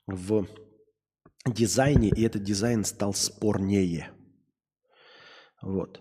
в 0.06 0.46
дизайне, 1.46 2.08
и 2.08 2.22
этот 2.22 2.44
дизайн 2.44 2.84
стал 2.84 3.14
спорнее. 3.14 4.10
Вот. 5.62 6.00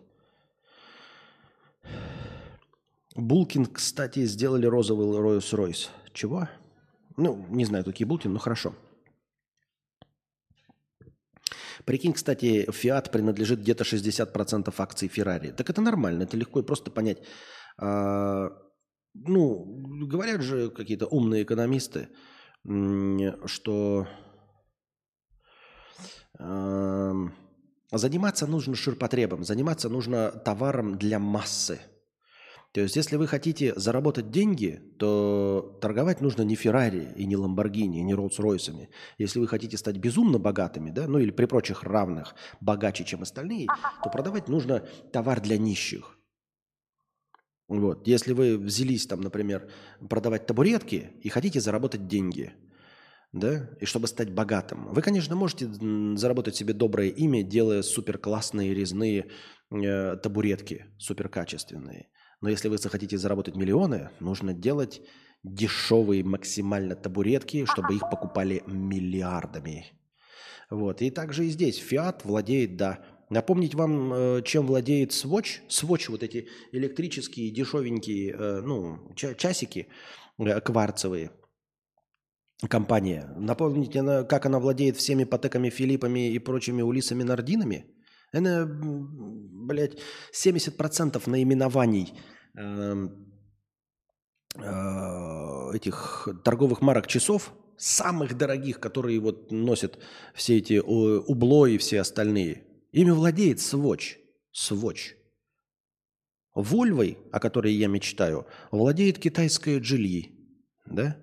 Булкин, 3.16 3.66
кстати, 3.66 4.26
сделали 4.26 4.68
розовый 4.68 5.08
Rolls-Royce. 5.08 5.90
Чего? 6.14 6.48
Ну, 7.18 7.46
не 7.50 7.66
знаю, 7.66 7.84
какие 7.84 8.08
Булкин, 8.08 8.34
но 8.34 8.40
хорошо. 8.40 8.74
Прикинь, 11.86 12.14
кстати, 12.14 12.66
Fiat 12.70 13.12
принадлежит 13.12 13.60
где-то 13.60 13.84
60% 13.84 14.74
акций 14.78 15.08
Ferrari. 15.08 15.52
Так 15.52 15.70
это 15.70 15.82
нормально, 15.82 16.24
это 16.24 16.38
легко 16.38 16.60
и 16.60 16.66
просто 16.66 16.92
понять. 16.92 17.18
А, 17.78 18.50
ну, 19.14 20.08
говорят 20.08 20.42
же 20.42 20.70
какие-то 20.70 21.08
умные 21.08 21.44
экономисты, 21.44 22.08
что 23.46 24.08
заниматься 27.92 28.48
нужно 28.48 28.76
ширпотребом, 28.76 29.44
заниматься 29.44 29.90
нужно 29.90 30.32
товаром 30.32 30.98
для 30.98 31.20
массы. 31.20 31.80
То 32.74 32.80
есть, 32.80 32.96
если 32.96 33.18
вы 33.18 33.28
хотите 33.28 33.74
заработать 33.76 34.32
деньги, 34.32 34.82
то 34.98 35.78
торговать 35.82 36.22
нужно 36.22 36.44
не 36.44 36.56
Феррари 36.56 37.12
и 37.18 37.26
не 37.26 37.36
Ламборгини, 37.36 38.00
и 38.00 38.04
не 38.04 38.14
Роллс-Ройсами. 38.14 38.88
Если 39.18 39.40
вы 39.40 39.48
хотите 39.48 39.78
стать 39.78 39.98
безумно 39.98 40.40
богатыми, 40.40 40.90
да, 40.90 41.06
ну 41.08 41.20
или 41.20 41.32
при 41.32 41.46
прочих 41.46 41.84
равных 41.84 42.34
богаче, 42.62 43.04
чем 43.04 43.24
остальные, 43.24 43.68
то 44.04 44.10
продавать 44.10 44.48
нужно 44.48 44.86
товар 45.12 45.42
для 45.42 45.58
нищих. 45.58 46.18
Вот. 47.68 48.08
Если 48.08 48.32
вы 48.32 48.58
взялись, 48.58 49.06
там, 49.06 49.20
например, 49.20 49.70
продавать 50.10 50.46
табуретки 50.46 51.12
и 51.22 51.28
хотите 51.28 51.60
заработать 51.60 52.08
деньги, 52.08 52.54
да, 53.34 53.70
и 53.82 53.86
чтобы 53.86 54.08
стать 54.08 54.30
богатым, 54.32 54.94
вы, 54.94 55.02
конечно, 55.02 55.36
можете 55.36 55.70
заработать 56.16 56.56
себе 56.56 56.74
доброе 56.74 57.10
имя, 57.10 57.44
делая 57.44 57.82
супер 57.82 58.18
классные 58.18 58.74
резные 58.74 59.30
э, 59.72 60.18
табуретки, 60.18 60.86
супер 60.98 61.28
качественные. 61.28 62.10
Но 62.42 62.50
если 62.50 62.70
вы 62.70 62.78
захотите 62.78 63.18
заработать 63.18 63.56
миллионы, 63.56 64.10
нужно 64.20 64.54
делать 64.54 65.02
дешевые 65.44 66.24
максимально 66.24 66.96
табуретки, 66.96 67.66
чтобы 67.66 67.96
их 67.96 68.02
покупали 68.10 68.64
миллиардами. 68.66 69.94
Вот. 70.70 71.02
И 71.02 71.12
также 71.12 71.46
и 71.46 71.50
здесь 71.50 71.82
Fiat 71.82 72.22
владеет, 72.24 72.78
да. 72.78 73.00
Напомнить 73.30 73.76
вам, 73.76 74.14
э, 74.14 74.42
чем 74.44 74.66
владеет 74.66 75.12
Swatch? 75.12 75.62
Swatch, 75.70 76.10
вот 76.10 76.24
эти 76.24 76.48
электрические, 76.72 77.52
дешевенькие, 77.52 78.34
э, 78.34 78.62
ну, 78.62 79.14
ча- 79.16 79.36
часики 79.36 79.88
э, 80.40 80.60
кварцевые. 80.62 81.32
Компания. 82.70 83.34
Напомните, 83.38 84.24
как 84.26 84.46
она 84.46 84.60
владеет 84.60 84.98
всеми 84.98 85.24
патеками, 85.24 85.70
Филиппами 85.70 86.32
и 86.32 86.40
прочими 86.40 86.82
Улисами 86.82 87.24
Нардинами? 87.24 87.86
М, 88.34 89.68
блядь, 89.68 89.98
70% 90.34 91.28
наименований 91.28 92.14
эм, 92.56 93.34
э, 94.56 95.72
этих 95.74 96.28
торговых 96.44 96.82
марок 96.82 97.08
часов, 97.08 97.54
самых 97.78 98.38
дорогих, 98.38 98.80
которые 98.80 99.20
вот 99.20 99.52
носят 99.52 100.00
все 100.34 100.58
эти 100.58 100.74
э, 100.74 100.82
убло 100.82 101.68
и 101.68 101.78
все 101.78 102.00
остальные, 102.00 102.64
ими 102.92 103.12
владеет 103.12 103.58
Swatch. 103.58 104.18
Swatch. 104.54 105.16
Вольвой, 106.54 107.18
о 107.32 107.40
которой 107.40 107.74
я 107.74 107.88
мечтаю, 107.88 108.46
владеет 108.72 109.20
китайская 109.20 109.80
Geely. 109.80 110.32
Да? 110.86 111.18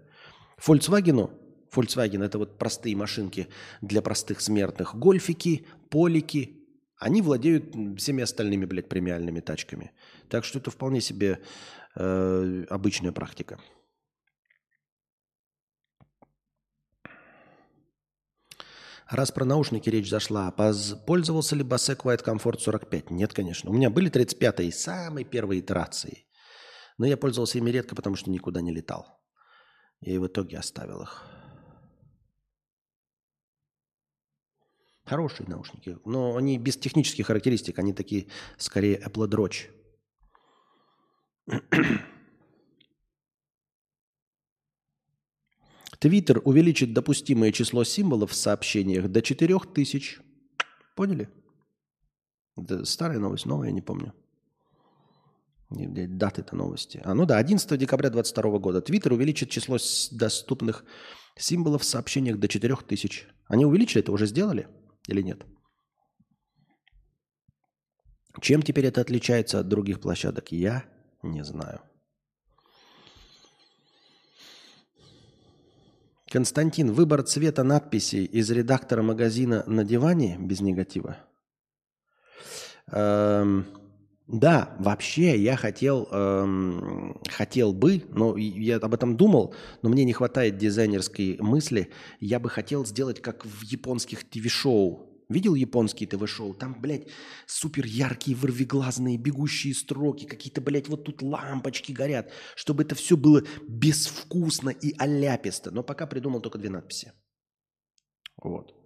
Volkswagen, 0.58 1.30
Volkswagen 1.70 2.24
это 2.24 2.38
вот 2.38 2.58
простые 2.58 2.96
машинки 2.96 3.48
для 3.82 4.00
простых 4.00 4.40
смертных. 4.40 4.94
Гольфики, 4.96 5.66
полики, 5.90 6.57
они 6.98 7.22
владеют 7.22 7.74
всеми 7.98 8.22
остальными, 8.22 8.64
блядь, 8.64 8.88
премиальными 8.88 9.40
тачками. 9.40 9.92
Так 10.28 10.44
что 10.44 10.58
это 10.58 10.70
вполне 10.70 11.00
себе 11.00 11.40
э, 11.94 12.64
обычная 12.68 13.12
практика. 13.12 13.60
Раз 19.08 19.30
про 19.30 19.46
наушники 19.46 19.88
речь 19.88 20.10
зашла, 20.10 20.50
пользовался 20.50 21.56
ли 21.56 21.62
Bosec 21.62 22.02
White 22.02 22.24
Comfort 22.24 22.58
45? 22.58 23.10
Нет, 23.10 23.32
конечно. 23.32 23.70
У 23.70 23.72
меня 23.72 23.88
были 23.88 24.10
35-е, 24.10 24.70
самые 24.70 25.24
первые 25.24 25.60
итерации. 25.60 26.26
Но 26.98 27.06
я 27.06 27.16
пользовался 27.16 27.56
ими 27.58 27.70
редко, 27.70 27.94
потому 27.94 28.16
что 28.16 28.30
никуда 28.30 28.60
не 28.60 28.72
летал. 28.72 29.06
И 30.00 30.18
в 30.18 30.26
итоге 30.26 30.58
оставил 30.58 31.02
их. 31.02 31.37
Хорошие 35.08 35.48
наушники, 35.48 35.96
но 36.04 36.36
они 36.36 36.58
без 36.58 36.76
технических 36.76 37.28
характеристик, 37.28 37.78
они 37.78 37.94
такие 37.94 38.26
скорее 38.58 39.00
Apple 39.00 39.26
дрочь. 39.26 39.70
Твиттер 45.98 46.42
увеличит 46.44 46.92
допустимое 46.92 47.52
число 47.52 47.84
символов 47.84 48.32
в 48.32 48.34
сообщениях 48.34 49.08
до 49.08 49.22
4000. 49.22 50.18
Поняли? 50.94 51.30
Это 52.58 52.84
старая 52.84 53.18
новость, 53.18 53.46
новая, 53.46 53.68
я 53.68 53.72
не 53.72 53.80
помню. 53.80 54.12
Даты-то 55.70 56.54
новости. 56.54 57.00
А, 57.02 57.14
ну 57.14 57.24
да, 57.24 57.38
11 57.38 57.78
декабря 57.78 58.10
2022 58.10 58.58
года. 58.58 58.82
Твиттер 58.82 59.14
увеличит 59.14 59.48
число 59.48 59.78
доступных 60.10 60.84
символов 61.34 61.80
в 61.80 61.86
сообщениях 61.86 62.38
до 62.38 62.46
4000. 62.46 63.26
Они 63.46 63.64
увеличили 63.64 64.02
это, 64.02 64.12
уже 64.12 64.26
сделали 64.26 64.68
или 65.08 65.22
нет? 65.22 65.44
Чем 68.40 68.62
теперь 68.62 68.86
это 68.86 69.00
отличается 69.00 69.58
от 69.58 69.68
других 69.68 70.00
площадок, 70.00 70.52
я 70.52 70.84
не 71.22 71.42
знаю. 71.42 71.80
Константин, 76.30 76.92
выбор 76.92 77.22
цвета 77.22 77.64
надписей 77.64 78.24
из 78.24 78.50
редактора 78.50 79.02
магазина 79.02 79.64
на 79.66 79.82
диване 79.82 80.36
без 80.38 80.60
негатива. 80.60 81.16
Эм, 82.92 83.66
да, 84.28 84.76
вообще 84.78 85.38
я 85.38 85.56
хотел, 85.56 86.06
эм, 86.12 87.18
хотел 87.30 87.72
бы, 87.72 88.04
но 88.10 88.36
я 88.36 88.76
об 88.76 88.92
этом 88.92 89.16
думал, 89.16 89.54
но 89.80 89.88
мне 89.88 90.04
не 90.04 90.12
хватает 90.12 90.58
дизайнерской 90.58 91.38
мысли. 91.40 91.90
Я 92.20 92.38
бы 92.38 92.50
хотел 92.50 92.84
сделать 92.84 93.22
как 93.22 93.46
в 93.46 93.62
японских 93.62 94.28
ТВ-шоу. 94.28 95.24
Видел 95.30 95.54
японские 95.54 96.08
ТВ-шоу? 96.10 96.52
Там, 96.52 96.78
блядь, 96.78 97.08
супер 97.46 97.86
яркие, 97.86 98.36
вырвиглазные, 98.36 99.16
бегущие 99.16 99.74
строки, 99.74 100.26
какие-то, 100.26 100.60
блядь, 100.60 100.88
вот 100.88 101.04
тут 101.04 101.22
лампочки 101.22 101.92
горят, 101.92 102.30
чтобы 102.54 102.82
это 102.82 102.94
все 102.94 103.16
было 103.16 103.42
безвкусно 103.66 104.68
и 104.68 104.94
аляписто. 104.98 105.70
Но 105.70 105.82
пока 105.82 106.06
придумал 106.06 106.42
только 106.42 106.58
две 106.58 106.68
надписи. 106.68 107.12
Вот. 108.42 108.77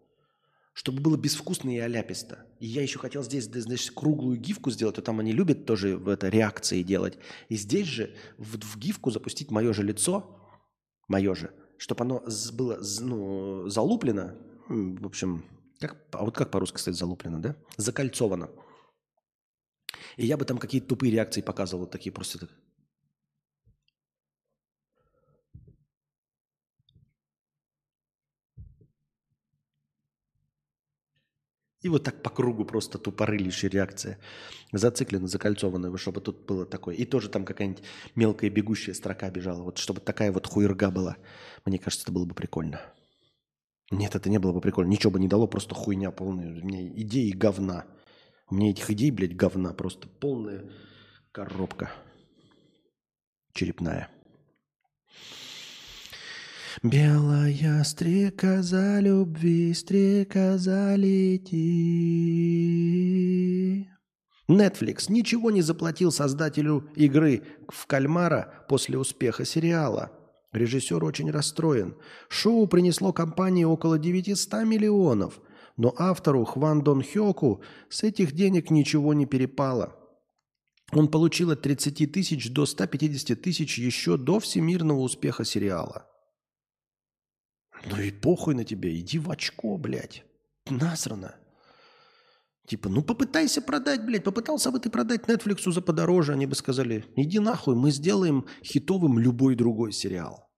Чтобы 0.73 1.03
было 1.03 1.17
безвкусно 1.17 1.75
и 1.75 1.79
аляписто. 1.79 2.47
И 2.59 2.67
я 2.67 2.83
еще 2.83 2.99
хотел 2.99 3.23
здесь, 3.23 3.45
значит, 3.45 3.93
круглую 3.95 4.39
гифку 4.39 4.71
сделать, 4.71 4.99
а 4.99 5.03
там 5.03 5.21
они 5.21 5.33
любят 5.33 5.67
тоже 5.67 5.97
в 5.97 6.09
это 6.09 6.29
реакции 6.29 6.83
делать. 6.83 7.19
И 7.49 7.57
здесь 7.57 7.87
же 7.87 8.15
в, 8.39 8.59
в 8.59 8.79
гифку 8.79 9.11
запустить 9.11 9.51
мое 9.51 9.73
же 9.75 9.83
лицо, 9.83 10.39
мое 11.09 11.35
же, 11.35 11.53
чтобы 11.77 12.05
оно 12.05 12.25
было 12.55 12.81
ну, 13.01 13.69
залуплено, 13.69 14.35
в 14.69 15.07
общем, 15.07 15.45
как, 15.79 15.97
а 16.13 16.25
вот 16.25 16.37
как 16.37 16.51
по-русски, 16.51 16.77
кстати, 16.77 16.97
залуплено, 16.97 17.41
да? 17.41 17.57
Закольцовано. 17.77 18.51
И 20.17 20.27
я 20.27 20.37
бы 20.37 20.45
там 20.45 20.59
какие-то 20.59 20.89
тупые 20.89 21.13
реакции 21.13 21.41
показывал, 21.41 21.83
вот 21.83 21.91
такие 21.91 22.13
просто. 22.13 22.39
так. 22.39 22.51
И 31.83 31.89
вот 31.89 32.05
так 32.05 32.23
по 32.23 32.31
кругу 32.31 32.65
просто 32.65 32.99
тупорылейшая 32.99 33.71
реакция. 33.71 34.19
Зациклена, 34.73 35.27
закольцованная, 35.27 35.95
чтобы 35.97 36.21
тут 36.21 36.47
было 36.47 36.65
такое. 36.65 36.95
И 36.95 37.05
тоже 37.05 37.29
там 37.29 37.45
какая-нибудь 37.45 37.83
мелкая 38.15 38.51
бегущая 38.51 38.95
строка 38.95 39.31
бежала. 39.31 39.63
Вот 39.63 39.79
чтобы 39.79 40.01
такая 40.01 40.31
вот 40.31 40.47
хуерга 40.47 40.91
была. 40.91 41.17
Мне 41.65 41.79
кажется, 41.79 42.05
это 42.05 42.13
было 42.13 42.25
бы 42.25 42.35
прикольно. 42.35 42.81
Нет, 43.91 44.15
это 44.15 44.31
не 44.31 44.39
было 44.39 44.53
бы 44.53 44.61
прикольно. 44.61 44.91
Ничего 44.91 45.11
бы 45.11 45.21
не 45.21 45.29
дало, 45.29 45.47
просто 45.49 45.75
хуйня 45.75 46.13
полная. 46.13 46.49
У 46.49 46.65
меня 46.65 46.87
идеи 46.87 47.31
говна. 47.33 47.85
У 48.49 48.55
меня 48.55 48.71
этих 48.71 48.91
идей, 48.91 49.11
блядь, 49.11 49.37
говна. 49.37 49.73
Просто 49.75 50.09
полная 50.09 50.65
коробка 51.33 51.91
черепная. 53.53 54.09
Белая 56.83 57.85
стрекоза 57.85 59.01
любви, 59.01 59.75
стрекоза 59.75 60.97
лети. 60.97 61.53
Netflix 64.49 65.11
ничего 65.11 65.51
не 65.51 65.61
заплатил 65.63 66.11
создателю 66.11 66.89
игры 66.97 67.43
в 67.69 67.87
кальмара 67.87 68.65
после 68.69 68.97
успеха 68.99 69.45
сериала. 69.45 70.11
Режиссер 70.53 71.05
очень 71.05 71.31
расстроен. 71.31 71.95
Шоу 72.29 72.67
принесло 72.67 73.13
компании 73.13 73.65
около 73.65 73.99
900 73.99 74.65
миллионов, 74.65 75.41
но 75.77 75.95
автору 75.99 76.45
Хван 76.45 76.83
Дон 76.83 77.03
Хёку 77.03 77.63
с 77.89 78.03
этих 78.03 78.33
денег 78.33 78.71
ничего 78.71 79.15
не 79.15 79.27
перепало. 79.27 79.95
Он 80.93 81.09
получил 81.09 81.51
от 81.51 81.63
30 81.63 82.13
тысяч 82.13 82.51
до 82.51 82.67
150 82.67 83.41
тысяч 83.41 83.79
еще 83.79 84.19
до 84.19 84.41
всемирного 84.41 85.01
успеха 85.01 85.45
сериала. 85.45 86.07
Ну 87.87 88.01
и 88.01 88.11
похуй 88.11 88.55
на 88.55 88.65
тебя, 88.65 88.95
иди 88.95 89.19
в 89.19 89.31
очко, 89.31 89.77
блядь. 89.77 90.25
Насрано. 90.71 91.35
Типа, 92.67 92.89
ну 92.89 93.03
попытайся 93.03 93.61
продать, 93.61 94.05
блядь. 94.05 94.25
Попытался 94.25 94.71
бы 94.71 94.79
ты 94.79 94.89
продать 94.89 95.23
Netflix 95.23 95.71
за 95.71 95.83
подороже, 95.83 96.33
они 96.33 96.47
бы 96.47 96.55
сказали, 96.55 97.05
иди 97.17 97.39
нахуй, 97.39 97.75
мы 97.75 97.91
сделаем 97.91 98.47
хитовым 98.63 99.19
любой 99.19 99.57
другой 99.57 99.93
сериал. 99.93 100.49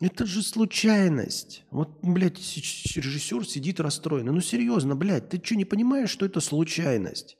Это 0.00 0.26
же 0.26 0.42
случайность. 0.42 1.64
Вот, 1.70 1.98
блядь, 2.02 2.38
режиссер 2.38 3.44
сидит 3.46 3.80
расстроенный. 3.80 4.32
Ну 4.32 4.40
серьезно, 4.40 4.94
блядь, 4.94 5.28
ты 5.28 5.42
что, 5.42 5.56
не 5.56 5.64
понимаешь, 5.64 6.10
что 6.10 6.24
это 6.24 6.40
случайность? 6.40 7.36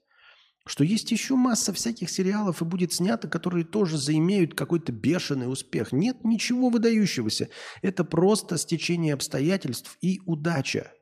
Что 0.68 0.84
есть 0.84 1.10
еще 1.12 1.34
масса 1.34 1.72
всяких 1.72 2.10
сериалов 2.10 2.60
и 2.60 2.66
будет 2.66 2.92
снято, 2.92 3.26
которые 3.26 3.64
тоже 3.64 3.96
заимеют 3.96 4.54
какой-то 4.54 4.92
бешеный 4.92 5.50
успех. 5.50 5.92
Нет 5.92 6.24
ничего 6.24 6.68
выдающегося. 6.68 7.48
Это 7.80 8.04
просто 8.04 8.58
стечение 8.58 9.14
обстоятельств 9.14 9.96
и 10.02 10.20
удача. 10.26 10.92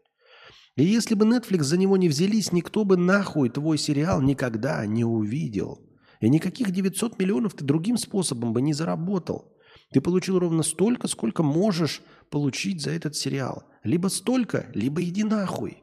И 0.76 0.84
если 0.84 1.16
бы 1.16 1.26
Netflix 1.26 1.64
за 1.64 1.78
него 1.78 1.96
не 1.96 2.08
взялись, 2.08 2.52
никто 2.52 2.84
бы 2.84 2.96
нахуй 2.96 3.48
твой 3.50 3.76
сериал 3.76 4.22
никогда 4.22 4.86
не 4.86 5.04
увидел. 5.04 5.80
И 6.20 6.28
никаких 6.28 6.70
900 6.70 7.18
миллионов 7.18 7.54
ты 7.54 7.64
другим 7.64 7.96
способом 7.96 8.52
бы 8.52 8.62
не 8.62 8.72
заработал. 8.72 9.52
Ты 9.90 10.00
получил 10.00 10.38
ровно 10.38 10.62
столько, 10.62 11.08
сколько 11.08 11.42
можешь 11.42 12.02
получить 12.30 12.82
за 12.82 12.92
этот 12.92 13.16
сериал. 13.16 13.64
Либо 13.82 14.06
столько, 14.06 14.70
либо 14.74 15.02
иди 15.02 15.24
нахуй. 15.24 15.82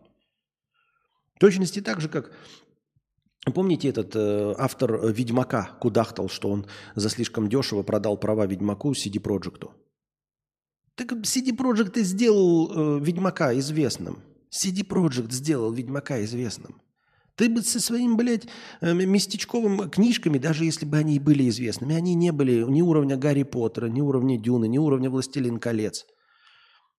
В 1.36 1.40
точности 1.40 1.82
так 1.82 2.00
же, 2.00 2.08
как 2.08 2.32
Помните, 3.52 3.90
этот 3.90 4.16
э, 4.16 4.56
автор 4.58 4.94
э, 4.96 5.12
Ведьмака 5.12 5.72
кудахтал, 5.82 6.30
что 6.30 6.50
он 6.50 6.66
за 6.96 7.10
слишком 7.10 7.50
дешево 7.50 7.84
продал 7.84 8.18
права 8.18 8.46
Ведьмаку 8.46 8.92
CD 8.92 9.20
Проджекту? 9.20 9.74
Так 10.96 11.12
CD 11.12 11.52
Projekt 11.52 12.00
и 12.00 12.04
сделал 12.04 12.72
э, 12.72 13.00
Ведьмака 13.04 13.58
известным. 13.60 14.24
CD 14.50 14.88
Projekt 14.88 15.32
сделал 15.32 15.74
Ведьмака 15.74 16.24
известным. 16.24 16.82
Ты 17.36 17.50
бы 17.50 17.64
со 17.64 17.82
своим, 17.82 18.16
блядь, 18.16 18.48
э, 18.80 18.94
местечковым 18.94 19.90
книжками, 19.90 20.38
даже 20.38 20.64
если 20.64 20.86
бы 20.86 20.98
они 20.98 21.16
и 21.16 21.20
были 21.20 21.50
известными, 21.50 21.96
они 21.96 22.14
не 22.14 22.32
были 22.32 22.64
ни 22.64 22.82
уровня 22.82 23.18
Гарри 23.18 23.44
Поттера, 23.44 23.88
ни 23.88 24.00
уровня 24.00 24.38
Дюны, 24.38 24.70
ни 24.70 24.78
уровня 24.78 25.10
Властелин 25.10 25.60
колец. 25.60 26.06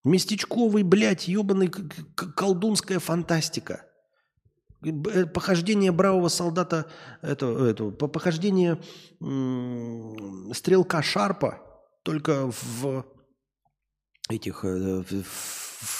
Местечковый, 0.02 0.82
блядь, 0.82 1.28
ебаный 1.28 1.70
колдунская 2.14 2.98
фантастика. 2.98 3.86
Э, 4.84 5.26
Похождение 5.26 5.92
бравого 5.92 6.28
солдата, 6.28 6.86
это, 7.22 7.46
это, 7.46 7.90
по- 7.90 8.08
похождение 8.08 8.80
м, 9.20 10.52
стрелка 10.54 11.02
Шарпа 11.02 11.60
только 12.02 12.50
в 12.50 13.04
этих 14.28 14.64
э, 14.64 15.02
в, 15.02 15.22
в 15.22 15.26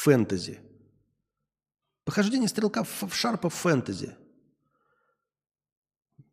фэнтези. 0.05 0.61
Похождение 2.05 2.49
стрелка 2.49 2.85
в, 2.85 3.03
в 3.09 3.15
Шарпа 3.15 3.49
в 3.49 3.55
фэнтези. 3.55 4.17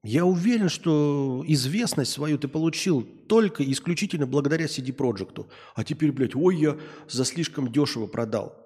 Я 0.04 0.26
уверен, 0.26 0.68
что 0.68 1.44
известность 1.48 2.12
свою 2.12 2.38
ты 2.40 2.48
получил 2.48 3.04
только 3.04 3.64
исключительно 3.72 4.26
благодаря 4.26 4.66
CD 4.66 4.92
Проджекту. 4.92 5.48
А 5.76 5.84
теперь, 5.84 6.12
блядь, 6.12 6.36
ой, 6.36 6.58
я 6.58 6.78
за 7.08 7.24
слишком 7.24 7.72
дешево 7.72 8.08
продал. 8.08 8.61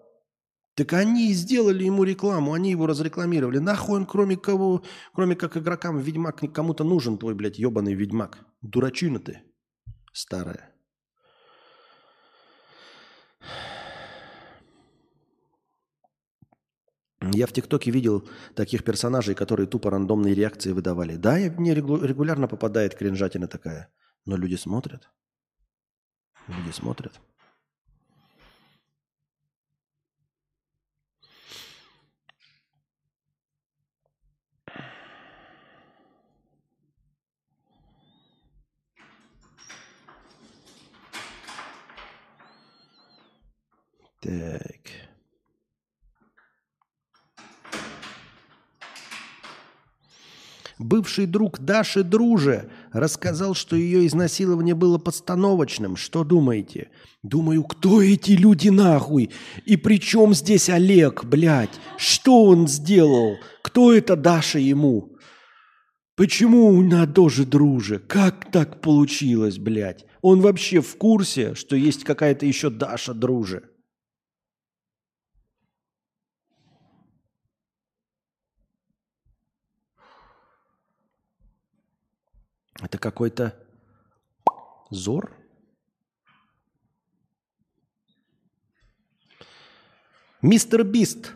Так 0.76 0.92
они 0.92 1.34
сделали 1.34 1.86
ему 1.86 2.04
рекламу, 2.04 2.54
они 2.54 2.72
его 2.72 2.86
разрекламировали. 2.88 3.60
Нахуй 3.60 3.95
он, 3.95 4.06
кроме 4.06 4.36
кого, 4.36 4.84
кроме 5.14 5.36
как 5.36 5.56
игрокам 5.56 6.00
Ведьмак, 6.00 6.54
кому-то 6.54 6.84
нужен 6.84 7.18
твой, 7.18 7.34
блядь, 7.34 7.58
ебаный 7.58 7.95
Ведьмак. 7.95 8.45
Дурачина 8.62 9.20
ты, 9.20 9.42
старая. 10.14 10.76
Я 17.34 17.48
в 17.48 17.54
ТикТоке 17.54 17.92
видел 17.92 18.28
таких 18.54 18.84
персонажей, 18.84 19.34
которые 19.34 19.68
тупо 19.68 19.90
рандомные 19.90 20.36
реакции 20.36 20.74
выдавали. 20.74 21.16
Да, 21.16 21.38
мне 21.58 21.74
регу- 21.74 22.04
регулярно 22.06 22.48
попадает 22.48 22.95
кринжатина 22.95 23.48
такая. 23.48 23.90
Но 24.26 24.38
люди 24.38 24.56
смотрят. 24.56 25.10
Люди 26.48 26.72
смотрят. 26.72 27.14
Так. 44.26 44.82
Бывший 50.80 51.28
друг 51.28 51.60
Даши 51.60 52.04
Друже 52.04 52.72
рассказал, 52.92 53.54
что 53.54 53.76
ее 53.76 54.08
изнасилование 54.08 54.74
было 54.74 54.98
постановочным. 54.98 55.95
Что 55.95 56.24
думаете? 56.24 56.90
Думаю, 57.22 57.64
кто 57.66 58.02
эти 58.02 58.32
люди 58.32 58.70
нахуй? 58.70 59.30
И 59.64 59.78
при 59.78 60.00
чем 60.00 60.34
здесь 60.34 60.70
Олег, 60.70 61.24
блядь? 61.24 61.80
Что 61.98 62.45
он 62.45 62.68
сделал? 62.68 63.38
Кто 63.62 63.94
это 63.94 64.16
Даша 64.16 64.58
ему? 64.58 65.16
Почему 66.16 66.82
на 66.82 67.06
Доже 67.06 67.45
Друже? 67.45 68.00
Как 68.00 68.52
так 68.52 68.82
получилось, 68.82 69.60
блядь? 69.60 70.06
Он 70.22 70.42
вообще 70.42 70.82
в 70.82 70.98
курсе, 70.98 71.54
что 71.54 71.76
есть 71.76 72.04
какая-то 72.04 72.48
еще 72.48 72.72
Даша 72.72 73.14
Друже? 73.14 73.70
Это 82.82 82.98
какой-то 82.98 83.56
зор? 84.90 85.32
Мистер 90.42 90.84
Бист, 90.84 91.32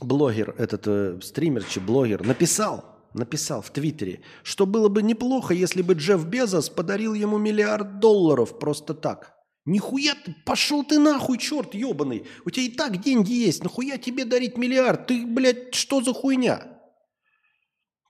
блогер, 0.00 0.54
этот 0.58 0.86
э, 0.86 1.18
стример, 1.22 1.64
чи 1.64 1.80
блогер, 1.80 2.24
написал, 2.24 2.84
написал 3.14 3.62
в 3.62 3.70
Твиттере, 3.70 4.20
что 4.44 4.64
было 4.64 4.88
бы 4.88 5.02
неплохо, 5.02 5.54
если 5.54 5.82
бы 5.82 5.94
Джефф 5.94 6.24
Безос 6.24 6.68
подарил 6.68 7.14
ему 7.14 7.38
миллиард 7.38 7.98
долларов 7.98 8.60
просто 8.60 8.94
так. 8.94 9.34
Нихуя 9.64 10.14
ты, 10.14 10.36
пошел 10.44 10.84
ты 10.84 10.98
нахуй, 10.98 11.38
черт 11.38 11.74
ебаный. 11.74 12.26
У 12.44 12.50
тебя 12.50 12.66
и 12.66 12.70
так 12.70 13.00
деньги 13.00 13.32
есть, 13.32 13.64
нахуя 13.64 13.98
тебе 13.98 14.24
дарить 14.24 14.56
миллиард? 14.56 15.08
Ты, 15.08 15.26
блядь, 15.26 15.74
что 15.74 16.00
за 16.00 16.14
хуйня? 16.14 16.79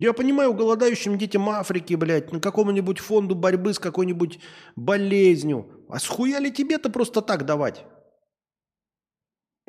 Я 0.00 0.14
понимаю, 0.14 0.54
голодающим 0.54 1.18
детям 1.18 1.46
Африки, 1.50 1.92
блядь, 1.92 2.32
на 2.32 2.40
какому-нибудь 2.40 2.98
фонду 2.98 3.34
борьбы 3.34 3.74
с 3.74 3.78
какой-нибудь 3.78 4.40
болезнью. 4.74 5.84
А 5.90 5.98
схуя 5.98 6.38
ли 6.38 6.50
тебе-то 6.50 6.88
просто 6.88 7.20
так 7.20 7.44
давать? 7.44 7.84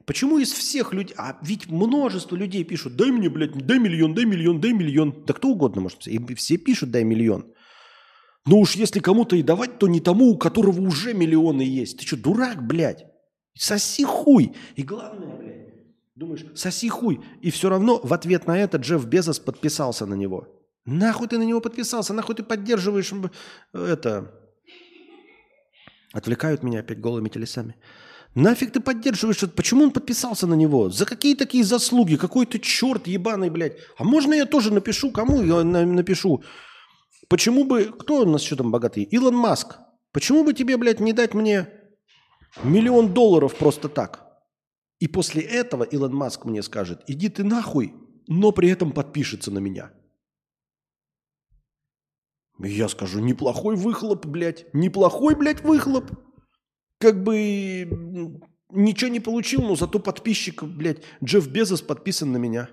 Почему 0.06 0.40
из 0.40 0.54
всех 0.54 0.94
людей... 0.94 1.14
А 1.18 1.38
ведь 1.42 1.70
множество 1.70 2.38
людей 2.38 2.64
пишут, 2.64 2.96
дай 2.96 3.12
мне, 3.12 3.30
блядь, 3.30 3.54
дай 3.54 3.78
миллион, 3.78 4.14
дай 4.14 4.24
миллион, 4.24 4.62
дай 4.62 4.72
миллион. 4.72 5.26
Да 5.26 5.34
кто 5.34 5.50
угодно 5.50 5.82
может. 5.82 6.08
И 6.08 6.34
все 6.36 6.56
пишут, 6.56 6.92
дай 6.92 7.04
миллион. 7.04 7.54
Ну 8.46 8.60
уж 8.60 8.76
если 8.76 9.00
кому-то 9.00 9.36
и 9.36 9.44
давать, 9.44 9.80
то 9.80 9.88
не 9.90 10.00
тому, 10.00 10.30
у 10.30 10.38
которого 10.38 10.80
уже 10.80 11.14
миллионы 11.14 11.62
есть. 11.62 12.00
Ты 12.00 12.08
что, 12.08 12.16
дурак, 12.16 12.66
блядь? 12.66 13.06
Соси 13.54 14.06
хуй. 14.06 14.56
И 14.78 14.84
главное, 14.84 15.41
Думаешь, 16.22 16.46
соси 16.54 16.88
хуй. 16.88 17.20
И 17.42 17.50
все 17.50 17.68
равно 17.68 18.00
в 18.04 18.14
ответ 18.14 18.46
на 18.46 18.56
это 18.56 18.78
Джефф 18.78 19.06
Безос 19.06 19.40
подписался 19.40 20.06
на 20.06 20.14
него. 20.14 20.48
Нахуй 20.86 21.28
ты 21.28 21.40
на 21.40 21.44
него 21.44 21.62
подписался? 21.62 22.14
Нахуй 22.14 22.36
ты 22.36 22.44
поддерживаешь 22.44 23.12
м, 23.12 23.32
это... 23.74 24.32
Отвлекают 26.14 26.62
меня 26.62 26.82
опять 26.82 27.00
голыми 27.00 27.28
телесами. 27.30 27.76
Нафиг 28.36 28.72
ты 28.72 28.80
поддерживаешь 28.82 29.42
это? 29.42 29.54
Почему 29.54 29.84
он 29.86 29.90
подписался 29.90 30.46
на 30.46 30.54
него? 30.54 30.92
За 30.92 31.08
какие 31.08 31.34
такие 31.34 31.64
заслуги? 31.64 32.18
Какой 32.18 32.46
ты 32.46 32.60
черт 32.60 33.08
ебаный, 33.08 33.50
блядь? 33.50 33.78
А 33.98 34.04
можно 34.04 34.36
я 34.36 34.46
тоже 34.46 34.72
напишу? 34.72 35.10
Кому 35.10 35.42
я 35.42 35.64
на- 35.64 35.88
напишу? 35.88 36.44
Почему 37.30 37.64
бы... 37.64 37.86
Кто 37.86 38.22
у 38.22 38.26
нас 38.30 38.44
еще 38.44 38.56
там 38.56 38.70
богатый? 38.70 39.02
Илон 39.06 39.34
Маск. 39.36 39.80
Почему 40.12 40.44
бы 40.44 40.54
тебе, 40.54 40.78
блядь, 40.78 41.00
не 41.00 41.14
дать 41.14 41.34
мне 41.34 41.68
миллион 42.64 43.12
долларов 43.12 43.56
просто 43.56 43.90
так? 43.90 44.31
И 45.02 45.08
после 45.08 45.42
этого 45.42 45.84
Илон 45.84 46.14
Маск 46.14 46.46
мне 46.46 46.62
скажет, 46.62 47.04
иди 47.08 47.28
ты 47.28 47.44
нахуй, 47.44 47.96
но 48.28 48.52
при 48.52 48.70
этом 48.70 48.92
подпишется 48.92 49.50
на 49.50 49.58
меня. 49.58 49.92
Я 52.60 52.88
скажу, 52.88 53.20
неплохой 53.20 53.76
выхлоп, 53.76 54.28
блядь, 54.28 54.72
неплохой, 54.76 55.34
блядь, 55.36 55.64
выхлоп. 55.64 56.12
Как 57.00 57.24
бы 57.24 57.82
м, 57.82 58.44
ничего 58.70 59.10
не 59.10 59.20
получил, 59.20 59.64
но 59.64 59.76
зато 59.76 59.98
подписчик, 59.98 60.62
блядь, 60.62 61.02
Джефф 61.24 61.48
Безос 61.48 61.82
подписан 61.82 62.32
на 62.32 62.38
меня. 62.38 62.70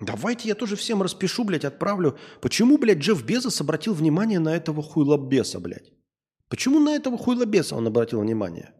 Давайте 0.00 0.48
я 0.48 0.54
тоже 0.54 0.76
всем 0.76 1.02
распишу, 1.02 1.42
блядь, 1.42 1.64
отправлю. 1.64 2.16
Почему, 2.40 2.78
блядь, 2.78 2.98
Джефф 2.98 3.24
Безос 3.24 3.60
обратил 3.60 3.92
внимание 3.92 4.38
на 4.38 4.54
этого 4.54 4.84
хуйлобеса, 4.84 5.58
блядь? 5.58 5.93
Почему 6.54 6.78
на 6.78 6.94
этого 6.94 7.18
хуйлобеса 7.18 7.74
он 7.74 7.84
обратил 7.88 8.20
внимание? 8.20 8.72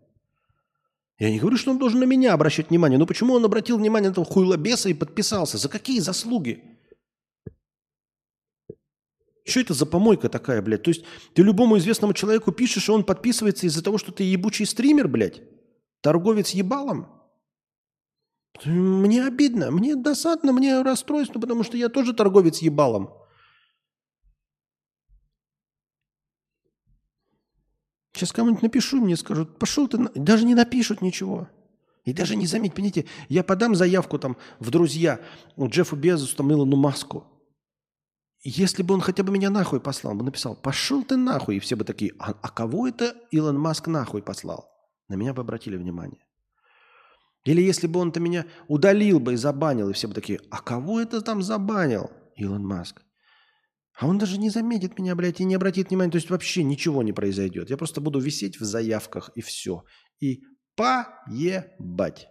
Я 1.18 1.28
не 1.28 1.40
говорю, 1.40 1.56
что 1.56 1.72
он 1.72 1.78
должен 1.78 1.98
на 1.98 2.04
меня 2.04 2.32
обращать 2.32 2.70
внимание, 2.70 3.00
но 3.00 3.04
почему 3.04 3.34
он 3.34 3.44
обратил 3.44 3.78
внимание 3.78 4.10
на 4.10 4.12
этого 4.12 4.24
хуйлобеса 4.24 4.90
и 4.90 4.94
подписался? 4.94 5.58
За 5.58 5.68
какие 5.68 5.98
заслуги? 5.98 6.62
Что 9.44 9.58
это 9.58 9.74
за 9.74 9.86
помойка 9.86 10.28
такая, 10.28 10.62
блядь? 10.62 10.84
То 10.84 10.90
есть 10.90 11.04
ты 11.34 11.42
любому 11.42 11.76
известному 11.78 12.12
человеку 12.12 12.52
пишешь, 12.52 12.88
и 12.88 12.92
он 12.92 13.02
подписывается 13.02 13.66
из-за 13.66 13.82
того, 13.82 13.98
что 13.98 14.12
ты 14.12 14.22
ебучий 14.22 14.66
стример, 14.66 15.08
блядь? 15.08 15.42
Торговец 16.00 16.50
ебалом? 16.50 17.08
Мне 18.64 19.26
обидно, 19.26 19.72
мне 19.72 19.96
досадно, 19.96 20.52
мне 20.52 20.80
расстройство, 20.82 21.40
потому 21.40 21.64
что 21.64 21.76
я 21.76 21.88
тоже 21.88 22.14
торговец 22.14 22.58
ебалом. 22.58 23.10
Сейчас 28.15 28.33
кому-нибудь 28.33 28.62
напишу, 28.62 29.01
мне 29.01 29.17
скажут, 29.17 29.59
пошел 29.59 29.89
ты, 29.89 29.99
на-». 29.99 30.10
даже 30.15 30.44
не 30.44 30.55
напишут 30.55 31.02
ничего. 31.02 31.49
И 32.05 32.12
даже 32.12 32.36
не 32.36 32.47
заметь, 32.47 32.75
понимаете, 32.75 33.07
я 33.28 33.43
подам 33.43 33.75
заявку 33.75 34.18
там 34.18 34.36
в 34.60 34.70
друзья 34.70 35.20
ну, 35.57 35.68
Джеффу 35.68 35.97
Безосу, 35.97 36.36
там, 36.36 36.52
Илону 36.52 36.76
Маску. 36.76 37.25
Если 38.43 38.83
бы 38.83 38.94
он 38.94 39.01
хотя 39.01 39.23
бы 39.23 39.33
меня 39.33 39.51
нахуй 39.51 39.81
послал, 39.81 40.12
он 40.12 40.18
бы 40.18 40.25
написал, 40.25 40.55
пошел 40.55 41.02
ты 41.02 41.17
нахуй, 41.17 41.57
и 41.57 41.60
все 41.60 41.76
бы 41.76 41.84
такие, 41.84 42.12
а, 42.18 42.34
а 42.41 42.51
кого 42.51 42.86
это 42.86 43.17
Илон 43.31 43.59
Маск 43.59 43.89
нахуй 43.89 44.23
послал? 44.23 44.68
На 45.09 45.15
меня 45.15 45.33
бы 45.33 45.41
обратили 45.41 45.76
внимание. 45.76 46.20
Или 47.44 47.62
если 47.62 47.86
бы 47.86 48.01
он-то 48.01 48.20
меня 48.20 48.47
удалил 48.68 49.18
бы 49.18 49.33
и 49.33 49.36
забанил, 49.36 49.89
и 49.89 49.93
все 49.94 50.09
бы 50.09 50.15
такие, 50.15 50.41
а 50.51 50.60
кого 50.60 51.01
это 51.01 51.20
там 51.20 51.43
забанил 51.43 52.10
Илон 52.36 52.67
Маск? 52.67 53.03
А 53.97 54.06
он 54.06 54.18
даже 54.18 54.39
не 54.39 54.50
заметит 54.50 54.98
меня, 54.98 55.14
блядь, 55.14 55.40
и 55.40 55.44
не 55.44 55.55
обратит 55.55 55.89
внимания. 55.89 56.10
То 56.10 56.16
есть 56.16 56.31
вообще 56.31 56.64
ничего 56.64 57.02
не 57.02 57.12
произойдет. 57.12 57.70
Я 57.70 57.76
просто 57.76 58.00
буду 58.00 58.18
висеть 58.18 58.58
в 58.58 58.64
заявках 58.64 59.31
и 59.36 59.40
все. 59.40 59.84
И 60.20 60.42
поебать. 60.74 62.28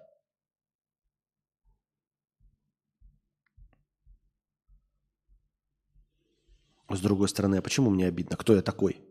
С 6.89 6.99
другой 6.99 7.29
стороны, 7.29 7.55
а 7.55 7.61
почему 7.61 7.89
мне 7.89 8.07
обидно? 8.07 8.35
Кто 8.35 8.55
я 8.55 8.61
такой? 8.61 9.01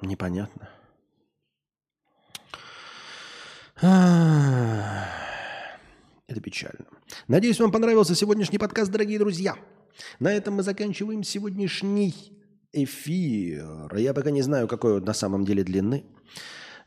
Непонятно. 0.00 0.70
А, 3.82 5.29
Это 6.30 6.40
печально. 6.40 6.86
Надеюсь, 7.26 7.58
вам 7.58 7.72
понравился 7.72 8.14
сегодняшний 8.14 8.58
подкаст, 8.58 8.92
дорогие 8.92 9.18
друзья. 9.18 9.56
На 10.20 10.32
этом 10.32 10.54
мы 10.54 10.62
заканчиваем 10.62 11.24
сегодняшний 11.24 12.14
эфир. 12.72 13.96
Я 13.96 14.14
пока 14.14 14.30
не 14.30 14.42
знаю, 14.42 14.68
какой 14.68 14.98
он 14.98 15.04
на 15.04 15.12
самом 15.12 15.44
деле 15.44 15.64
длины. 15.64 16.04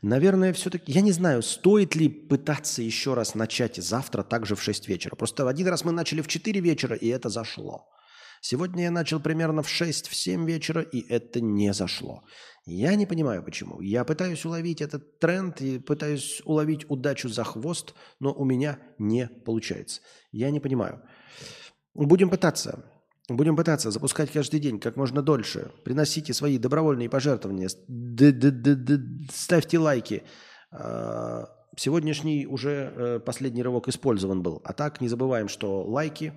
Наверное, 0.00 0.54
все-таки, 0.54 0.90
я 0.90 1.02
не 1.02 1.12
знаю, 1.12 1.42
стоит 1.42 1.94
ли 1.94 2.08
пытаться 2.08 2.80
еще 2.80 3.12
раз 3.12 3.34
начать 3.34 3.76
завтра 3.76 4.22
также 4.22 4.56
в 4.56 4.62
6 4.62 4.88
вечера. 4.88 5.14
Просто 5.14 5.46
один 5.46 5.68
раз 5.68 5.84
мы 5.84 5.92
начали 5.92 6.22
в 6.22 6.26
4 6.26 6.60
вечера, 6.60 6.96
и 6.96 7.08
это 7.08 7.28
зашло. 7.28 7.86
Сегодня 8.40 8.84
я 8.84 8.90
начал 8.90 9.20
примерно 9.20 9.62
в 9.62 9.68
6, 9.68 10.08
в 10.08 10.14
7 10.14 10.46
вечера, 10.46 10.80
и 10.80 11.06
это 11.06 11.42
не 11.42 11.74
зашло. 11.74 12.22
Я 12.66 12.94
не 12.94 13.06
понимаю, 13.06 13.42
почему. 13.42 13.80
Я 13.80 14.04
пытаюсь 14.04 14.44
уловить 14.44 14.80
этот 14.80 15.18
тренд 15.18 15.60
и 15.60 15.78
пытаюсь 15.78 16.40
уловить 16.44 16.88
удачу 16.90 17.28
за 17.28 17.44
хвост, 17.44 17.94
но 18.20 18.32
у 18.32 18.44
меня 18.44 18.78
не 18.98 19.26
получается. 19.26 20.00
Я 20.32 20.50
не 20.50 20.60
понимаю. 20.60 21.02
Будем 21.94 22.30
пытаться. 22.30 22.84
Будем 23.28 23.56
пытаться 23.56 23.90
запускать 23.90 24.30
каждый 24.30 24.60
день 24.60 24.80
как 24.80 24.96
можно 24.96 25.22
дольше. 25.22 25.72
Приносите 25.84 26.32
свои 26.32 26.58
добровольные 26.58 27.10
пожертвования. 27.10 27.68
Ставьте 29.30 29.78
лайки. 29.78 30.22
А, 30.70 31.48
Сегодняшний 31.76 32.46
уже 32.46 32.92
э, 32.94 33.20
последний 33.20 33.62
рывок 33.62 33.88
использован 33.88 34.42
был. 34.42 34.60
А 34.64 34.72
так 34.72 35.00
не 35.00 35.08
забываем, 35.08 35.48
что 35.48 35.82
лайки 35.82 36.32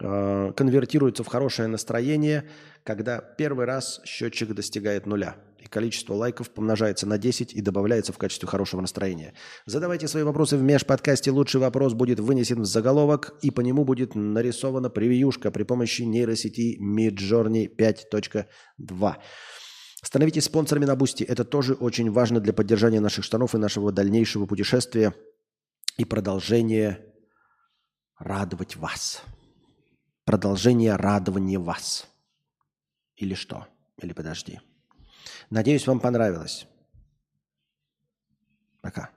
э, 0.00 0.52
конвертируются 0.56 1.22
в 1.22 1.26
хорошее 1.26 1.68
настроение, 1.68 2.48
когда 2.82 3.20
первый 3.20 3.66
раз 3.66 4.00
счетчик 4.04 4.54
достигает 4.54 5.06
нуля. 5.06 5.36
Количество 5.70 6.14
лайков 6.14 6.50
помножается 6.50 7.06
на 7.06 7.16
10 7.16 7.54
и 7.54 7.60
добавляется 7.60 8.12
в 8.12 8.18
качестве 8.18 8.48
хорошего 8.48 8.80
настроения. 8.80 9.34
Задавайте 9.66 10.08
свои 10.08 10.24
вопросы 10.24 10.56
в 10.56 10.62
межподкасте. 10.62 11.30
Лучший 11.30 11.60
вопрос 11.60 11.94
будет 11.94 12.18
вынесен 12.18 12.62
в 12.62 12.64
заголовок, 12.64 13.34
и 13.40 13.52
по 13.52 13.60
нему 13.60 13.84
будет 13.84 14.16
нарисована 14.16 14.90
превьюшка 14.90 15.52
при 15.52 15.62
помощи 15.62 16.02
нейросети 16.02 16.76
Midjourney 16.82 17.68
5.2. 17.76 19.14
Становитесь 20.02 20.44
спонсорами 20.44 20.86
на 20.86 20.96
Boosty. 20.96 21.22
Это 21.22 21.44
тоже 21.44 21.74
очень 21.74 22.10
важно 22.10 22.40
для 22.40 22.52
поддержания 22.52 23.00
наших 23.00 23.24
штанов 23.24 23.54
и 23.54 23.58
нашего 23.58 23.92
дальнейшего 23.92 24.46
путешествия 24.46 25.14
и 25.98 26.04
продолжения 26.04 26.98
радовать 28.18 28.76
вас. 28.76 29.22
Продолжение 30.24 30.96
радования 30.96 31.60
вас. 31.60 32.08
Или 33.16 33.34
что? 33.34 33.68
Или 33.98 34.12
подожди. 34.12 34.60
Надеюсь, 35.50 35.86
вам 35.86 36.00
понравилось. 36.00 36.66
Пока. 38.80 39.10